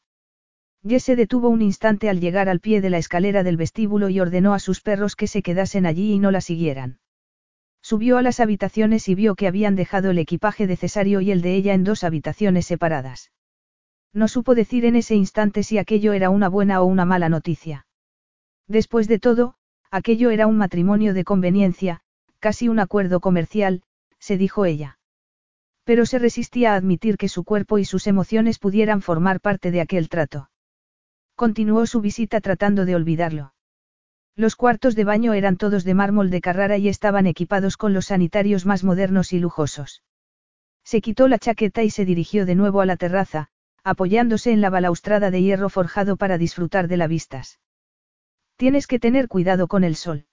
[0.86, 4.20] Jess se detuvo un instante al llegar al pie de la escalera del vestíbulo y
[4.20, 7.00] ordenó a sus perros que se quedasen allí y no la siguieran.
[7.82, 11.42] Subió a las habitaciones y vio que habían dejado el equipaje de Cesario y el
[11.42, 13.32] de ella en dos habitaciones separadas.
[14.12, 17.86] No supo decir en ese instante si aquello era una buena o una mala noticia.
[18.72, 19.56] Después de todo,
[19.92, 22.00] aquello era un matrimonio de conveniencia,
[22.40, 23.84] casi un acuerdo comercial,
[24.18, 24.98] se dijo ella.
[25.84, 29.82] Pero se resistía a admitir que su cuerpo y sus emociones pudieran formar parte de
[29.82, 30.52] aquel trato.
[31.36, 33.54] Continuó su visita tratando de olvidarlo.
[34.38, 38.06] Los cuartos de baño eran todos de mármol de Carrara y estaban equipados con los
[38.06, 40.02] sanitarios más modernos y lujosos.
[40.86, 43.50] Se quitó la chaqueta y se dirigió de nuevo a la terraza,
[43.84, 47.60] apoyándose en la balaustrada de hierro forjado para disfrutar de las vistas.
[48.62, 50.28] Tienes que tener cuidado con el sol.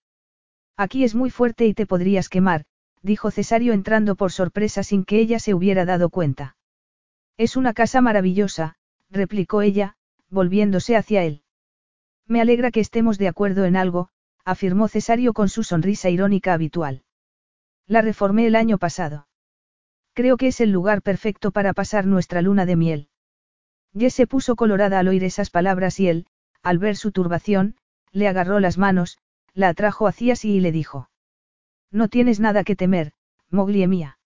[0.77, 2.67] Aquí es muy fuerte y te podrías quemar,
[3.01, 6.55] dijo Cesario entrando por sorpresa sin que ella se hubiera dado cuenta.
[7.39, 8.75] Es una casa maravillosa,
[9.09, 9.97] replicó ella,
[10.29, 11.43] volviéndose hacia él.
[12.27, 14.11] Me alegra que estemos de acuerdo en algo,
[14.45, 17.05] afirmó Cesario con su sonrisa irónica habitual.
[17.87, 19.27] La reformé el año pasado.
[20.13, 23.09] Creo que es el lugar perfecto para pasar nuestra luna de miel.
[23.95, 26.27] Jess se puso colorada al oír esas palabras y él,
[26.63, 27.77] al ver su turbación,
[28.13, 29.19] le agarró las manos,
[29.55, 31.11] la atrajo hacia sí y le dijo.
[31.91, 33.13] No tienes nada que temer,
[33.51, 34.19] Moglie mía.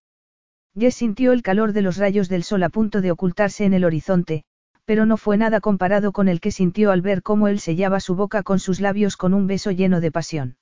[0.76, 3.84] Jess sintió el calor de los rayos del sol a punto de ocultarse en el
[3.84, 4.44] horizonte,
[4.84, 8.14] pero no fue nada comparado con el que sintió al ver cómo él sellaba su
[8.14, 10.56] boca con sus labios con un beso lleno de pasión.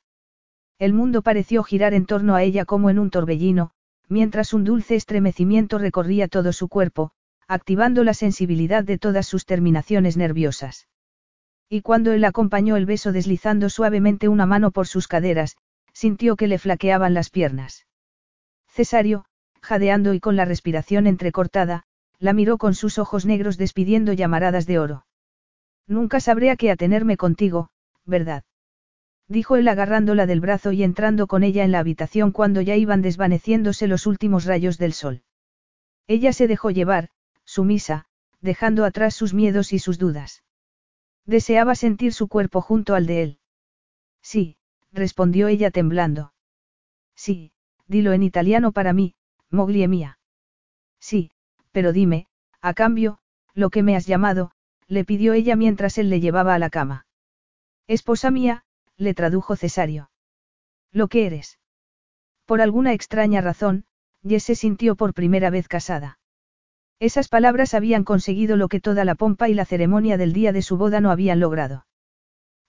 [0.79, 3.71] El mundo pareció girar en torno a ella como en un torbellino,
[4.09, 7.13] mientras un dulce estremecimiento recorría todo su cuerpo,
[7.49, 10.89] activando la sensibilidad de todas sus terminaciones nerviosas.
[11.73, 15.57] Y cuando él acompañó el beso deslizando suavemente una mano por sus caderas,
[15.93, 17.87] sintió que le flaqueaban las piernas.
[18.67, 19.25] Cesario,
[19.63, 21.85] jadeando y con la respiración entrecortada,
[22.19, 25.07] la miró con sus ojos negros despidiendo llamaradas de oro.
[25.87, 27.71] Nunca sabré a qué atenerme contigo,
[28.05, 28.43] ¿verdad?
[29.29, 33.01] Dijo él agarrándola del brazo y entrando con ella en la habitación cuando ya iban
[33.01, 35.23] desvaneciéndose los últimos rayos del sol.
[36.09, 37.11] Ella se dejó llevar,
[37.45, 38.07] sumisa,
[38.41, 40.43] dejando atrás sus miedos y sus dudas.
[41.27, 43.39] Deseaba sentir su cuerpo junto al de él.
[44.23, 44.57] Sí,
[44.93, 46.33] respondió ella temblando.
[47.15, 47.53] Sí,
[47.87, 49.15] dilo en italiano para mí,
[49.51, 50.19] moglie mía.
[51.01, 51.31] Sí,
[51.73, 52.29] pero dime,
[52.61, 53.19] a cambio,
[53.55, 54.53] lo que me has llamado,
[54.87, 57.07] le pidió ella mientras él le llevaba a la cama.
[57.87, 58.65] Esposa mía,
[58.97, 60.11] le tradujo Cesario.
[60.93, 61.59] Lo que eres.
[62.45, 63.85] Por alguna extraña razón,
[64.23, 66.20] Jess se sintió por primera vez casada.
[67.01, 70.61] Esas palabras habían conseguido lo que toda la pompa y la ceremonia del día de
[70.61, 71.87] su boda no habían logrado.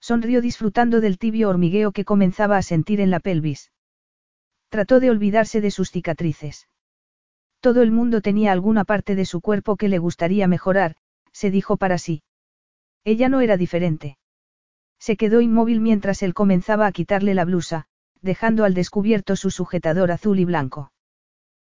[0.00, 3.70] Sonrió disfrutando del tibio hormigueo que comenzaba a sentir en la pelvis.
[4.70, 6.66] Trató de olvidarse de sus cicatrices.
[7.60, 10.96] Todo el mundo tenía alguna parte de su cuerpo que le gustaría mejorar,
[11.32, 12.22] se dijo para sí.
[13.04, 14.16] Ella no era diferente.
[14.98, 17.84] Se quedó inmóvil mientras él comenzaba a quitarle la blusa,
[18.22, 20.90] dejando al descubierto su sujetador azul y blanco.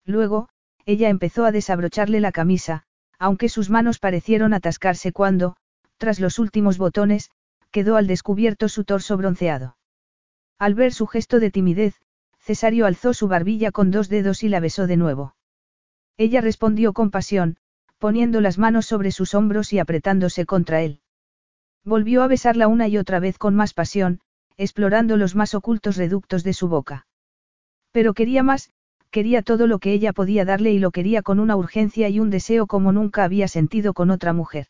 [0.06, 0.48] Luego,
[0.86, 2.84] ella empezó a desabrocharle la camisa,
[3.20, 5.56] aunque sus manos parecieron atascarse cuando,
[5.98, 7.32] tras los últimos botones,
[7.72, 9.78] quedó al descubierto su torso bronceado.
[10.60, 11.96] Al ver su gesto de timidez,
[12.40, 15.36] Cesario alzó su barbilla con dos dedos y la besó de nuevo.
[16.18, 17.58] Ella respondió con pasión,
[17.98, 21.00] poniendo las manos sobre sus hombros y apretándose contra él.
[21.86, 24.20] Volvió a besarla una y otra vez con más pasión,
[24.58, 27.08] explorando los más ocultos reductos de su boca.
[27.92, 28.72] Pero quería más,
[29.14, 32.32] quería todo lo que ella podía darle y lo quería con una urgencia y un
[32.32, 34.66] deseo como nunca había sentido con otra mujer.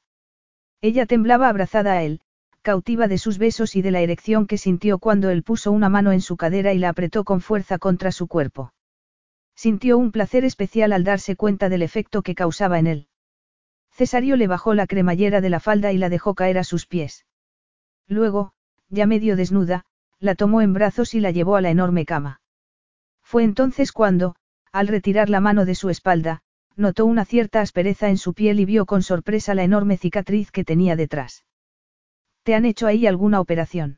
[0.81, 2.19] Ella temblaba abrazada a él,
[2.61, 6.11] cautiva de sus besos y de la erección que sintió cuando él puso una mano
[6.11, 8.73] en su cadera y la apretó con fuerza contra su cuerpo.
[9.55, 13.07] Sintió un placer especial al darse cuenta del efecto que causaba en él.
[13.91, 17.25] Cesario le bajó la cremallera de la falda y la dejó caer a sus pies.
[18.09, 18.51] Luego,
[18.89, 19.85] ya medio desnuda,
[20.19, 22.41] la tomó en brazos y la llevó a la enorme cama.
[23.33, 24.35] Fue entonces cuando,
[24.71, 26.43] al retirar la mano de su espalda,
[26.75, 30.63] notó una cierta aspereza en su piel y vio con sorpresa la enorme cicatriz que
[30.63, 31.43] tenía detrás.
[32.43, 33.97] ¿Te han hecho ahí alguna operación?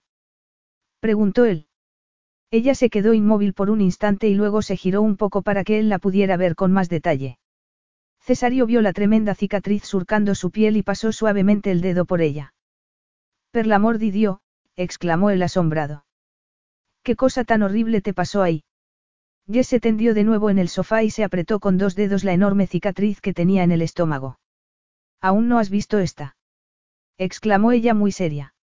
[1.02, 1.68] Preguntó él.
[2.50, 5.80] Ella se quedó inmóvil por un instante y luego se giró un poco para que
[5.80, 7.38] él la pudiera ver con más detalle.
[8.22, 12.54] Cesario vio la tremenda cicatriz surcando su piel y pasó suavemente el dedo por ella.
[13.52, 14.30] Per l'amor di
[14.78, 16.06] exclamó el asombrado.
[17.04, 18.64] ¿Qué cosa tan horrible te pasó ahí?
[19.52, 22.34] Jess se tendió de nuevo en el sofá y se apretó con dos dedos la
[22.34, 24.40] enorme cicatriz que tenía en el estómago.
[25.22, 26.36] ¿Aún no has visto esta?
[27.18, 28.54] exclamó ella muy seria.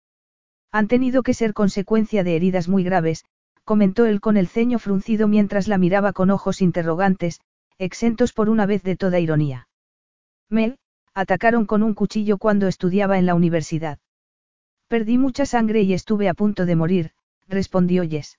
[0.72, 3.24] Han tenido que ser consecuencia de heridas muy graves,
[3.64, 7.40] comentó él con el ceño fruncido mientras la miraba con ojos interrogantes,
[7.78, 9.68] exentos por una vez de toda ironía.
[10.48, 10.78] Me,
[11.14, 13.98] atacaron con un cuchillo cuando estudiaba en la universidad.
[14.88, 17.12] Perdí mucha sangre y estuve a punto de morir,
[17.48, 18.38] respondió Jess.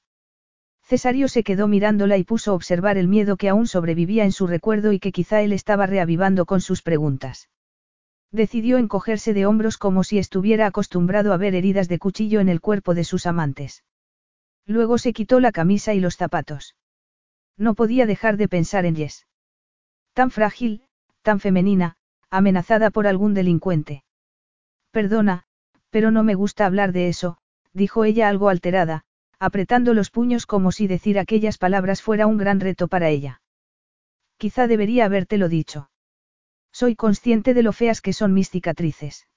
[0.84, 4.48] Cesario se quedó mirándola y puso a observar el miedo que aún sobrevivía en su
[4.48, 7.50] recuerdo y que quizá él estaba reavivando con sus preguntas.
[8.32, 12.62] Decidió encogerse de hombros como si estuviera acostumbrado a ver heridas de cuchillo en el
[12.62, 13.84] cuerpo de sus amantes.
[14.66, 16.76] Luego se quitó la camisa y los zapatos.
[17.58, 19.28] No podía dejar de pensar en Jess.
[20.14, 20.84] Tan frágil,
[21.22, 21.96] tan femenina,
[22.30, 24.04] amenazada por algún delincuente.
[24.92, 25.44] Perdona,
[25.92, 27.38] pero no me gusta hablar de eso,
[27.72, 29.06] dijo ella algo alterada,
[29.44, 33.42] apretando los puños como si decir aquellas palabras fuera un gran reto para ella.
[34.38, 35.90] Quizá debería habértelo dicho.
[36.72, 39.28] Soy consciente de lo feas que son mis cicatrices.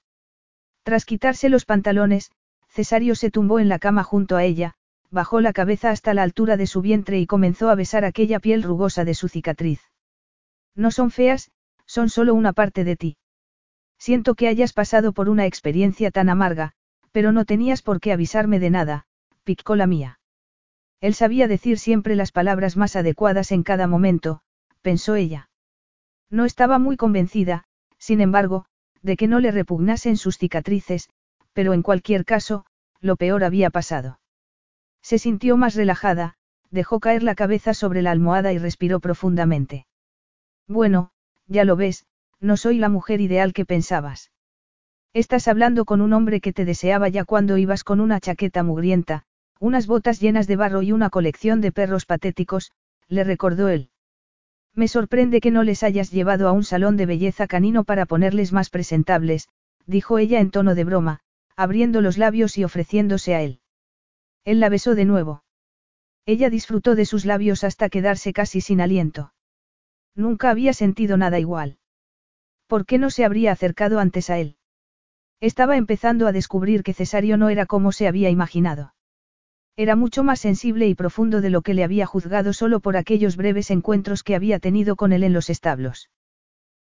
[0.83, 2.31] Tras quitarse los pantalones,
[2.69, 4.75] Cesario se tumbó en la cama junto a ella,
[5.11, 8.63] bajó la cabeza hasta la altura de su vientre y comenzó a besar aquella piel
[8.63, 9.81] rugosa de su cicatriz.
[10.73, 11.51] No son feas,
[11.85, 13.17] son solo una parte de ti.
[13.97, 16.71] Siento que hayas pasado por una experiencia tan amarga,
[17.11, 19.06] pero no tenías por qué avisarme de nada,
[19.47, 20.19] picó la mía.
[20.99, 24.41] Él sabía decir siempre las palabras más adecuadas en cada momento,
[24.81, 25.49] pensó ella.
[26.29, 27.63] No estaba muy convencida,
[27.97, 28.65] sin embargo,
[29.01, 31.09] de que no le repugnasen sus cicatrices,
[31.53, 32.65] pero en cualquier caso,
[32.99, 34.19] lo peor había pasado.
[35.01, 36.35] Se sintió más relajada,
[36.69, 39.87] dejó caer la cabeza sobre la almohada y respiró profundamente.
[40.67, 41.11] Bueno,
[41.47, 42.05] ya lo ves,
[42.41, 44.29] no soy la mujer ideal que pensabas.
[45.13, 49.23] Estás hablando con un hombre que te deseaba ya cuando ibas con una chaqueta mugrienta,
[49.59, 52.71] unas botas llenas de barro y una colección de perros patéticos,
[53.07, 53.89] le recordó él.
[54.73, 58.53] Me sorprende que no les hayas llevado a un salón de belleza canino para ponerles
[58.53, 59.49] más presentables,
[59.85, 61.19] dijo ella en tono de broma,
[61.55, 63.59] abriendo los labios y ofreciéndose a él.
[64.45, 65.43] Él la besó de nuevo.
[66.25, 69.33] Ella disfrutó de sus labios hasta quedarse casi sin aliento.
[70.13, 71.77] Nunca había sentido nada igual.
[72.67, 74.57] ¿Por qué no se habría acercado antes a él?
[75.39, 78.93] Estaba empezando a descubrir que Cesario no era como se había imaginado.
[79.79, 83.37] Era mucho más sensible y profundo de lo que le había juzgado solo por aquellos
[83.37, 86.09] breves encuentros que había tenido con él en los establos.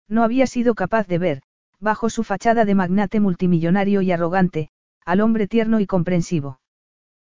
[0.08, 1.42] No había sido capaz de ver,
[1.80, 4.70] bajo su fachada de magnate multimillonario y arrogante,
[5.04, 6.60] al hombre tierno y comprensivo.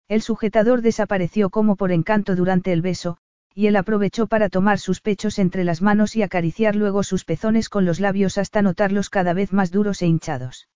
[0.08, 3.18] El sujetador desapareció como por encanto durante el beso,
[3.54, 7.68] y él aprovechó para tomar sus pechos entre las manos y acariciar luego sus pezones
[7.68, 10.68] con los labios hasta notarlos cada vez más duros e hinchados.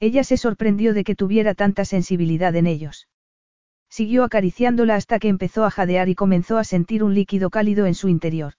[0.00, 3.06] Ella se sorprendió de que tuviera tanta sensibilidad en ellos.
[3.90, 7.94] Siguió acariciándola hasta que empezó a jadear y comenzó a sentir un líquido cálido en
[7.94, 8.54] su interior.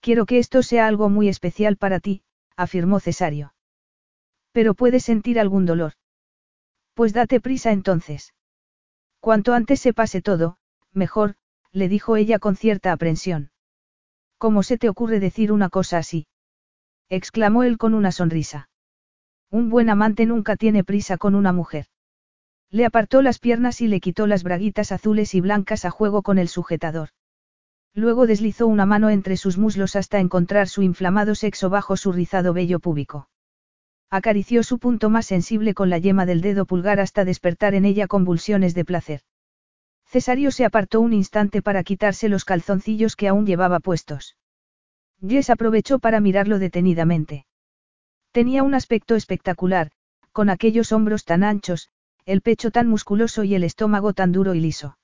[0.00, 2.22] Quiero que esto sea algo muy especial para ti,
[2.56, 3.54] afirmó Cesario.
[4.52, 5.92] Pero puedes sentir algún dolor.
[6.94, 8.34] Pues date prisa entonces.
[9.20, 10.56] Cuanto antes se pase todo,
[10.92, 11.36] mejor,
[11.70, 13.50] le dijo ella con cierta aprensión.
[14.38, 16.26] ¿Cómo se te ocurre decir una cosa así?
[17.08, 18.70] exclamó él con una sonrisa.
[19.50, 21.86] Un buen amante nunca tiene prisa con una mujer.
[22.70, 26.38] Le apartó las piernas y le quitó las braguitas azules y blancas a juego con
[26.38, 27.10] el sujetador.
[27.94, 32.52] Luego deslizó una mano entre sus muslos hasta encontrar su inflamado sexo bajo su rizado
[32.52, 33.28] vello púbico.
[34.10, 38.06] Acarició su punto más sensible con la yema del dedo pulgar hasta despertar en ella
[38.06, 39.20] convulsiones de placer.
[40.06, 44.36] Cesario se apartó un instante para quitarse los calzoncillos que aún llevaba puestos.
[45.26, 47.46] Jess aprovechó para mirarlo detenidamente.
[48.32, 49.90] Tenía un aspecto espectacular,
[50.32, 51.90] con aquellos hombros tan anchos,
[52.28, 54.98] el pecho tan musculoso y el estómago tan duro y liso.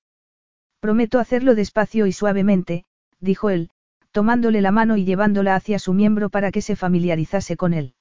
[0.78, 2.84] Prometo hacerlo despacio y suavemente,
[3.18, 3.70] dijo él,
[4.12, 7.94] tomándole la mano y llevándola hacia su miembro para que se familiarizase con él.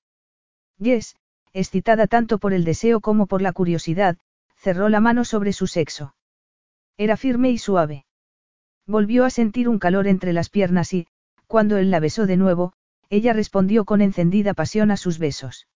[0.77, 1.15] Jess,
[1.53, 4.17] excitada tanto por el deseo como por la curiosidad,
[4.57, 6.15] cerró la mano sobre su sexo.
[6.97, 8.05] Era firme y suave.
[8.85, 11.07] Volvió a sentir un calor entre las piernas y,
[11.47, 12.73] cuando él la besó de nuevo,
[13.09, 15.69] ella respondió con encendida pasión a sus besos.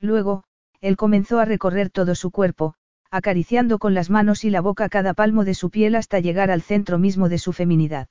[0.00, 0.42] Luego,
[0.84, 2.74] él comenzó a recorrer todo su cuerpo,
[3.10, 6.60] acariciando con las manos y la boca cada palmo de su piel hasta llegar al
[6.60, 8.08] centro mismo de su feminidad.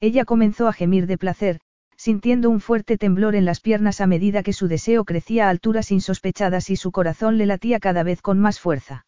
[0.00, 1.60] Ella comenzó a gemir de placer,
[1.98, 5.90] sintiendo un fuerte temblor en las piernas a medida que su deseo crecía a alturas
[5.90, 9.04] insospechadas y su corazón le latía cada vez con más fuerza.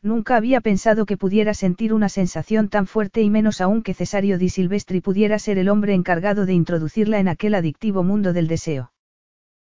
[0.00, 4.38] Nunca había pensado que pudiera sentir una sensación tan fuerte y menos aún que Cesario
[4.38, 8.92] di Silvestri pudiera ser el hombre encargado de introducirla en aquel adictivo mundo del deseo.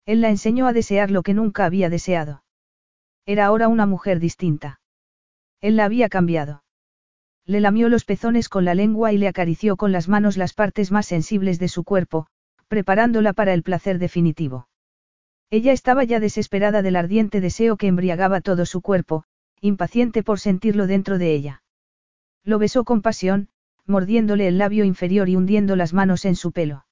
[0.06, 2.44] Él la enseñó a desear lo que nunca había deseado.
[3.26, 4.80] Era ahora una mujer distinta.
[5.62, 6.64] Él la había cambiado.
[7.46, 10.92] Le lamió los pezones con la lengua y le acarició con las manos las partes
[10.92, 12.28] más sensibles de su cuerpo,
[12.68, 14.68] preparándola para el placer definitivo.
[15.50, 19.24] Ella estaba ya desesperada del ardiente deseo que embriagaba todo su cuerpo,
[19.62, 21.64] impaciente por sentirlo dentro de ella.
[22.44, 23.50] Lo besó con pasión,
[23.86, 26.86] mordiéndole el labio inferior y hundiendo las manos en su pelo.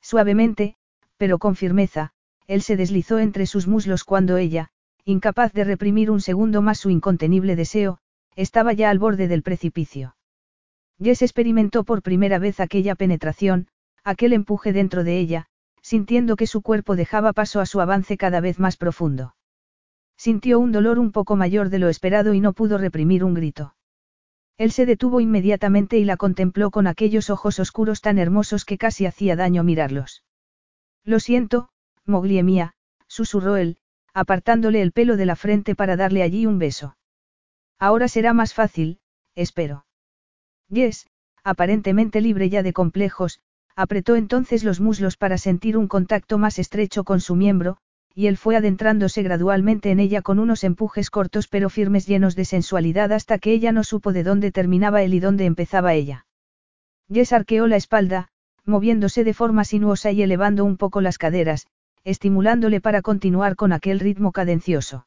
[0.00, 0.76] Suavemente,
[1.16, 2.12] pero con firmeza,
[2.52, 4.68] él se deslizó entre sus muslos cuando ella,
[5.06, 7.98] incapaz de reprimir un segundo más su incontenible deseo,
[8.36, 10.16] estaba ya al borde del precipicio.
[11.02, 13.68] Jess experimentó por primera vez aquella penetración,
[14.04, 15.46] aquel empuje dentro de ella,
[15.80, 19.34] sintiendo que su cuerpo dejaba paso a su avance cada vez más profundo.
[20.18, 23.74] Sintió un dolor un poco mayor de lo esperado y no pudo reprimir un grito.
[24.58, 29.06] Él se detuvo inmediatamente y la contempló con aquellos ojos oscuros tan hermosos que casi
[29.06, 30.22] hacía daño mirarlos.
[31.02, 31.70] Lo siento,
[32.06, 32.74] Moglie mía,
[33.06, 33.78] susurró él,
[34.14, 36.96] apartándole el pelo de la frente para darle allí un beso.
[37.78, 38.98] Ahora será más fácil,
[39.34, 39.86] espero.
[40.68, 41.06] Yes,
[41.44, 43.40] aparentemente libre ya de complejos,
[43.74, 47.78] apretó entonces los muslos para sentir un contacto más estrecho con su miembro,
[48.14, 52.44] y él fue adentrándose gradualmente en ella con unos empujes cortos pero firmes llenos de
[52.44, 56.26] sensualidad hasta que ella no supo de dónde terminaba él y dónde empezaba ella.
[57.10, 58.28] Jess arqueó la espalda,
[58.64, 61.66] moviéndose de forma sinuosa y elevando un poco las caderas,
[62.04, 65.06] estimulándole para continuar con aquel ritmo cadencioso.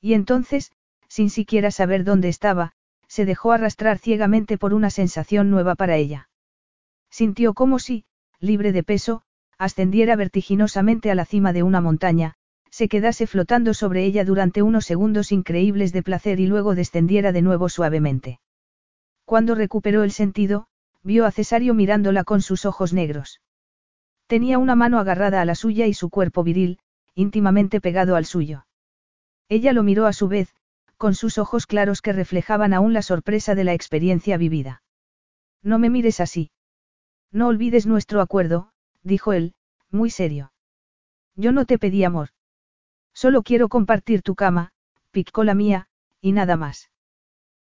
[0.00, 0.72] Y entonces,
[1.08, 2.72] sin siquiera saber dónde estaba,
[3.08, 6.28] se dejó arrastrar ciegamente por una sensación nueva para ella.
[7.10, 8.04] Sintió como si,
[8.40, 9.22] libre de peso,
[9.58, 12.34] ascendiera vertiginosamente a la cima de una montaña,
[12.70, 17.40] se quedase flotando sobre ella durante unos segundos increíbles de placer y luego descendiera de
[17.40, 18.40] nuevo suavemente.
[19.24, 20.66] Cuando recuperó el sentido,
[21.04, 23.40] vio a Cesario mirándola con sus ojos negros.
[24.26, 26.78] Tenía una mano agarrada a la suya y su cuerpo viril,
[27.14, 28.66] íntimamente pegado al suyo.
[29.48, 30.54] Ella lo miró a su vez,
[30.96, 34.82] con sus ojos claros que reflejaban aún la sorpresa de la experiencia vivida.
[35.62, 36.50] No me mires así.
[37.30, 38.70] No olvides nuestro acuerdo,
[39.02, 39.54] dijo él,
[39.90, 40.52] muy serio.
[41.36, 42.30] Yo no te pedí amor.
[43.12, 44.72] Solo quiero compartir tu cama,
[45.10, 45.88] picó la mía,
[46.20, 46.90] y nada más.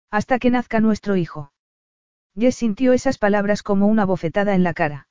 [0.09, 1.51] Hasta que nazca nuestro hijo.
[2.35, 5.07] Jess sintió esas palabras como una bofetada en la cara.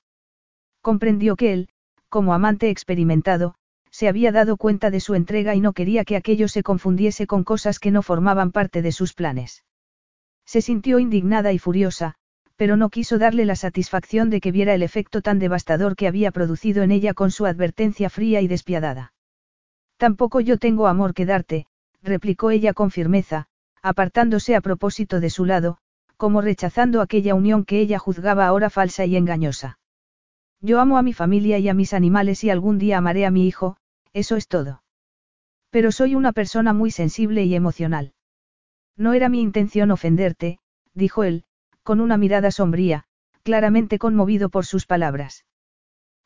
[0.83, 1.69] Comprendió que él,
[2.09, 3.55] como amante experimentado,
[3.91, 7.45] se había dado cuenta de su entrega y no quería que aquello se confundiese con
[7.45, 9.65] cosas que no formaban parte de sus planes.
[10.45, 12.17] Se sintió indignada y furiosa,
[12.57, 16.33] pero no quiso darle la satisfacción de que viera el efecto tan devastador que había
[16.33, 19.13] producido en ella con su advertencia fría y despiadada.
[19.97, 21.67] Tampoco yo tengo amor que darte,
[22.03, 23.47] replicó ella con firmeza,
[23.83, 25.79] apartándose a propósito de su lado,
[26.17, 29.79] como rechazando aquella unión que ella juzgaba ahora falsa y engañosa.
[30.65, 33.49] Yo amo a mi familia y a mis animales y algún día amaré a mi
[33.49, 33.77] hijo,
[34.13, 34.85] eso es todo.
[35.71, 38.15] Pero soy una persona muy sensible y emocional.
[38.97, 40.61] No era mi intención ofenderte,
[40.95, 41.45] dijo él,
[41.83, 43.07] con una mirada sombría,
[43.43, 45.45] claramente conmovido por sus palabras.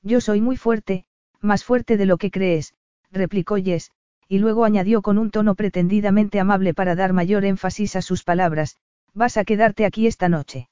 [0.02, 1.06] Yo soy muy fuerte,
[1.40, 2.74] más fuerte de lo que crees,
[3.10, 3.90] replicó Jess,
[4.28, 8.76] y luego añadió con un tono pretendidamente amable para dar mayor énfasis a sus palabras,
[9.14, 10.68] vas a quedarte aquí esta noche.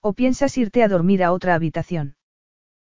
[0.00, 2.17] ¿O piensas irte a dormir a otra habitación?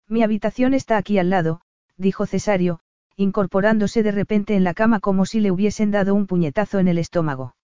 [0.09, 1.61] Mi habitación está aquí al lado,
[1.97, 2.81] dijo Cesario,
[3.17, 6.99] incorporándose de repente en la cama como si le hubiesen dado un puñetazo en el
[6.99, 7.57] estómago.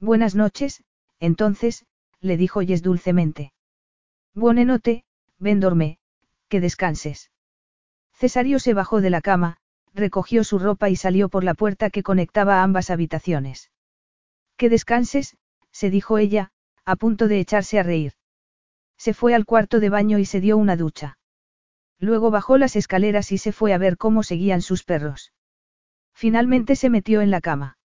[0.00, 0.82] Buenas noches,
[1.20, 1.84] entonces,
[2.20, 3.52] le dijo Yes dulcemente.
[4.34, 5.04] Buenenote,
[5.38, 5.98] ven dorme,
[6.48, 7.30] que descanses.
[8.12, 9.58] Cesario se bajó de la cama,
[9.94, 13.70] recogió su ropa y salió por la puerta que conectaba a ambas habitaciones.
[14.56, 15.36] Que descanses,
[15.70, 16.50] se dijo ella,
[16.84, 18.14] a punto de echarse a reír.
[18.96, 21.18] Se fue al cuarto de baño y se dio una ducha.
[22.00, 25.32] Luego bajó las escaleras y se fue a ver cómo seguían sus perros.
[26.14, 27.78] Finalmente se metió en la cama.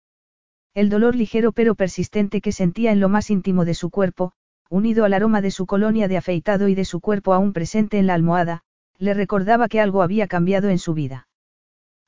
[0.74, 4.32] El dolor ligero pero persistente que sentía en lo más íntimo de su cuerpo,
[4.68, 8.06] unido al aroma de su colonia de afeitado y de su cuerpo aún presente en
[8.06, 8.62] la almohada,
[8.98, 11.28] le recordaba que algo había cambiado en su vida.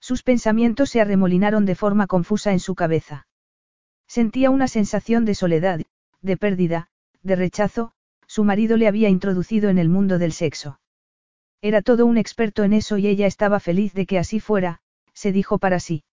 [0.00, 3.26] Sus pensamientos se arremolinaron de forma confusa en su cabeza.
[4.06, 5.80] Sentía una sensación de soledad,
[6.22, 6.88] de pérdida,
[7.22, 7.92] de rechazo,
[8.26, 10.78] su marido le había introducido en el mundo del sexo.
[11.66, 14.78] Era todo un experto en eso y ella estaba feliz de que así fuera,
[15.14, 16.04] se dijo para sí.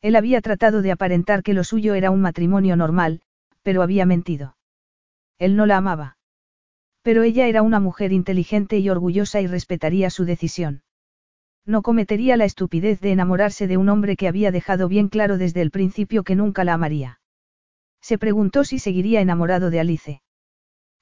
[0.00, 3.20] Él había tratado de aparentar que lo suyo era un matrimonio normal,
[3.62, 4.56] pero había mentido.
[5.38, 6.16] Él no la amaba.
[7.02, 10.82] Pero ella era una mujer inteligente y orgullosa y respetaría su decisión.
[11.64, 15.62] No cometería la estupidez de enamorarse de un hombre que había dejado bien claro desde
[15.62, 17.20] el principio que nunca la amaría.
[18.00, 20.22] Se preguntó si seguiría enamorado de Alice.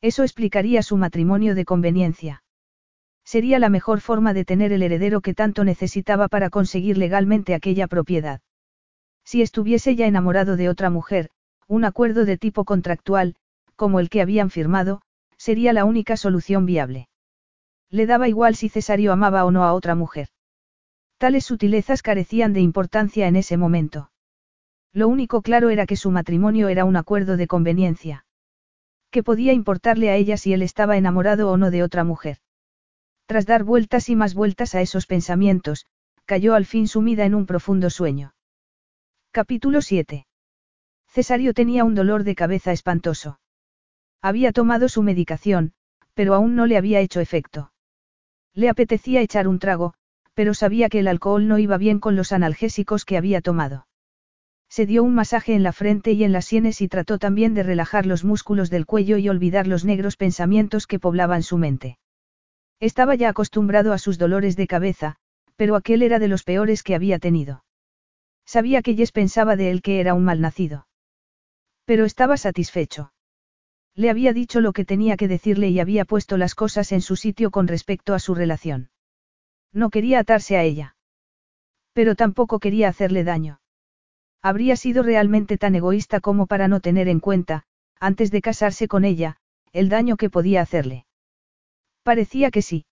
[0.02, 2.42] Eso explicaría su matrimonio de conveniencia.
[3.32, 7.86] Sería la mejor forma de tener el heredero que tanto necesitaba para conseguir legalmente aquella
[7.86, 8.40] propiedad.
[9.24, 11.30] Si estuviese ya enamorado de otra mujer,
[11.68, 13.36] un acuerdo de tipo contractual,
[13.76, 15.00] como el que habían firmado,
[15.36, 17.08] sería la única solución viable.
[17.88, 20.26] Le daba igual si Cesario amaba o no a otra mujer.
[21.16, 24.10] Tales sutilezas carecían de importancia en ese momento.
[24.92, 28.24] Lo único claro era que su matrimonio era un acuerdo de conveniencia.
[29.12, 32.38] Que podía importarle a ella si él estaba enamorado o no de otra mujer.
[33.30, 35.86] Tras dar vueltas y más vueltas a esos pensamientos,
[36.24, 38.34] cayó al fin sumida en un profundo sueño.
[39.30, 40.26] Capítulo 7.
[41.06, 43.38] Cesario tenía un dolor de cabeza espantoso.
[44.20, 45.74] Había tomado su medicación,
[46.14, 47.70] pero aún no le había hecho efecto.
[48.52, 49.94] Le apetecía echar un trago,
[50.34, 53.86] pero sabía que el alcohol no iba bien con los analgésicos que había tomado.
[54.68, 57.62] Se dio un masaje en la frente y en las sienes y trató también de
[57.62, 61.99] relajar los músculos del cuello y olvidar los negros pensamientos que poblaban su mente.
[62.80, 65.16] Estaba ya acostumbrado a sus dolores de cabeza,
[65.56, 67.62] pero aquel era de los peores que había tenido.
[68.46, 70.86] Sabía que Jess pensaba de él que era un malnacido.
[71.84, 73.12] Pero estaba satisfecho.
[73.94, 77.16] Le había dicho lo que tenía que decirle y había puesto las cosas en su
[77.16, 78.90] sitio con respecto a su relación.
[79.72, 80.96] No quería atarse a ella.
[81.92, 83.60] Pero tampoco quería hacerle daño.
[84.40, 87.64] Habría sido realmente tan egoísta como para no tener en cuenta,
[87.98, 89.36] antes de casarse con ella,
[89.72, 91.04] el daño que podía hacerle.
[92.02, 92.86] Parecía que sí.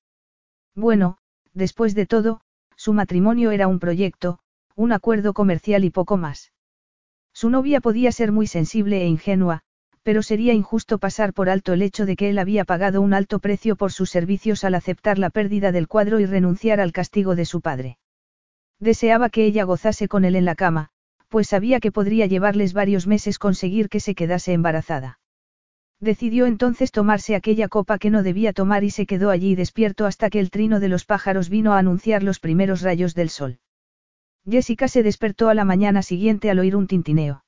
[0.75, 1.19] Bueno,
[1.55, 2.41] después de todo,
[2.77, 4.39] su matrimonio era un proyecto,
[4.77, 6.53] un acuerdo comercial y poco más.
[7.33, 9.63] Su novia podía ser muy sensible e ingenua,
[10.03, 13.41] pero sería injusto pasar por alto el hecho de que él había pagado un alto
[13.41, 17.45] precio por sus servicios al aceptar la pérdida del cuadro y renunciar al castigo de
[17.45, 17.99] su padre.
[18.81, 20.91] Deseaba que ella gozase con él en la cama,
[21.29, 25.18] pues sabía que podría llevarles varios meses conseguir que se quedase embarazada.
[26.01, 30.31] Decidió entonces tomarse aquella copa que no debía tomar y se quedó allí despierto hasta
[30.31, 33.59] que el trino de los pájaros vino a anunciar los primeros rayos del sol.
[34.49, 37.45] Jessica se despertó a la mañana siguiente al oír un tintineo.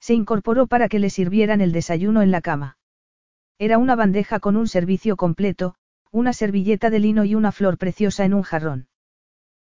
[0.00, 2.76] Se incorporó para que le sirvieran el desayuno en la cama.
[3.58, 5.74] Era una bandeja con un servicio completo,
[6.10, 8.88] una servilleta de lino y una flor preciosa en un jarrón.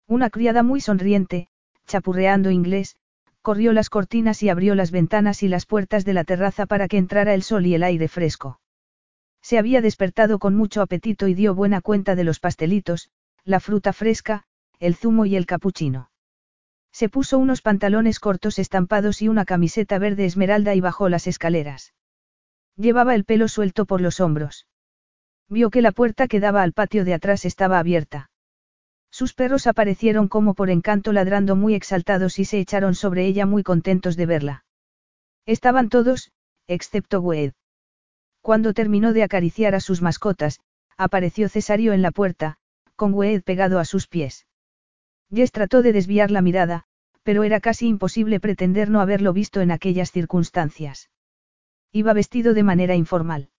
[0.06, 1.48] Una criada muy sonriente,
[1.86, 2.96] chapurreando inglés,
[3.48, 6.98] corrió las cortinas y abrió las ventanas y las puertas de la terraza para que
[6.98, 8.60] entrara el sol y el aire fresco.
[9.40, 13.08] Se había despertado con mucho apetito y dio buena cuenta de los pastelitos,
[13.44, 14.44] la fruta fresca,
[14.80, 16.10] el zumo y el capuchino.
[16.92, 21.94] Se puso unos pantalones cortos estampados y una camiseta verde esmeralda y bajó las escaleras.
[22.76, 24.66] Llevaba el pelo suelto por los hombros.
[25.48, 28.28] Vio que la puerta que daba al patio de atrás estaba abierta.
[29.18, 33.64] Sus perros aparecieron como por encanto ladrando muy exaltados y se echaron sobre ella muy
[33.64, 34.64] contentos de verla.
[35.44, 36.30] Estaban todos,
[36.68, 37.54] excepto Wade.
[38.42, 40.60] Cuando terminó de acariciar a sus mascotas,
[40.96, 42.58] apareció Cesario en la puerta,
[42.94, 44.46] con Wade pegado a sus pies.
[45.34, 46.84] Jess trató de desviar la mirada,
[47.24, 51.10] pero era casi imposible pretender no haberlo visto en aquellas circunstancias.
[51.90, 53.50] Iba vestido de manera informal.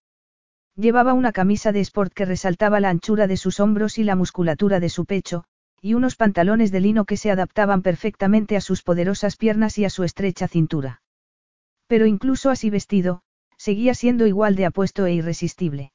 [0.79, 4.79] Llevaba una camisa de sport que resaltaba la anchura de sus hombros y la musculatura
[4.79, 5.43] de su pecho,
[5.81, 9.89] y unos pantalones de lino que se adaptaban perfectamente a sus poderosas piernas y a
[9.89, 11.01] su estrecha cintura.
[11.87, 13.23] Pero incluso así vestido,
[13.57, 15.91] seguía siendo igual de apuesto e irresistible.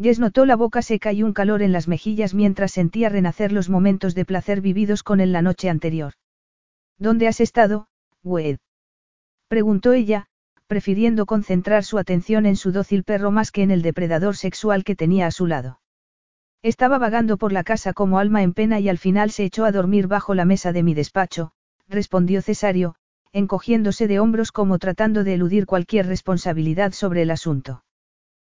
[0.00, 3.68] Jess notó la boca seca y un calor en las mejillas mientras sentía renacer los
[3.68, 6.14] momentos de placer vividos con él la noche anterior.
[6.98, 7.86] ¿Dónde has estado,
[8.24, 8.58] Wade?
[9.46, 10.26] preguntó ella,
[10.72, 14.96] prefiriendo concentrar su atención en su dócil perro más que en el depredador sexual que
[14.96, 15.82] tenía a su lado.
[16.62, 19.70] Estaba vagando por la casa como alma en pena y al final se echó a
[19.70, 21.52] dormir bajo la mesa de mi despacho,
[21.90, 22.94] respondió Cesario,
[23.34, 27.84] encogiéndose de hombros como tratando de eludir cualquier responsabilidad sobre el asunto.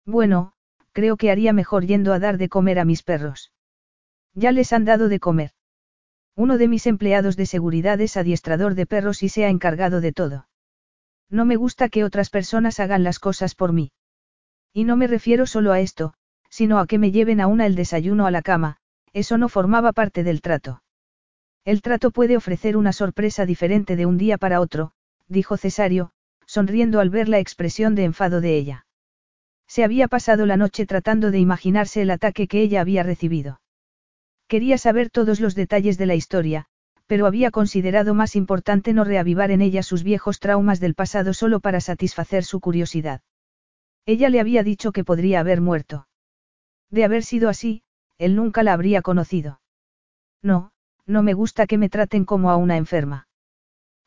[0.04, 0.52] Bueno,
[0.92, 3.52] creo que haría mejor yendo a dar de comer a mis perros.
[4.34, 5.52] Ya les han dado de comer.
[6.36, 10.12] Uno de mis empleados de seguridad es adiestrador de perros y se ha encargado de
[10.12, 10.46] todo.
[11.32, 13.90] No me gusta que otras personas hagan las cosas por mí.
[14.74, 16.12] Y no me refiero solo a esto,
[16.50, 18.76] sino a que me lleven a una el desayuno a la cama,
[19.14, 20.82] eso no formaba parte del trato.
[21.64, 24.92] El trato puede ofrecer una sorpresa diferente de un día para otro,
[25.26, 26.10] dijo Cesario,
[26.44, 28.86] sonriendo al ver la expresión de enfado de ella.
[29.66, 33.62] Se había pasado la noche tratando de imaginarse el ataque que ella había recibido.
[34.48, 36.66] Quería saber todos los detalles de la historia,
[37.12, 41.60] pero había considerado más importante no reavivar en ella sus viejos traumas del pasado solo
[41.60, 43.20] para satisfacer su curiosidad.
[44.06, 46.08] Ella le había dicho que podría haber muerto.
[46.90, 47.82] De haber sido así,
[48.16, 49.60] él nunca la habría conocido.
[50.42, 50.72] No,
[51.04, 53.28] no me gusta que me traten como a una enferma.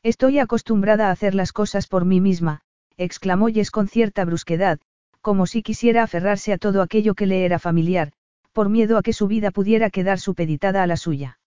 [0.02, 2.62] Estoy acostumbrada a hacer las cosas por mí misma,
[2.96, 4.80] exclamó Jess con cierta brusquedad,
[5.20, 8.10] como si quisiera aferrarse a todo aquello que le era familiar,
[8.52, 11.38] por miedo a que su vida pudiera quedar supeditada a la suya.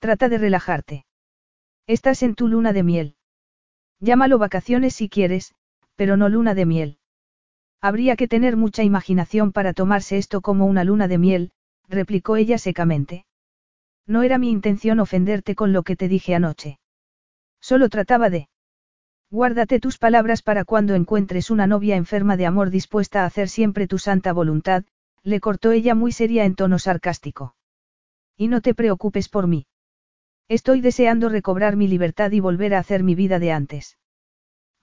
[0.00, 1.04] Trata de relajarte.
[1.86, 3.16] Estás en tu luna de miel.
[3.98, 5.54] Llámalo vacaciones si quieres,
[5.94, 6.98] pero no luna de miel.
[7.82, 11.52] Habría que tener mucha imaginación para tomarse esto como una luna de miel,
[11.86, 13.26] replicó ella secamente.
[14.06, 16.78] No era mi intención ofenderte con lo que te dije anoche.
[17.60, 18.48] Solo trataba de...
[19.30, 23.86] Guárdate tus palabras para cuando encuentres una novia enferma de amor dispuesta a hacer siempre
[23.86, 24.84] tu santa voluntad,
[25.22, 27.54] le cortó ella muy seria en tono sarcástico.
[28.34, 29.66] Y no te preocupes por mí.
[30.50, 33.98] Estoy deseando recobrar mi libertad y volver a hacer mi vida de antes.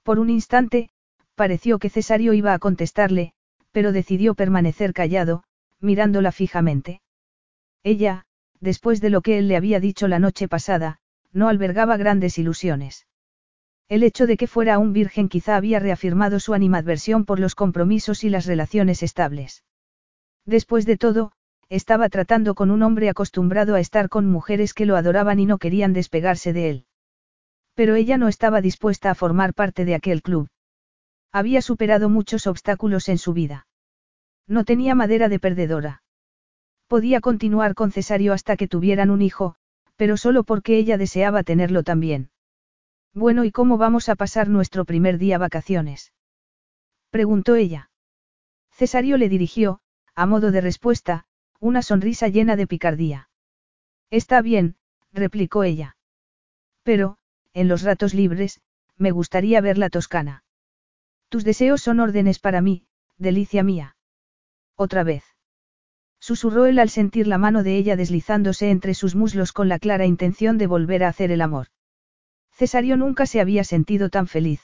[0.02, 0.92] Por un instante,
[1.36, 3.34] pareció que Cesario iba a contestarle,
[3.74, 5.44] pero decidió permanecer callado,
[5.82, 7.02] mirándola fijamente.
[7.84, 8.24] Ella,
[8.62, 11.00] después de lo que él le había dicho la noche pasada,
[11.34, 13.06] no albergaba grandes ilusiones.
[13.90, 18.24] El hecho de que fuera un virgen quizá había reafirmado su animadversión por los compromisos
[18.24, 19.66] y las relaciones estables.
[20.46, 21.34] Después de todo,
[21.70, 25.58] estaba tratando con un hombre acostumbrado a estar con mujeres que lo adoraban y no
[25.58, 26.86] querían despegarse de él.
[27.74, 30.50] Pero ella no estaba dispuesta a formar parte de aquel club.
[31.32, 33.68] Había superado muchos obstáculos en su vida.
[34.48, 36.02] No tenía madera de perdedora.
[36.88, 39.56] Podía continuar con Cesario hasta que tuvieran un hijo,
[39.98, 42.30] pero solo porque ella deseaba tenerlo también.
[43.14, 46.14] Bueno, ¿y cómo vamos a pasar nuestro primer día vacaciones?
[47.10, 47.90] preguntó ella.
[48.72, 49.82] Cesario le dirigió,
[50.16, 51.27] a modo de respuesta,
[51.60, 53.30] una sonrisa llena de picardía.
[54.10, 54.76] Está bien,
[55.12, 55.98] replicó ella.
[56.84, 57.18] Pero,
[57.54, 58.62] en los ratos libres,
[58.96, 60.44] me gustaría ver la Toscana.
[61.30, 62.86] Tus deseos son órdenes para mí,
[63.18, 63.96] delicia mía.
[64.76, 65.24] Otra vez.
[66.20, 70.06] Susurró él al sentir la mano de ella deslizándose entre sus muslos con la clara
[70.06, 71.68] intención de volver a hacer el amor.
[72.52, 74.62] Cesario nunca se había sentido tan feliz.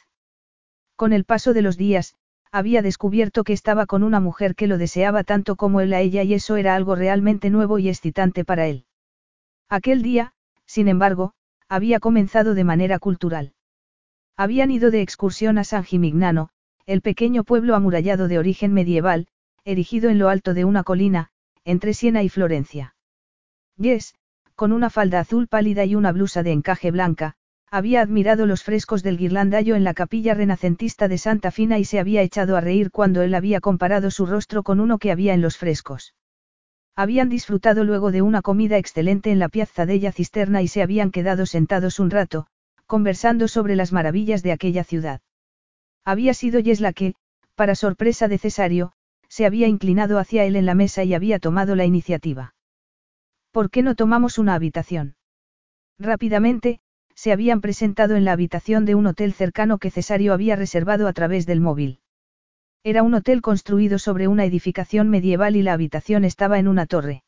[0.96, 2.16] Con el paso de los días,
[2.54, 6.22] había descubierto que estaba con una mujer que lo deseaba tanto como él a ella
[6.22, 8.86] y eso era algo realmente nuevo y excitante para él.
[9.70, 10.34] Aquel día,
[10.68, 11.34] sin embargo,
[11.68, 13.54] había comenzado de manera cultural.
[14.38, 16.50] Habían ido de excursión a San Gimignano,
[16.86, 19.28] el pequeño pueblo amurallado de origen medieval,
[19.66, 21.30] erigido en lo alto de una colina,
[21.66, 22.96] entre Siena y Florencia.
[23.78, 24.14] Yes,
[24.54, 27.34] con una falda azul pálida y una blusa de encaje blanca,
[27.74, 31.98] había admirado los frescos del guirlandallo en la capilla renacentista de Santa Fina y se
[31.98, 35.42] había echado a reír cuando él había comparado su rostro con uno que había en
[35.42, 36.14] los frescos.
[36.96, 41.10] Habían disfrutado luego de una comida excelente en la piazza della Cisterna y se habían
[41.10, 42.46] quedado sentados un rato,
[42.86, 45.22] conversando sobre las maravillas de aquella ciudad.
[46.06, 47.16] Había sido Yesla que,
[47.56, 48.92] para sorpresa de Cesario,
[49.30, 52.54] se había inclinado hacia él en la mesa y había tomado la iniciativa.
[53.50, 55.16] ¿Por qué no tomamos una habitación?
[55.98, 56.82] Rápidamente,
[57.16, 61.14] se habían presentado en la habitación de un hotel cercano que Cesario había reservado a
[61.14, 62.00] través del móvil.
[62.84, 67.24] Era un hotel construido sobre una edificación medieval y la habitación estaba en una torre.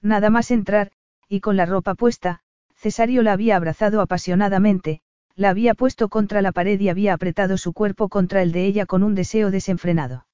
[0.00, 0.92] Nada más entrar,
[1.28, 2.40] y con la ropa puesta,
[2.74, 5.02] Cesario la había abrazado apasionadamente,
[5.36, 8.86] la había puesto contra la pared y había apretado su cuerpo contra el de ella
[8.86, 10.26] con un deseo desenfrenado.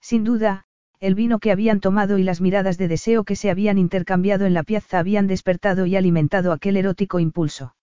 [0.00, 0.64] Sin duda,
[1.00, 4.54] el vino que habían tomado y las miradas de deseo que se habían intercambiado en
[4.54, 7.74] la piazza habían despertado y alimentado aquel erótico impulso.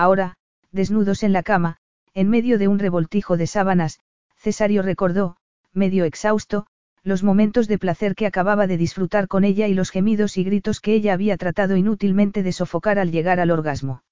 [0.00, 0.36] Ahora,
[0.72, 1.76] desnudos en la cama,
[2.14, 4.00] en medio de un revoltijo de sábanas,
[4.34, 5.36] Cesario recordó,
[5.74, 6.64] medio exhausto,
[7.02, 10.80] los momentos de placer que acababa de disfrutar con ella y los gemidos y gritos
[10.80, 14.02] que ella había tratado inútilmente de sofocar al llegar al orgasmo.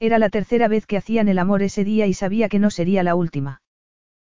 [0.00, 3.04] Era la tercera vez que hacían el amor ese día y sabía que no sería
[3.04, 3.62] la última.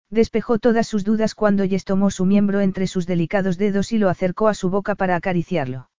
[0.09, 4.09] Despejó todas sus dudas cuando Jess tomó su miembro entre sus delicados dedos y lo
[4.09, 5.91] acercó a su boca para acariciarlo.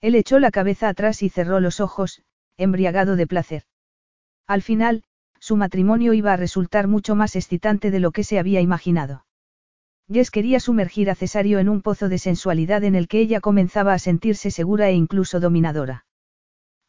[0.00, 2.24] Él echó la cabeza atrás y cerró los ojos,
[2.56, 3.62] embriagado de placer.
[4.50, 5.04] Al final,
[5.38, 9.24] su matrimonio iba a resultar mucho más excitante de lo que se había imaginado.
[10.12, 13.92] Jess quería sumergir a Cesario en un pozo de sensualidad en el que ella comenzaba
[13.92, 16.04] a sentirse segura e incluso dominadora.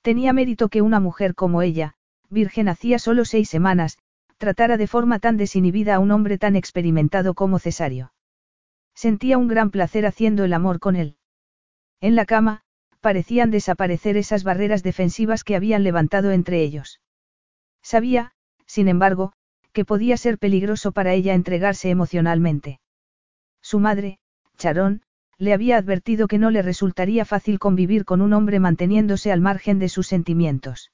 [0.02, 1.94] Tenía mérito que una mujer como ella,
[2.32, 4.00] virgen hacía solo seis semanas,
[4.40, 8.12] tratara de forma tan desinhibida a un hombre tan experimentado como Cesario.
[8.96, 11.16] Sentía un gran placer haciendo el amor con él.
[12.00, 12.64] En la cama,
[13.02, 17.02] parecían desaparecer esas barreras defensivas que habían levantado entre ellos.
[17.82, 18.32] Sabía,
[18.66, 19.34] sin embargo,
[19.74, 22.80] que podía ser peligroso para ella entregarse emocionalmente.
[23.61, 24.19] Su madre,
[24.58, 25.01] Charón,
[25.38, 29.80] le había advertido que no le resultaría fácil convivir con un hombre manteniéndose al margen
[29.80, 30.92] de sus sentimientos.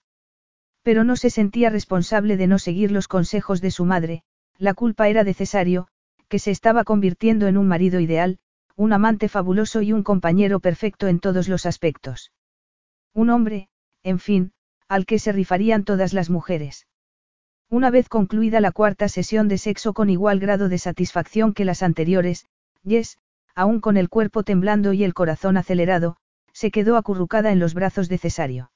[0.83, 4.23] Pero no se sentía responsable de no seguir los consejos de su madre,
[4.57, 5.89] la culpa era de Cesario,
[6.29, 8.39] que se estaba convirtiendo en un marido ideal,
[8.75, 12.31] un amante fabuloso y un compañero perfecto en todos los aspectos.
[13.13, 13.69] Un hombre,
[14.03, 14.53] en fin,
[14.87, 16.87] al que se rifarían todas las mujeres.
[17.69, 21.83] Una vez concluida la cuarta sesión de sexo con igual grado de satisfacción que las
[21.83, 22.45] anteriores,
[22.85, 23.17] Jess,
[23.55, 26.17] aún con el cuerpo temblando y el corazón acelerado,
[26.53, 28.71] se quedó acurrucada en los brazos de Cesario.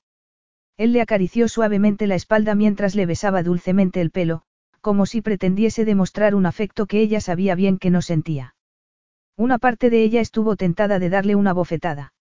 [0.77, 4.43] Él le acarició suavemente la espalda mientras le besaba dulcemente el pelo,
[4.81, 8.55] como si pretendiese demostrar un afecto que ella sabía bien que no sentía.
[9.37, 12.13] Una parte de ella estuvo tentada de darle una bofetada.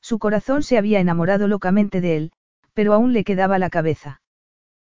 [0.00, 2.32] Su corazón se había enamorado locamente de él,
[2.78, 4.22] pero aún le quedaba la cabeza.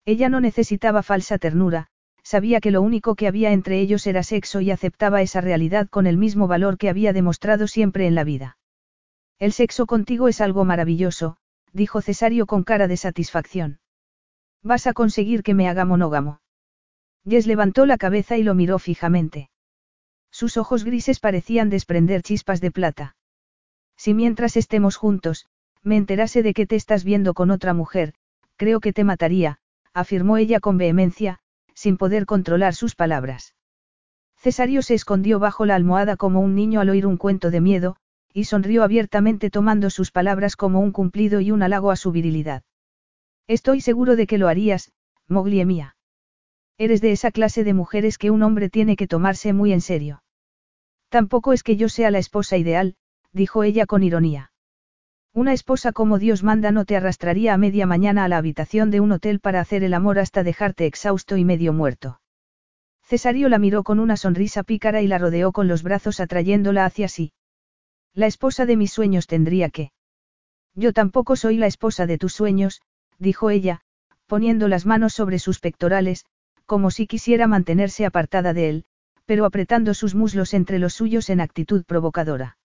[0.06, 1.88] Ella no necesitaba falsa ternura,
[2.22, 6.06] sabía que lo único que había entre ellos era sexo y aceptaba esa realidad con
[6.06, 8.60] el mismo valor que había demostrado siempre en la vida.
[9.40, 11.38] El sexo contigo es algo maravilloso,
[11.74, 13.80] dijo Cesario con cara de satisfacción.
[14.61, 16.40] Vas a conseguir que me haga monógamo.
[17.27, 19.50] Jess levantó la cabeza y lo miró fijamente.
[20.30, 23.16] Sus ojos grises parecían desprender chispas de plata.
[23.98, 25.48] Si mientras estemos juntos,
[25.84, 28.14] me enterase de que te estás viendo con otra mujer,
[28.56, 29.60] creo que te mataría,
[29.93, 31.40] afirmó ella con vehemencia,
[31.74, 33.56] sin poder controlar sus palabras.
[34.38, 37.98] Cesario se escondió bajo la almohada como un niño al oír un cuento de miedo,
[38.34, 42.64] y sonrió abiertamente tomando sus palabras como un cumplido y un halago a su virilidad.
[43.48, 44.92] Estoy seguro de que lo harías,
[45.27, 45.95] Moglie mía.
[46.77, 50.24] Eres de esa clase de mujeres que un hombre tiene que tomarse muy en serio.
[51.10, 52.95] Tampoco es que yo sea la esposa ideal,
[53.34, 54.51] dijo ella con ironía.
[55.34, 59.00] Una esposa como Dios manda no te arrastraría a media mañana a la habitación de
[59.00, 62.19] un hotel para hacer el amor hasta dejarte exhausto y medio muerto.
[63.03, 67.08] Cesario la miró con una sonrisa pícara y la rodeó con los brazos atrayéndola hacia
[67.08, 67.32] sí.
[68.14, 69.92] La esposa de mis sueños tendría que.
[70.76, 72.82] Yo tampoco soy la esposa de tus sueños,
[73.18, 73.82] dijo ella,
[74.27, 76.26] poniendo las manos sobre sus pectorales,
[76.66, 78.85] como si quisiera mantenerse apartada de él,
[79.26, 82.58] pero apretando sus muslos entre los suyos en actitud provocadora.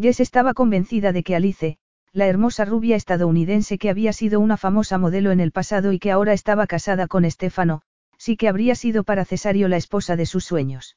[0.00, 1.76] Jess estaba convencida de que Alice,
[2.12, 6.12] la hermosa rubia estadounidense que había sido una famosa modelo en el pasado y que
[6.12, 7.82] ahora estaba casada con Estefano,
[8.16, 10.96] sí que habría sido para Cesario la esposa de sus sueños.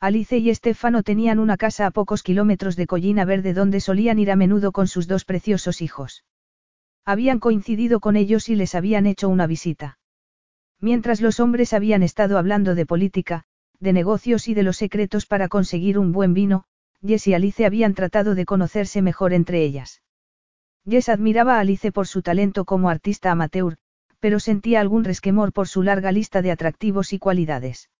[0.00, 4.30] Alice y Estefano tenían una casa a pocos kilómetros de Collina Verde donde solían ir
[4.30, 6.24] a menudo con sus dos preciosos hijos.
[7.04, 9.98] Habían coincidido con ellos y les habían hecho una visita.
[10.78, 13.44] Mientras los hombres habían estado hablando de política,
[13.78, 16.64] de negocios y de los secretos para conseguir un buen vino,
[17.04, 20.02] Jess y Alice habían tratado de conocerse mejor entre ellas.
[20.88, 23.76] Jess admiraba a Alice por su talento como artista amateur,
[24.18, 27.90] pero sentía algún resquemor por su larga lista de atractivos y cualidades.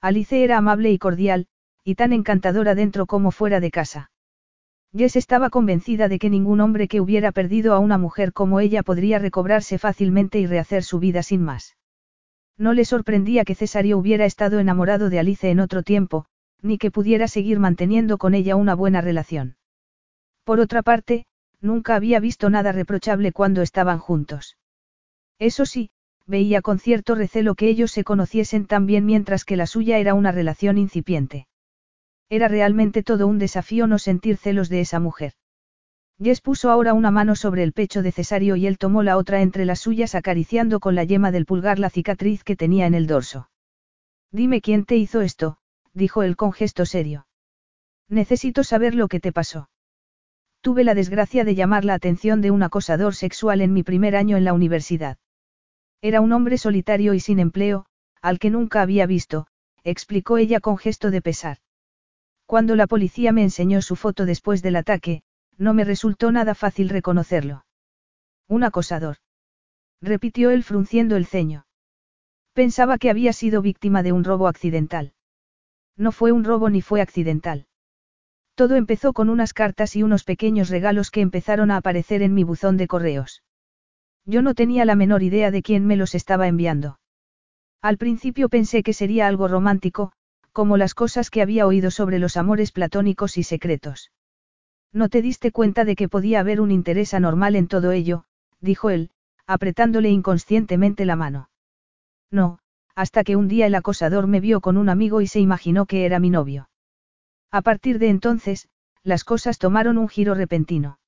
[0.00, 1.46] Alice era amable y cordial,
[1.84, 4.10] y tan encantadora dentro como fuera de casa.
[4.96, 8.82] Jess estaba convencida de que ningún hombre que hubiera perdido a una mujer como ella
[8.82, 11.76] podría recobrarse fácilmente y rehacer su vida sin más.
[12.58, 16.26] No le sorprendía que Cesario hubiera estado enamorado de Alice en otro tiempo,
[16.62, 19.56] ni que pudiera seguir manteniendo con ella una buena relación.
[20.44, 21.26] Por otra parte,
[21.60, 24.56] nunca había visto nada reprochable cuando estaban juntos.
[25.38, 25.90] Eso sí,
[26.26, 30.14] veía con cierto recelo que ellos se conociesen tan bien mientras que la suya era
[30.14, 31.46] una relación incipiente.
[32.28, 35.32] Era realmente todo un desafío no sentir celos de esa mujer.
[36.22, 39.40] Jess puso ahora una mano sobre el pecho de Cesario y él tomó la otra
[39.40, 43.06] entre las suyas acariciando con la yema del pulgar la cicatriz que tenía en el
[43.06, 43.48] dorso.
[44.30, 45.56] Dime quién te hizo esto,
[45.94, 47.26] dijo él con gesto serio.
[48.08, 49.70] Necesito saber lo que te pasó.
[50.60, 54.36] Tuve la desgracia de llamar la atención de un acosador sexual en mi primer año
[54.36, 55.18] en la universidad.
[56.02, 57.86] Era un hombre solitario y sin empleo,
[58.20, 59.46] al que nunca había visto,
[59.84, 61.58] explicó ella con gesto de pesar.
[62.46, 65.22] Cuando la policía me enseñó su foto después del ataque,
[65.56, 67.64] no me resultó nada fácil reconocerlo.
[68.48, 69.16] Un acosador.
[70.02, 71.66] Repitió él frunciendo el ceño.
[72.52, 75.12] Pensaba que había sido víctima de un robo accidental.
[75.96, 77.66] No fue un robo ni fue accidental.
[78.54, 82.44] Todo empezó con unas cartas y unos pequeños regalos que empezaron a aparecer en mi
[82.44, 83.42] buzón de correos.
[84.26, 87.00] Yo no tenía la menor idea de quién me los estaba enviando.
[87.82, 90.12] Al principio pensé que sería algo romántico,
[90.52, 94.10] como las cosas que había oído sobre los amores platónicos y secretos.
[94.92, 98.24] No te diste cuenta de que podía haber un interés anormal en todo ello,
[98.60, 99.10] dijo él,
[99.46, 101.50] apretándole inconscientemente la mano.
[102.30, 102.58] No,
[103.00, 106.04] hasta que un día el acosador me vio con un amigo y se imaginó que
[106.04, 106.68] era mi novio.
[107.50, 108.68] A partir de entonces,
[109.02, 110.98] las cosas tomaron un giro repentino.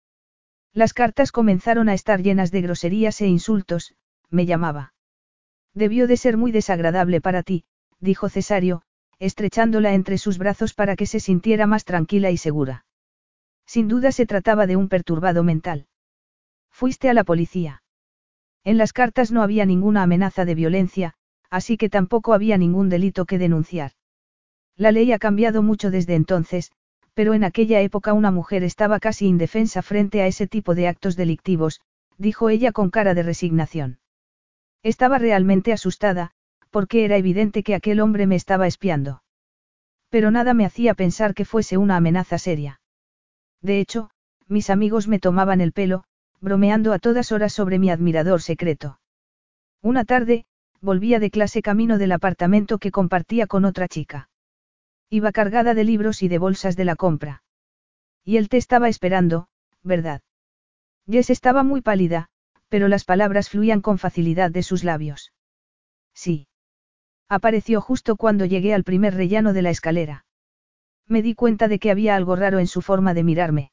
[0.73, 3.95] Las cartas comenzaron a estar llenas de groserías e insultos,
[4.31, 4.95] me llamaba.
[5.75, 7.65] Debió de ser muy desagradable para ti,
[8.01, 8.85] dijo Cesario,
[9.19, 12.87] estrechándola entre sus brazos para que se sintiera más tranquila y segura.
[13.67, 15.89] Sin duda se trataba de un perturbado mental.
[16.71, 17.83] Fuiste a la policía.
[18.65, 21.17] En las cartas no había ninguna amenaza de violencia,
[21.53, 23.93] así que tampoco había ningún delito que denunciar.
[24.75, 26.73] La ley ha cambiado mucho desde entonces,
[27.13, 31.15] pero en aquella época una mujer estaba casi indefensa frente a ese tipo de actos
[31.15, 31.83] delictivos,
[32.17, 33.99] dijo ella con cara de resignación.
[34.83, 36.31] Estaba realmente asustada,
[36.71, 39.23] porque era evidente que aquel hombre me estaba espiando.
[40.09, 42.81] Pero nada me hacía pensar que fuese una amenaza seria.
[43.61, 44.09] De hecho,
[44.49, 46.05] mis amigos me tomaban el pelo,
[46.41, 48.99] bromeando a todas horas sobre mi admirador secreto.
[49.83, 50.47] Una tarde,
[50.83, 54.28] volvía de clase camino del apartamento que compartía con otra chica.
[55.09, 57.43] Iba cargada de libros y de bolsas de la compra.
[58.25, 59.49] Y él te estaba esperando,
[59.83, 60.23] ¿verdad?
[61.09, 62.28] Jess estaba muy pálida,
[62.69, 65.33] pero las palabras fluían con facilidad de sus labios.
[66.15, 66.49] Sí.
[67.28, 70.27] Apareció justo cuando llegué al primer rellano de la escalera.
[71.07, 73.73] Me di cuenta de que había algo raro en su forma de mirarme.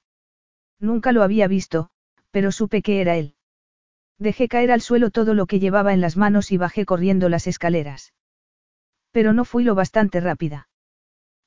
[0.79, 1.89] Nunca lo había visto,
[2.31, 3.35] pero supe que era él.
[4.19, 7.47] Dejé caer al suelo todo lo que llevaba en las manos y bajé corriendo las
[7.47, 8.13] escaleras.
[9.11, 10.67] Pero no fui lo bastante rápida.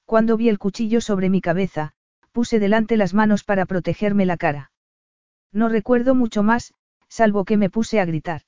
[0.06, 1.92] Cuando vi el cuchillo sobre mi cabeza,
[2.32, 4.72] puse delante las manos para protegerme la cara.
[5.52, 6.72] No recuerdo mucho más,
[7.08, 8.42] salvo que me puse a gritar.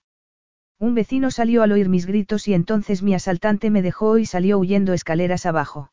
[0.78, 4.58] Un vecino salió al oír mis gritos y entonces mi asaltante me dejó y salió
[4.58, 5.92] huyendo escaleras abajo.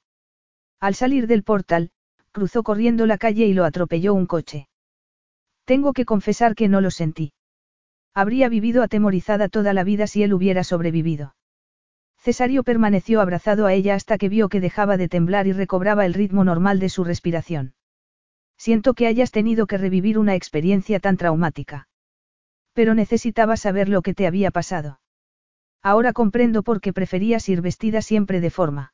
[0.79, 1.91] Al salir del portal,
[2.31, 4.69] cruzó corriendo la calle y lo atropelló un coche.
[5.65, 7.33] Tengo que confesar que no lo sentí.
[8.13, 11.35] Habría vivido atemorizada toda la vida si él hubiera sobrevivido.
[12.17, 16.13] Cesario permaneció abrazado a ella hasta que vio que dejaba de temblar y recobraba el
[16.13, 17.73] ritmo normal de su respiración.
[18.57, 21.87] Siento que hayas tenido que revivir una experiencia tan traumática.
[22.73, 24.99] Pero necesitaba saber lo que te había pasado.
[25.81, 28.93] Ahora comprendo por qué preferías ir vestida siempre de forma.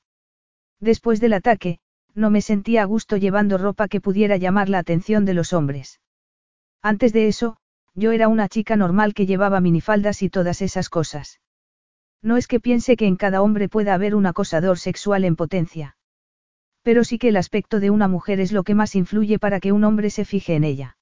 [0.79, 1.79] Después del ataque,
[2.15, 5.99] no me sentía a gusto llevando ropa que pudiera llamar la atención de los hombres.
[6.81, 7.57] Antes de eso,
[7.97, 11.41] yo era una chica normal que llevaba minifaldas y todas esas cosas.
[12.21, 15.97] No es que piense que en cada hombre pueda haber un acosador sexual en potencia.
[16.83, 19.71] Pero sí que el aspecto de una mujer es lo que más influye para que
[19.71, 20.97] un hombre se fije en ella.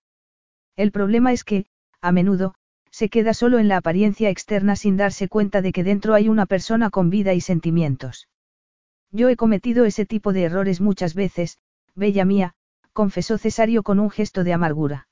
[0.78, 1.66] El problema es que,
[2.00, 2.56] a menudo,
[2.92, 6.46] se queda solo en la apariencia externa sin darse cuenta de que dentro hay una
[6.46, 8.30] persona con vida y sentimientos.
[9.12, 11.60] Yo he cometido ese tipo de errores muchas veces,
[11.94, 12.56] bella mía,
[12.94, 15.10] confesó Cesario con un gesto de amargura.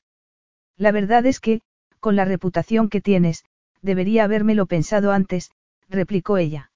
[0.77, 1.61] La verdad es que,
[2.03, 3.45] con la reputación que tienes,
[3.81, 5.51] debería habérmelo pensado antes,
[5.89, 6.69] replicó ella.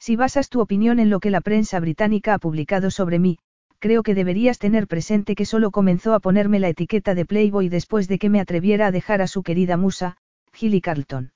[0.00, 3.38] Si basas tu opinión en lo que la prensa británica ha publicado sobre mí,
[3.78, 8.08] creo que deberías tener presente que solo comenzó a ponerme la etiqueta de Playboy después
[8.08, 10.16] de que me atreviera a dejar a su querida musa,
[10.52, 11.30] Gilly Carlton.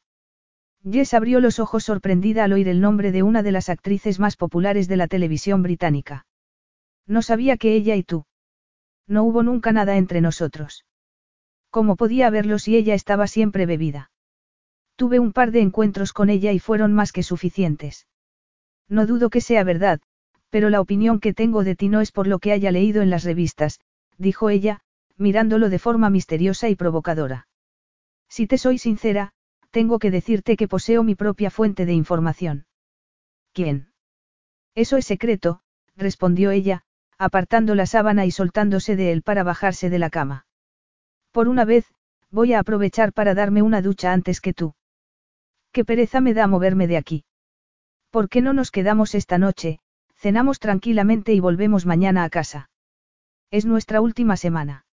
[0.83, 4.37] Jess abrió los ojos sorprendida al oír el nombre de una de las actrices más
[4.37, 6.27] populares de la televisión británica.
[7.07, 8.25] No sabía que ella y tú.
[9.07, 10.85] No hubo nunca nada entre nosotros.
[11.75, 14.13] ¿Cómo podía haberlo si ella estaba siempre bebida?
[14.95, 18.07] Tuve un par de encuentros con ella y fueron más que suficientes.
[18.89, 20.01] No dudo que sea verdad,
[20.51, 23.11] pero la opinión que tengo de ti no es por lo que haya leído en
[23.11, 23.81] las revistas,
[24.19, 24.83] dijo ella,
[25.17, 27.49] mirándolo de forma misteriosa y provocadora.
[28.29, 29.33] Si te soy sincera,
[29.73, 32.67] tengo que decirte que poseo mi propia fuente de información.
[33.53, 33.89] ¿Quién?
[34.77, 35.61] Eso es secreto,
[35.97, 36.83] respondió ella,
[37.19, 40.47] apartando la sábana y soltándose de él para bajarse de la cama.
[41.35, 41.85] Por una vez,
[42.31, 44.77] voy a aprovechar para darme una ducha antes que tú.
[45.73, 47.25] Qué pereza me da moverme de aquí.
[48.13, 49.81] ¿Por qué no nos quedamos esta noche,
[50.15, 52.71] cenamos tranquilamente y volvemos mañana a casa?
[53.51, 54.87] Es nuestra última semana.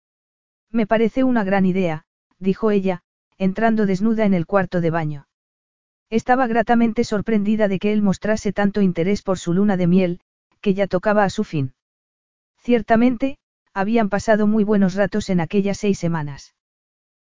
[0.70, 2.04] Me parece una gran idea,
[2.38, 3.02] dijo ella,
[3.36, 5.26] entrando desnuda en el cuarto de baño.
[6.08, 10.20] Estaba gratamente sorprendida de que él mostrase tanto interés por su luna de miel,
[10.60, 11.74] que ya tocaba a su fin.
[12.58, 13.38] Ciertamente,
[13.78, 16.56] habían pasado muy buenos ratos en aquellas seis semanas.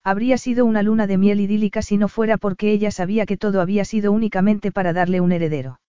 [0.04, 3.60] Habría sido una luna de miel idílica si no fuera porque ella sabía que todo
[3.60, 5.80] había sido únicamente para darle un heredero.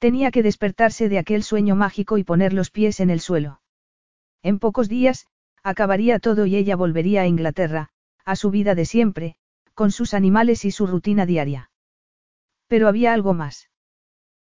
[0.00, 3.60] Tenía que despertarse de aquel sueño mágico y poner los pies en el suelo.
[4.42, 5.28] En pocos días,
[5.62, 7.90] acabaría todo y ella volvería a Inglaterra,
[8.24, 9.36] a su vida de siempre,
[9.74, 11.70] con sus animales y su rutina diaria.
[12.66, 13.70] Pero había algo más.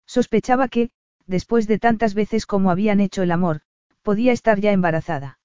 [0.06, 0.92] Sospechaba que,
[1.26, 3.62] después de tantas veces como habían hecho el amor,
[4.04, 5.40] podía estar ya embarazada.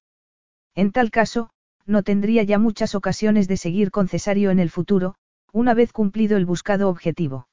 [0.74, 1.50] En tal caso,
[1.86, 5.14] no tendría ya muchas ocasiones de seguir con Cesario en el futuro,
[5.52, 7.48] una vez cumplido el buscado objetivo.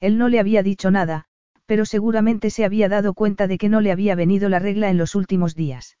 [0.00, 1.24] Él no le había dicho nada,
[1.66, 4.96] pero seguramente se había dado cuenta de que no le había venido la regla en
[4.96, 5.98] los últimos días.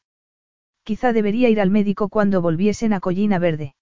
[0.84, 3.74] Quizá debería ir al médico cuando volviesen a Collina Verde.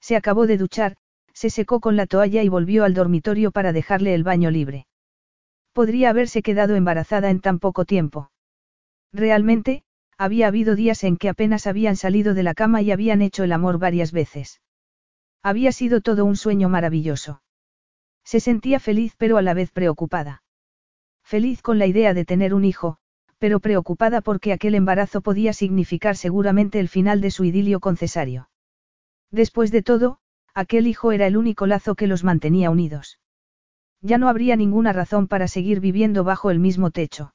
[0.00, 0.96] Se acabó de duchar,
[1.34, 4.86] se secó con la toalla y volvió al dormitorio para dejarle el baño libre.
[5.74, 8.31] Podría haberse quedado embarazada en tan poco tiempo.
[9.12, 9.84] Realmente,
[10.16, 13.52] había habido días en que apenas habían salido de la cama y habían hecho el
[13.52, 14.60] amor varias veces.
[15.42, 17.42] Había sido todo un sueño maravilloso.
[18.24, 20.42] Se sentía feliz pero a la vez preocupada.
[21.24, 22.98] Feliz con la idea de tener un hijo,
[23.38, 28.48] pero preocupada porque aquel embarazo podía significar seguramente el final de su idilio con Cesario.
[29.30, 30.18] Después de todo,
[30.54, 33.18] aquel hijo era el único lazo que los mantenía unidos.
[34.00, 37.34] Ya no habría ninguna razón para seguir viviendo bajo el mismo techo.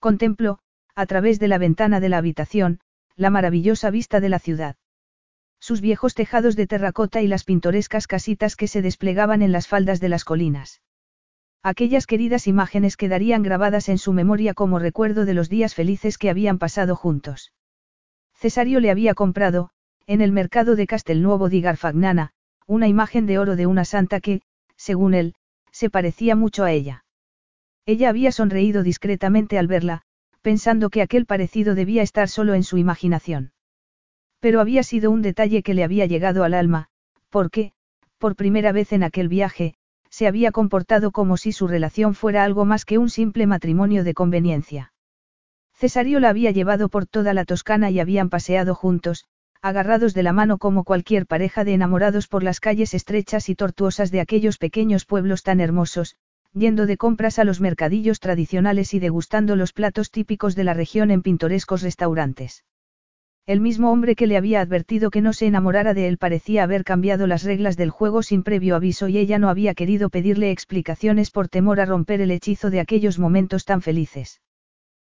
[0.00, 0.58] Contempló,
[0.94, 2.80] a través de la ventana de la habitación,
[3.16, 4.76] la maravillosa vista de la ciudad.
[5.58, 10.00] Sus viejos tejados de terracota y las pintorescas casitas que se desplegaban en las faldas
[10.00, 10.82] de las colinas.
[11.62, 16.28] Aquellas queridas imágenes quedarían grabadas en su memoria como recuerdo de los días felices que
[16.28, 17.52] habían pasado juntos.
[18.34, 19.70] Cesario le había comprado,
[20.08, 22.32] en el mercado de Castelnuovo di Garfagnana,
[22.66, 24.42] una imagen de oro de una santa que,
[24.76, 25.34] según él,
[25.70, 27.04] se parecía mucho a ella.
[27.86, 30.02] Ella había sonreído discretamente al verla,
[30.42, 33.52] pensando que aquel parecido debía estar solo en su imaginación.
[34.40, 36.88] Pero había sido un detalle que le había llegado al alma,
[37.30, 37.72] porque,
[38.18, 39.74] por primera vez en aquel viaje,
[40.10, 44.14] se había comportado como si su relación fuera algo más que un simple matrimonio de
[44.14, 44.92] conveniencia.
[45.74, 49.24] Cesario la había llevado por toda la Toscana y habían paseado juntos,
[49.62, 54.10] agarrados de la mano como cualquier pareja de enamorados por las calles estrechas y tortuosas
[54.10, 56.16] de aquellos pequeños pueblos tan hermosos,
[56.54, 61.10] yendo de compras a los mercadillos tradicionales y degustando los platos típicos de la región
[61.10, 62.64] en pintorescos restaurantes.
[63.44, 66.84] El mismo hombre que le había advertido que no se enamorara de él parecía haber
[66.84, 71.32] cambiado las reglas del juego sin previo aviso y ella no había querido pedirle explicaciones
[71.32, 74.40] por temor a romper el hechizo de aquellos momentos tan felices.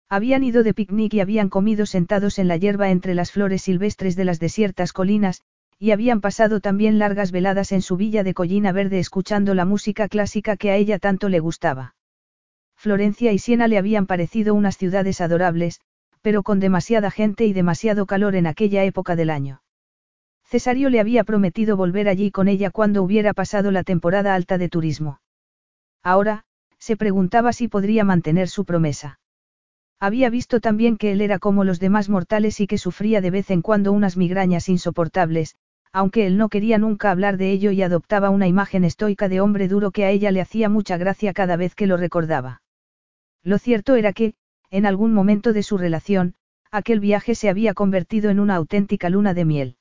[0.09, 4.15] Habían ido de picnic y habían comido sentados en la hierba entre las flores silvestres
[4.15, 5.41] de las desiertas colinas,
[5.79, 10.09] y habían pasado también largas veladas en su villa de Collina Verde escuchando la música
[10.09, 11.95] clásica que a ella tanto le gustaba.
[12.75, 15.79] Florencia y Siena le habían parecido unas ciudades adorables,
[16.21, 19.61] pero con demasiada gente y demasiado calor en aquella época del año.
[20.43, 24.67] Cesario le había prometido volver allí con ella cuando hubiera pasado la temporada alta de
[24.67, 25.21] turismo.
[26.03, 26.43] Ahora,
[26.77, 29.19] se preguntaba si podría mantener su promesa.
[29.99, 33.51] Había visto también que él era como los demás mortales y que sufría de vez
[33.51, 35.55] en cuando unas migrañas insoportables,
[35.91, 39.67] aunque él no quería nunca hablar de ello y adoptaba una imagen estoica de hombre
[39.67, 42.61] duro que a ella le hacía mucha gracia cada vez que lo recordaba.
[43.43, 44.33] Lo cierto era que,
[44.69, 46.35] en algún momento de su relación,
[46.71, 49.77] aquel viaje se había convertido en una auténtica luna de miel.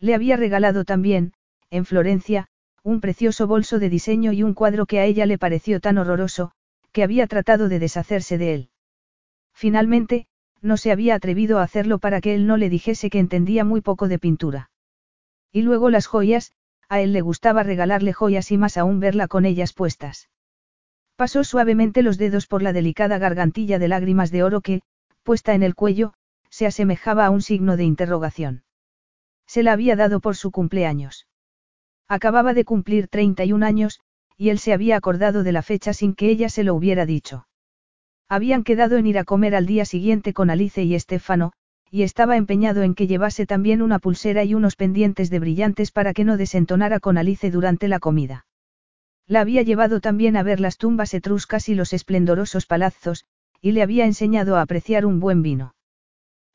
[0.00, 1.32] Le había regalado también,
[1.70, 2.46] en Florencia,
[2.82, 6.52] un precioso bolso de diseño y un cuadro que a ella le pareció tan horroroso,
[6.92, 8.70] que había tratado de deshacerse de él.
[9.52, 10.26] Finalmente,
[10.62, 13.80] no se había atrevido a hacerlo para que él no le dijese que entendía muy
[13.80, 14.70] poco de pintura.
[15.58, 16.52] Y luego las joyas,
[16.88, 20.28] a él le gustaba regalarle joyas y más aún verla con ellas puestas.
[21.16, 24.82] Pasó suavemente los dedos por la delicada gargantilla de lágrimas de oro que,
[25.24, 26.14] puesta en el cuello,
[26.48, 28.62] se asemejaba a un signo de interrogación.
[29.48, 31.26] Se la había dado por su cumpleaños.
[32.06, 33.98] Acababa de cumplir 31 años,
[34.36, 37.48] y él se había acordado de la fecha sin que ella se lo hubiera dicho.
[38.28, 41.52] Habían quedado en ir a comer al día siguiente con Alice y Estefano,
[41.90, 46.12] y estaba empeñado en que llevase también una pulsera y unos pendientes de brillantes para
[46.12, 48.46] que no desentonara con Alice durante la comida.
[49.26, 53.24] La había llevado también a ver las tumbas etruscas y los esplendorosos palazos,
[53.60, 55.74] y le había enseñado a apreciar un buen vino.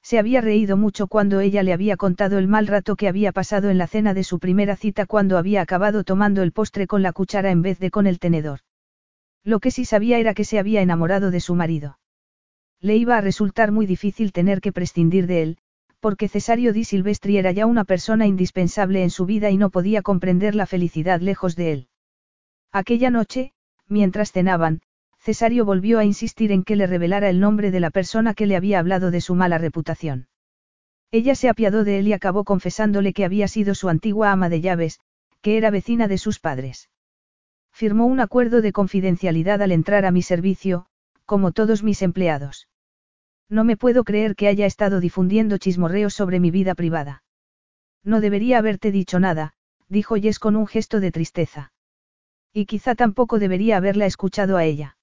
[0.01, 3.69] Se había reído mucho cuando ella le había contado el mal rato que había pasado
[3.69, 7.13] en la cena de su primera cita cuando había acabado tomando el postre con la
[7.13, 8.59] cuchara en vez de con el tenedor.
[9.45, 11.99] Lo que sí sabía era que se había enamorado de su marido.
[12.83, 15.57] Le iba a resultar muy difícil tener que prescindir de él,
[16.01, 20.01] porque Cesario di Silvestri era ya una persona indispensable en su vida y no podía
[20.01, 21.87] comprender la felicidad lejos de él.
[22.73, 23.53] Aquella noche,
[23.87, 24.81] mientras cenaban,
[25.17, 28.57] Cesario volvió a insistir en que le revelara el nombre de la persona que le
[28.57, 30.27] había hablado de su mala reputación.
[31.09, 34.59] Ella se apiadó de él y acabó confesándole que había sido su antigua ama de
[34.59, 34.99] llaves,
[35.39, 36.89] que era vecina de sus padres.
[37.71, 40.87] Firmó un acuerdo de confidencialidad al entrar a mi servicio,
[41.25, 42.67] como todos mis empleados.
[43.53, 47.21] No me puedo creer que haya estado difundiendo chismorreos sobre mi vida privada.
[48.03, 49.53] No debería haberte dicho nada,
[49.87, 51.71] dijo Jess con un gesto de tristeza.
[52.51, 54.97] Y quizá tampoco debería haberla escuchado a ella.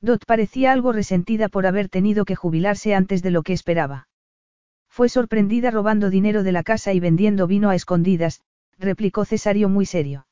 [0.00, 4.08] Dot parecía algo resentida por haber tenido que jubilarse antes de lo que esperaba.
[4.88, 8.40] Fue sorprendida robando dinero de la casa y vendiendo vino a escondidas,
[8.78, 10.26] replicó Cesario muy serio.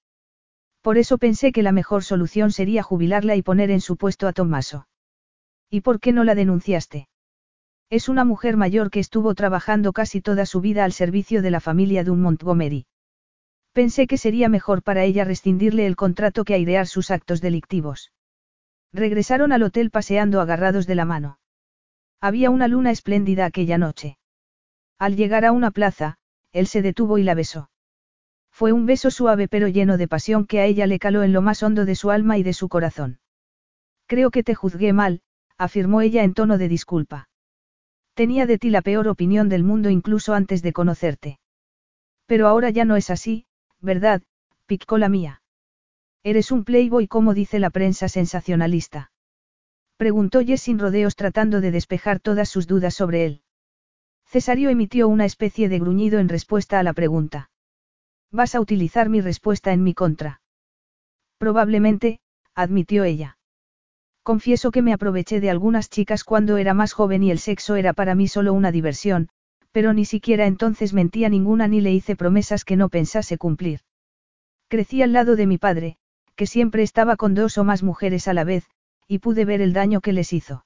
[0.80, 4.32] Por eso pensé que la mejor solución sería jubilarla y poner en su puesto a
[4.32, 4.88] Tommaso.
[5.68, 7.08] ¿Y por qué no la denunciaste?
[7.94, 11.60] Es una mujer mayor que estuvo trabajando casi toda su vida al servicio de la
[11.60, 12.86] familia de un Montgomery.
[13.72, 18.10] Pensé que sería mejor para ella rescindirle el contrato que airear sus actos delictivos.
[18.92, 21.38] Regresaron al hotel paseando agarrados de la mano.
[22.20, 24.18] Había una luna espléndida aquella noche.
[24.98, 26.18] Al llegar a una plaza,
[26.50, 27.70] él se detuvo y la besó.
[28.50, 31.42] Fue un beso suave pero lleno de pasión que a ella le caló en lo
[31.42, 33.20] más hondo de su alma y de su corazón.
[34.08, 35.22] Creo que te juzgué mal,
[35.58, 37.28] afirmó ella en tono de disculpa.
[38.14, 41.38] Tenía de ti la peor opinión del mundo incluso antes de conocerte.
[42.26, 43.46] Pero ahora ya no es así,
[43.80, 44.22] ¿verdad?
[44.66, 45.42] picó la mía.
[46.22, 49.10] Eres un playboy como dice la prensa sensacionalista.
[49.96, 53.42] Preguntó Jess sin rodeos tratando de despejar todas sus dudas sobre él.
[54.26, 57.50] Cesario emitió una especie de gruñido en respuesta a la pregunta.
[58.30, 60.40] Vas a utilizar mi respuesta en mi contra.
[61.38, 62.20] Probablemente,
[62.54, 63.38] admitió ella.
[64.24, 67.92] Confieso que me aproveché de algunas chicas cuando era más joven y el sexo era
[67.92, 69.28] para mí solo una diversión,
[69.70, 73.80] pero ni siquiera entonces mentía ninguna ni le hice promesas que no pensase cumplir.
[74.68, 75.98] Crecí al lado de mi padre,
[76.36, 78.64] que siempre estaba con dos o más mujeres a la vez,
[79.06, 80.64] y pude ver el daño que les hizo.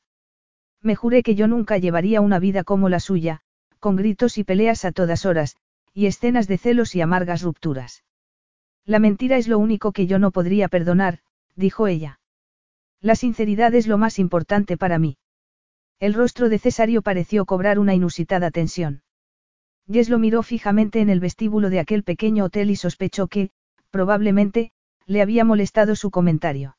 [0.80, 3.40] Me juré que yo nunca llevaría una vida como la suya,
[3.80, 5.56] con gritos y peleas a todas horas,
[5.92, 8.04] y escenas de celos y amargas rupturas.
[8.84, 11.18] La mentira es lo único que yo no podría perdonar,
[11.56, 12.17] dijo ella.
[13.00, 15.18] La sinceridad es lo más importante para mí.
[16.00, 19.02] El rostro de Cesario pareció cobrar una inusitada tensión.
[19.90, 23.50] Jess lo miró fijamente en el vestíbulo de aquel pequeño hotel y sospechó que,
[23.90, 24.72] probablemente,
[25.06, 26.76] le había molestado su comentario.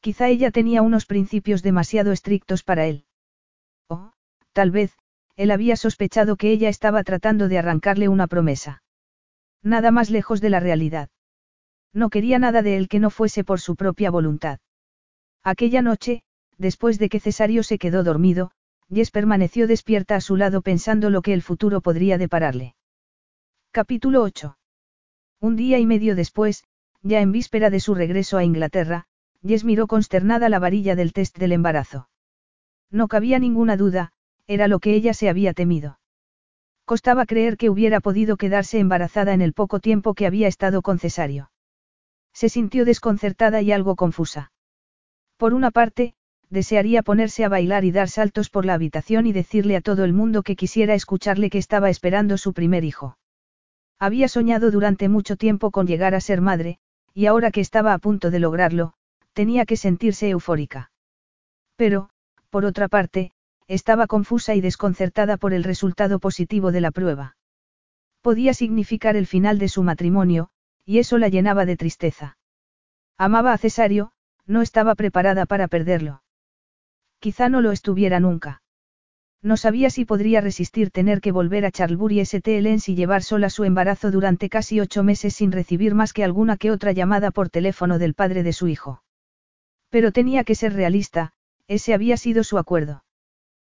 [0.00, 3.04] Quizá ella tenía unos principios demasiado estrictos para él.
[3.88, 4.12] O,
[4.52, 4.96] tal vez,
[5.36, 8.82] él había sospechado que ella estaba tratando de arrancarle una promesa.
[9.62, 11.10] Nada más lejos de la realidad.
[11.92, 14.58] No quería nada de él que no fuese por su propia voluntad.
[15.46, 16.22] Aquella noche,
[16.58, 18.50] después de que Cesario se quedó dormido,
[18.92, 22.74] Jess permaneció despierta a su lado pensando lo que el futuro podría depararle.
[23.70, 24.58] Capítulo 8.
[25.40, 26.64] Un día y medio después,
[27.02, 29.06] ya en víspera de su regreso a Inglaterra,
[29.46, 32.08] Jess miró consternada la varilla del test del embarazo.
[32.90, 34.10] No cabía ninguna duda,
[34.48, 36.00] era lo que ella se había temido.
[36.84, 40.98] Costaba creer que hubiera podido quedarse embarazada en el poco tiempo que había estado con
[40.98, 41.52] Cesario.
[42.32, 44.50] Se sintió desconcertada y algo confusa.
[45.36, 46.14] Por una parte,
[46.48, 50.12] desearía ponerse a bailar y dar saltos por la habitación y decirle a todo el
[50.12, 53.18] mundo que quisiera escucharle que estaba esperando su primer hijo.
[53.98, 56.78] Había soñado durante mucho tiempo con llegar a ser madre,
[57.14, 58.92] y ahora que estaba a punto de lograrlo,
[59.32, 60.90] tenía que sentirse eufórica.
[61.76, 62.10] Pero,
[62.50, 63.32] por otra parte,
[63.68, 67.36] estaba confusa y desconcertada por el resultado positivo de la prueba.
[68.20, 70.50] Podía significar el final de su matrimonio,
[70.84, 72.38] y eso la llenaba de tristeza.
[73.18, 74.12] Amaba a Cesario,
[74.46, 76.22] no estaba preparada para perderlo.
[77.18, 78.62] Quizá no lo estuviera nunca.
[79.42, 82.58] No sabía si podría resistir tener que volver a Charlbury St.
[82.58, 86.56] Helens y llevar sola su embarazo durante casi ocho meses sin recibir más que alguna
[86.56, 89.02] que otra llamada por teléfono del padre de su hijo.
[89.90, 91.32] Pero tenía que ser realista,
[91.68, 93.04] ese había sido su acuerdo.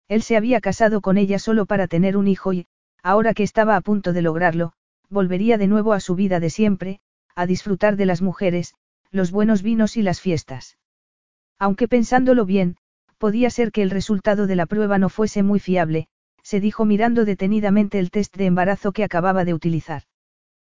[0.08, 2.66] Él se había casado con ella solo para tener un hijo y,
[3.02, 4.72] ahora que estaba a punto de lograrlo,
[5.10, 7.00] volvería de nuevo a su vida de siempre,
[7.34, 8.74] a disfrutar de las mujeres,
[9.10, 10.78] los buenos vinos y las fiestas.
[11.58, 12.76] Aunque pensándolo bien,
[13.18, 16.08] podía ser que el resultado de la prueba no fuese muy fiable,
[16.42, 20.04] se dijo mirando detenidamente el test de embarazo que acababa de utilizar.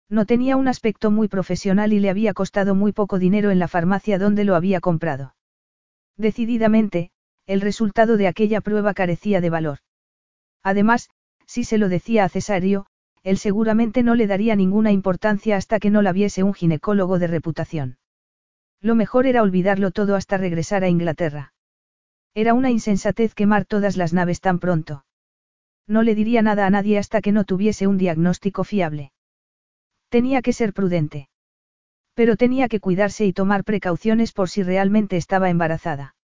[0.09, 3.69] No tenía un aspecto muy profesional y le había costado muy poco dinero en la
[3.69, 5.37] farmacia donde lo había comprado.
[6.17, 7.13] Decididamente,
[7.47, 9.79] el resultado de aquella prueba carecía de valor.
[10.65, 11.11] Además,
[11.47, 12.87] si se lo decía a Cesario,
[13.23, 17.29] él seguramente no le daría ninguna importancia hasta que no la viese un ginecólogo de
[17.29, 18.00] reputación.
[18.81, 21.53] Lo mejor era olvidarlo todo hasta regresar a Inglaterra.
[22.35, 25.05] Era una insensatez quemar todas las naves tan pronto.
[25.87, 29.13] No le diría nada a nadie hasta que no tuviese un diagnóstico fiable.
[30.09, 31.29] Tenía que ser prudente.
[32.15, 36.15] Pero tenía que cuidarse y tomar precauciones por si realmente estaba embarazada.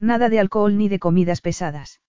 [0.00, 2.00] Nada de alcohol ni de comidas pesadas.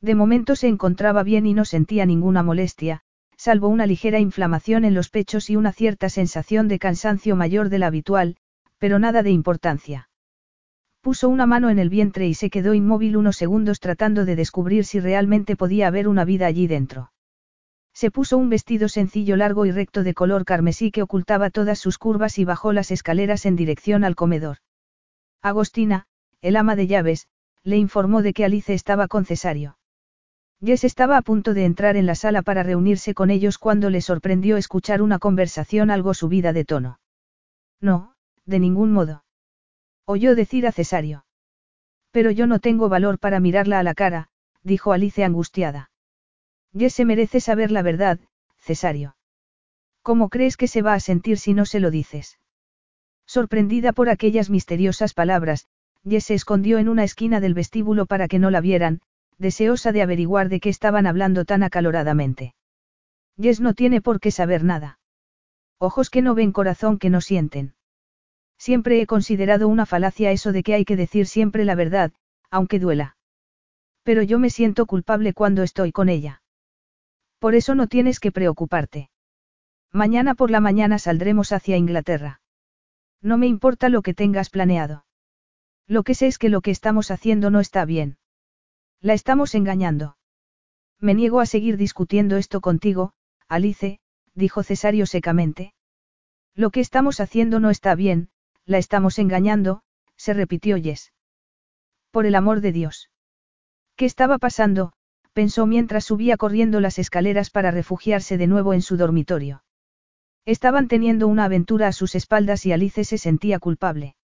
[0.00, 3.02] De momento se encontraba bien y no sentía ninguna molestia,
[3.36, 7.78] salvo una ligera inflamación en los pechos y una cierta sensación de cansancio mayor de
[7.78, 8.36] la habitual,
[8.82, 10.08] pero nada de importancia.
[11.02, 14.84] Puso una mano en el vientre y se quedó inmóvil unos segundos tratando de descubrir
[14.84, 17.12] si realmente podía haber una vida allí dentro.
[17.94, 21.96] Se puso un vestido sencillo largo y recto de color carmesí que ocultaba todas sus
[21.96, 24.56] curvas y bajó las escaleras en dirección al comedor.
[25.42, 26.06] Agostina,
[26.40, 27.28] el ama de llaves,
[27.62, 29.78] le informó de que Alice estaba con Cesario.
[30.60, 34.00] Jess estaba a punto de entrar en la sala para reunirse con ellos cuando le
[34.00, 36.98] sorprendió escuchar una conversación algo subida de tono.
[37.80, 38.12] No,
[38.46, 39.24] de ningún modo.
[40.04, 41.24] Oyó decir a Cesario.
[42.10, 44.28] Pero yo no tengo valor para mirarla a la cara,
[44.62, 45.90] dijo Alice angustiada.
[46.76, 48.18] Jess se merece saber la verdad,
[48.58, 49.16] Cesario.
[50.02, 52.38] ¿Cómo crees que se va a sentir si no se lo dices?
[53.26, 55.66] Sorprendida por aquellas misteriosas palabras,
[56.08, 59.00] Jess se escondió en una esquina del vestíbulo para que no la vieran,
[59.38, 62.54] deseosa de averiguar de qué estaban hablando tan acaloradamente.
[63.40, 64.98] Jess no tiene por qué saber nada.
[65.78, 67.74] Ojos que no ven, corazón que no sienten.
[68.62, 72.12] Siempre he considerado una falacia eso de que hay que decir siempre la verdad,
[72.48, 73.16] aunque duela.
[74.04, 76.44] Pero yo me siento culpable cuando estoy con ella.
[77.40, 79.10] Por eso no tienes que preocuparte.
[79.90, 82.40] Mañana por la mañana saldremos hacia Inglaterra.
[83.20, 85.06] No me importa lo que tengas planeado.
[85.88, 88.16] Lo que sé es que lo que estamos haciendo no está bien.
[89.00, 90.16] La estamos engañando.
[91.00, 93.12] Me niego a seguir discutiendo esto contigo,
[93.48, 93.98] Alice,
[94.36, 95.74] dijo Cesario secamente.
[96.54, 98.28] Lo que estamos haciendo no está bien,
[98.66, 99.82] la estamos engañando,
[100.16, 101.12] se repitió Jess.
[102.10, 103.10] Por el amor de Dios.
[103.96, 104.92] ¿Qué estaba pasando?
[105.32, 109.64] pensó mientras subía corriendo las escaleras para refugiarse de nuevo en su dormitorio.
[110.44, 114.16] Estaban teniendo una aventura a sus espaldas y Alice se sentía culpable.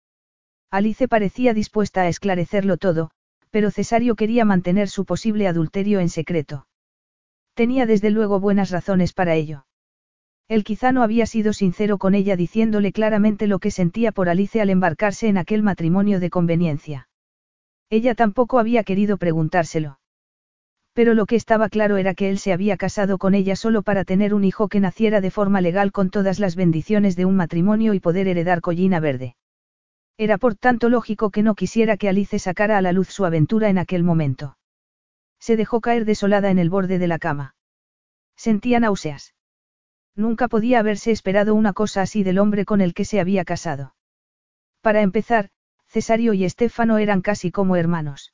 [0.71, 3.11] Alice parecía dispuesta a esclarecerlo todo,
[3.51, 6.67] pero Cesario quería mantener su posible adulterio en secreto.
[7.55, 9.66] Tenía desde luego buenas razones para ello.
[10.49, 14.61] Él quizá no había sido sincero con ella diciéndole claramente lo que sentía por Alice
[14.61, 17.09] al embarcarse en aquel matrimonio de conveniencia.
[17.91, 19.99] Ella tampoco había querido preguntárselo.
[20.93, 24.05] Pero lo que estaba claro era que él se había casado con ella solo para
[24.05, 27.93] tener un hijo que naciera de forma legal con todas las bendiciones de un matrimonio
[27.93, 29.37] y poder heredar collina verde.
[30.17, 33.69] Era por tanto lógico que no quisiera que Alice sacara a la luz su aventura
[33.69, 34.57] en aquel momento.
[35.39, 37.55] Se dejó caer desolada en el borde de la cama.
[38.37, 39.36] Sentía náuseas.
[40.17, 43.95] Nunca podía haberse esperado una cosa así del hombre con el que se había casado.
[44.81, 45.51] Para empezar,
[45.87, 48.33] Cesario y Estéfano eran casi como hermanos.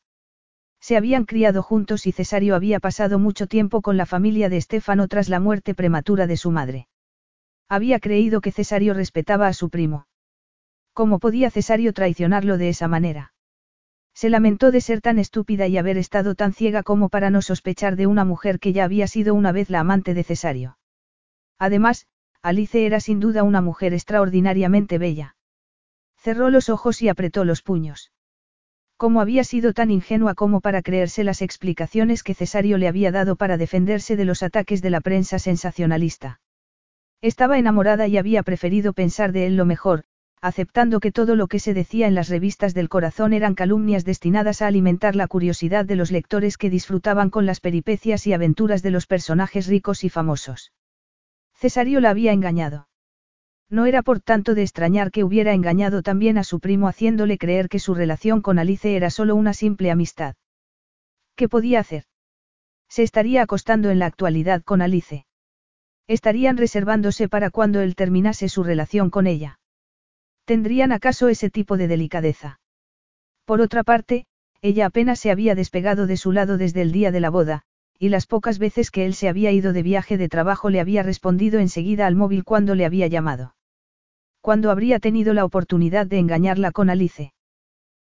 [0.81, 5.09] Se habían criado juntos y Cesario había pasado mucho tiempo con la familia de Estéfano
[5.09, 6.89] tras la muerte prematura de su madre.
[7.69, 10.07] Había creído que Cesario respetaba a su primo.
[10.93, 13.33] ¿Cómo podía Cesario traicionarlo de esa manera?
[14.15, 17.97] Se lamentó de ser tan estúpida y haber estado tan ciega como para no sospechar
[17.97, 20.77] de una mujer que ya había sido una vez la amante de Cesario.
[21.62, 22.08] Además,
[22.42, 25.36] Alice era sin duda una mujer extraordinariamente bella.
[26.18, 28.10] Cerró los ojos y apretó los puños.
[28.97, 33.36] ¿Cómo había sido tan ingenua como para creerse las explicaciones que Cesario le había dado
[33.36, 36.41] para defenderse de los ataques de la prensa sensacionalista?
[37.20, 40.02] Estaba enamorada y había preferido pensar de él lo mejor,
[40.41, 44.62] aceptando que todo lo que se decía en las revistas del corazón eran calumnias destinadas
[44.62, 48.91] a alimentar la curiosidad de los lectores que disfrutaban con las peripecias y aventuras de
[48.91, 50.73] los personajes ricos y famosos.
[51.62, 52.89] Cesario la había engañado.
[53.70, 57.68] No era por tanto de extrañar que hubiera engañado también a su primo haciéndole creer
[57.68, 60.34] que su relación con Alice era solo una simple amistad.
[61.36, 62.07] ¿Qué podía hacer?
[62.89, 65.24] Se estaría acostando en la actualidad con Alice.
[66.08, 69.60] Estarían reservándose para cuando él terminase su relación con ella.
[70.44, 72.58] ¿Tendrían acaso ese tipo de delicadeza?
[73.44, 74.26] Por otra parte,
[74.62, 77.62] ella apenas se había despegado de su lado desde el día de la boda,
[78.02, 81.05] y las pocas veces que él se había ido de viaje de trabajo le había
[81.05, 83.55] respondido enseguida al móvil cuando le había llamado.
[84.40, 87.32] ¿Cuándo habría tenido la oportunidad de engañarla con Alice?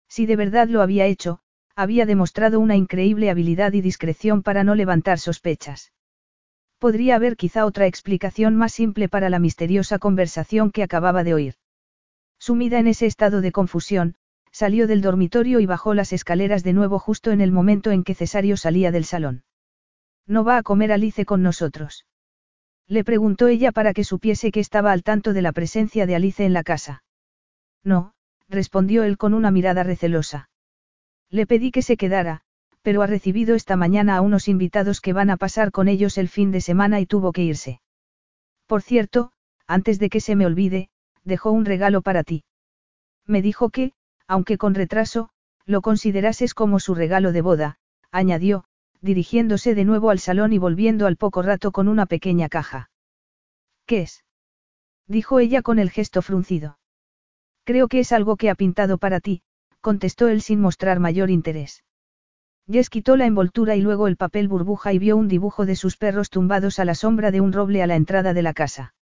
[0.07, 1.39] Si de verdad lo había hecho,
[1.75, 5.95] había demostrado una increíble habilidad y discreción para no levantar sospechas.
[6.79, 11.55] Podría haber quizá otra explicación más simple para la misteriosa conversación que acababa de oír.
[12.39, 14.17] Sumida en ese estado de confusión,
[14.53, 18.15] salió del dormitorio y bajó las escaleras de nuevo justo en el momento en que
[18.15, 19.45] Cesario salía del salón.
[20.27, 22.07] No va a comer Alice con nosotros.
[22.89, 26.45] Le preguntó ella para que supiese que estaba al tanto de la presencia de Alice
[26.45, 27.03] en la casa.
[27.83, 28.13] No,
[28.49, 30.51] respondió él con una mirada recelosa.
[31.31, 32.43] Le pedí que se quedara,
[32.83, 36.29] pero ha recibido esta mañana a unos invitados que van a pasar con ellos el
[36.29, 37.81] fin de semana y tuvo que irse.
[38.67, 39.33] Por cierto,
[39.67, 40.89] antes de que se me olvide,
[41.25, 42.45] dejó un regalo para ti.
[43.27, 43.93] Me dijo que,
[44.29, 45.31] aunque con retraso,
[45.65, 47.79] lo considerases como su regalo de boda,
[48.13, 48.65] añadió,
[49.07, 52.91] dirigiéndose de nuevo al salón y volviendo al poco rato con una pequeña caja.
[53.87, 54.25] ¿Qué es?
[55.07, 56.79] dijo ella con el gesto fruncido.
[57.65, 59.43] Creo que es algo que ha pintado para ti,
[59.81, 61.85] contestó él sin mostrar mayor interés.
[62.71, 65.97] Jess quitó la envoltura y luego el papel burbuja y vio un dibujo de sus
[65.97, 68.95] perros tumbados a la sombra de un roble a la entrada de la casa.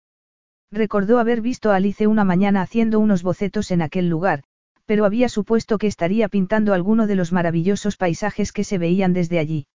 [0.69, 4.43] Recordó haber visto a Alice una mañana haciendo unos bocetos en aquel lugar,
[4.85, 9.40] pero había supuesto que estaría pintando alguno de los maravillosos paisajes que se veían desde
[9.40, 9.67] allí.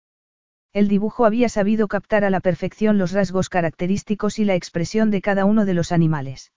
[0.78, 5.24] El dibujo había sabido captar a la perfección los rasgos característicos y la expresión de
[5.24, 6.52] cada uno de los animales.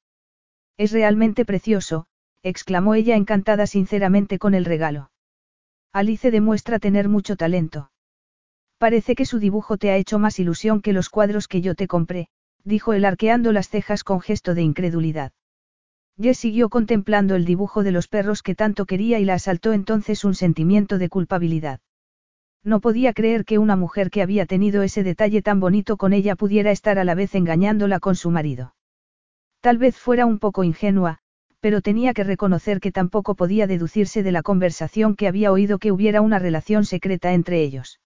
[0.76, 2.05] Es realmente precioso,
[2.42, 5.10] exclamó ella encantada sinceramente con el regalo.
[5.94, 7.92] Alice demuestra tener mucho talento.
[8.76, 11.86] Parece que su dibujo te ha hecho más ilusión que los cuadros que yo te
[11.86, 12.28] compré,
[12.62, 15.32] dijo él arqueando las cejas con gesto de incredulidad.
[16.20, 20.26] Jess siguió contemplando el dibujo de los perros que tanto quería y la asaltó entonces
[20.26, 21.81] un sentimiento de culpabilidad.
[22.62, 26.36] No podía creer que una mujer que había tenido ese detalle tan bonito con ella
[26.36, 28.74] pudiera estar a la vez engañándola con su marido.
[29.60, 31.18] Tal vez fuera un poco ingenua,
[31.60, 35.92] pero tenía que reconocer que tampoco podía deducirse de la conversación que había oído que
[35.92, 38.00] hubiera una relación secreta entre ellos.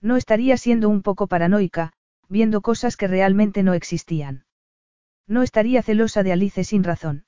[0.00, 1.92] No estaría siendo un poco paranoica,
[2.28, 4.44] viendo cosas que realmente no existían.
[5.26, 7.24] No estaría celosa de Alice sin razón.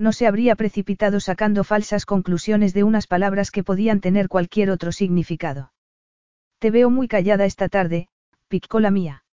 [0.00, 4.92] No se habría precipitado sacando falsas conclusiones de unas palabras que podían tener cualquier otro
[4.92, 5.74] significado.
[6.58, 8.08] Te veo muy callada esta tarde,
[8.48, 9.24] picó la mía.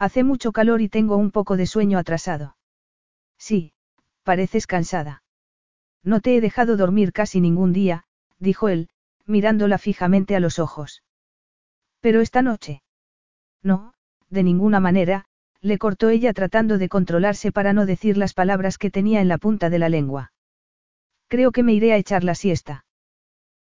[0.00, 2.56] Hace mucho calor y tengo un poco de sueño atrasado.
[3.38, 3.72] Sí,
[4.24, 5.22] pareces cansada.
[6.02, 8.02] No te he dejado dormir casi ningún día,
[8.40, 8.88] dijo él,
[9.26, 11.04] mirándola fijamente a los ojos.
[12.00, 12.82] Pero esta noche.
[13.62, 13.94] No,
[14.28, 15.26] de ninguna manera,
[15.64, 19.38] le cortó ella tratando de controlarse para no decir las palabras que tenía en la
[19.38, 20.30] punta de la lengua.
[21.28, 22.84] Creo que me iré a echar la siesta.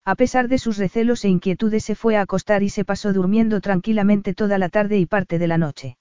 [0.04, 3.62] A pesar de sus recelos e inquietudes se fue a acostar y se pasó durmiendo
[3.62, 5.98] tranquilamente toda la tarde y parte de la noche.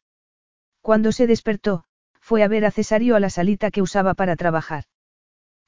[0.80, 1.84] Cuando se despertó,
[2.18, 4.84] fue a ver a Cesario a la salita que usaba para trabajar.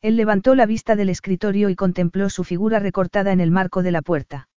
[0.02, 3.92] Él levantó la vista del escritorio y contempló su figura recortada en el marco de
[3.92, 4.48] la puerta.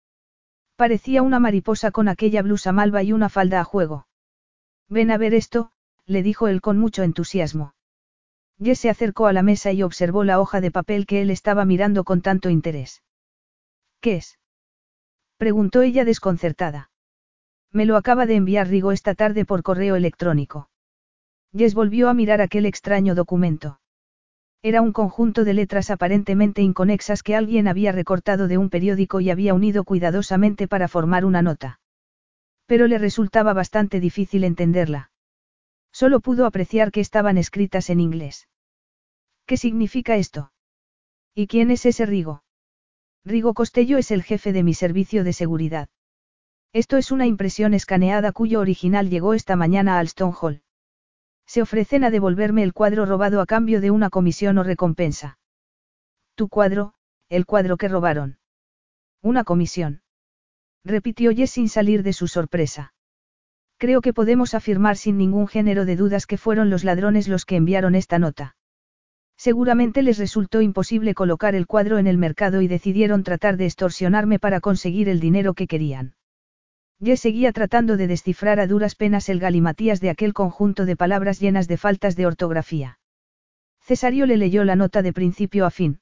[0.76, 4.06] Parecía una mariposa con aquella blusa malva y una falda a juego.
[4.89, 5.73] Ven a ver esto,
[6.06, 7.74] le dijo él con mucho entusiasmo.
[8.62, 11.65] Jess se acercó a la mesa y observó la hoja de papel que él estaba
[11.65, 13.02] mirando con tanto interés.
[14.00, 14.39] ¿Qué es?
[15.36, 16.90] preguntó ella desconcertada.
[17.73, 20.70] Me lo acaba de enviar Rigo esta tarde por correo electrónico.
[21.55, 23.81] Jess volvió a mirar aquel extraño documento.
[24.62, 29.31] Era un conjunto de letras aparentemente inconexas que alguien había recortado de un periódico y
[29.31, 31.81] había unido cuidadosamente para formar una nota.
[32.67, 35.11] Pero le resultaba bastante difícil entenderla.
[35.93, 38.49] Solo pudo apreciar que estaban escritas en inglés.
[39.47, 40.53] ¿Qué significa esto?
[41.35, 42.43] ¿Y quién es ese Rigo?
[43.25, 45.89] Rigo Costello es el jefe de mi servicio de seguridad.
[46.73, 50.62] Esto es una impresión escaneada cuyo original llegó esta mañana al Stone Hall.
[51.47, 55.39] Se ofrecen a devolverme el cuadro robado a cambio de una comisión o recompensa.
[56.35, 56.95] Tu cuadro,
[57.28, 58.39] el cuadro que robaron.
[59.23, 60.03] Una comisión
[60.86, 62.94] repitió Jess sin salir de su sorpresa.
[63.76, 67.56] Creo que podemos afirmar sin ningún género de dudas que fueron los ladrones los que
[67.56, 68.56] enviaron esta nota.
[69.36, 74.39] Seguramente les resultó imposible colocar el cuadro en el mercado y decidieron tratar de extorsionarme
[74.39, 76.15] para conseguir el dinero que querían.
[77.02, 81.39] Jess seguía tratando de descifrar a duras penas el galimatías de aquel conjunto de palabras
[81.40, 82.98] llenas de faltas de ortografía.
[83.82, 86.00] Cesario le leyó la nota de principio a fin.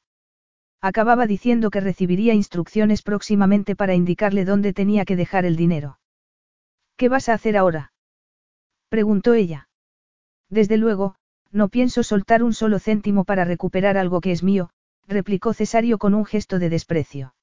[0.91, 5.99] Acababa diciendo que recibiría instrucciones próximamente para indicarle dónde tenía que dejar el dinero.
[6.99, 7.95] ¿Qué vas a hacer ahora?
[8.91, 9.71] preguntó ella.
[10.51, 11.15] Desde luego,
[11.51, 14.69] no pienso soltar un solo céntimo para recuperar algo que es mío,
[15.09, 17.35] replicó Cesario con un gesto de desprecio.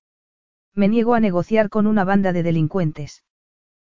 [0.75, 3.23] Me niego a negociar con una banda de delincuentes.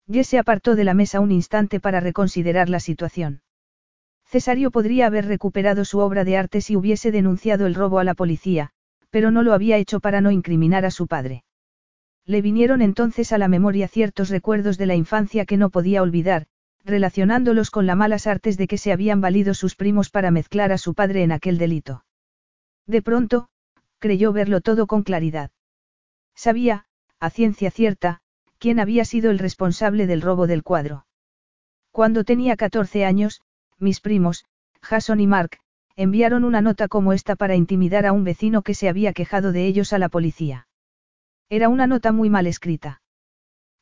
[0.09, 3.43] Jess se apartó de la mesa un instante para reconsiderar la situación.
[4.25, 8.15] Cesario podría haber recuperado su obra de arte si hubiese denunciado el robo a la
[8.15, 8.73] policía,
[9.13, 11.45] pero no lo había hecho para no incriminar a su padre.
[12.25, 16.47] Le vinieron entonces a la memoria ciertos recuerdos de la infancia que no podía olvidar,
[16.83, 20.79] relacionándolos con las malas artes de que se habían valido sus primos para mezclar a
[20.79, 22.07] su padre en aquel delito.
[22.87, 23.49] De pronto,
[23.99, 25.51] creyó verlo todo con claridad.
[26.35, 26.87] Sabía,
[27.21, 28.23] a ciencia cierta,
[28.59, 31.05] quién había sido el responsable del robo del cuadro.
[31.91, 33.43] Cuando tenía 14 años,
[33.79, 34.47] mis primos,
[34.81, 35.59] Jason y Mark,
[35.97, 39.67] enviaron una nota como esta para intimidar a un vecino que se había quejado de
[39.67, 40.67] ellos a la policía.
[41.49, 43.03] Era una nota muy mal escrita.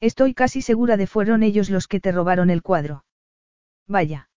[0.01, 3.05] Estoy casi segura de fueron ellos los que te robaron el cuadro.
[3.87, 4.31] Vaya.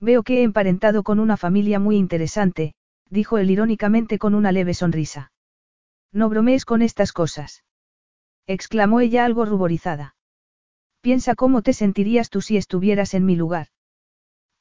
[0.00, 2.74] Veo que he emparentado con una familia muy interesante,
[3.08, 5.32] dijo él irónicamente con una leve sonrisa.
[6.12, 7.64] No bromees con estas cosas.
[8.46, 10.16] exclamó ella algo ruborizada.
[11.00, 13.68] Piensa cómo te sentirías tú si estuvieras en mi lugar.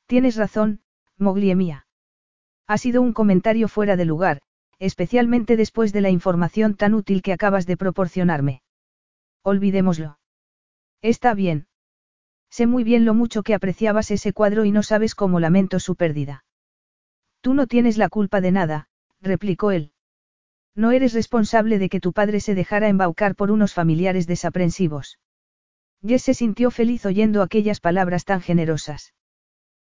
[0.05, 0.81] Tienes razón,
[1.17, 1.88] Moglie mía.
[2.69, 4.41] Ha sido un comentario fuera de lugar,
[4.77, 8.61] especialmente después de la información tan útil que acabas de proporcionarme.
[9.43, 10.19] Olvidémoslo.
[11.01, 11.65] Está bien.
[12.51, 15.95] Sé muy bien lo mucho que apreciabas ese cuadro y no sabes cómo lamento su
[15.95, 16.45] pérdida.
[17.41, 18.87] Tú no tienes la culpa de nada,
[19.19, 19.93] replicó él.
[20.75, 25.17] No eres responsable de que tu padre se dejara embaucar por unos familiares desaprensivos.
[26.05, 29.15] Jess se sintió feliz oyendo aquellas palabras tan generosas.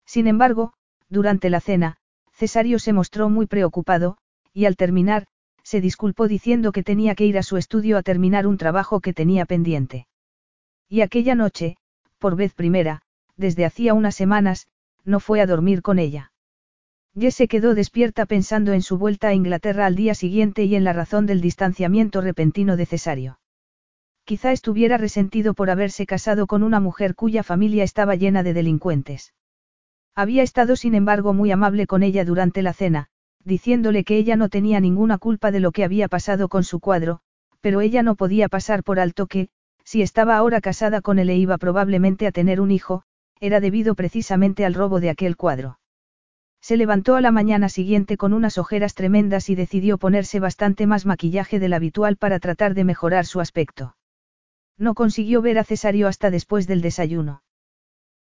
[0.06, 0.72] Sin embargo,
[1.10, 1.98] durante la cena,
[2.40, 4.18] Cesario se mostró muy preocupado,
[4.54, 5.28] y al terminar,
[5.62, 9.14] se disculpó diciendo que tenía que ir a su estudio a terminar un trabajo que
[9.14, 10.08] tenía pendiente.
[10.88, 11.76] Y aquella noche,
[12.18, 13.02] por vez primera,
[13.36, 14.68] desde hacía unas semanas,
[15.04, 16.32] no fue a dormir con ella.
[17.14, 20.86] Jess se quedó despierta pensando en su vuelta a Inglaterra al día siguiente y en
[20.86, 23.40] la razón del distanciamiento repentino de Cesario.
[24.24, 29.34] Quizá estuviera resentido por haberse casado con una mujer cuya familia estaba llena de delincuentes.
[30.16, 33.08] Había estado sin embargo muy amable con ella durante la cena,
[33.44, 37.22] diciéndole que ella no tenía ninguna culpa de lo que había pasado con su cuadro,
[37.62, 39.50] pero ella no podía pasar por alto que,
[39.84, 43.04] si estaba ahora casada con él e iba probablemente a tener un hijo,
[43.40, 45.80] era debido precisamente al robo de aquel cuadro.
[46.62, 51.06] Se levantó a la mañana siguiente con unas ojeras tremendas y decidió ponerse bastante más
[51.06, 53.96] maquillaje del habitual para tratar de mejorar su aspecto.
[54.78, 57.44] No consiguió ver a Cesario hasta después del desayuno.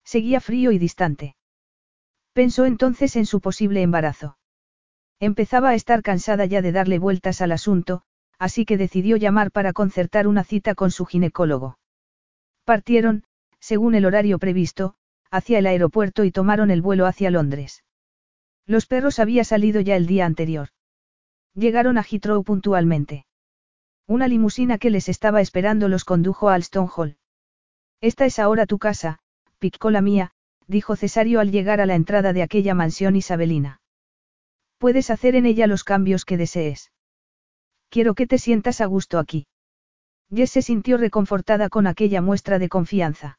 [0.04, 1.36] Seguía frío y distante.
[2.38, 4.38] Pensó entonces en su posible embarazo.
[5.18, 8.02] Empezaba a estar cansada ya de darle vueltas al asunto,
[8.38, 11.80] así que decidió llamar para concertar una cita con su ginecólogo.
[12.64, 13.24] Partieron,
[13.58, 14.94] según el horario previsto,
[15.32, 17.82] hacia el aeropuerto y tomaron el vuelo hacia Londres.
[18.66, 20.68] Los perros había salido ya el día anterior.
[21.54, 23.26] Llegaron a Heathrow puntualmente.
[24.06, 27.16] Una limusina que les estaba esperando los condujo a Alston Hall.
[28.00, 29.18] Esta es ahora tu casa,
[29.82, 30.30] la mía,
[30.68, 33.80] dijo Cesario al llegar a la entrada de aquella mansión isabelina.
[34.78, 36.92] Puedes hacer en ella los cambios que desees.
[37.88, 39.46] Quiero que te sientas a gusto aquí.
[40.30, 43.38] Jess se sintió reconfortada con aquella muestra de confianza.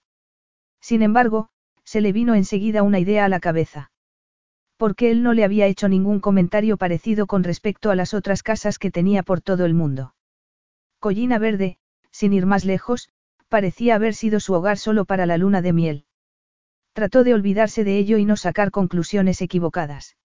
[0.81, 1.49] Sin embargo,
[1.83, 3.91] se le vino enseguida una idea a la cabeza.
[4.75, 8.79] Porque él no le había hecho ningún comentario parecido con respecto a las otras casas
[8.79, 10.15] que tenía por todo el mundo.
[10.99, 11.77] Collina Verde,
[12.11, 13.09] sin ir más lejos,
[13.49, 16.05] parecía haber sido su hogar solo para la luna de miel.
[16.99, 20.17] Trató de olvidarse de ello y no sacar conclusiones equivocadas.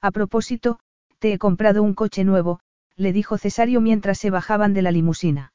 [0.00, 0.80] A propósito,
[1.20, 2.58] te he comprado un coche nuevo,
[2.96, 5.52] le dijo Cesario mientras se bajaban de la limusina.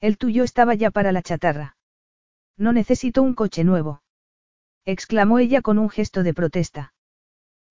[0.00, 1.76] El tuyo estaba ya para la chatarra.
[2.56, 4.00] No necesito un coche nuevo.
[4.86, 6.94] exclamó ella con un gesto de protesta.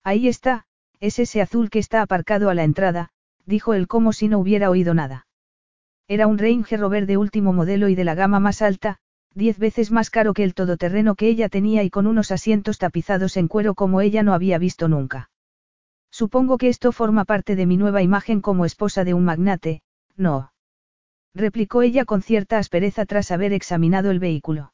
[0.04, 0.66] Ahí está,
[1.00, 3.08] es ese azul que está aparcado a la entrada,
[3.44, 5.26] dijo él como si no hubiera oído nada.
[6.06, 9.00] Era un Range Rover de último modelo y de la gama más alta,
[9.38, 13.36] diez veces más caro que el todoterreno que ella tenía y con unos asientos tapizados
[13.36, 15.30] en cuero como ella no había visto nunca.
[16.10, 19.82] Supongo que esto forma parte de mi nueva imagen como esposa de un magnate,
[20.16, 20.52] no.
[21.34, 24.72] Replicó ella con cierta aspereza tras haber examinado el vehículo.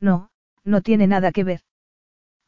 [0.00, 0.30] No,
[0.64, 1.60] no tiene nada que ver.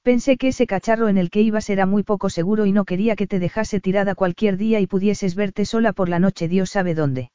[0.03, 3.17] Pensé que ese cacharro en el que ibas era muy poco seguro y no quería
[3.17, 6.95] que te dejase tirada cualquier día y pudieses verte sola por la noche Dios sabe
[6.95, 7.31] dónde.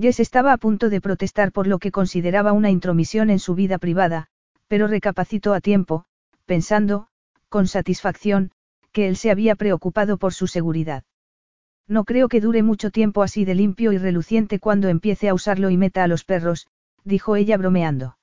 [0.00, 3.78] Jess estaba a punto de protestar por lo que consideraba una intromisión en su vida
[3.78, 4.28] privada,
[4.68, 6.04] pero recapacitó a tiempo,
[6.46, 7.08] pensando,
[7.48, 8.52] con satisfacción,
[8.92, 11.02] que él se había preocupado por su seguridad.
[11.88, 15.68] No creo que dure mucho tiempo así de limpio y reluciente cuando empiece a usarlo
[15.68, 16.68] y meta a los perros,
[17.02, 18.18] dijo ella bromeando.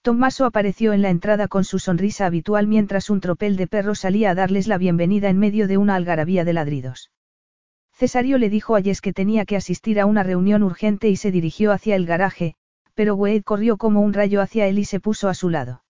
[0.00, 4.30] Tommaso apareció en la entrada con su sonrisa habitual mientras un tropel de perros salía
[4.30, 7.10] a darles la bienvenida en medio de una algarabía de ladridos.
[7.96, 11.30] Cesario le dijo a Jess que tenía que asistir a una reunión urgente y se
[11.30, 12.54] dirigió hacia el garaje,
[12.92, 15.82] pero Wade corrió como un rayo hacia él y se puso a su lado.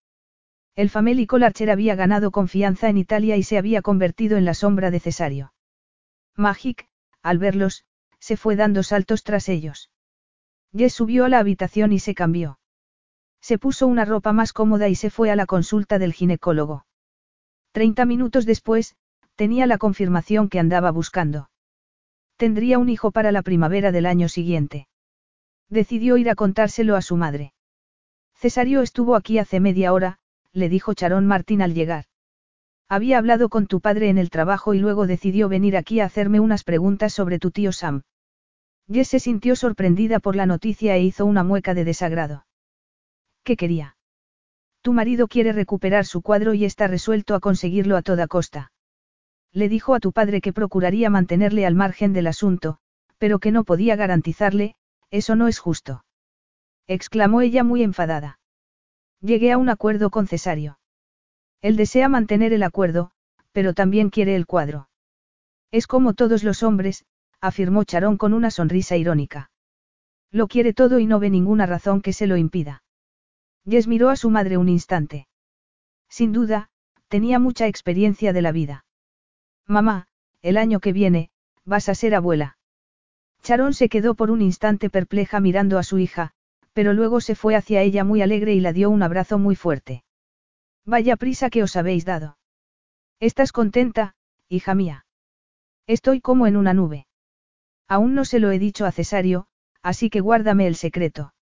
[0.77, 4.93] El famélico Larcher había ganado confianza en Italia y se había convertido en la sombra
[4.93, 5.53] de Cesario.
[6.37, 6.87] Magic,
[7.23, 7.85] al verlos,
[8.21, 9.91] se fue dando saltos tras ellos.
[10.73, 12.61] Jess subió a la habitación y se cambió.
[13.41, 16.87] Se puso una ropa más cómoda y se fue a la consulta del ginecólogo.
[17.73, 18.95] Treinta minutos después,
[19.35, 21.49] tenía la confirmación que andaba buscando.
[22.37, 24.89] Tendría un hijo para la primavera del año siguiente.
[25.71, 27.53] Decidió ir a contárselo a su madre.
[28.35, 30.19] Cesario estuvo aquí hace media hora,
[30.53, 32.05] le dijo Charón Martín al llegar.
[32.89, 36.39] Había hablado con tu padre en el trabajo y luego decidió venir aquí a hacerme
[36.39, 38.03] unas preguntas sobre tu tío Sam.
[38.89, 42.47] Jess se sintió sorprendida por la noticia e hizo una mueca de desagrado.
[43.43, 43.97] ¿Qué quería?
[44.83, 48.71] Tu marido quiere recuperar su cuadro y está resuelto a conseguirlo a toda costa.
[49.57, 52.77] Le dijo a tu padre que procuraría mantenerle al margen del asunto,
[53.17, 54.75] pero que no podía garantizarle,
[55.11, 56.05] eso no es justo.
[56.87, 58.39] Exclamó ella muy enfadada.
[59.23, 60.79] Llegué a un acuerdo con Cesario.
[61.63, 63.13] Él desea mantener el acuerdo,
[63.53, 64.91] pero también quiere el cuadro.
[65.71, 67.07] Es como todos los hombres,
[67.41, 69.51] afirmó Charón con una sonrisa irónica.
[70.31, 72.83] Lo quiere todo y no ve ninguna razón que se lo impida.
[73.65, 75.29] Jess miró a su madre un instante.
[76.11, 76.69] Sin duda,
[77.09, 78.86] tenía mucha experiencia de la vida.
[79.67, 80.07] Mamá,
[80.43, 81.31] el año que viene,
[81.65, 82.57] vas a ser abuela.
[83.43, 86.33] Charón se quedó por un instante perpleja mirando a su hija,
[86.73, 90.05] pero luego se fue hacia ella muy alegre y la dio un abrazo muy fuerte.
[90.85, 92.39] Vaya prisa que os habéis dado.
[93.19, 94.15] ¿Estás contenta,
[94.49, 95.07] hija mía?
[95.87, 97.07] Estoy como en una nube.
[97.89, 99.47] Aún no se lo he dicho a Cesario,
[99.83, 101.33] así que guárdame el secreto.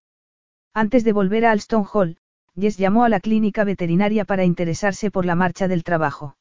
[0.73, 2.19] Antes de volver a Alston Hall,
[2.55, 6.37] Jess llamó a la clínica veterinaria para interesarse por la marcha del trabajo.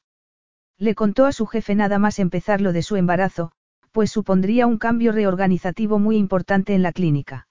[0.83, 3.53] Le contó a su jefe nada más empezar lo de su embarazo,
[3.93, 7.47] pues supondría un cambio reorganizativo muy importante en la clínica.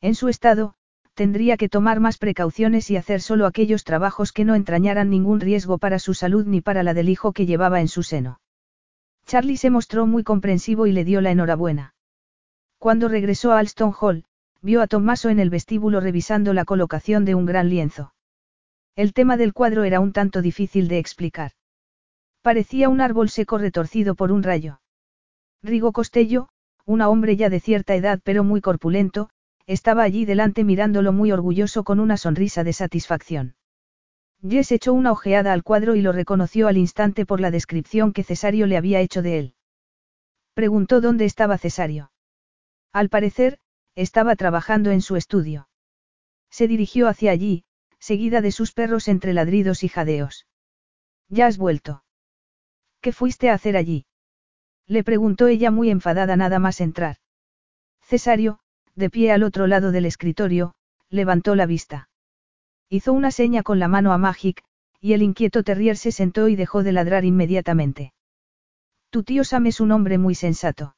[0.00, 0.72] En su estado,
[1.12, 5.76] tendría que tomar más precauciones y hacer solo aquellos trabajos que no entrañaran ningún riesgo
[5.76, 8.40] para su salud ni para la del hijo que llevaba en su seno.
[9.26, 11.94] Charlie se mostró muy comprensivo y le dio la enhorabuena.
[12.78, 14.24] Cuando regresó a Alston Hall,
[14.62, 18.14] vio a Tommaso en el vestíbulo revisando la colocación de un gran lienzo.
[18.94, 21.52] El tema del cuadro era un tanto difícil de explicar.
[22.46, 24.80] Parecía un árbol seco retorcido por un rayo.
[25.64, 26.48] Rigo Costello,
[26.84, 29.30] un hombre ya de cierta edad pero muy corpulento,
[29.66, 33.56] estaba allí delante mirándolo muy orgulloso con una sonrisa de satisfacción.
[34.48, 38.22] Jess echó una ojeada al cuadro y lo reconoció al instante por la descripción que
[38.22, 39.54] Cesario le había hecho de él.
[40.54, 42.12] Preguntó dónde estaba Cesario.
[42.92, 43.58] Al parecer,
[43.96, 45.68] estaba trabajando en su estudio.
[46.48, 47.64] Se dirigió hacia allí,
[47.98, 50.46] seguida de sus perros entre ladridos y jadeos.
[51.28, 52.04] ¿Ya has vuelto?
[53.06, 54.04] ¿Qué fuiste a hacer allí?
[54.88, 57.18] Le preguntó ella muy enfadada nada más entrar.
[58.02, 58.58] Cesario,
[58.96, 60.74] de pie al otro lado del escritorio,
[61.08, 62.08] levantó la vista.
[62.88, 64.64] Hizo una seña con la mano a Magic,
[65.00, 68.12] y el inquieto terrier se sentó y dejó de ladrar inmediatamente.
[69.10, 70.96] Tu tío Sam es un hombre muy sensato.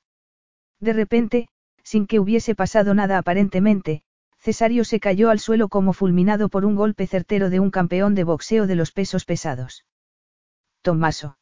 [0.81, 1.49] De repente,
[1.83, 4.01] sin que hubiese pasado nada aparentemente,
[4.39, 8.25] Cesario se cayó al suelo como fulminado por un golpe certero de un campeón de
[8.25, 9.85] boxeo de los pesos pesados.
[10.81, 11.38] Tomaso.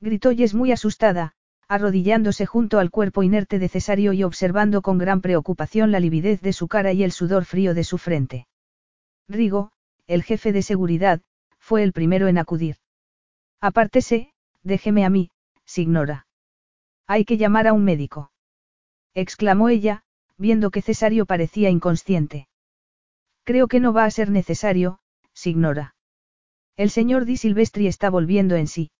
[0.00, 1.34] Gritó Jess muy asustada,
[1.66, 6.52] arrodillándose junto al cuerpo inerte de Cesario y observando con gran preocupación la lividez de
[6.52, 8.46] su cara y el sudor frío de su frente.
[9.28, 9.72] Rigo,
[10.06, 11.20] el jefe de seguridad,
[11.58, 12.76] fue el primero en acudir.
[13.60, 15.30] Apártese, déjeme a mí,
[15.66, 16.26] signora.
[17.06, 18.30] Hay que llamar a un médico.
[19.14, 20.04] exclamó ella,
[20.38, 22.48] viendo que Cesario parecía inconsciente.
[23.44, 25.00] Creo que no va a ser necesario,
[25.32, 25.94] signora.
[26.76, 28.90] El señor Di Silvestri está volviendo en sí.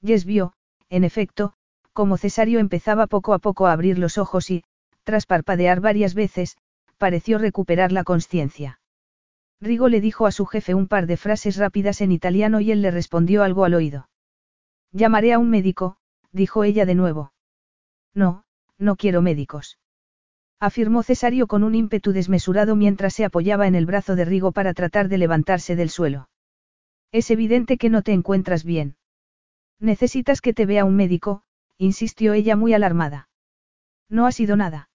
[0.00, 0.52] Yes vio,
[0.88, 1.54] en efecto,
[1.92, 4.64] como Cesario empezaba poco a poco a abrir los ojos y,
[5.04, 6.56] tras parpadear varias veces,
[6.98, 8.80] pareció recuperar la conciencia.
[9.60, 12.82] Rigo le dijo a su jefe un par de frases rápidas en italiano y él
[12.82, 14.08] le respondió algo al oído.
[14.92, 15.96] Llamaré a un médico,
[16.32, 17.32] dijo ella de nuevo.
[18.14, 18.44] No,
[18.78, 19.78] no quiero médicos.
[20.60, 24.74] Afirmó Cesario con un ímpetu desmesurado mientras se apoyaba en el brazo de Rigo para
[24.74, 26.28] tratar de levantarse del suelo.
[27.12, 28.96] Es evidente que no te encuentras bien.
[29.80, 31.42] Necesitas que te vea un médico,
[31.78, 33.28] insistió ella muy alarmada.
[34.08, 34.88] No ha sido nada.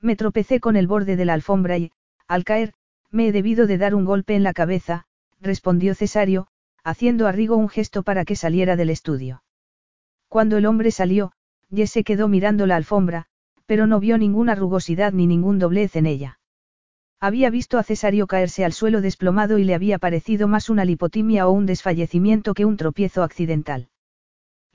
[0.00, 1.90] Me tropecé con el borde de la alfombra y,
[2.28, 2.74] al caer,
[3.10, 5.06] me he debido de dar un golpe en la cabeza,
[5.40, 6.46] respondió Cesario,
[6.84, 9.42] haciendo a Rigo un gesto para que saliera del estudio.
[10.28, 11.32] Cuando el hombre salió,
[11.74, 13.26] Jess se quedó mirando la alfombra,
[13.66, 16.38] pero no vio ninguna rugosidad ni ningún doblez en ella.
[17.18, 21.48] Había visto a Cesario caerse al suelo desplomado y le había parecido más una lipotimia
[21.48, 23.88] o un desfallecimiento que un tropiezo accidental.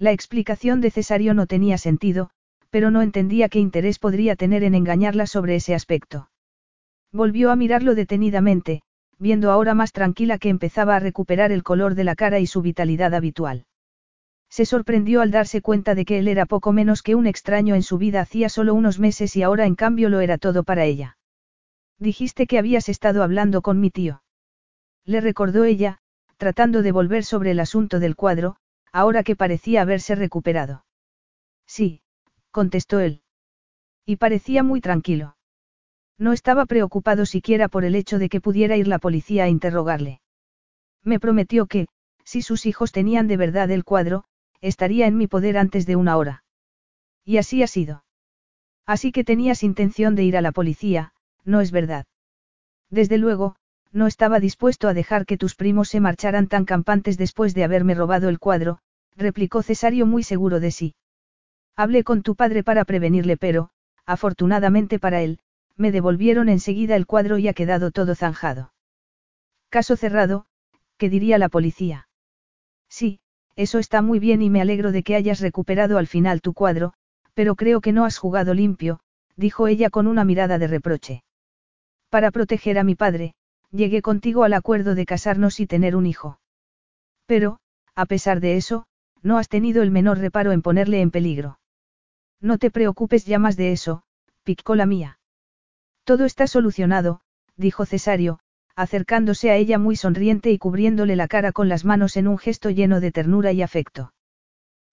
[0.02, 2.32] La explicación de Cesario no tenía sentido,
[2.72, 6.32] pero no entendía qué interés podría tener en engañarla sobre ese aspecto.
[7.12, 8.82] Volvió a mirarlo detenidamente,
[9.20, 12.64] viendo ahora más tranquila que empezaba a recuperar el color de la cara y su
[12.64, 13.68] vitalidad habitual.
[14.50, 17.84] Se sorprendió al darse cuenta de que él era poco menos que un extraño en
[17.84, 21.20] su vida hacía solo unos meses y ahora en cambio lo era todo para ella.
[22.00, 24.24] Dijiste que habías estado hablando con mi tío.
[25.06, 26.00] Le recordó ella,
[26.38, 28.56] tratando de volver sobre el asunto del cuadro,
[28.92, 30.86] ahora que parecía haberse recuperado.
[31.66, 32.02] Sí,
[32.52, 33.22] contestó él.
[34.06, 35.38] Y parecía muy tranquilo.
[36.18, 40.22] No estaba preocupado siquiera por el hecho de que pudiera ir la policía a interrogarle.
[41.04, 41.88] Me prometió que,
[42.24, 44.26] si sus hijos tenían de verdad el cuadro,
[44.60, 46.44] estaría en mi poder antes de una hora.
[47.26, 48.04] Y así ha sido.
[48.86, 51.14] Así que tenías intención de ir a la policía,
[51.44, 52.06] no es verdad.
[52.90, 53.56] Desde luego,
[53.94, 57.96] no estaba dispuesto a dejar que tus primos se marcharan tan campantes después de haberme
[57.96, 58.80] robado el cuadro,
[59.16, 60.96] replicó Cesario muy seguro de sí.
[61.76, 63.70] Hablé con tu padre para prevenirle, pero,
[64.06, 65.40] afortunadamente para él,
[65.78, 68.74] me devolvieron enseguida el cuadro y ha quedado todo zanjado.
[69.70, 70.46] Caso cerrado,
[70.98, 72.08] ¿qué diría la policía?
[72.90, 73.20] Sí,
[73.56, 76.94] eso está muy bien y me alegro de que hayas recuperado al final tu cuadro,
[77.34, 79.00] pero creo que no has jugado limpio,
[79.36, 81.24] dijo ella con una mirada de reproche.
[82.10, 83.34] Para proteger a mi padre,
[83.72, 86.40] llegué contigo al acuerdo de casarnos y tener un hijo.
[87.26, 87.60] Pero,
[87.96, 88.86] a pesar de eso,
[89.22, 91.60] no has tenido el menor reparo en ponerle en peligro.
[92.40, 94.04] No te preocupes ya más de eso,
[94.44, 95.20] picó la mía.
[96.04, 97.22] Todo está solucionado,
[97.56, 98.40] dijo Cesario,
[98.76, 102.70] acercándose a ella muy sonriente y cubriéndole la cara con las manos en un gesto
[102.70, 104.14] lleno de ternura y afecto.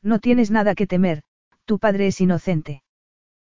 [0.02, 1.22] No tienes nada que temer,
[1.64, 2.82] tu padre es inocente.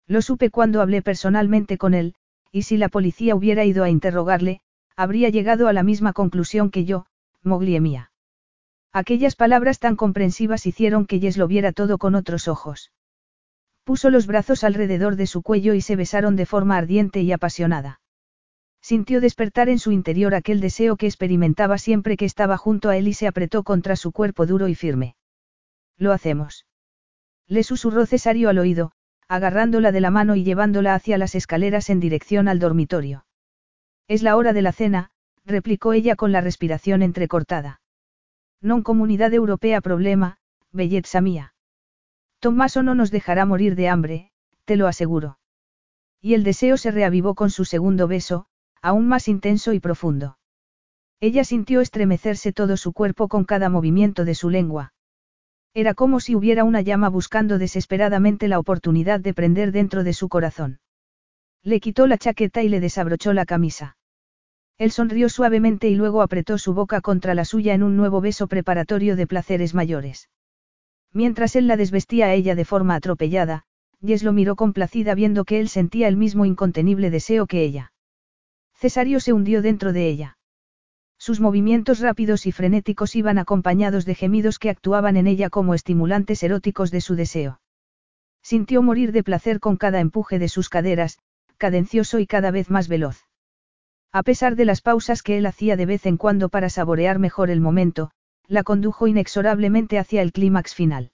[0.08, 2.16] Lo supe cuando hablé personalmente con él,
[2.52, 4.62] y si la policía hubiera ido a interrogarle,
[5.02, 7.08] habría llegado a la misma conclusión que yo,
[7.42, 8.12] Mogliemia.
[8.94, 12.92] Aquellas palabras tan comprensivas hicieron que Jess lo viera todo con otros ojos.
[13.84, 18.00] Puso los brazos alrededor de su cuello y se besaron de forma ardiente y apasionada.
[18.80, 23.08] Sintió despertar en su interior aquel deseo que experimentaba siempre que estaba junto a él
[23.08, 25.16] y se apretó contra su cuerpo duro y firme.
[25.98, 26.68] Lo hacemos.
[27.48, 28.92] Le susurró Cesario al oído,
[29.28, 33.26] agarrándola de la mano y llevándola hacia las escaleras en dirección al dormitorio.
[34.08, 35.12] Es la hora de la cena,
[35.46, 37.82] replicó ella con la respiración entrecortada.
[38.62, 40.38] Non comunidad europea problema,
[40.72, 41.54] belleza mía.
[42.40, 44.32] Tommaso no nos dejará morir de hambre,
[44.66, 45.40] te lo aseguro.
[46.22, 48.46] Y el deseo se reavivó con su segundo beso,
[48.82, 50.38] aún más intenso y profundo.
[51.20, 54.94] Ella sintió estremecerse todo su cuerpo con cada movimiento de su lengua.
[55.74, 60.30] Era como si hubiera una llama buscando desesperadamente la oportunidad de prender dentro de su
[60.30, 60.80] corazón.
[61.64, 63.98] Le quitó la chaqueta y le desabrochó la camisa.
[64.78, 68.48] Él sonrió suavemente y luego apretó su boca contra la suya en un nuevo beso
[68.48, 70.30] preparatorio de placeres mayores.
[71.14, 73.66] Mientras él la desvestía a ella de forma atropellada,
[74.04, 77.94] Jess lo miró complacida viendo que él sentía el mismo incontenible deseo que ella.
[78.74, 80.38] Cesario se hundió dentro de ella.
[81.20, 86.42] Sus movimientos rápidos y frenéticos iban acompañados de gemidos que actuaban en ella como estimulantes
[86.42, 87.62] eróticos de su deseo.
[88.42, 91.20] Sintió morir de placer con cada empuje de sus caderas,
[91.62, 93.28] cadencioso y cada vez más veloz.
[94.12, 97.52] A pesar de las pausas que él hacía de vez en cuando para saborear mejor
[97.52, 98.10] el momento,
[98.48, 101.12] la condujo inexorablemente hacia el clímax final.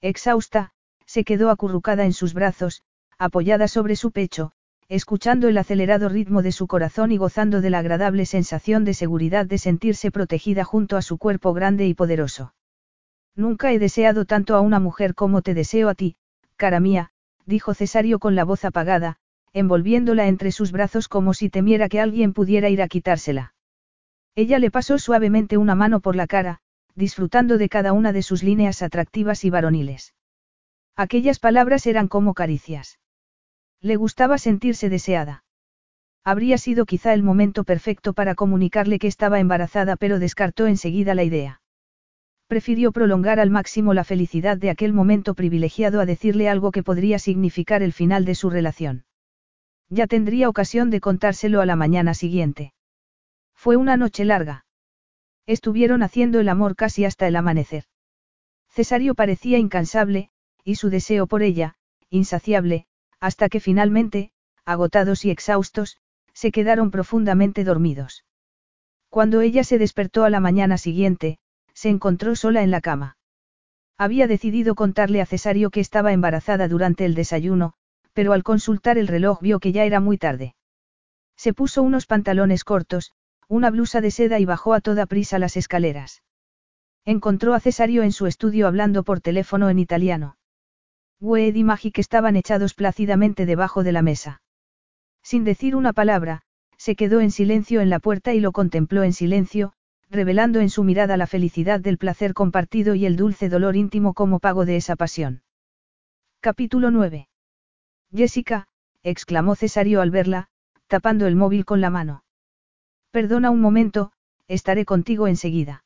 [0.00, 0.70] Exhausta,
[1.04, 2.84] se quedó acurrucada en sus brazos,
[3.18, 4.52] apoyada sobre su pecho,
[4.88, 9.46] escuchando el acelerado ritmo de su corazón y gozando de la agradable sensación de seguridad
[9.46, 12.54] de sentirse protegida junto a su cuerpo grande y poderoso.
[13.34, 16.14] Nunca he deseado tanto a una mujer como te deseo a ti,
[16.54, 17.10] cara mía,
[17.46, 19.18] dijo Cesario con la voz apagada,
[19.56, 23.54] envolviéndola entre sus brazos como si temiera que alguien pudiera ir a quitársela.
[24.34, 26.58] Ella le pasó suavemente una mano por la cara,
[26.94, 30.12] disfrutando de cada una de sus líneas atractivas y varoniles.
[30.94, 32.98] Aquellas palabras eran como caricias.
[33.80, 35.42] Le gustaba sentirse deseada.
[36.22, 41.24] Habría sido quizá el momento perfecto para comunicarle que estaba embarazada pero descartó enseguida la
[41.24, 41.62] idea.
[42.46, 47.18] Prefirió prolongar al máximo la felicidad de aquel momento privilegiado a decirle algo que podría
[47.18, 49.05] significar el final de su relación.
[49.88, 52.72] Ya tendría ocasión de contárselo a la mañana siguiente.
[53.54, 54.64] Fue una noche larga.
[55.46, 57.84] Estuvieron haciendo el amor casi hasta el amanecer.
[58.68, 60.30] Cesario parecía incansable,
[60.64, 61.76] y su deseo por ella,
[62.10, 62.86] insaciable,
[63.20, 64.32] hasta que finalmente,
[64.64, 65.98] agotados y exhaustos,
[66.32, 68.24] se quedaron profundamente dormidos.
[69.08, 71.38] Cuando ella se despertó a la mañana siguiente,
[71.72, 73.16] se encontró sola en la cama.
[73.96, 77.74] Había decidido contarle a Cesario que estaba embarazada durante el desayuno,
[78.16, 80.54] pero al consultar el reloj vio que ya era muy tarde.
[81.36, 83.12] Se puso unos pantalones cortos,
[83.46, 86.22] una blusa de seda y bajó a toda prisa las escaleras.
[87.04, 90.38] Encontró a Cesario en su estudio hablando por teléfono en italiano.
[91.20, 94.40] Wed y Magic estaban echados plácidamente debajo de la mesa.
[95.22, 96.40] Sin decir una palabra,
[96.78, 99.74] se quedó en silencio en la puerta y lo contempló en silencio,
[100.08, 104.40] revelando en su mirada la felicidad del placer compartido y el dulce dolor íntimo como
[104.40, 105.42] pago de esa pasión.
[106.40, 107.28] Capítulo 9.
[108.14, 108.66] Jessica,
[109.02, 110.48] exclamó Cesario al verla,
[110.86, 112.24] tapando el móvil con la mano.
[113.10, 114.12] Perdona un momento,
[114.48, 115.84] estaré contigo enseguida.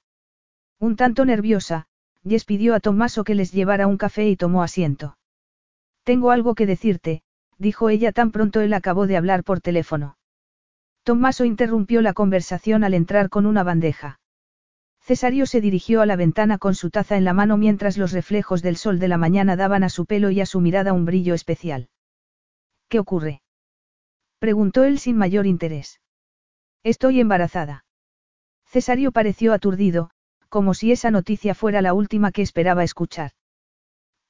[0.78, 1.86] Un tanto nerviosa,
[2.26, 5.16] Jess pidió a Tommaso que les llevara un café y tomó asiento.
[6.05, 7.23] Tengo algo que decirte,
[7.58, 10.16] dijo ella tan pronto él acabó de hablar por teléfono.
[11.02, 14.20] Tommaso interrumpió la conversación al entrar con una bandeja.
[15.00, 18.62] Cesario se dirigió a la ventana con su taza en la mano mientras los reflejos
[18.62, 21.34] del sol de la mañana daban a su pelo y a su mirada un brillo
[21.34, 21.89] especial.
[22.90, 23.40] ¿Qué ocurre?
[24.40, 26.00] preguntó él sin mayor interés.
[26.82, 27.84] Estoy embarazada.
[28.66, 30.10] Cesario pareció aturdido,
[30.48, 33.30] como si esa noticia fuera la última que esperaba escuchar.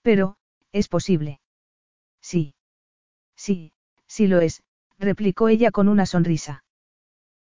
[0.03, 0.37] Pero,
[0.73, 1.41] es posible.
[2.21, 2.55] Sí.
[3.35, 3.73] Sí,
[4.07, 4.63] sí lo es,
[4.99, 6.63] replicó ella con una sonrisa.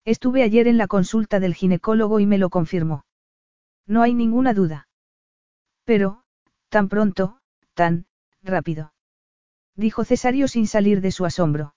[0.06, 3.04] Estuve ayer en la consulta del ginecólogo y me lo confirmó.
[3.86, 4.88] No hay ninguna duda.
[5.84, 6.22] Pero,
[6.70, 7.40] tan pronto,
[7.74, 8.06] tan,
[8.42, 8.94] rápido.
[9.80, 11.74] Dijo Cesario sin salir de su asombro.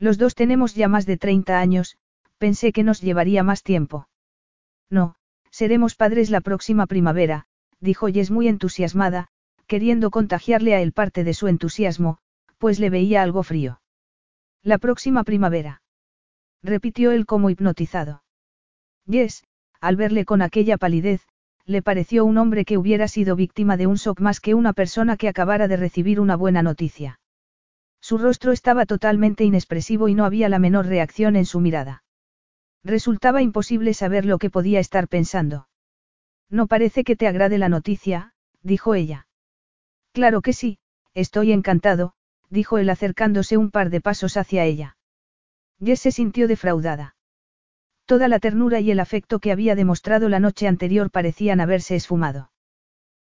[0.00, 1.96] Los dos tenemos ya más de 30 años,
[2.36, 4.08] pensé que nos llevaría más tiempo.
[4.90, 5.14] No,
[5.48, 7.46] seremos padres la próxima primavera,
[7.78, 9.28] dijo Jess muy entusiasmada,
[9.68, 12.18] queriendo contagiarle a él parte de su entusiasmo,
[12.58, 13.80] pues le veía algo frío.
[14.64, 15.80] La próxima primavera.
[16.60, 18.24] Repitió él como hipnotizado.
[19.06, 19.44] Yes,
[19.80, 21.24] al verle con aquella palidez,
[21.64, 25.16] le pareció un hombre que hubiera sido víctima de un shock más que una persona
[25.16, 27.20] que acabara de recibir una buena noticia.
[28.00, 32.02] Su rostro estaba totalmente inexpresivo y no había la menor reacción en su mirada.
[32.82, 35.68] Resultaba imposible saber lo que podía estar pensando.
[36.50, 39.28] No parece que te agrade la noticia, dijo ella.
[40.12, 40.78] Claro que sí,
[41.14, 42.14] estoy encantado,
[42.50, 44.96] dijo él acercándose un par de pasos hacia ella.
[45.82, 47.14] Jess se sintió defraudada.
[48.12, 52.52] Toda la ternura y el afecto que había demostrado la noche anterior parecían haberse esfumado.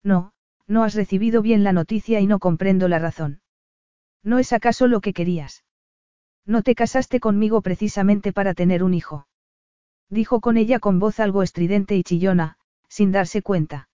[0.03, 0.33] No,
[0.67, 3.39] no has recibido bien la noticia y no comprendo la razón.
[4.23, 5.63] ¿No es acaso lo que querías?
[6.45, 9.25] No te casaste conmigo precisamente para tener un hijo.
[10.09, 12.57] Dijo con ella con voz algo estridente y chillona,
[12.89, 13.87] sin darse cuenta.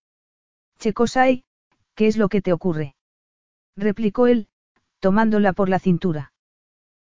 [0.80, 1.44] Checosai,
[1.94, 2.96] ¿qué es lo que te ocurre?
[3.78, 4.48] replicó él,
[5.00, 6.34] tomándola por la cintura.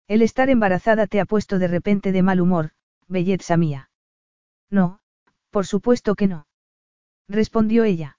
[0.07, 2.71] El estar embarazada te ha puesto de repente de mal humor,
[3.07, 3.90] belleza mía.
[4.69, 4.99] No,
[5.49, 6.48] por supuesto que no.
[7.27, 8.17] Respondió ella.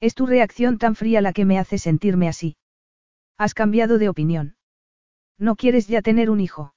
[0.00, 2.56] Es tu reacción tan fría la que me hace sentirme así.
[3.38, 4.56] Has cambiado de opinión.
[5.38, 6.74] No quieres ya tener un hijo.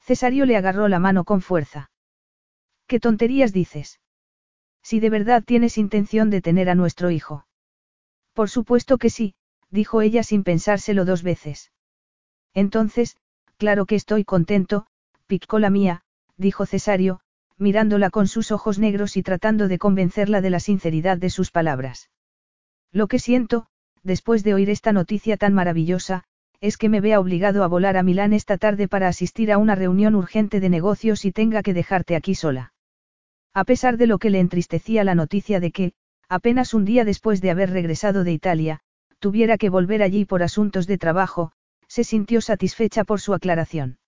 [0.00, 1.90] Cesario le agarró la mano con fuerza.
[2.86, 4.00] ¿Qué tonterías dices?
[4.82, 7.46] Si de verdad tienes intención de tener a nuestro hijo.
[8.32, 9.34] Por supuesto que sí,
[9.70, 11.70] dijo ella sin pensárselo dos veces.
[12.54, 13.16] Entonces,
[13.58, 14.86] Claro que estoy contento,
[15.50, 16.02] la mía,
[16.38, 17.20] dijo Cesario,
[17.58, 22.10] mirándola con sus ojos negros y tratando de convencerla de la sinceridad de sus palabras.
[22.92, 23.66] Lo que siento,
[24.02, 26.24] después de oír esta noticia tan maravillosa,
[26.60, 29.74] es que me vea obligado a volar a Milán esta tarde para asistir a una
[29.74, 32.72] reunión urgente de negocios y tenga que dejarte aquí sola.
[33.54, 35.92] A pesar de lo que le entristecía la noticia de que,
[36.28, 38.80] apenas un día después de haber regresado de Italia,
[39.18, 41.52] tuviera que volver allí por asuntos de trabajo,
[41.86, 43.98] se sintió satisfecha por su aclaración.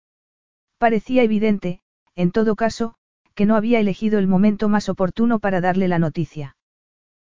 [0.78, 1.80] Parecía evidente,
[2.20, 2.94] en todo caso,
[3.34, 6.56] que no había elegido el momento más oportuno para darle la noticia.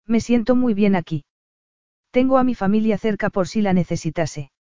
[0.07, 1.27] Me siento muy bien aquí.
[2.11, 4.51] Tengo a mi familia cerca por si la necesitase.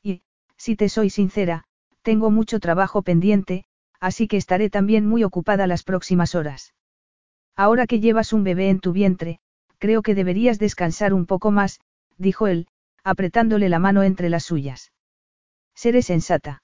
[0.00, 0.22] Y,
[0.56, 1.64] si te soy sincera,
[2.02, 3.64] tengo mucho trabajo pendiente,
[3.98, 6.72] así que estaré también muy ocupada las próximas horas.
[7.56, 9.40] Ahora que llevas un bebé en tu vientre,
[9.78, 11.80] creo que deberías descansar un poco más,
[12.16, 12.68] dijo él,
[13.02, 14.92] apretándole la mano entre las suyas.
[15.74, 16.62] Seré sensata.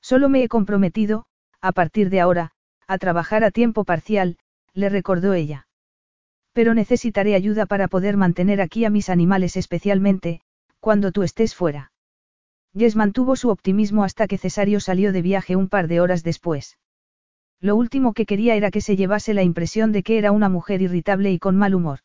[0.00, 1.26] Solo me he comprometido,
[1.66, 2.52] a partir de ahora,
[2.86, 4.38] a trabajar a tiempo parcial,
[4.72, 5.66] le recordó ella.
[6.52, 10.40] Pero necesitaré ayuda para poder mantener aquí a mis animales especialmente,
[10.80, 11.92] cuando tú estés fuera.
[12.76, 16.78] Jess mantuvo su optimismo hasta que Cesario salió de viaje un par de horas después.
[17.60, 20.82] Lo último que quería era que se llevase la impresión de que era una mujer
[20.82, 22.00] irritable y con mal humor.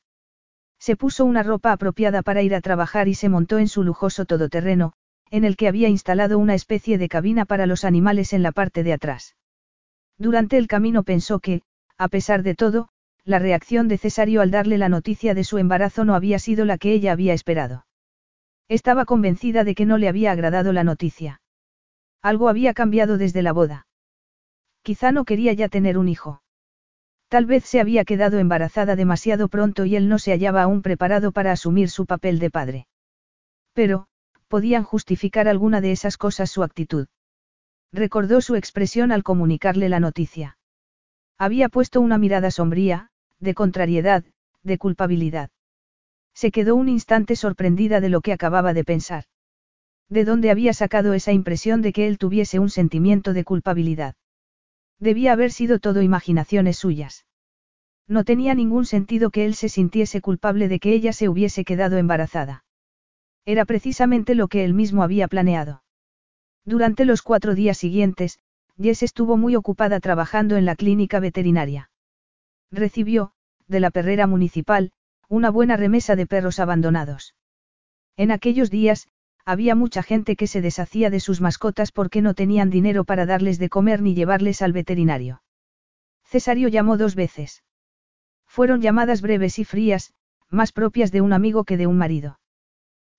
[0.80, 4.26] Se puso una ropa apropiada para ir a trabajar y se montó en su lujoso
[4.26, 4.94] todoterreno,
[5.30, 8.82] en el que había instalado una especie de cabina para los animales en la parte
[8.82, 9.36] de atrás.
[10.22, 11.64] Durante el camino pensó que,
[11.98, 12.90] a pesar de todo,
[13.26, 16.78] la reacción de Cesario al darle la noticia de su embarazo no había sido la
[16.78, 17.88] que ella había esperado.
[18.70, 21.42] Estaba convencida de que no le había agradado la noticia.
[22.22, 23.88] Algo había cambiado desde la boda.
[24.84, 26.44] Quizá no quería ya tener un hijo.
[27.28, 31.32] Tal vez se había quedado embarazada demasiado pronto y él no se hallaba aún preparado
[31.32, 32.88] para asumir su papel de padre.
[33.74, 34.06] Pero,
[34.48, 37.08] podían justificar alguna de esas cosas su actitud.
[37.94, 40.58] Recordó su expresión al comunicarle la noticia.
[41.38, 44.24] Había puesto una mirada sombría, de contrariedad,
[44.64, 45.50] de culpabilidad.
[46.34, 49.26] Se quedó un instante sorprendida de lo que acababa de pensar.
[50.08, 54.16] ¿De dónde había sacado esa impresión de que él tuviese un sentimiento de culpabilidad?
[55.00, 57.26] Debía haber sido todo imaginaciones suyas.
[58.08, 61.98] No tenía ningún sentido que él se sintiese culpable de que ella se hubiese quedado
[61.98, 62.64] embarazada.
[63.46, 65.82] Era precisamente lo que él mismo había planeado.
[66.66, 68.40] Durante los cuatro días siguientes,
[68.78, 71.90] Jess estuvo muy ocupada trabajando en la clínica veterinaria.
[72.72, 73.34] Recibió,
[73.68, 74.92] de la perrera municipal,
[75.28, 77.36] una buena remesa de perros abandonados.
[78.18, 79.08] En aquellos días,
[79.46, 83.58] había mucha gente que se deshacía de sus mascotas porque no tenían dinero para darles
[83.58, 85.42] de comer ni llevarles al veterinario.
[86.26, 87.64] Cesario llamó dos veces.
[88.46, 90.14] Fueron llamadas breves y frías,
[90.50, 92.41] más propias de un amigo que de un marido.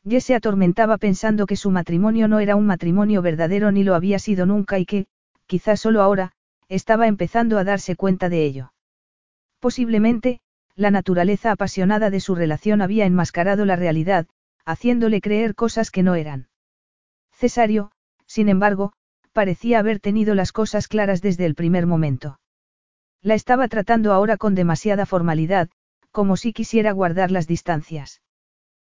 [0.04, 4.18] Jess se atormentaba pensando que su matrimonio no era un matrimonio verdadero ni lo había
[4.18, 5.06] sido nunca y que,
[5.46, 6.32] quizás solo ahora,
[6.68, 8.72] estaba empezando a darse cuenta de ello.
[9.60, 10.40] Posiblemente,
[10.74, 14.26] la naturaleza apasionada de su relación había enmascarado la realidad,
[14.64, 16.48] haciéndole creer cosas que no eran.
[17.32, 17.92] Cesario,
[18.26, 18.92] sin embargo,
[19.32, 22.40] parecía haber tenido las cosas claras desde el primer momento.
[23.20, 25.68] La estaba tratando ahora con demasiada formalidad,
[26.10, 28.21] como si quisiera guardar las distancias.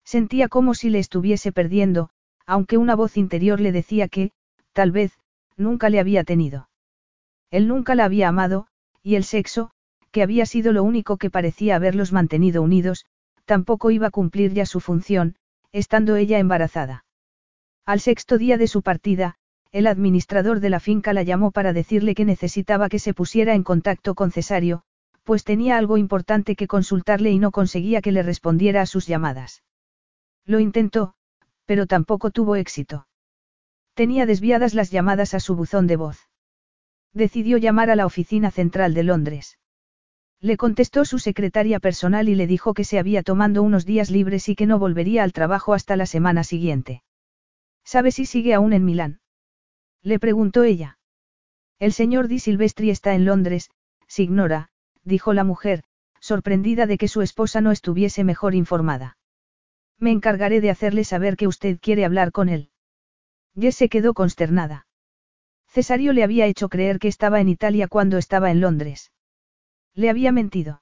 [0.06, 2.09] Sentía como si le estuviese perdiendo,
[2.45, 4.32] aunque una voz interior le decía que,
[4.73, 5.14] tal vez,
[5.56, 6.69] nunca le había tenido.
[7.51, 8.67] Él nunca la había amado,
[9.01, 9.72] y el sexo,
[10.11, 13.06] que había sido lo único que parecía haberlos mantenido unidos,
[13.45, 15.35] tampoco iba a cumplir ya su función,
[15.72, 17.06] estando ella embarazada.
[17.85, 19.35] Al sexto día de su partida,
[19.72, 23.64] el administrador de la finca la llamó para decirle que necesitaba que se pusiera en
[23.64, 24.83] contacto con Cesario,
[25.23, 29.64] pues tenía algo importante que consultarle y no conseguía que le respondiera a sus llamadas.
[30.45, 31.13] Lo intentó,
[31.65, 33.07] pero tampoco tuvo éxito.
[33.93, 36.30] Tenía desviadas las llamadas a su buzón de voz.
[37.13, 39.59] Decidió llamar a la oficina central de Londres.
[40.41, 44.49] Le contestó su secretaria personal y le dijo que se había tomado unos días libres
[44.49, 47.03] y que no volvería al trabajo hasta la semana siguiente.
[47.85, 49.22] ¿Sabe si sigue aún en Milán?
[50.01, 50.97] Le preguntó ella.
[51.80, 53.69] El señor Di Silvestri está en Londres,
[54.07, 54.69] signora,
[55.03, 55.83] dijo la mujer,
[56.19, 59.17] sorprendida de que su esposa no estuviese mejor informada.
[60.03, 62.72] Me encargaré de hacerle saber que usted quiere hablar con él.
[63.57, 64.85] Jess se quedó consternada.
[65.69, 69.14] Cesario le había hecho creer que estaba en Italia cuando estaba en Londres.
[69.95, 70.82] Le había mentido.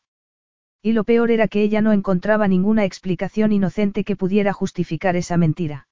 [0.81, 5.37] Y lo peor era que ella no encontraba ninguna explicación inocente que pudiera justificar esa
[5.37, 5.87] mentira.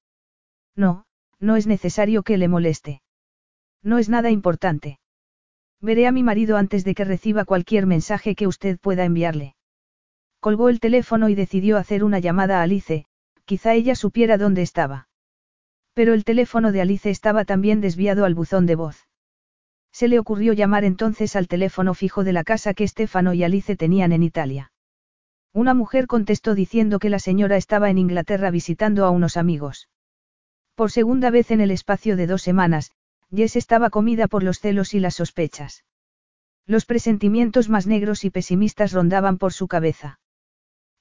[0.76, 1.06] No,
[1.40, 3.04] no es necesario que le moleste.
[3.84, 4.98] No es nada importante.
[5.82, 9.56] Veré a mi marido antes de que reciba cualquier mensaje que usted pueda enviarle.
[10.40, 13.06] Colgó el teléfono y decidió hacer una llamada a Alice,
[13.50, 15.08] quizá ella supiera dónde estaba.
[15.96, 19.08] Pero el teléfono de Alice estaba también desviado al buzón de voz.
[19.92, 23.76] Se le ocurrió llamar entonces al teléfono fijo de la casa que Stefano y Alice
[23.76, 24.72] tenían en Italia.
[25.52, 29.90] Una mujer contestó diciendo que la señora estaba en Inglaterra visitando a unos amigos.
[30.76, 32.92] Por segunda vez en el espacio de dos semanas,
[33.36, 35.86] Jess estaba comida por los celos y las sospechas.
[36.68, 40.20] Los presentimientos más negros y pesimistas rondaban por su cabeza.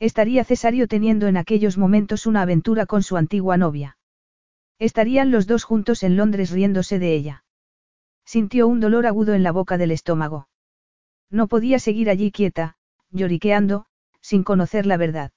[0.01, 3.99] Estaría Cesario teniendo en aquellos momentos una aventura con su antigua novia.
[4.79, 7.45] Estarían los dos juntos en Londres riéndose de ella.
[8.25, 10.49] Sintió un dolor agudo en la boca del estómago.
[11.31, 12.77] No podía seguir allí quieta,
[13.11, 13.87] lloriqueando,
[14.21, 15.33] sin conocer la verdad.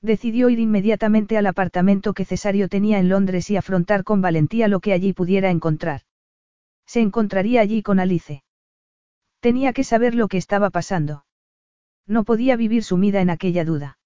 [0.00, 4.80] Decidió ir inmediatamente al apartamento que Cesario tenía en Londres y afrontar con valentía lo
[4.80, 6.02] que allí pudiera encontrar.
[6.86, 8.44] Se encontraría allí con Alice.
[9.40, 11.24] Tenía que saber lo que estaba pasando.
[12.06, 13.98] No podía vivir sumida en aquella duda.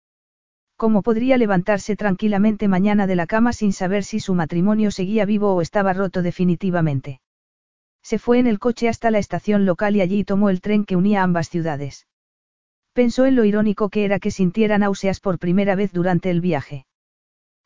[0.77, 5.55] ¿Cómo podría levantarse tranquilamente mañana de la cama sin saber si su matrimonio seguía vivo
[5.55, 7.21] o estaba roto definitivamente?
[8.03, 10.95] Se fue en el coche hasta la estación local y allí tomó el tren que
[10.95, 12.07] unía ambas ciudades.
[12.93, 16.87] Pensó en lo irónico que era que sintiera náuseas por primera vez durante el viaje.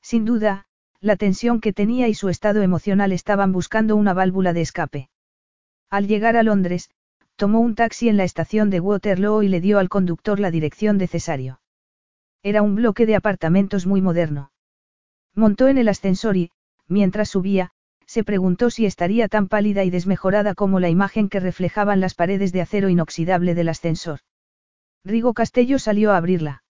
[0.01, 0.65] Sin duda,
[1.01, 5.11] la tensión que tenía y su estado emocional estaban buscando una válvula de escape.
[5.91, 6.91] Al llegar a Londres,
[7.37, 10.99] tomó un taxi en la estación de Waterloo y le dio al conductor la dirección
[10.99, 11.61] de Cesario.
[12.43, 14.53] Era un bloque de apartamentos muy moderno.
[15.35, 16.51] Montó en el ascensor y,
[16.89, 17.71] mientras subía,
[18.07, 22.53] se preguntó si estaría tan pálida y desmejorada como la imagen que reflejaban las paredes
[22.53, 24.21] de acero inoxidable del ascensor.
[25.05, 26.63] Rigo Castello salió a abrirla.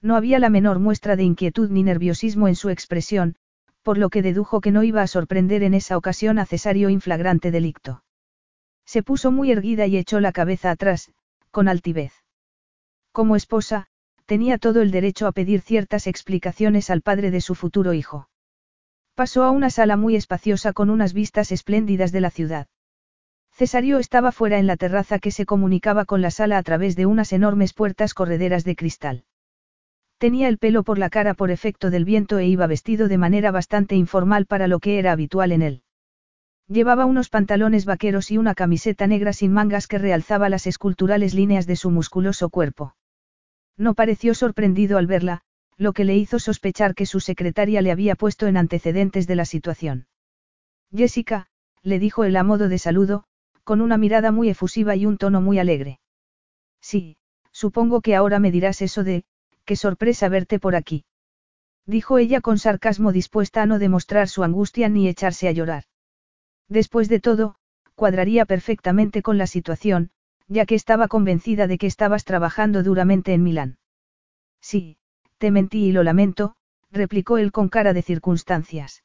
[0.00, 3.36] No había la menor muestra de inquietud ni nerviosismo en su expresión,
[3.82, 7.50] por lo que dedujo que no iba a sorprender en esa ocasión a Cesario inflagrante
[7.50, 8.02] delicto.
[8.92, 11.12] Se puso muy erguida y echó la cabeza atrás,
[11.52, 12.12] con altivez.
[13.12, 13.86] Como esposa,
[14.26, 18.28] tenía todo el derecho a pedir ciertas explicaciones al padre de su futuro hijo.
[19.14, 22.66] Pasó a una sala muy espaciosa con unas vistas espléndidas de la ciudad.
[23.52, 27.06] Cesario estaba fuera en la terraza que se comunicaba con la sala a través de
[27.06, 29.22] unas enormes puertas correderas de cristal.
[30.18, 33.52] Tenía el pelo por la cara por efecto del viento e iba vestido de manera
[33.52, 35.82] bastante informal para lo que era habitual en él.
[36.70, 41.66] Llevaba unos pantalones vaqueros y una camiseta negra sin mangas que realzaba las esculturales líneas
[41.66, 42.94] de su musculoso cuerpo.
[43.76, 45.40] No pareció sorprendido al verla,
[45.76, 49.46] lo que le hizo sospechar que su secretaria le había puesto en antecedentes de la
[49.46, 50.06] situación.
[50.94, 51.48] Jessica,
[51.82, 53.24] le dijo él a modo de saludo,
[53.64, 55.98] con una mirada muy efusiva y un tono muy alegre.
[56.80, 57.16] Sí,
[57.50, 59.24] supongo que ahora me dirás eso de,
[59.64, 61.04] qué sorpresa verte por aquí.
[61.84, 65.82] Dijo ella con sarcasmo dispuesta a no demostrar su angustia ni echarse a llorar.
[66.70, 67.56] Después de todo,
[67.96, 70.10] cuadraría perfectamente con la situación,
[70.46, 73.78] ya que estaba convencida de que estabas trabajando duramente en Milán.
[74.62, 74.96] Sí,
[75.38, 76.54] te mentí y lo lamento,
[76.92, 79.02] replicó él con cara de circunstancias.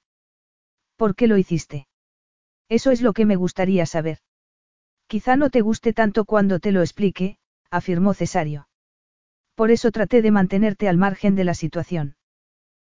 [0.96, 1.88] ¿Por qué lo hiciste?
[2.70, 4.20] Eso es lo que me gustaría saber.
[5.08, 7.38] Quizá no te guste tanto cuando te lo explique,
[7.72, 8.68] afirmó Cesario.
[9.56, 12.16] Por eso traté de mantenerte al margen de la situación.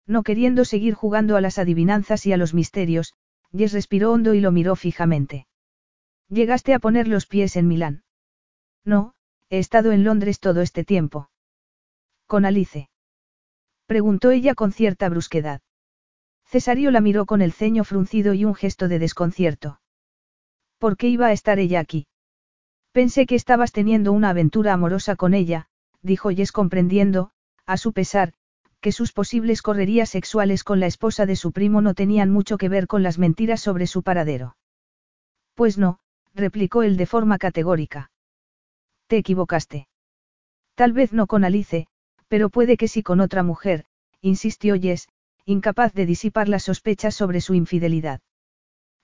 [0.07, 3.13] No queriendo seguir jugando a las adivinanzas y a los misterios,
[3.55, 5.47] Jess respiró hondo y lo miró fijamente.
[6.27, 8.03] ¿Llegaste a poner los pies en Milán?
[8.83, 9.13] No,
[9.49, 11.29] he estado en Londres todo este tiempo.
[12.25, 12.89] ¿Con Alice?
[13.85, 15.61] Preguntó ella con cierta brusquedad.
[16.45, 19.79] Cesario la miró con el ceño fruncido y un gesto de desconcierto.
[20.77, 22.07] ¿Por qué iba a estar ella aquí?
[22.91, 25.67] Pensé que estabas teniendo una aventura amorosa con ella,
[26.01, 27.31] dijo Jess comprendiendo,
[27.65, 28.33] a su pesar,
[28.83, 32.67] que sus posibles correrías sexuales con la esposa de su primo no tenían mucho que
[32.67, 34.57] ver con las mentiras sobre su paradero.
[35.53, 35.99] Pues no,
[36.35, 38.11] replicó él de forma categórica.
[39.07, 39.87] Te equivocaste.
[40.75, 41.87] Tal vez no con Alice,
[42.27, 43.85] pero puede que sí con otra mujer,
[44.19, 45.07] insistió Jess,
[45.45, 48.19] incapaz de disipar las sospechas sobre su infidelidad.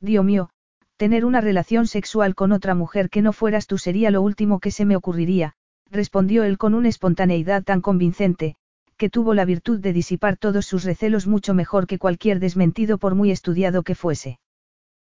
[0.01, 0.49] Dios mío,
[0.98, 4.72] tener una relación sexual con otra mujer que no fueras tú sería lo último que
[4.72, 5.53] se me ocurriría,
[5.90, 8.58] respondió él con una espontaneidad tan convincente,
[8.99, 13.15] que tuvo la virtud de disipar todos sus recelos mucho mejor que cualquier desmentido por
[13.15, 14.39] muy estudiado que fuese.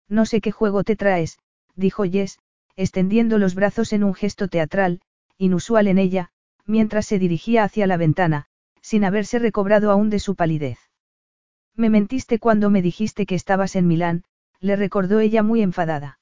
[0.09, 1.39] No sé qué juego te traes,
[1.73, 2.37] dijo Jess,
[2.75, 4.99] extendiendo los brazos en un gesto teatral,
[5.37, 6.31] inusual en ella,
[6.65, 8.47] mientras se dirigía hacia la ventana,
[8.81, 10.79] sin haberse recobrado aún de su palidez.
[11.73, 14.25] Me mentiste cuando me dijiste que estabas en Milán,
[14.59, 16.19] le recordó ella muy enfadada.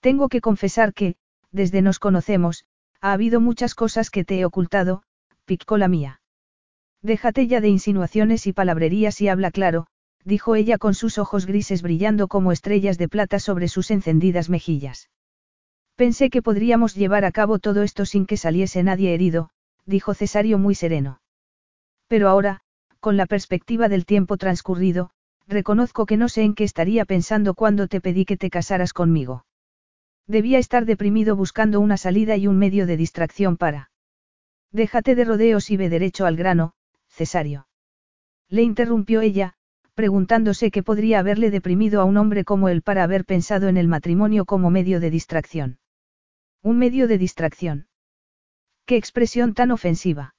[0.00, 1.14] Tengo que confesar que,
[1.52, 2.64] desde nos conocemos,
[3.00, 5.04] ha habido muchas cosas que te he ocultado,
[5.44, 6.21] picó la mía.
[7.02, 9.86] Déjate ya de insinuaciones y palabrerías y habla claro,
[10.24, 15.10] dijo ella con sus ojos grises brillando como estrellas de plata sobre sus encendidas mejillas.
[15.96, 19.50] Pensé que podríamos llevar a cabo todo esto sin que saliese nadie herido,
[19.84, 21.20] dijo Cesario muy sereno.
[22.06, 22.60] Pero ahora,
[23.00, 25.10] con la perspectiva del tiempo transcurrido,
[25.48, 29.44] reconozco que no sé en qué estaría pensando cuando te pedí que te casaras conmigo.
[30.28, 33.90] Debía estar deprimido buscando una salida y un medio de distracción para.
[34.70, 36.74] Déjate de rodeos y ve derecho al grano,
[37.12, 37.68] Cesario.
[38.48, 39.54] Le interrumpió ella,
[39.94, 43.86] preguntándose qué podría haberle deprimido a un hombre como él para haber pensado en el
[43.86, 45.78] matrimonio como medio de distracción.
[46.62, 47.86] Un medio de distracción.
[48.86, 50.34] Qué expresión tan ofensiva.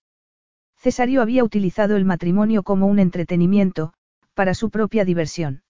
[0.75, 3.93] Cesario había utilizado el matrimonio como un entretenimiento,
[4.33, 5.63] para su propia diversión.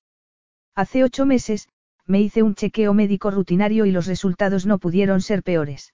[0.73, 1.67] Hace ocho meses,
[2.05, 5.93] me hice un chequeo médico rutinario y los resultados no pudieron ser peores.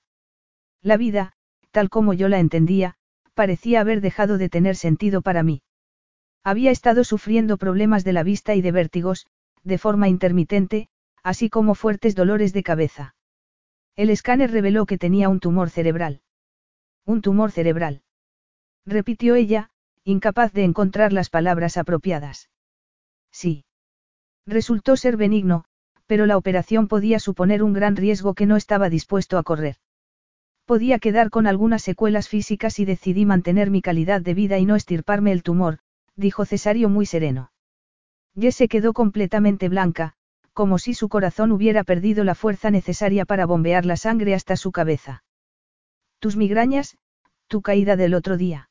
[0.81, 1.33] La vida,
[1.71, 2.95] tal como yo la entendía,
[3.39, 5.61] parecía haber dejado de tener sentido para mí.
[6.43, 9.27] Había estado sufriendo problemas de la vista y de vértigos,
[9.63, 10.89] de forma intermitente,
[11.23, 13.15] así como fuertes dolores de cabeza.
[13.95, 16.19] El escáner reveló que tenía un tumor cerebral.
[17.05, 18.01] Un tumor cerebral.
[18.85, 19.69] Repitió ella,
[20.03, 22.49] incapaz de encontrar las palabras apropiadas.
[23.31, 23.63] Sí.
[24.45, 25.63] Resultó ser benigno,
[26.07, 29.77] pero la operación podía suponer un gran riesgo que no estaba dispuesto a correr.
[30.69, 34.75] Podía quedar con algunas secuelas físicas y decidí mantener mi calidad de vida y no
[34.75, 35.79] estirparme el tumor,
[36.15, 37.51] dijo Cesario muy sereno.
[38.39, 40.13] Jess se quedó completamente blanca,
[40.53, 44.71] como si su corazón hubiera perdido la fuerza necesaria para bombear la sangre hasta su
[44.71, 45.23] cabeza.
[46.19, 46.99] ¿Tus migrañas?
[47.47, 48.69] ¿Tu caída del otro día?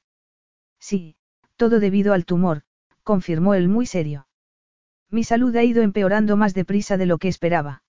[0.79, 1.17] Sí,
[1.57, 2.63] todo debido al tumor,
[3.03, 4.29] confirmó él muy serio.
[5.11, 7.83] Mi salud ha ido empeorando más deprisa de lo que esperaba.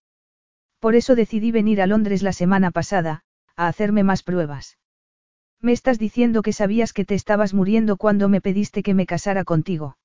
[0.79, 3.23] Por eso decidí venir a Londres la semana pasada,
[3.59, 4.77] a hacerme más pruebas.
[5.59, 9.43] Me estás diciendo que sabías que te estabas muriendo cuando me pediste que me casara
[9.43, 9.97] contigo.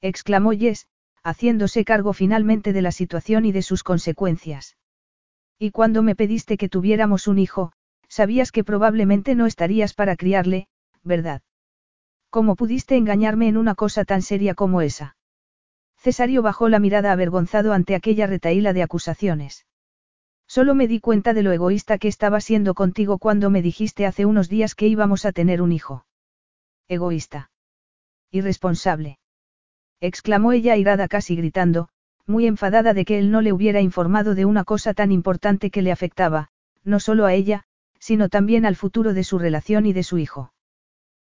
[0.00, 0.86] exclamó Jess,
[1.22, 4.78] haciéndose cargo finalmente de la situación y de sus consecuencias.
[5.58, 7.72] Y cuando me pediste que tuviéramos un hijo,
[8.08, 10.66] sabías que probablemente no estarías para criarle,
[11.02, 11.42] ¿verdad?
[12.30, 15.16] ¿Cómo pudiste engañarme en una cosa tan seria como esa?
[15.98, 19.66] Cesario bajó la mirada avergonzado ante aquella retaíla de acusaciones.
[20.50, 24.26] Solo me di cuenta de lo egoísta que estaba siendo contigo cuando me dijiste hace
[24.26, 26.06] unos días que íbamos a tener un hijo.
[26.88, 27.52] Egoísta.
[28.32, 29.20] Irresponsable.
[30.00, 31.88] exclamó ella airada casi gritando,
[32.26, 35.82] muy enfadada de que él no le hubiera informado de una cosa tan importante que
[35.82, 36.48] le afectaba,
[36.82, 37.62] no solo a ella,
[38.00, 40.52] sino también al futuro de su relación y de su hijo.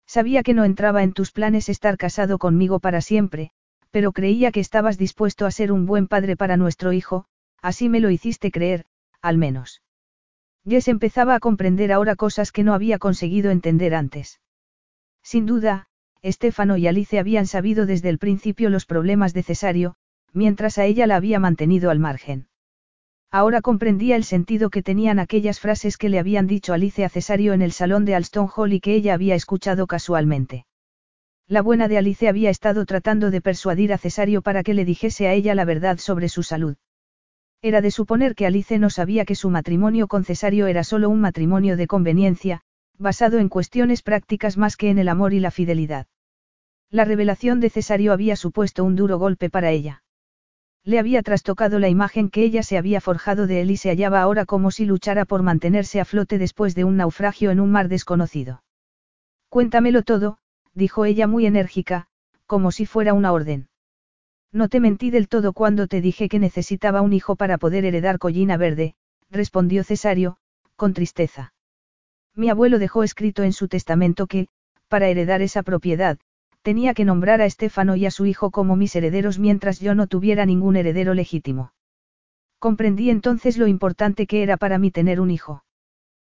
[0.05, 3.53] Sabía que no entraba en tus planes estar casado conmigo para siempre,
[3.93, 7.27] pero creía que estabas dispuesto a ser un buen padre para nuestro hijo,
[7.61, 8.85] así me lo hiciste creer,
[9.23, 9.83] al menos.
[10.69, 14.41] Jess empezaba a comprender ahora cosas que no había conseguido entender antes.
[15.23, 15.87] Sin duda,
[16.21, 19.95] Estefano y Alice habían sabido desde el principio los problemas de Cesario,
[20.33, 22.49] mientras a ella la había mantenido al margen.
[23.31, 27.55] Ahora comprendía el sentido que tenían aquellas frases que le habían dicho Alice a Cesario
[27.55, 30.67] en el salón de Alston Hall y que ella había escuchado casualmente.
[31.49, 35.29] La buena de Alice había estado tratando de persuadir a Cesario para que le dijese
[35.29, 36.77] a ella la verdad sobre su salud.
[37.63, 41.21] Era de suponer que Alice no sabía que su matrimonio con Cesario era solo un
[41.21, 42.63] matrimonio de conveniencia,
[42.99, 46.09] basado en cuestiones prácticas más que en el amor y la fidelidad.
[46.91, 50.03] La revelación de Cesario había supuesto un duro golpe para ella.
[50.85, 54.21] Le había trastocado la imagen que ella se había forjado de él y se hallaba
[54.21, 57.89] ahora como si luchara por mantenerse a flote después de un naufragio en un mar
[57.89, 58.65] desconocido.
[59.49, 60.39] Cuéntamelo todo,
[60.75, 62.09] dijo ella muy enérgica,
[62.47, 63.69] como si fuera una orden.
[64.53, 68.19] No te mentí del todo cuando te dije que necesitaba un hijo para poder heredar
[68.19, 68.95] Collina Verde,
[69.31, 70.37] respondió Cesario,
[70.77, 71.55] con tristeza.
[72.35, 74.49] Mi abuelo dejó escrito en su testamento que,
[74.89, 76.19] para heredar esa propiedad,
[76.61, 80.07] tenía que nombrar a Estefano y a su hijo como mis herederos mientras yo no
[80.07, 81.73] tuviera ningún heredero legítimo.
[82.59, 85.65] Comprendí entonces lo importante que era para mí tener un hijo.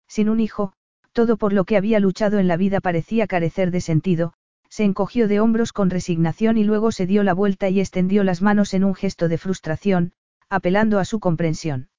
[0.07, 0.73] Sin un hijo,
[1.13, 4.33] todo por lo que había luchado en la vida parecía carecer de sentido,
[4.73, 8.41] se encogió de hombros con resignación y luego se dio la vuelta y extendió las
[8.41, 10.13] manos en un gesto de frustración,
[10.49, 11.89] apelando a su comprensión.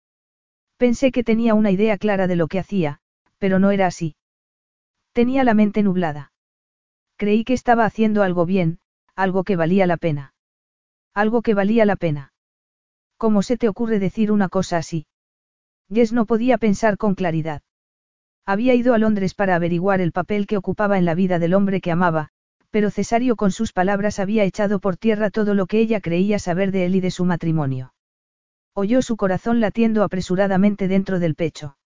[0.76, 2.98] Pensé que tenía una idea clara de lo que hacía,
[3.38, 4.16] pero no era así.
[5.12, 6.32] Tenía la mente nublada.
[7.16, 8.80] Creí que estaba haciendo algo bien,
[9.14, 10.34] algo que valía la pena.
[11.14, 12.32] Algo que valía la pena.
[13.18, 15.06] ¿Cómo se te ocurre decir una cosa así?
[15.92, 17.62] Jess no podía pensar con claridad.
[18.44, 21.80] Había ido a Londres para averiguar el papel que ocupaba en la vida del hombre
[21.80, 22.32] que amaba,
[22.74, 26.72] pero Cesario con sus palabras había echado por tierra todo lo que ella creía saber
[26.72, 27.94] de él y de su matrimonio.
[28.74, 31.76] Oyó su corazón latiendo apresuradamente dentro del pecho.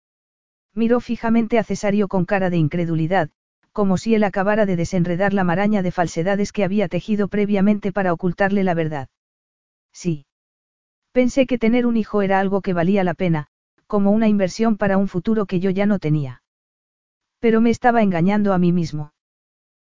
[0.74, 3.28] Miró fijamente a Cesario con cara de incredulidad,
[3.70, 8.14] como si él acabara de desenredar la maraña de falsedades que había tejido previamente para
[8.14, 9.08] ocultarle la verdad.
[9.92, 10.24] Sí.
[11.12, 13.48] Pensé que tener un hijo era algo que valía la pena,
[13.86, 16.42] como una inversión para un futuro que yo ya no tenía.
[17.40, 19.12] Pero me estaba engañando a mí mismo.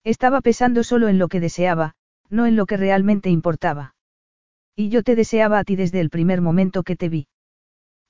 [0.06, 1.94] Estaba pesando solo en lo que deseaba,
[2.30, 3.96] no en lo que realmente importaba.
[4.76, 7.26] Y yo te deseaba a ti desde el primer momento que te vi.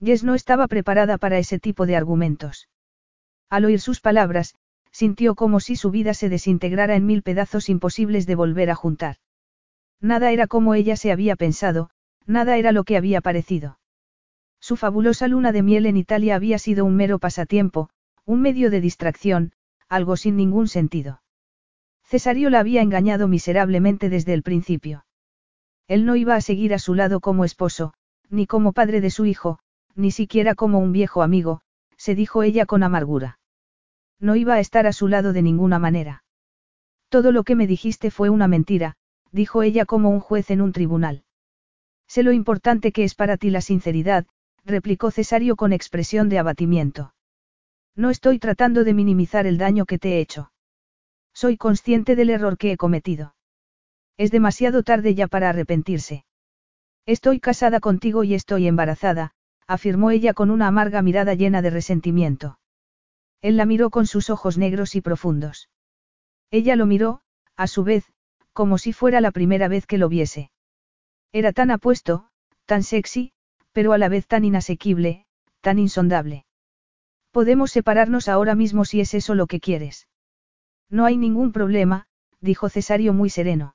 [0.04, 2.68] Jess no estaba preparada para ese tipo de argumentos.
[3.48, 4.54] Al oír sus palabras,
[4.92, 9.16] sintió como si su vida se desintegrara en mil pedazos imposibles de volver a juntar.
[9.98, 11.88] Nada era como ella se había pensado,
[12.26, 13.78] nada era lo que había parecido.
[14.60, 17.88] Su fabulosa luna de miel en Italia había sido un mero pasatiempo,
[18.26, 19.52] un medio de distracción,
[19.88, 21.22] algo sin ningún sentido.
[22.06, 25.04] Cesario la había engañado miserablemente desde el principio.
[25.88, 27.94] Él no iba a seguir a su lado como esposo,
[28.30, 29.58] ni como padre de su hijo,
[29.96, 31.62] ni siquiera como un viejo amigo,
[31.96, 33.40] se dijo ella con amargura.
[34.20, 36.22] No iba a estar a su lado de ninguna manera.
[37.08, 38.96] Todo lo que me dijiste fue una mentira,
[39.32, 41.24] dijo ella como un juez en un tribunal.
[42.06, 44.26] Sé lo importante que es para ti la sinceridad,
[44.64, 47.14] replicó Cesario con expresión de abatimiento.
[47.96, 50.52] No estoy tratando de minimizar el daño que te he hecho.
[51.36, 53.34] Soy consciente del error que he cometido.
[54.16, 56.24] Es demasiado tarde ya para arrepentirse.
[57.04, 59.32] Estoy casada contigo y estoy embarazada,
[59.66, 62.58] afirmó ella con una amarga mirada llena de resentimiento.
[63.42, 65.68] Él la miró con sus ojos negros y profundos.
[66.50, 67.20] Ella lo miró,
[67.54, 68.10] a su vez,
[68.54, 70.50] como si fuera la primera vez que lo viese.
[71.32, 72.30] Era tan apuesto,
[72.64, 73.34] tan sexy,
[73.72, 75.26] pero a la vez tan inasequible,
[75.60, 76.46] tan insondable.
[77.30, 80.08] Podemos separarnos ahora mismo si es eso lo que quieres.
[80.90, 82.06] No hay ningún problema,
[82.40, 83.74] dijo Cesario muy sereno.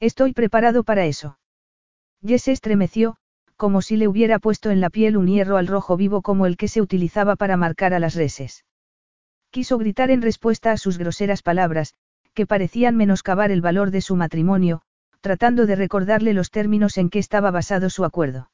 [0.00, 1.38] Estoy preparado para eso.
[2.24, 3.16] Jess estremeció,
[3.56, 6.56] como si le hubiera puesto en la piel un hierro al rojo vivo como el
[6.56, 8.64] que se utilizaba para marcar a las reses.
[9.50, 11.94] Quiso gritar en respuesta a sus groseras palabras,
[12.34, 14.82] que parecían menoscabar el valor de su matrimonio,
[15.20, 18.50] tratando de recordarle los términos en que estaba basado su acuerdo.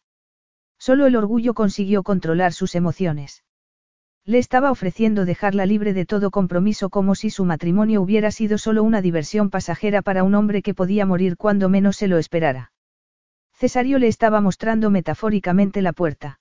[0.79, 3.44] Solo el orgullo consiguió controlar sus emociones.
[4.27, 8.83] Le estaba ofreciendo dejarla libre de todo compromiso como si su matrimonio hubiera sido solo
[8.83, 12.73] una diversión pasajera para un hombre que podía morir cuando menos se lo esperara.
[13.53, 16.41] Cesario le estaba mostrando metafóricamente la puerta.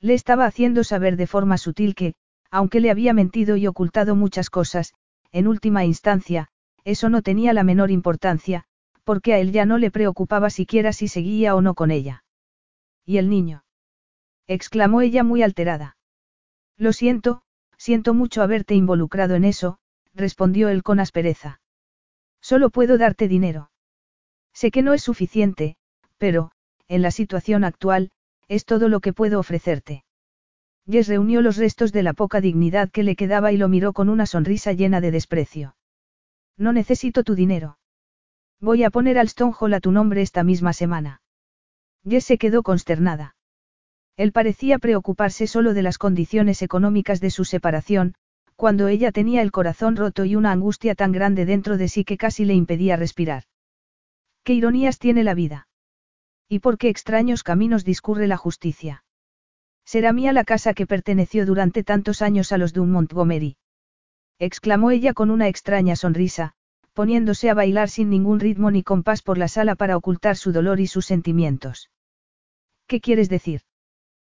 [0.00, 2.14] Le estaba haciendo saber de forma sutil que,
[2.50, 4.94] aunque le había mentido y ocultado muchas cosas,
[5.30, 6.48] en última instancia,
[6.84, 8.64] eso no tenía la menor importancia,
[9.04, 12.24] porque a él ya no le preocupaba siquiera si seguía o no con ella.
[13.04, 13.64] ¿Y el niño?
[14.46, 15.96] exclamó ella muy alterada.
[16.76, 17.42] Lo siento,
[17.76, 19.78] siento mucho haberte involucrado en eso,
[20.14, 21.60] respondió él con aspereza.
[22.40, 23.70] Solo puedo darte dinero.
[24.52, 25.76] Sé que no es suficiente,
[26.18, 26.52] pero,
[26.88, 28.10] en la situación actual,
[28.48, 30.04] es todo lo que puedo ofrecerte.
[30.86, 34.08] Jess reunió los restos de la poca dignidad que le quedaba y lo miró con
[34.08, 35.76] una sonrisa llena de desprecio.
[36.58, 37.78] No necesito tu dinero.
[38.60, 41.22] Voy a poner al Stonehall a tu nombre esta misma semana.
[42.06, 43.34] Jess se quedó consternada.
[44.16, 48.14] Él parecía preocuparse solo de las condiciones económicas de su separación,
[48.56, 52.16] cuando ella tenía el corazón roto y una angustia tan grande dentro de sí que
[52.16, 53.44] casi le impedía respirar.
[54.44, 55.66] ¿Qué ironías tiene la vida?
[56.48, 59.04] ¿Y por qué extraños caminos discurre la justicia?
[59.84, 63.56] Será mía la casa que perteneció durante tantos años a los de un Montgomery.
[64.38, 66.52] exclamó ella con una extraña sonrisa,
[66.92, 70.78] poniéndose a bailar sin ningún ritmo ni compás por la sala para ocultar su dolor
[70.80, 71.90] y sus sentimientos.
[72.86, 73.62] ¿Qué quieres decir?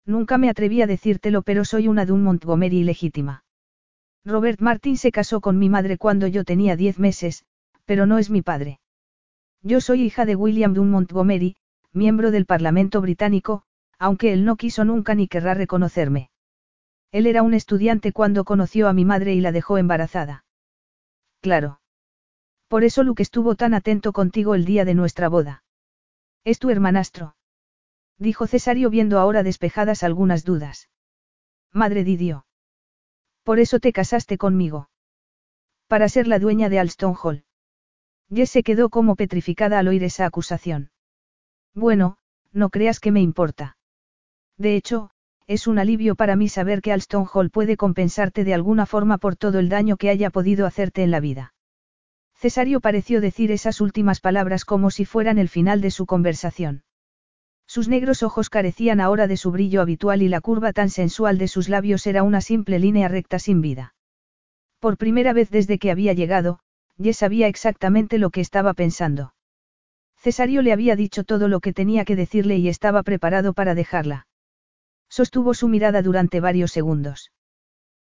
[0.07, 3.45] Nunca me atreví a decírtelo, pero soy una de un Montgomery ilegítima.
[4.25, 7.45] Robert Martin se casó con mi madre cuando yo tenía diez meses,
[7.85, 8.81] pero no es mi padre.
[9.63, 11.57] Yo soy hija de William Dunn Montgomery,
[11.93, 13.63] miembro del Parlamento británico,
[13.99, 16.31] aunque él no quiso nunca ni querrá reconocerme.
[17.13, 20.45] Él era un estudiante cuando conoció a mi madre y la dejó embarazada.
[21.41, 21.81] Claro.
[22.69, 25.63] Por eso Luke estuvo tan atento contigo el día de nuestra boda.
[26.45, 27.37] Es tu hermanastro.
[28.19, 30.89] Dijo Cesario viendo ahora despejadas algunas dudas.
[31.73, 32.47] Madre Didio.
[33.43, 34.89] Por eso te casaste conmigo.
[35.89, 37.45] Para ser la dueña de Alston Hall.
[38.33, 40.91] Jess se quedó como petrificada al oír esa acusación.
[41.75, 42.17] Bueno,
[42.53, 43.77] no creas que me importa.
[44.57, 45.11] De hecho,
[45.47, 49.37] es un alivio para mí saber que Alston Hall puede compensarte de alguna forma por
[49.37, 51.55] todo el daño que haya podido hacerte en la vida.
[52.35, 56.85] Cesario pareció decir esas últimas palabras como si fueran el final de su conversación.
[57.67, 61.49] Sus negros ojos carecían ahora de su brillo habitual y la curva tan sensual de
[61.49, 63.95] sus labios era una simple línea recta sin vida.
[64.81, 66.61] Por primera vez desde que había llegado,
[67.03, 69.35] Jess sabía exactamente lo que estaba pensando.
[70.17, 74.27] Cesario le había dicho todo lo que tenía que decirle y estaba preparado para dejarla.
[75.09, 77.33] Sostuvo su mirada durante varios segundos.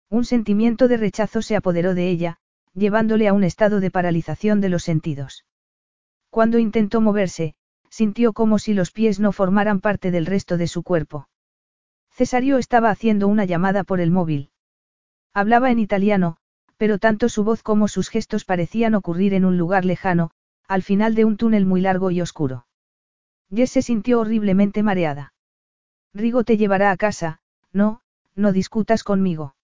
[0.09, 2.39] Un sentimiento de rechazo se apoderó de ella,
[2.75, 5.45] llevándole a un estado de paralización de los sentidos.
[6.31, 7.55] Cuando intentó moverse,
[7.91, 11.29] sintió como si los pies no formaran parte del resto de su cuerpo.
[12.11, 14.51] Cesario estaba haciendo una llamada por el móvil.
[15.35, 16.37] Hablaba en italiano,
[16.77, 20.31] pero tanto su voz como sus gestos parecían ocurrir en un lugar lejano,
[20.67, 22.67] al final de un túnel muy largo y oscuro.
[23.55, 25.35] Jess se sintió horriblemente mareada.
[26.15, 27.41] Rigo te llevará a casa,
[27.73, 28.01] no,
[28.35, 29.55] no discutas conmigo.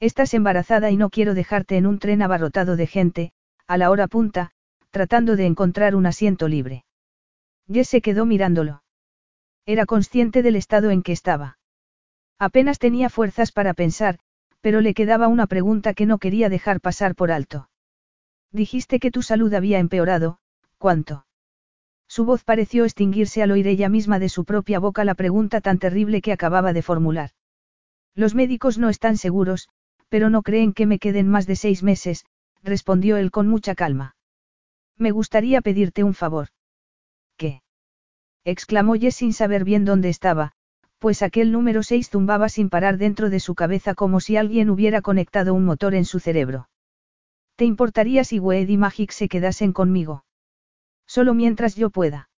[0.00, 3.32] Estás embarazada y no quiero dejarte en un tren abarrotado de gente,
[3.66, 4.50] a la hora punta,
[4.90, 6.84] tratando de encontrar un asiento libre.
[7.70, 8.82] Jess se quedó mirándolo.
[9.66, 11.58] Era consciente del estado en que estaba.
[12.38, 14.18] Apenas tenía fuerzas para pensar,
[14.60, 17.68] pero le quedaba una pregunta que no quería dejar pasar por alto.
[18.50, 20.38] Dijiste que tu salud había empeorado,
[20.78, 21.26] ¿cuánto?
[22.08, 25.78] Su voz pareció extinguirse al oír ella misma de su propia boca la pregunta tan
[25.78, 27.30] terrible que acababa de formular.
[28.14, 29.68] Los médicos no están seguros,
[30.08, 32.26] pero no creen que me queden más de seis meses,
[32.62, 34.14] respondió él con mucha calma.
[34.98, 36.48] Me gustaría pedirte un favor.
[38.44, 40.52] Exclamó Jess sin saber bien dónde estaba,
[40.98, 45.02] pues aquel número 6 zumbaba sin parar dentro de su cabeza como si alguien hubiera
[45.02, 46.68] conectado un motor en su cerebro.
[47.56, 50.24] ¿Te importaría si Wade y Magic se quedasen conmigo?
[51.06, 52.30] Solo mientras yo pueda.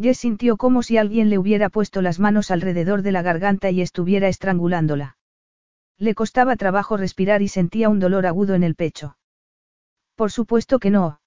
[0.00, 3.80] Jess sintió como si alguien le hubiera puesto las manos alrededor de la garganta y
[3.80, 5.16] estuviera estrangulándola.
[5.98, 9.18] Le costaba trabajo respirar y sentía un dolor agudo en el pecho.
[10.14, 11.20] Por supuesto que no.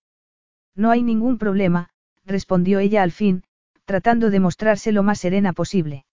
[0.76, 1.90] No hay ningún problema,
[2.24, 3.44] respondió ella al fin,
[3.86, 6.06] tratando de mostrarse lo más serena posible.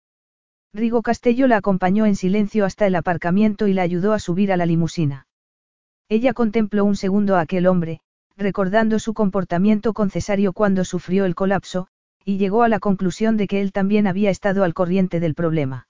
[0.72, 4.56] Rigo Castello la acompañó en silencio hasta el aparcamiento y la ayudó a subir a
[4.56, 5.26] la limusina.
[6.08, 8.00] Ella contempló un segundo a aquel hombre,
[8.36, 11.88] recordando su comportamiento con Cesario cuando sufrió el colapso,
[12.24, 15.88] y llegó a la conclusión de que él también había estado al corriente del problema.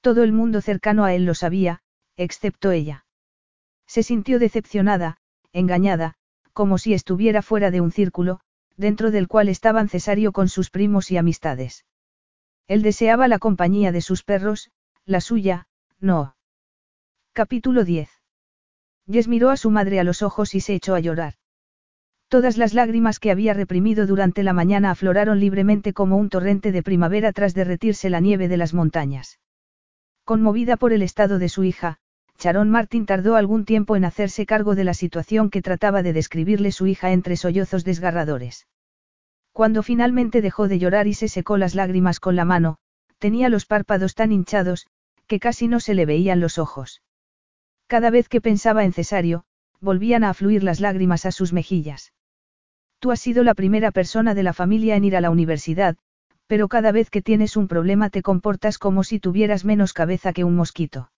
[0.00, 1.80] Todo el mundo cercano a él lo sabía,
[2.16, 3.06] excepto ella.
[3.86, 5.18] Se sintió decepcionada,
[5.52, 6.14] engañada,
[6.52, 8.40] como si estuviera fuera de un círculo,
[8.76, 11.84] dentro del cual estaban Cesario con sus primos y amistades.
[12.68, 14.70] Él deseaba la compañía de sus perros,
[15.04, 15.68] la suya,
[16.00, 16.36] no.
[17.32, 18.10] Capítulo 10.
[19.10, 21.34] Jess miró a su madre a los ojos y se echó a llorar.
[22.28, 26.82] Todas las lágrimas que había reprimido durante la mañana afloraron libremente como un torrente de
[26.82, 29.38] primavera tras derretirse la nieve de las montañas.
[30.24, 32.00] Conmovida por el estado de su hija,
[32.38, 36.72] Sharon Martin tardó algún tiempo en hacerse cargo de la situación que trataba de describirle
[36.72, 38.66] su hija entre sollozos desgarradores.
[39.52, 42.76] Cuando finalmente dejó de llorar y se secó las lágrimas con la mano,
[43.18, 44.86] tenía los párpados tan hinchados,
[45.26, 47.02] que casi no se le veían los ojos.
[47.86, 49.44] Cada vez que pensaba en Cesario,
[49.80, 52.12] volvían a afluir las lágrimas a sus mejillas.
[52.98, 55.96] Tú has sido la primera persona de la familia en ir a la universidad,
[56.46, 60.44] pero cada vez que tienes un problema te comportas como si tuvieras menos cabeza que
[60.44, 61.10] un mosquito.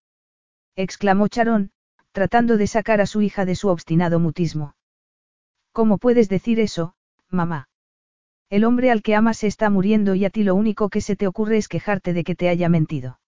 [0.81, 1.73] Exclamó Charón,
[2.12, 4.76] tratando de sacar a su hija de su obstinado mutismo.
[5.73, 6.94] ¿Cómo puedes decir eso,
[7.28, 7.68] mamá?
[8.48, 11.16] El hombre al que amas se está muriendo y a ti lo único que se
[11.16, 13.18] te ocurre es quejarte de que te haya mentido.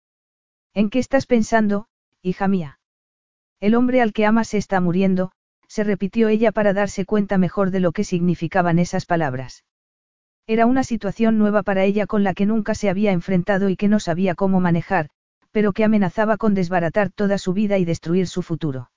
[0.75, 1.89] ¿En qué estás pensando,
[2.23, 2.79] hija mía?
[3.59, 5.33] El hombre al que amas se está muriendo,
[5.67, 9.65] se repitió ella para darse cuenta mejor de lo que significaban esas palabras.
[10.47, 13.89] Era una situación nueva para ella con la que nunca se había enfrentado y que
[13.89, 15.11] no sabía cómo manejar,
[15.53, 18.91] pero que amenazaba con desbaratar toda su vida y destruir su futuro.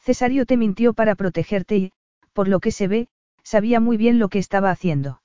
[0.00, 1.92] Cesario te mintió para protegerte y,
[2.32, 3.08] por lo que se ve,
[3.42, 5.22] sabía muy bien lo que estaba haciendo.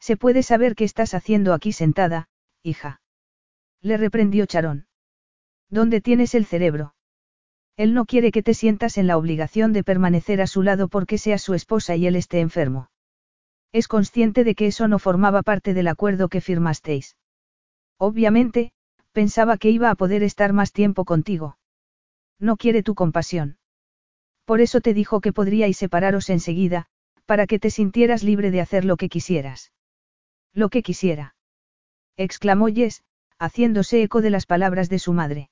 [0.00, 2.28] Se puede saber qué estás haciendo aquí sentada,
[2.62, 3.00] hija.
[3.80, 4.86] Le reprendió Charón.
[5.70, 6.94] ¿Dónde tienes el cerebro?
[7.76, 11.18] Él no quiere que te sientas en la obligación de permanecer a su lado porque
[11.18, 12.90] seas su esposa y él esté enfermo.
[13.72, 17.16] Es consciente de que eso no formaba parte del acuerdo que firmasteis.
[17.98, 18.72] Obviamente,
[19.12, 21.58] pensaba que iba a poder estar más tiempo contigo.
[22.38, 23.58] No quiere tu compasión.
[24.44, 26.86] Por eso te dijo que podríais separaros enseguida,
[27.26, 29.72] para que te sintieras libre de hacer lo que quisieras.
[30.52, 31.36] Lo que quisiera.
[32.16, 33.04] exclamó Jess,
[33.38, 35.50] haciéndose eco de las palabras de su madre.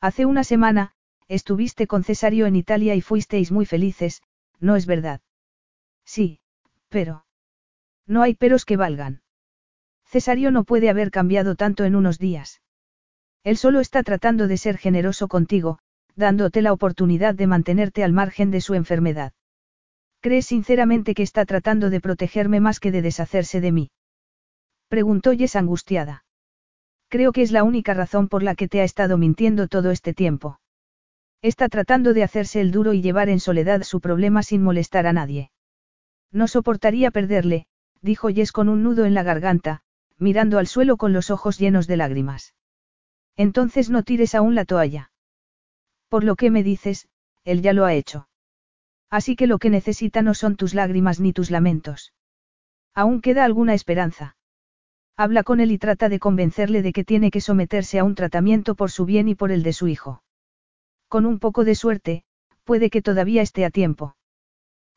[0.00, 0.92] Hace una semana,
[1.28, 4.22] estuviste con Cesario en Italia y fuisteis muy felices,
[4.60, 5.20] ¿no es verdad?
[6.04, 6.40] Sí,
[6.88, 7.24] pero...
[8.06, 9.22] No hay peros que valgan.
[10.04, 12.60] Cesario no puede haber cambiado tanto en unos días.
[13.44, 15.78] Él solo está tratando de ser generoso contigo,
[16.14, 19.32] dándote la oportunidad de mantenerte al margen de su enfermedad.
[20.20, 23.90] ¿Crees sinceramente que está tratando de protegerme más que de deshacerse de mí?
[24.88, 26.24] Preguntó Jess angustiada.
[27.08, 30.14] Creo que es la única razón por la que te ha estado mintiendo todo este
[30.14, 30.60] tiempo.
[31.42, 35.12] Está tratando de hacerse el duro y llevar en soledad su problema sin molestar a
[35.12, 35.50] nadie.
[36.30, 37.66] No soportaría perderle,
[38.00, 39.80] dijo Jess con un nudo en la garganta,
[40.18, 42.54] mirando al suelo con los ojos llenos de lágrimas.
[43.36, 45.10] Entonces no tires aún la toalla.
[46.08, 47.08] Por lo que me dices,
[47.44, 48.28] él ya lo ha hecho.
[49.10, 52.12] Así que lo que necesita no son tus lágrimas ni tus lamentos.
[52.94, 54.36] Aún queda alguna esperanza.
[55.16, 58.74] Habla con él y trata de convencerle de que tiene que someterse a un tratamiento
[58.74, 60.22] por su bien y por el de su hijo.
[61.08, 62.24] Con un poco de suerte,
[62.64, 64.16] puede que todavía esté a tiempo.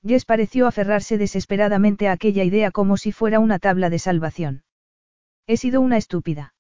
[0.06, 4.64] Jess pareció aferrarse desesperadamente a aquella idea como si fuera una tabla de salvación.
[5.48, 6.54] He sido una estúpida.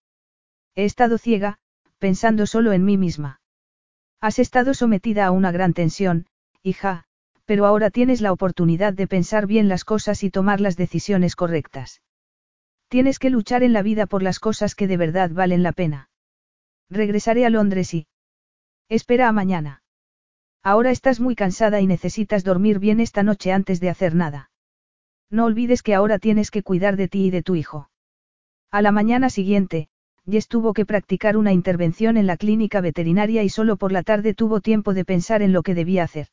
[0.76, 1.60] He estado ciega,
[2.06, 3.42] pensando solo en mí misma.
[4.22, 6.28] Has estado sometida a una gran tensión,
[6.62, 7.06] hija,
[7.46, 12.04] pero ahora tienes la oportunidad de pensar bien las cosas y tomar las decisiones correctas.
[12.90, 16.12] Tienes que luchar en la vida por las cosas que de verdad valen la pena.
[16.92, 18.06] Regresaré a Londres y...
[18.88, 19.82] Espera a mañana.
[20.62, 24.52] Ahora estás muy cansada y necesitas dormir bien esta noche antes de hacer nada.
[25.32, 27.90] No olvides que ahora tienes que cuidar de ti y de tu hijo.
[28.70, 29.90] A la mañana siguiente,
[30.30, 34.34] Jess tuvo que practicar una intervención en la clínica veterinaria y solo por la tarde
[34.34, 36.28] tuvo tiempo de pensar en lo que debía hacer.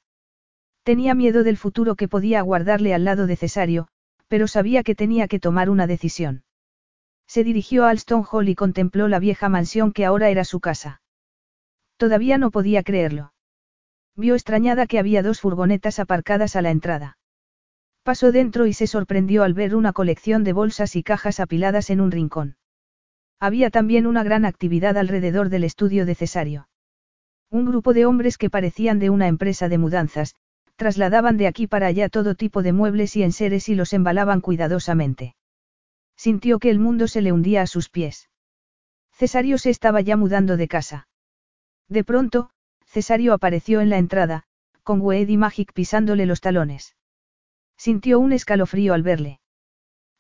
[0.83, 3.89] Tenía miedo del futuro que podía aguardarle al lado de Cesario,
[4.29, 6.45] pero sabía que tenía que tomar una decisión.
[7.27, 11.03] Se dirigió a Alston Hall y contempló la vieja mansión que ahora era su casa.
[11.99, 13.33] Todavía no podía creerlo.
[14.17, 17.19] Vio extrañada que había dos furgonetas aparcadas a la entrada.
[18.03, 22.01] Pasó dentro y se sorprendió al ver una colección de bolsas y cajas apiladas en
[22.01, 22.57] un rincón.
[23.43, 26.69] Había también una gran actividad alrededor del estudio de Cesario.
[27.51, 30.37] Un grupo de hombres que parecían de una empresa de mudanzas,
[30.77, 35.35] trasladaban de aquí para allá todo tipo de muebles y enseres y los embalaban cuidadosamente.
[36.17, 38.31] Sintió que el mundo se le hundía a sus pies.
[39.11, 41.09] Cesario se estaba ya mudando de casa.
[41.89, 42.51] De pronto,
[42.87, 44.45] Cesario apareció en la entrada,
[44.85, 46.95] con y Magic pisándole los talones.
[47.77, 49.41] Sintió un escalofrío al verle.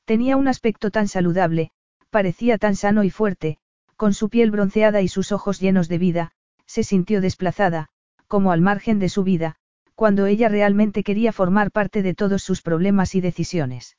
[0.06, 1.70] Tenía un aspecto tan saludable,
[2.12, 3.56] parecía tan sano y fuerte,
[3.96, 6.32] con su piel bronceada y sus ojos llenos de vida,
[6.66, 7.88] se sintió desplazada,
[8.28, 9.56] como al margen de su vida,
[9.94, 13.96] cuando ella realmente quería formar parte de todos sus problemas y decisiones.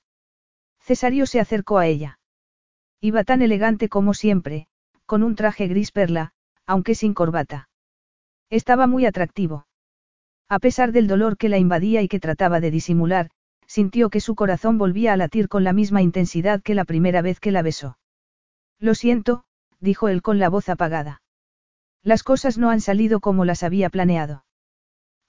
[0.80, 2.20] Cesario se acercó a ella.
[3.02, 4.68] Iba tan elegante como siempre,
[5.08, 6.34] con un traje gris perla,
[6.68, 7.70] aunque sin corbata.
[8.52, 9.66] Estaba muy atractivo.
[10.50, 13.32] A pesar del dolor que la invadía y que trataba de disimular,
[13.66, 17.40] sintió que su corazón volvía a latir con la misma intensidad que la primera vez
[17.40, 17.98] que la besó.
[18.80, 19.44] Lo siento,
[19.80, 21.22] dijo él con la voz apagada.
[22.04, 24.46] Las cosas no han salido como las había planeado.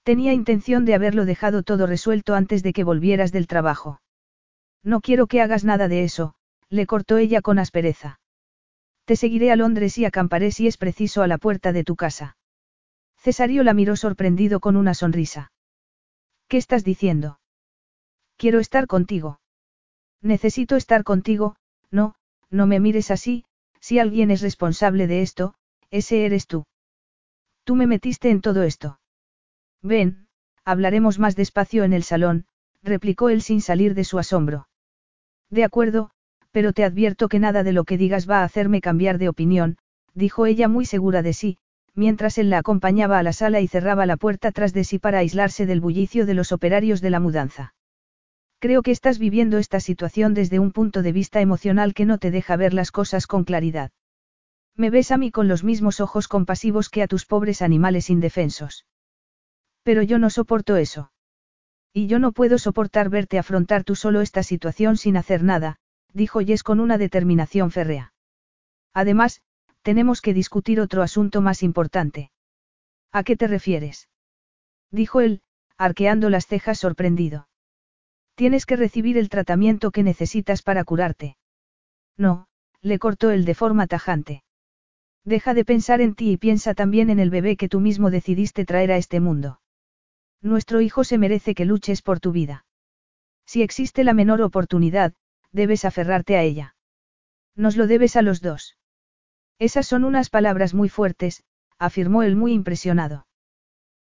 [0.03, 4.01] Tenía intención de haberlo dejado todo resuelto antes de que volvieras del trabajo.
[4.83, 6.35] No quiero que hagas nada de eso,
[6.69, 8.19] le cortó ella con aspereza.
[9.05, 12.37] Te seguiré a Londres y acamparé si es preciso a la puerta de tu casa.
[13.17, 15.51] Cesario la miró sorprendido con una sonrisa.
[16.47, 17.39] ¿Qué estás diciendo?
[18.37, 19.39] Quiero estar contigo.
[20.21, 21.55] Necesito estar contigo,
[21.89, 22.15] no,
[22.49, 23.45] no me mires así,
[23.79, 25.55] si alguien es responsable de esto,
[25.91, 26.65] ese eres tú.
[27.63, 28.99] Tú me metiste en todo esto.
[29.81, 30.27] Ven,
[30.63, 32.45] hablaremos más despacio en el salón,
[32.81, 34.67] replicó él sin salir de su asombro.
[35.49, 36.09] De acuerdo,
[36.51, 39.77] pero te advierto que nada de lo que digas va a hacerme cambiar de opinión,
[40.15, 41.57] dijo ella muy segura de sí,
[41.93, 45.19] mientras él la acompañaba a la sala y cerraba la puerta tras de sí para
[45.19, 47.74] aislarse del bullicio de los operarios de la mudanza.
[48.59, 52.31] Creo que estás viviendo esta situación desde un punto de vista emocional que no te
[52.31, 53.91] deja ver las cosas con claridad.
[54.75, 58.85] Me ves a mí con los mismos ojos compasivos que a tus pobres animales indefensos.
[59.83, 61.11] Pero yo no soporto eso.
[61.93, 65.77] Y yo no puedo soportar verte afrontar tú solo esta situación sin hacer nada,
[66.11, 68.13] dijo Jess con una determinación férrea.
[68.93, 69.41] Además,
[69.81, 72.31] tenemos que discutir otro asunto más importante.
[73.11, 74.09] ¿A qué te refieres?
[74.91, 75.41] Dijo él,
[75.77, 77.47] arqueando las cejas sorprendido.
[78.35, 81.37] Tienes que recibir el tratamiento que necesitas para curarte.
[82.17, 82.47] No,
[82.81, 84.43] le cortó él de forma tajante.
[85.23, 88.65] Deja de pensar en ti y piensa también en el bebé que tú mismo decidiste
[88.65, 89.61] traer a este mundo.
[90.41, 92.65] Nuestro hijo se merece que luches por tu vida.
[93.45, 95.13] Si existe la menor oportunidad,
[95.51, 96.75] debes aferrarte a ella.
[97.55, 98.77] Nos lo debes a los dos.
[99.57, 101.43] Esas son unas palabras muy fuertes,
[101.79, 103.25] afirmó él muy impresionado.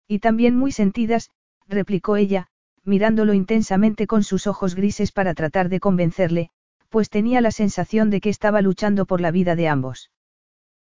[0.09, 1.31] Y también muy sentidas,
[1.69, 2.49] replicó ella,
[2.85, 6.51] mirándolo intensamente con sus ojos grises para tratar de convencerle,
[6.89, 10.11] pues tenía la sensación de que estaba luchando por la vida de ambos.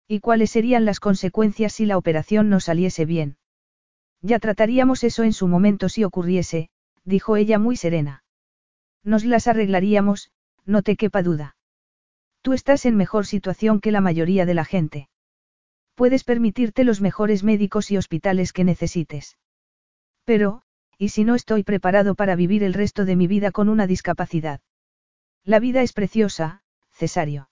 [0.09, 3.37] ¿Y cuáles serían las consecuencias si la operación no saliese bien?
[4.23, 6.69] Ya trataríamos eso en su momento si ocurriese,
[7.05, 8.25] dijo ella muy serena.
[9.05, 10.31] Nos las arreglaríamos,
[10.67, 11.57] no te quepa duda.
[12.43, 15.09] Tú estás en mejor situación que la mayoría de la gente.
[15.95, 19.37] Puedes permitirte los mejores médicos y hospitales que necesites.
[20.25, 20.63] Pero,
[21.01, 24.61] ¿y si no estoy preparado para vivir el resto de mi vida con una discapacidad?
[25.47, 26.63] La vida es preciosa,
[26.93, 27.49] Cesario.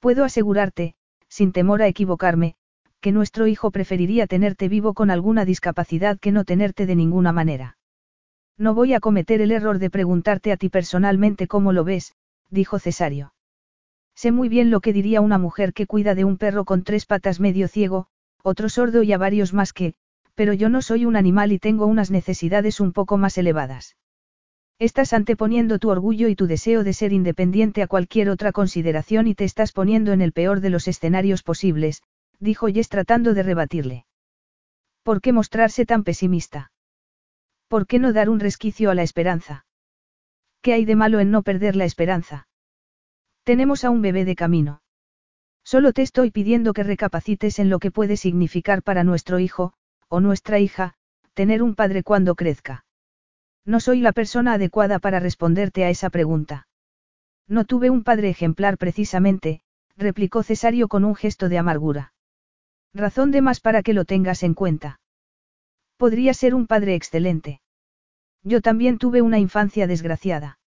[0.00, 0.94] Puedo asegurarte,
[1.28, 2.54] sin temor a equivocarme,
[3.02, 7.76] que nuestro hijo preferiría tenerte vivo con alguna discapacidad que no tenerte de ninguna manera.
[8.56, 12.14] No voy a cometer el error de preguntarte a ti personalmente cómo lo ves,
[12.48, 13.34] dijo Cesario.
[14.14, 17.04] Sé muy bien lo que diría una mujer que cuida de un perro con tres
[17.04, 18.06] patas medio ciego,
[18.42, 19.96] otro sordo y a varios más que,
[20.34, 23.96] pero yo no soy un animal y tengo unas necesidades un poco más elevadas.
[24.78, 29.34] Estás anteponiendo tu orgullo y tu deseo de ser independiente a cualquier otra consideración y
[29.34, 32.02] te estás poniendo en el peor de los escenarios posibles,
[32.40, 34.06] dijo Jess tratando de rebatirle.
[35.04, 36.72] ¿Por qué mostrarse tan pesimista?
[37.68, 39.64] ¿Por qué no dar un resquicio a la esperanza?
[40.60, 42.48] ¿Qué hay de malo en no perder la esperanza?
[43.44, 44.82] Tenemos a un bebé de camino.
[45.62, 49.74] Solo te estoy pidiendo que recapacites en lo que puede significar para nuestro hijo,
[50.08, 50.94] o nuestra hija,
[51.34, 52.84] tener un padre cuando crezca.
[53.64, 56.66] No soy la persona adecuada para responderte a esa pregunta.
[57.48, 59.60] No tuve un padre ejemplar precisamente,
[59.96, 62.12] replicó Cesario con un gesto de amargura.
[62.92, 65.00] Razón de más para que lo tengas en cuenta.
[65.96, 67.60] Podría ser un padre excelente.
[68.42, 70.58] Yo también tuve una infancia desgraciada.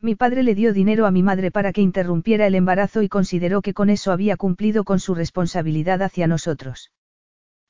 [0.00, 3.62] Mi padre le dio dinero a mi madre para que interrumpiera el embarazo y consideró
[3.62, 6.90] que con eso había cumplido con su responsabilidad hacia nosotros.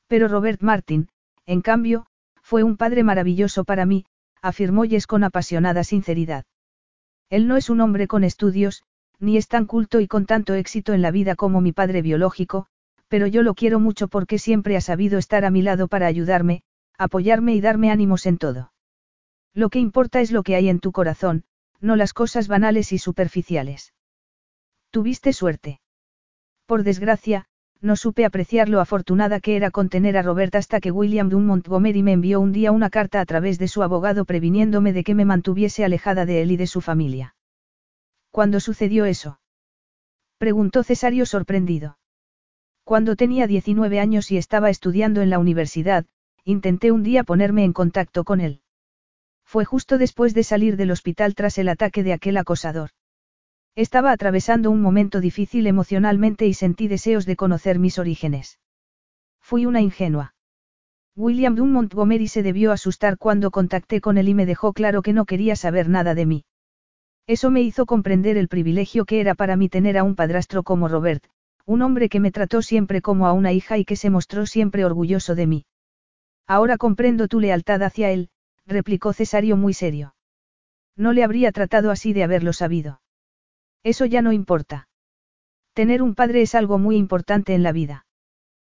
[0.06, 1.08] Pero Robert Martin,
[1.46, 2.06] en cambio,
[2.42, 4.04] fue un padre maravilloso para mí,
[4.42, 6.44] afirmó Jess con apasionada sinceridad.
[7.30, 8.82] Él no es un hombre con estudios,
[9.18, 12.66] ni es tan culto y con tanto éxito en la vida como mi padre biológico,
[13.08, 16.62] pero yo lo quiero mucho porque siempre ha sabido estar a mi lado para ayudarme,
[16.98, 18.72] apoyarme y darme ánimos en todo.
[19.54, 21.44] Lo que importa es lo que hay en tu corazón,
[21.80, 23.94] no las cosas banales y superficiales.
[24.90, 25.80] Tuviste suerte.
[26.66, 27.46] Por desgracia,
[27.84, 32.02] no supe apreciar lo afortunada que era contener a Robert hasta que William Dunn Montgomery
[32.02, 35.24] me envió un día una carta a través de su abogado previniéndome de que me
[35.24, 37.36] mantuviese alejada de él y de su familia.
[38.30, 39.38] ¿Cuándo sucedió eso?
[40.38, 41.98] Preguntó Cesario sorprendido.
[42.82, 46.06] Cuando tenía 19 años y estaba estudiando en la universidad,
[46.44, 48.60] intenté un día ponerme en contacto con él.
[49.44, 52.90] Fue justo después de salir del hospital tras el ataque de aquel acosador.
[53.76, 58.60] Estaba atravesando un momento difícil emocionalmente y sentí deseos de conocer mis orígenes.
[59.40, 60.34] Fui una ingenua.
[61.16, 65.12] William Dunn Montgomery se debió asustar cuando contacté con él y me dejó claro que
[65.12, 66.44] no quería saber nada de mí.
[67.26, 70.88] Eso me hizo comprender el privilegio que era para mí tener a un padrastro como
[70.88, 71.24] Robert,
[71.66, 74.84] un hombre que me trató siempre como a una hija y que se mostró siempre
[74.84, 75.66] orgulloso de mí.
[76.46, 78.28] Ahora comprendo tu lealtad hacia él,
[78.66, 80.14] replicó Cesario muy serio.
[80.96, 83.00] No le habría tratado así de haberlo sabido.
[83.84, 84.88] Eso ya no importa.
[85.74, 88.06] Tener un padre es algo muy importante en la vida.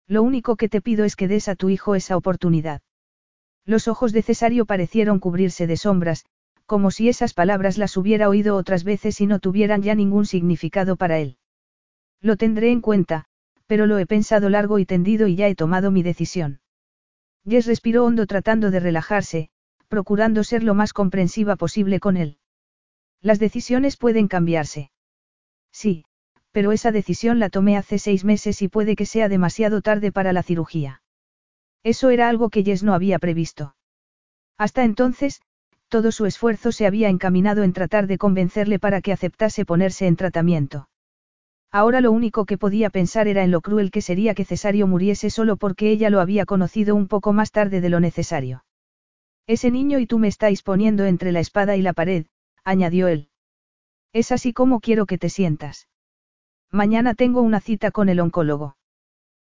[0.07, 2.81] Lo único que te pido es que des a tu hijo esa oportunidad.
[3.65, 6.25] Los ojos de Cesario parecieron cubrirse de sombras,
[6.65, 10.95] como si esas palabras las hubiera oído otras veces y no tuvieran ya ningún significado
[10.95, 11.37] para él.
[12.21, 13.25] Lo tendré en cuenta,
[13.67, 16.61] pero lo he pensado largo y tendido y ya he tomado mi decisión.
[17.47, 19.49] Jess respiró hondo tratando de relajarse,
[19.87, 22.37] procurando ser lo más comprensiva posible con él.
[23.21, 24.91] Las decisiones pueden cambiarse.
[25.81, 26.05] Sí,
[26.53, 30.31] pero esa decisión la tomé hace seis meses y puede que sea demasiado tarde para
[30.31, 31.01] la cirugía.
[31.83, 33.75] Eso era algo que Jess no había previsto.
[34.57, 35.41] Hasta entonces,
[35.89, 40.15] Todo su esfuerzo se había encaminado en tratar de convencerle para que aceptase ponerse en
[40.15, 40.87] tratamiento.
[41.71, 45.29] Ahora lo único que podía pensar era en lo cruel que sería que Cesario muriese
[45.29, 48.63] solo porque ella lo había conocido un poco más tarde de lo necesario.
[49.45, 52.25] Ese niño y tú me estáis poniendo entre la espada y la pared,
[52.63, 53.29] añadió él.
[54.15, 55.89] Es así como quiero que te sientas.
[56.71, 58.77] Mañana tengo una cita con el oncólogo.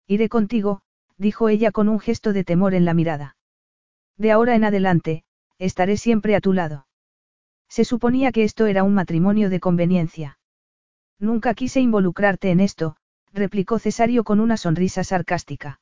[0.08, 0.84] Iré contigo,
[1.18, 3.36] dijo ella con un gesto de temor en la mirada.
[4.18, 5.26] De ahora en adelante,
[5.60, 6.88] estaré siempre a tu lado.
[7.68, 10.40] Se suponía que esto era un matrimonio de conveniencia.
[11.20, 12.96] Nunca quise involucrarte en esto,
[13.34, 15.82] replicó Cesario con una sonrisa sarcástica.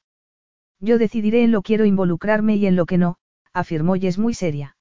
[0.80, 3.18] Yo decidiré en lo quiero involucrarme y en lo que no,
[3.53, 4.76] afirmó Jess muy seria.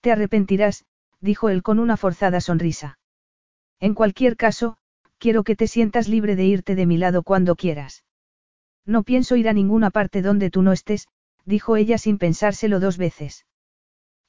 [0.00, 0.86] Te arrepentirás,
[1.20, 2.96] dijo él con una forzada sonrisa.
[3.80, 4.76] En cualquier caso,
[5.18, 8.04] quiero que te sientas libre de irte de mi lado cuando quieras.
[8.86, 11.08] No pienso ir a ninguna parte donde tú no estés,
[11.44, 13.46] dijo ella sin pensárselo dos veces.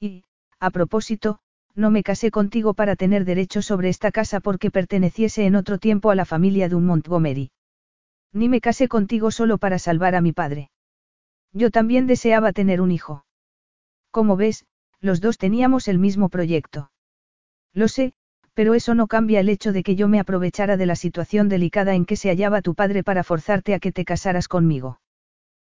[0.00, 0.24] Y,
[0.58, 1.38] a propósito,
[1.74, 6.10] no me casé contigo para tener derecho sobre esta casa porque perteneciese en otro tiempo
[6.10, 7.50] a la familia de un Montgomery.
[8.32, 10.70] Ni me casé contigo solo para salvar a mi padre.
[11.52, 13.24] Yo también deseaba tener un hijo.
[14.10, 14.64] Como ves,
[15.00, 16.90] los dos teníamos el mismo proyecto.
[17.74, 18.14] Lo sé,
[18.54, 21.94] pero eso no cambia el hecho de que yo me aprovechara de la situación delicada
[21.94, 25.00] en que se hallaba tu padre para forzarte a que te casaras conmigo.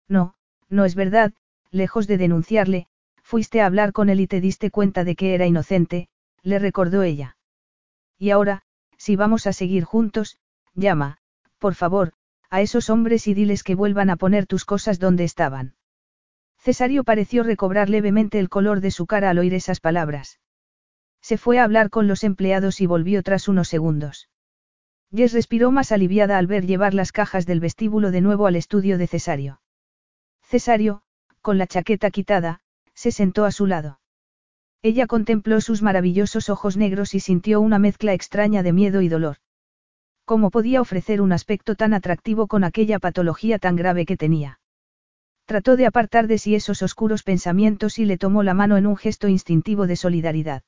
[0.07, 0.35] No,
[0.69, 1.33] no es verdad,
[1.71, 2.87] lejos de denunciarle,
[3.21, 6.07] fuiste a hablar con él y te diste cuenta de que era inocente,
[6.41, 7.37] le recordó ella.
[8.17, 8.63] Y ahora,
[8.97, 10.37] si vamos a seguir juntos,
[10.73, 11.17] llama,
[11.57, 12.13] por favor,
[12.49, 15.75] a esos hombres y diles que vuelvan a poner tus cosas donde estaban.
[16.57, 20.39] Cesario pareció recobrar levemente el color de su cara al oír esas palabras.
[21.21, 24.29] Se fue a hablar con los empleados y volvió tras unos segundos.
[25.13, 28.97] Jess respiró más aliviada al ver llevar las cajas del vestíbulo de nuevo al estudio
[28.97, 29.61] de Cesario.
[30.43, 31.01] Cesario,
[31.41, 32.61] con la chaqueta quitada,
[32.93, 33.99] se sentó a su lado.
[34.81, 39.37] Ella contempló sus maravillosos ojos negros y sintió una mezcla extraña de miedo y dolor.
[40.25, 44.59] ¿Cómo podía ofrecer un aspecto tan atractivo con aquella patología tan grave que tenía?
[45.45, 48.95] Trató de apartar de sí esos oscuros pensamientos y le tomó la mano en un
[48.95, 50.61] gesto instintivo de solidaridad.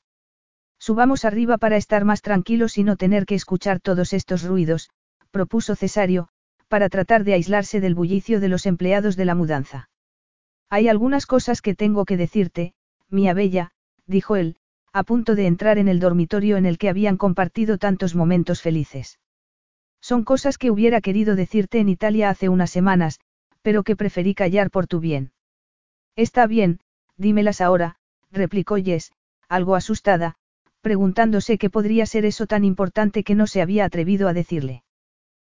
[0.81, 4.89] Subamos arriba para estar más tranquilos y no tener que escuchar todos estos ruidos,
[5.29, 6.27] propuso Cesario,
[6.69, 9.91] para tratar de aislarse del bullicio de los empleados de la mudanza.
[10.71, 12.73] Hay algunas cosas que tengo que decirte,
[13.11, 13.73] mía bella,
[14.07, 14.55] dijo él,
[14.91, 19.19] a punto de entrar en el dormitorio en el que habían compartido tantos momentos felices.
[20.01, 23.19] Son cosas que hubiera querido decirte en Italia hace unas semanas,
[23.61, 25.31] pero que preferí callar por tu bien.
[26.15, 26.79] Está bien,
[27.17, 27.97] dímelas ahora,
[28.31, 29.11] replicó Jess,
[29.47, 30.37] algo asustada,
[30.81, 34.83] preguntándose qué podría ser eso tan importante que no se había atrevido a decirle.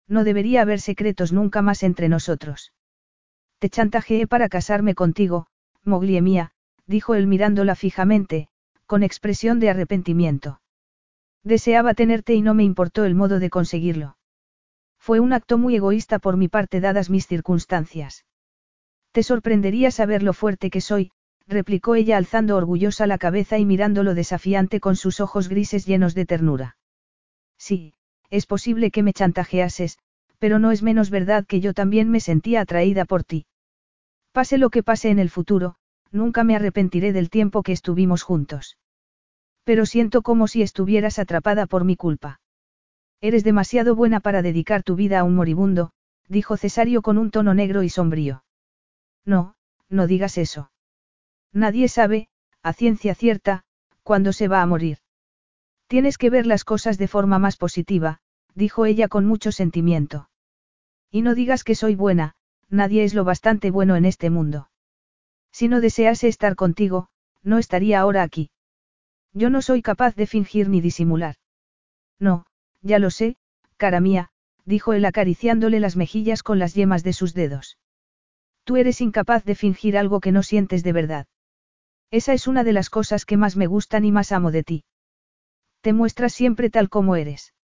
[0.06, 2.72] No debería haber secretos nunca más entre nosotros.
[3.58, 5.46] Te chantajeé para casarme contigo,
[5.82, 6.52] Moglie mía,
[6.86, 8.48] dijo él mirándola fijamente,
[8.86, 10.60] con expresión de arrepentimiento.
[11.42, 14.16] Deseaba tenerte y no me importó el modo de conseguirlo.
[14.98, 18.24] Fue un acto muy egoísta por mi parte dadas mis circunstancias.
[19.12, 21.12] Te sorprendería saber lo fuerte que soy,
[21.46, 26.26] replicó ella alzando orgullosa la cabeza y mirándolo desafiante con sus ojos grises llenos de
[26.26, 26.76] ternura.
[27.58, 27.94] Sí,
[28.30, 29.98] es posible que me chantajeases,
[30.38, 33.46] pero no es menos verdad que yo también me sentía atraída por ti.
[34.32, 35.76] Pase lo que pase en el futuro,
[36.10, 38.76] nunca me arrepentiré del tiempo que estuvimos juntos.
[39.64, 42.40] Pero siento como si estuvieras atrapada por mi culpa.
[43.20, 45.92] Eres demasiado buena para dedicar tu vida a un moribundo,
[46.28, 48.44] dijo Cesario con un tono negro y sombrío.
[49.24, 49.54] No,
[49.88, 50.70] no digas eso.
[51.54, 52.28] Nadie sabe,
[52.62, 53.62] a ciencia cierta,
[54.02, 54.98] cuándo se va a morir.
[55.86, 58.18] Tienes que ver las cosas de forma más positiva,
[58.54, 60.28] dijo ella con mucho sentimiento.
[61.12, 62.34] Y no digas que soy buena,
[62.68, 64.68] nadie es lo bastante bueno en este mundo.
[65.52, 67.08] Si no desease estar contigo,
[67.44, 68.50] no estaría ahora aquí.
[69.32, 71.36] Yo no soy capaz de fingir ni disimular.
[72.18, 72.46] No,
[72.82, 73.36] ya lo sé,
[73.76, 74.30] cara mía,
[74.64, 77.78] dijo él acariciándole las mejillas con las yemas de sus dedos.
[78.64, 81.26] Tú eres incapaz de fingir algo que no sientes de verdad.
[82.14, 84.84] Esa es una de las cosas que más me gustan y más amo de ti.
[85.80, 87.54] Te muestras siempre tal como eres.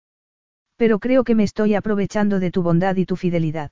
[0.74, 3.70] Pero creo que me estoy aprovechando de tu bondad y tu fidelidad.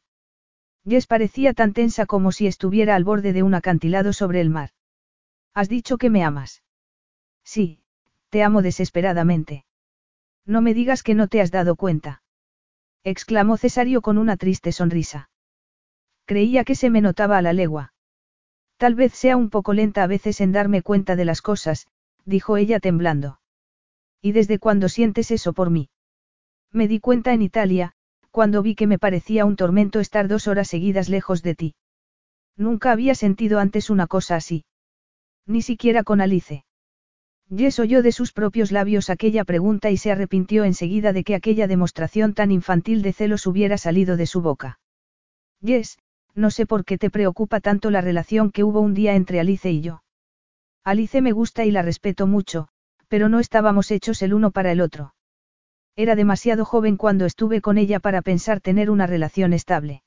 [0.88, 4.70] Jess parecía tan tensa como si estuviera al borde de un acantilado sobre el mar.
[5.52, 6.62] ¿Has dicho que me amas?
[7.42, 7.80] Sí,
[8.28, 9.64] te amo desesperadamente.
[10.46, 12.22] No me digas que no te has dado cuenta.
[13.02, 15.28] exclamó Cesario con una triste sonrisa.
[16.24, 17.94] Creía que se me notaba a la legua.
[18.78, 21.88] Tal vez sea un poco lenta a veces en darme cuenta de las cosas,
[22.24, 23.40] dijo ella temblando.
[24.22, 25.90] ¿Y desde cuándo sientes eso por mí?
[26.72, 27.92] Me di cuenta en Italia,
[28.30, 31.74] cuando vi que me parecía un tormento estar dos horas seguidas lejos de ti.
[32.56, 34.64] Nunca había sentido antes una cosa así.
[35.44, 36.64] Ni siquiera con Alice.
[37.50, 41.66] Jess oyó de sus propios labios aquella pregunta y se arrepintió enseguida de que aquella
[41.66, 44.78] demostración tan infantil de celos hubiera salido de su boca.
[45.64, 45.98] Jess,
[46.38, 49.68] no sé por qué te preocupa tanto la relación que hubo un día entre Alice
[49.68, 50.04] y yo.
[50.84, 52.68] Alice me gusta y la respeto mucho,
[53.08, 55.14] pero no estábamos hechos el uno para el otro.
[55.96, 60.04] Era demasiado joven cuando estuve con ella para pensar tener una relación estable.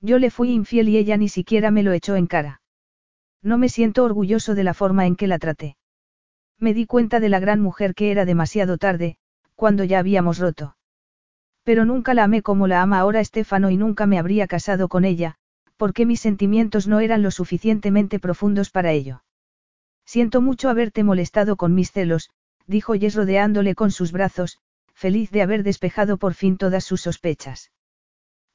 [0.00, 2.60] Yo le fui infiel y ella ni siquiera me lo echó en cara.
[3.40, 5.76] No me siento orgulloso de la forma en que la traté.
[6.58, 9.18] Me di cuenta de la gran mujer que era demasiado tarde,
[9.54, 10.76] cuando ya habíamos roto.
[11.62, 15.04] Pero nunca la amé como la ama ahora Estefano y nunca me habría casado con
[15.04, 15.36] ella,
[15.76, 19.24] porque mis sentimientos no eran lo suficientemente profundos para ello.
[20.04, 22.30] Siento mucho haberte molestado con mis celos,
[22.66, 24.58] dijo Jess rodeándole con sus brazos,
[24.92, 27.72] feliz de haber despejado por fin todas sus sospechas.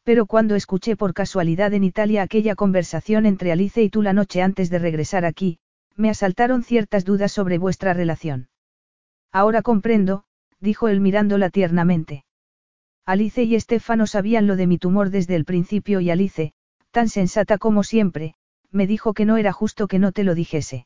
[0.03, 4.41] Pero cuando escuché por casualidad en Italia aquella conversación entre Alice y tú la noche
[4.41, 5.59] antes de regresar aquí,
[5.95, 8.49] me asaltaron ciertas dudas sobre vuestra relación.
[9.31, 10.23] Ahora comprendo,
[10.59, 12.23] dijo él mirándola tiernamente.
[13.05, 16.53] Alice y Estefano sabían lo de mi tumor desde el principio y Alice,
[16.91, 18.35] tan sensata como siempre,
[18.71, 20.85] me dijo que no era justo que no te lo dijese.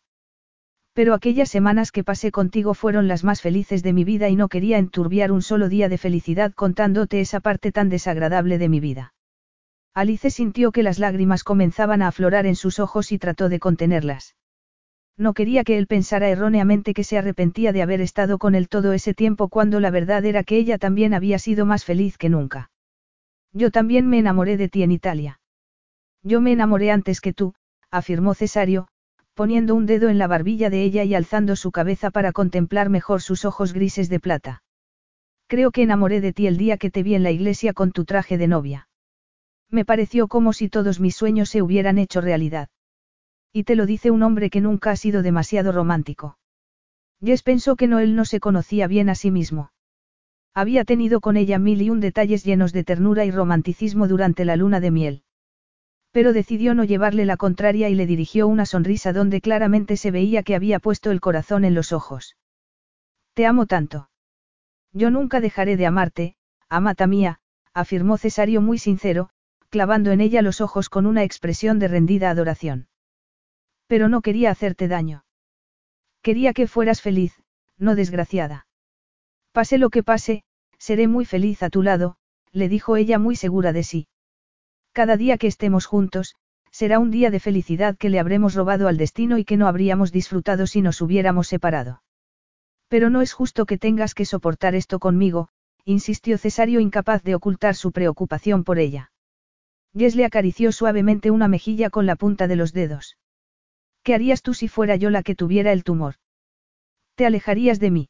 [0.93, 4.48] Pero aquellas semanas que pasé contigo fueron las más felices de mi vida y no
[4.48, 9.14] quería enturbiar un solo día de felicidad contándote esa parte tan desagradable de mi vida.
[9.95, 14.35] Alice sintió que las lágrimas comenzaban a aflorar en sus ojos y trató de contenerlas.
[15.17, 18.93] No quería que él pensara erróneamente que se arrepentía de haber estado con él todo
[18.93, 22.72] ese tiempo cuando la verdad era que ella también había sido más feliz que nunca.
[23.51, 25.40] Yo también me enamoré de ti en Italia.
[26.24, 27.53] Yo me enamoré antes que tú,
[27.92, 28.88] afirmó Cesario,
[29.34, 33.22] poniendo un dedo en la barbilla de ella y alzando su cabeza para contemplar mejor
[33.22, 34.64] sus ojos grises de plata.
[35.48, 38.06] Creo que enamoré de ti el día que te vi en la iglesia con tu
[38.06, 38.88] traje de novia.
[39.69, 42.69] Me pareció como si todos mis sueños se hubieran hecho realidad.
[43.52, 46.38] Y te lo dice un hombre que nunca ha sido demasiado romántico.
[47.24, 49.72] Jess pensó que Noel no se conocía bien a sí mismo.
[50.53, 54.56] Había tenido con ella mil y un detalles llenos de ternura y romanticismo durante la
[54.56, 55.24] luna de miel.
[56.14, 60.43] Pero decidió no llevarle la contraria y le dirigió una sonrisa donde claramente se veía
[60.43, 62.38] que había puesto el corazón en los ojos.
[63.33, 64.11] Te amo tanto.
[64.92, 66.35] Yo nunca dejaré de amarte,
[66.69, 67.40] amata mía,
[67.74, 69.32] afirmó Cesario muy sincero,
[69.69, 72.90] clavando en ella los ojos con una expresión de rendida adoración.
[73.88, 75.25] Pero no quería hacerte daño.
[76.22, 77.42] Quería que fueras feliz,
[77.80, 78.67] no desgraciada.
[79.51, 80.43] Pase lo que pase,
[80.77, 82.17] seré muy feliz a tu lado,
[82.51, 84.08] le dijo ella muy segura de sí.
[84.94, 86.36] Cada día que estemos juntos,
[86.70, 90.12] será un día de felicidad que le habremos robado al destino y que no habríamos
[90.12, 92.04] disfrutado si nos hubiéramos separado.
[92.90, 95.50] Pero no es justo que tengas que soportar esto conmigo,
[95.84, 99.12] insistió Cesario incapaz de ocultar su preocupación por ella.
[99.98, 103.18] Jess le acarició suavemente una mejilla con la punta de los dedos.
[104.04, 106.16] ¿Qué harías tú si fuera yo la que tuviera el tumor?
[107.16, 108.10] Te alejarías de mí.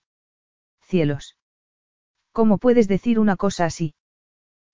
[0.82, 1.38] Cielos.
[2.34, 3.95] ¿Cómo puedes decir una cosa así?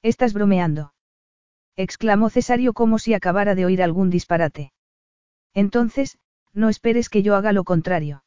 [0.01, 0.93] Estás bromeando
[1.81, 4.73] exclamó Cesario como si acabara de oír algún disparate.
[5.53, 6.17] Entonces,
[6.53, 8.25] no esperes que yo haga lo contrario.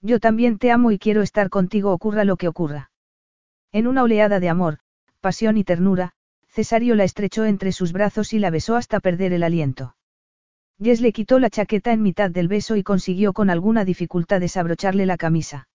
[0.00, 2.90] Yo también te amo y quiero estar contigo ocurra lo que ocurra.
[3.70, 4.80] En una oleada de amor,
[5.20, 6.14] pasión y ternura,
[6.48, 9.94] Cesario la estrechó entre sus brazos y la besó hasta perder el aliento.
[10.82, 15.06] Jess le quitó la chaqueta en mitad del beso y consiguió con alguna dificultad desabrocharle
[15.06, 15.68] la camisa.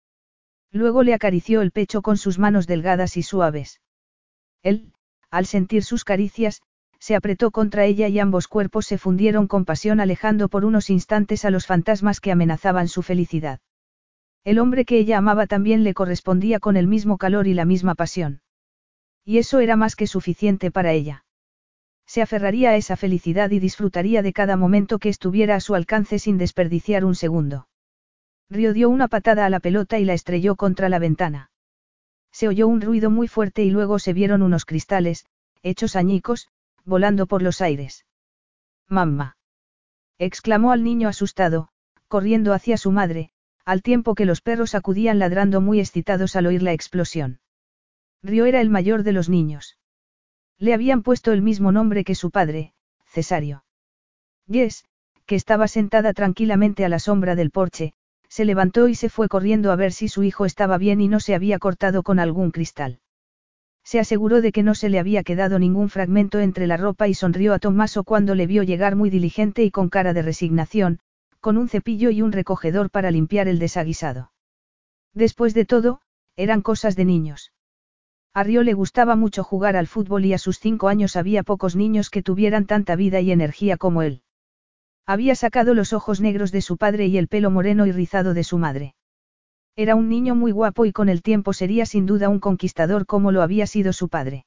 [0.72, 3.82] Luego le acarició el pecho con sus manos delgadas y suaves.
[4.62, 4.94] Él,
[5.30, 6.62] al sentir sus caricias,
[6.98, 11.44] se apretó contra ella y ambos cuerpos se fundieron con pasión alejando por unos instantes
[11.44, 13.60] a los fantasmas que amenazaban su felicidad.
[14.44, 17.94] El hombre que ella amaba también le correspondía con el mismo calor y la misma
[17.94, 18.42] pasión.
[19.24, 21.24] Y eso era más que suficiente para ella.
[22.06, 26.20] Se aferraría a esa felicidad y disfrutaría de cada momento que estuviera a su alcance
[26.20, 27.66] sin desperdiciar un segundo.
[28.48, 31.50] Río dio una patada a la pelota y la estrelló contra la ventana.
[32.30, 35.26] Se oyó un ruido muy fuerte y luego se vieron unos cristales,
[35.64, 36.48] hechos añicos,
[36.86, 38.06] volando por los aires.
[38.88, 39.36] Mamma.
[40.18, 41.68] exclamó al niño asustado,
[42.08, 43.30] corriendo hacia su madre,
[43.64, 47.40] al tiempo que los perros acudían ladrando muy excitados al oír la explosión.
[48.22, 49.76] Río era el mayor de los niños.
[50.58, 52.72] Le habían puesto el mismo nombre que su padre,
[53.04, 53.64] Cesario.
[54.46, 54.84] Yes,
[55.26, 57.92] que estaba sentada tranquilamente a la sombra del porche,
[58.28, 61.20] se levantó y se fue corriendo a ver si su hijo estaba bien y no
[61.20, 63.00] se había cortado con algún cristal.
[63.86, 67.14] Se aseguró de que no se le había quedado ningún fragmento entre la ropa y
[67.14, 70.98] sonrió a Tommaso cuando le vio llegar muy diligente y con cara de resignación,
[71.38, 74.32] con un cepillo y un recogedor para limpiar el desaguisado.
[75.14, 76.00] Después de todo,
[76.34, 77.52] eran cosas de niños.
[78.34, 81.76] A Río le gustaba mucho jugar al fútbol y a sus cinco años había pocos
[81.76, 84.22] niños que tuvieran tanta vida y energía como él.
[85.06, 88.42] Había sacado los ojos negros de su padre y el pelo moreno y rizado de
[88.42, 88.96] su madre.
[89.78, 93.30] Era un niño muy guapo y con el tiempo sería sin duda un conquistador como
[93.30, 94.46] lo había sido su padre.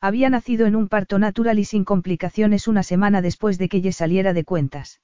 [0.00, 3.92] Había nacido en un parto natural y sin complicaciones una semana después de que Ye
[3.92, 5.00] saliera de cuentas.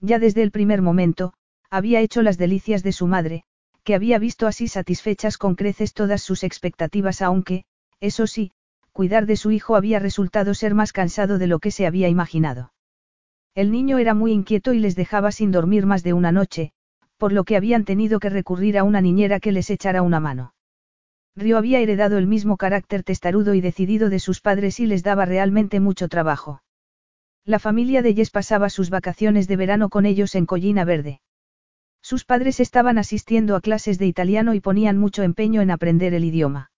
[0.00, 1.32] Ya desde el primer momento,
[1.70, 3.44] había hecho las delicias de su madre,
[3.84, 7.64] que había visto así satisfechas con creces todas sus expectativas aunque,
[8.00, 8.50] eso sí,
[8.90, 12.72] cuidar de su hijo había resultado ser más cansado de lo que se había imaginado.
[13.54, 16.72] El niño era muy inquieto y les dejaba sin dormir más de una noche,
[17.16, 20.54] por lo que habían tenido que recurrir a una niñera que les echara una mano.
[21.36, 25.26] Río había heredado el mismo carácter testarudo y decidido de sus padres y les daba
[25.26, 26.62] realmente mucho trabajo.
[27.44, 31.20] La familia de Jess pasaba sus vacaciones de verano con ellos en Collina Verde.
[32.02, 36.24] Sus padres estaban asistiendo a clases de italiano y ponían mucho empeño en aprender el
[36.24, 36.72] idioma.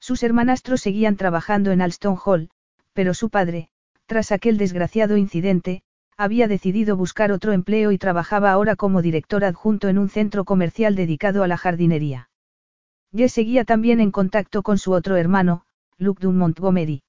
[0.00, 2.50] Sus hermanastros seguían trabajando en Alston Hall,
[2.92, 3.68] pero su padre,
[4.06, 5.82] tras aquel desgraciado incidente,
[6.16, 10.94] había decidido buscar otro empleo y trabajaba ahora como director adjunto en un centro comercial
[10.94, 12.30] dedicado a la jardinería.
[13.14, 15.64] Jess seguía también en contacto con su otro hermano,
[15.98, 17.02] Luke Dunn Montgomery.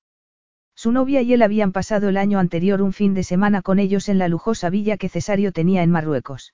[0.75, 4.09] Su novia y él habían pasado el año anterior un fin de semana con ellos
[4.09, 6.53] en la lujosa villa que Cesario tenía en Marruecos.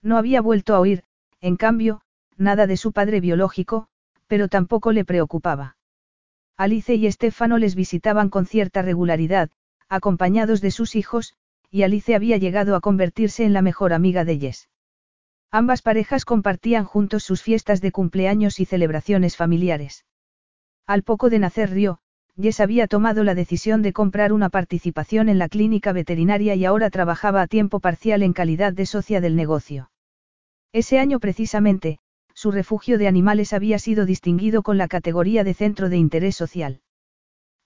[0.00, 1.04] No había vuelto a oír,
[1.40, 2.02] en cambio,
[2.36, 3.88] nada de su padre biológico,
[4.26, 5.76] pero tampoco le preocupaba.
[6.56, 9.50] Alice y Estefano les visitaban con cierta regularidad,
[9.88, 11.34] acompañados de sus hijos,
[11.72, 14.68] y Alice había llegado a convertirse en la mejor amiga de Jess.
[15.50, 20.04] Ambas parejas compartían juntos sus fiestas de cumpleaños y celebraciones familiares.
[20.86, 21.98] Al poco de nacer Río,
[22.38, 26.90] Jess había tomado la decisión de comprar una participación en la clínica veterinaria y ahora
[26.90, 29.90] trabajaba a tiempo parcial en calidad de socia del negocio.
[30.74, 31.98] Ese año precisamente,
[32.34, 36.82] su refugio de animales había sido distinguido con la categoría de centro de interés social.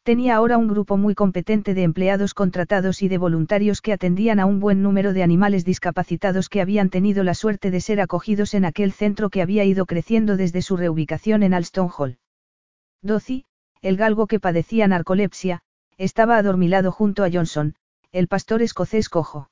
[0.06, 4.46] Tenía ahora un grupo muy competente de empleados contratados y de voluntarios que atendían a
[4.46, 8.64] un buen número de animales discapacitados que habían tenido la suerte de ser acogidos en
[8.64, 12.18] aquel centro que había ido creciendo desde su reubicación en Alston Hall.
[13.02, 13.46] Docy,
[13.82, 15.62] el galgo que padecía narcolepsia,
[15.98, 17.74] estaba adormilado junto a Johnson,
[18.12, 19.50] el pastor escocés cojo.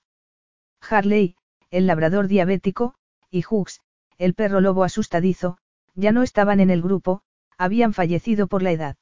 [0.89, 1.35] Harley,
[1.73, 2.95] el labrador diabético,
[3.29, 3.81] y Hughes,
[4.19, 5.59] el perro lobo asustadizo,
[5.97, 7.23] ya no estaban en el grupo,
[7.59, 8.97] habían fallecido por la edad.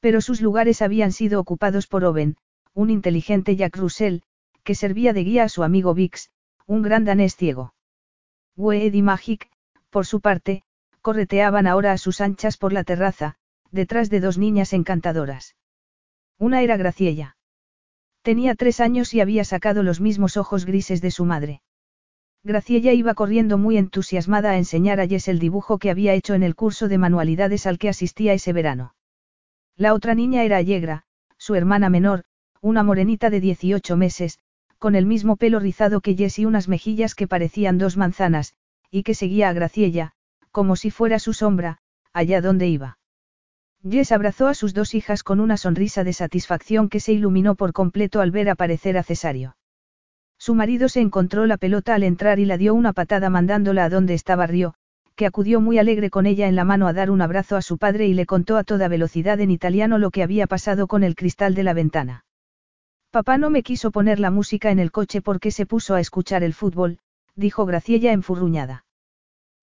[0.00, 2.36] Pero sus lugares habían sido ocupados por Owen,
[2.74, 4.20] un inteligente Jack Russell,
[4.64, 6.30] que servía de guía a su amigo Vix,
[6.66, 7.74] un gran danés ciego.
[8.56, 9.50] Wade y Magic,
[9.90, 10.62] por su parte,
[11.02, 13.36] correteaban ahora a sus anchas por la terraza,
[13.70, 15.56] detrás de dos niñas encantadoras.
[16.38, 17.36] Una era Graciella.
[18.22, 21.62] Tenía tres años y había sacado los mismos ojos grises de su madre.
[22.42, 26.42] Graciella iba corriendo muy entusiasmada a enseñar a Jess el dibujo que había hecho en
[26.42, 28.94] el curso de manualidades al que asistía ese verano.
[29.76, 31.04] La otra niña era Allegra,
[31.36, 32.24] su hermana menor,
[32.60, 34.38] una morenita de 18 meses,
[34.78, 38.54] con el mismo pelo rizado que Jess y unas mejillas que parecían dos manzanas,
[38.90, 40.12] y que seguía a Graciella,
[40.50, 41.78] como si fuera su sombra,
[42.12, 42.98] allá donde iba.
[43.88, 47.72] Jess abrazó a sus dos hijas con una sonrisa de satisfacción que se iluminó por
[47.72, 49.56] completo al ver aparecer a Cesario.
[50.38, 53.88] Su marido se encontró la pelota al entrar y la dio una patada mandándola a
[53.90, 54.74] donde estaba Río,
[55.20, 57.76] que acudió muy alegre con ella en la mano a dar un abrazo a su
[57.76, 61.14] padre y le contó a toda velocidad en italiano lo que había pasado con el
[61.14, 62.24] cristal de la ventana.
[63.10, 66.42] Papá no me quiso poner la música en el coche porque se puso a escuchar
[66.42, 67.00] el fútbol,
[67.36, 68.86] dijo Graciella enfurruñada.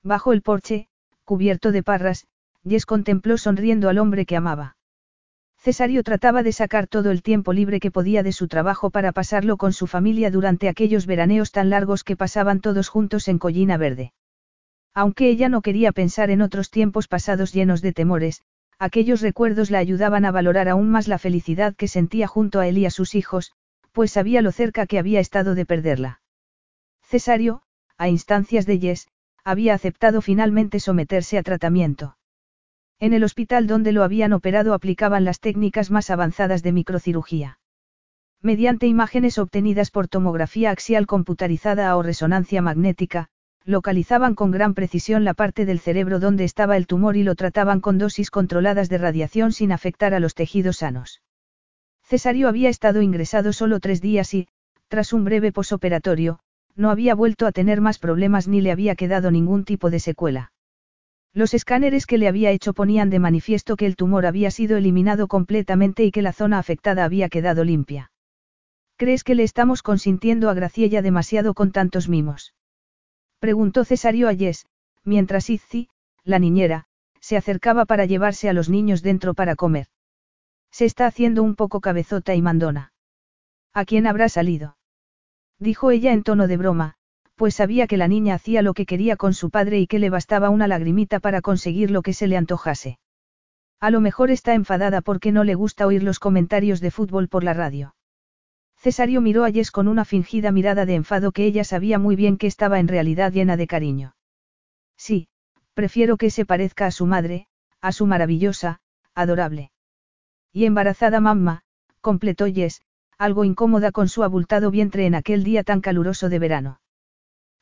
[0.03, 0.90] Bajo el porche,
[1.26, 2.27] cubierto de parras,
[2.64, 4.77] Jess contempló sonriendo al hombre que amaba.
[5.58, 9.58] Cesario trataba de sacar todo el tiempo libre que podía de su trabajo para pasarlo
[9.58, 14.14] con su familia durante aquellos veraneos tan largos que pasaban todos juntos en Collina Verde.
[14.98, 18.42] Aunque ella no quería pensar en otros tiempos pasados llenos de temores,
[18.80, 22.80] aquellos recuerdos la ayudaban a valorar aún más la felicidad que sentía junto a él
[22.80, 23.51] y a sus hijos,
[23.92, 26.22] pues sabía lo cerca que había estado de perderla.
[27.03, 27.61] Cesario,
[28.00, 29.08] a instancias de Jess,
[29.43, 32.17] había aceptado finalmente someterse a tratamiento.
[32.98, 37.59] En el hospital donde lo habían operado aplicaban las técnicas más avanzadas de microcirugía.
[38.42, 43.30] Mediante imágenes obtenidas por tomografía axial computarizada o resonancia magnética,
[43.67, 47.81] localizaban con gran precisión la parte del cerebro donde estaba el tumor y lo trataban
[47.81, 51.21] con dosis controladas de radiación sin afectar a los tejidos sanos.
[52.01, 54.47] Cesario había estado ingresado solo tres días y,
[54.87, 56.39] tras un breve posoperatorio,
[56.77, 60.53] no había vuelto a tener más problemas ni le había quedado ningún tipo de secuela.
[61.33, 65.27] Los escáneres que le había hecho ponían de manifiesto que el tumor había sido eliminado
[65.27, 68.11] completamente y que la zona afectada había quedado limpia.
[68.95, 72.53] ¿Crees que le estamos consintiendo a Graciella demasiado con tantos mimos?
[73.40, 74.66] Preguntó Cesario a Jess,
[75.03, 75.90] mientras Izzi,
[76.24, 76.85] la niñera,
[77.19, 79.88] se acercaba para llevarse a los niños dentro para comer.
[80.72, 82.93] Se está haciendo un poco cabezota y mandona.
[83.74, 84.77] ¿A quién habrá salido?
[85.59, 86.95] Dijo ella en tono de broma,
[87.35, 90.09] pues sabía que la niña hacía lo que quería con su padre y que le
[90.09, 92.99] bastaba una lagrimita para conseguir lo que se le antojase.
[93.80, 97.43] A lo mejor está enfadada porque no le gusta oír los comentarios de fútbol por
[97.43, 97.93] la radio.
[98.77, 102.38] Cesario miró a Jess con una fingida mirada de enfado que ella sabía muy bien
[102.38, 104.15] que estaba en realidad llena de cariño.
[104.95, 105.27] Sí,
[105.73, 107.47] prefiero que se parezca a su madre,
[107.81, 108.80] a su maravillosa,
[109.14, 109.72] adorable.
[110.53, 111.64] Y embarazada mamá,
[112.01, 112.81] completó Jess,
[113.17, 116.80] algo incómoda con su abultado vientre en aquel día tan caluroso de verano.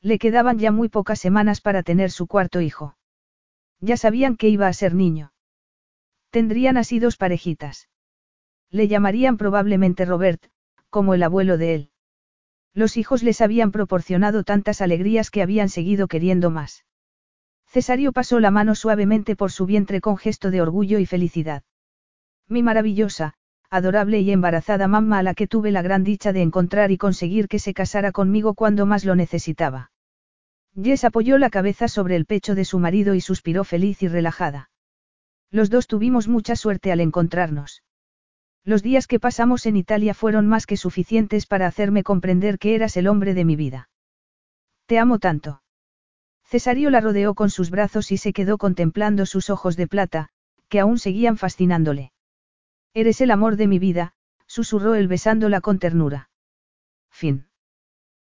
[0.02, 2.96] Le quedaban ya muy pocas semanas para tener su cuarto hijo.
[3.80, 5.32] Ya sabían que iba a ser niño.
[6.30, 7.88] Tendrían así dos parejitas.
[8.70, 10.50] Le llamarían probablemente Robert,
[10.96, 11.90] como el abuelo de él.
[12.72, 16.86] Los hijos les habían proporcionado tantas alegrías que habían seguido queriendo más.
[17.66, 21.64] Cesario pasó la mano suavemente por su vientre con gesto de orgullo y felicidad.
[22.48, 23.34] Mi maravillosa,
[23.68, 27.46] adorable y embarazada mamá a la que tuve la gran dicha de encontrar y conseguir
[27.46, 29.90] que se casara conmigo cuando más lo necesitaba.
[30.82, 34.70] Jess apoyó la cabeza sobre el pecho de su marido y suspiró feliz y relajada.
[35.50, 37.82] Los dos tuvimos mucha suerte al encontrarnos.
[38.66, 42.96] Los días que pasamos en Italia fueron más que suficientes para hacerme comprender que eras
[42.96, 43.88] el hombre de mi vida.
[44.86, 45.62] Te amo tanto.
[46.42, 50.30] Cesario la rodeó con sus brazos y se quedó contemplando sus ojos de plata,
[50.68, 52.10] que aún seguían fascinándole.
[52.92, 54.14] Eres el amor de mi vida,
[54.48, 56.30] susurró él besándola con ternura.
[57.08, 57.46] Fin.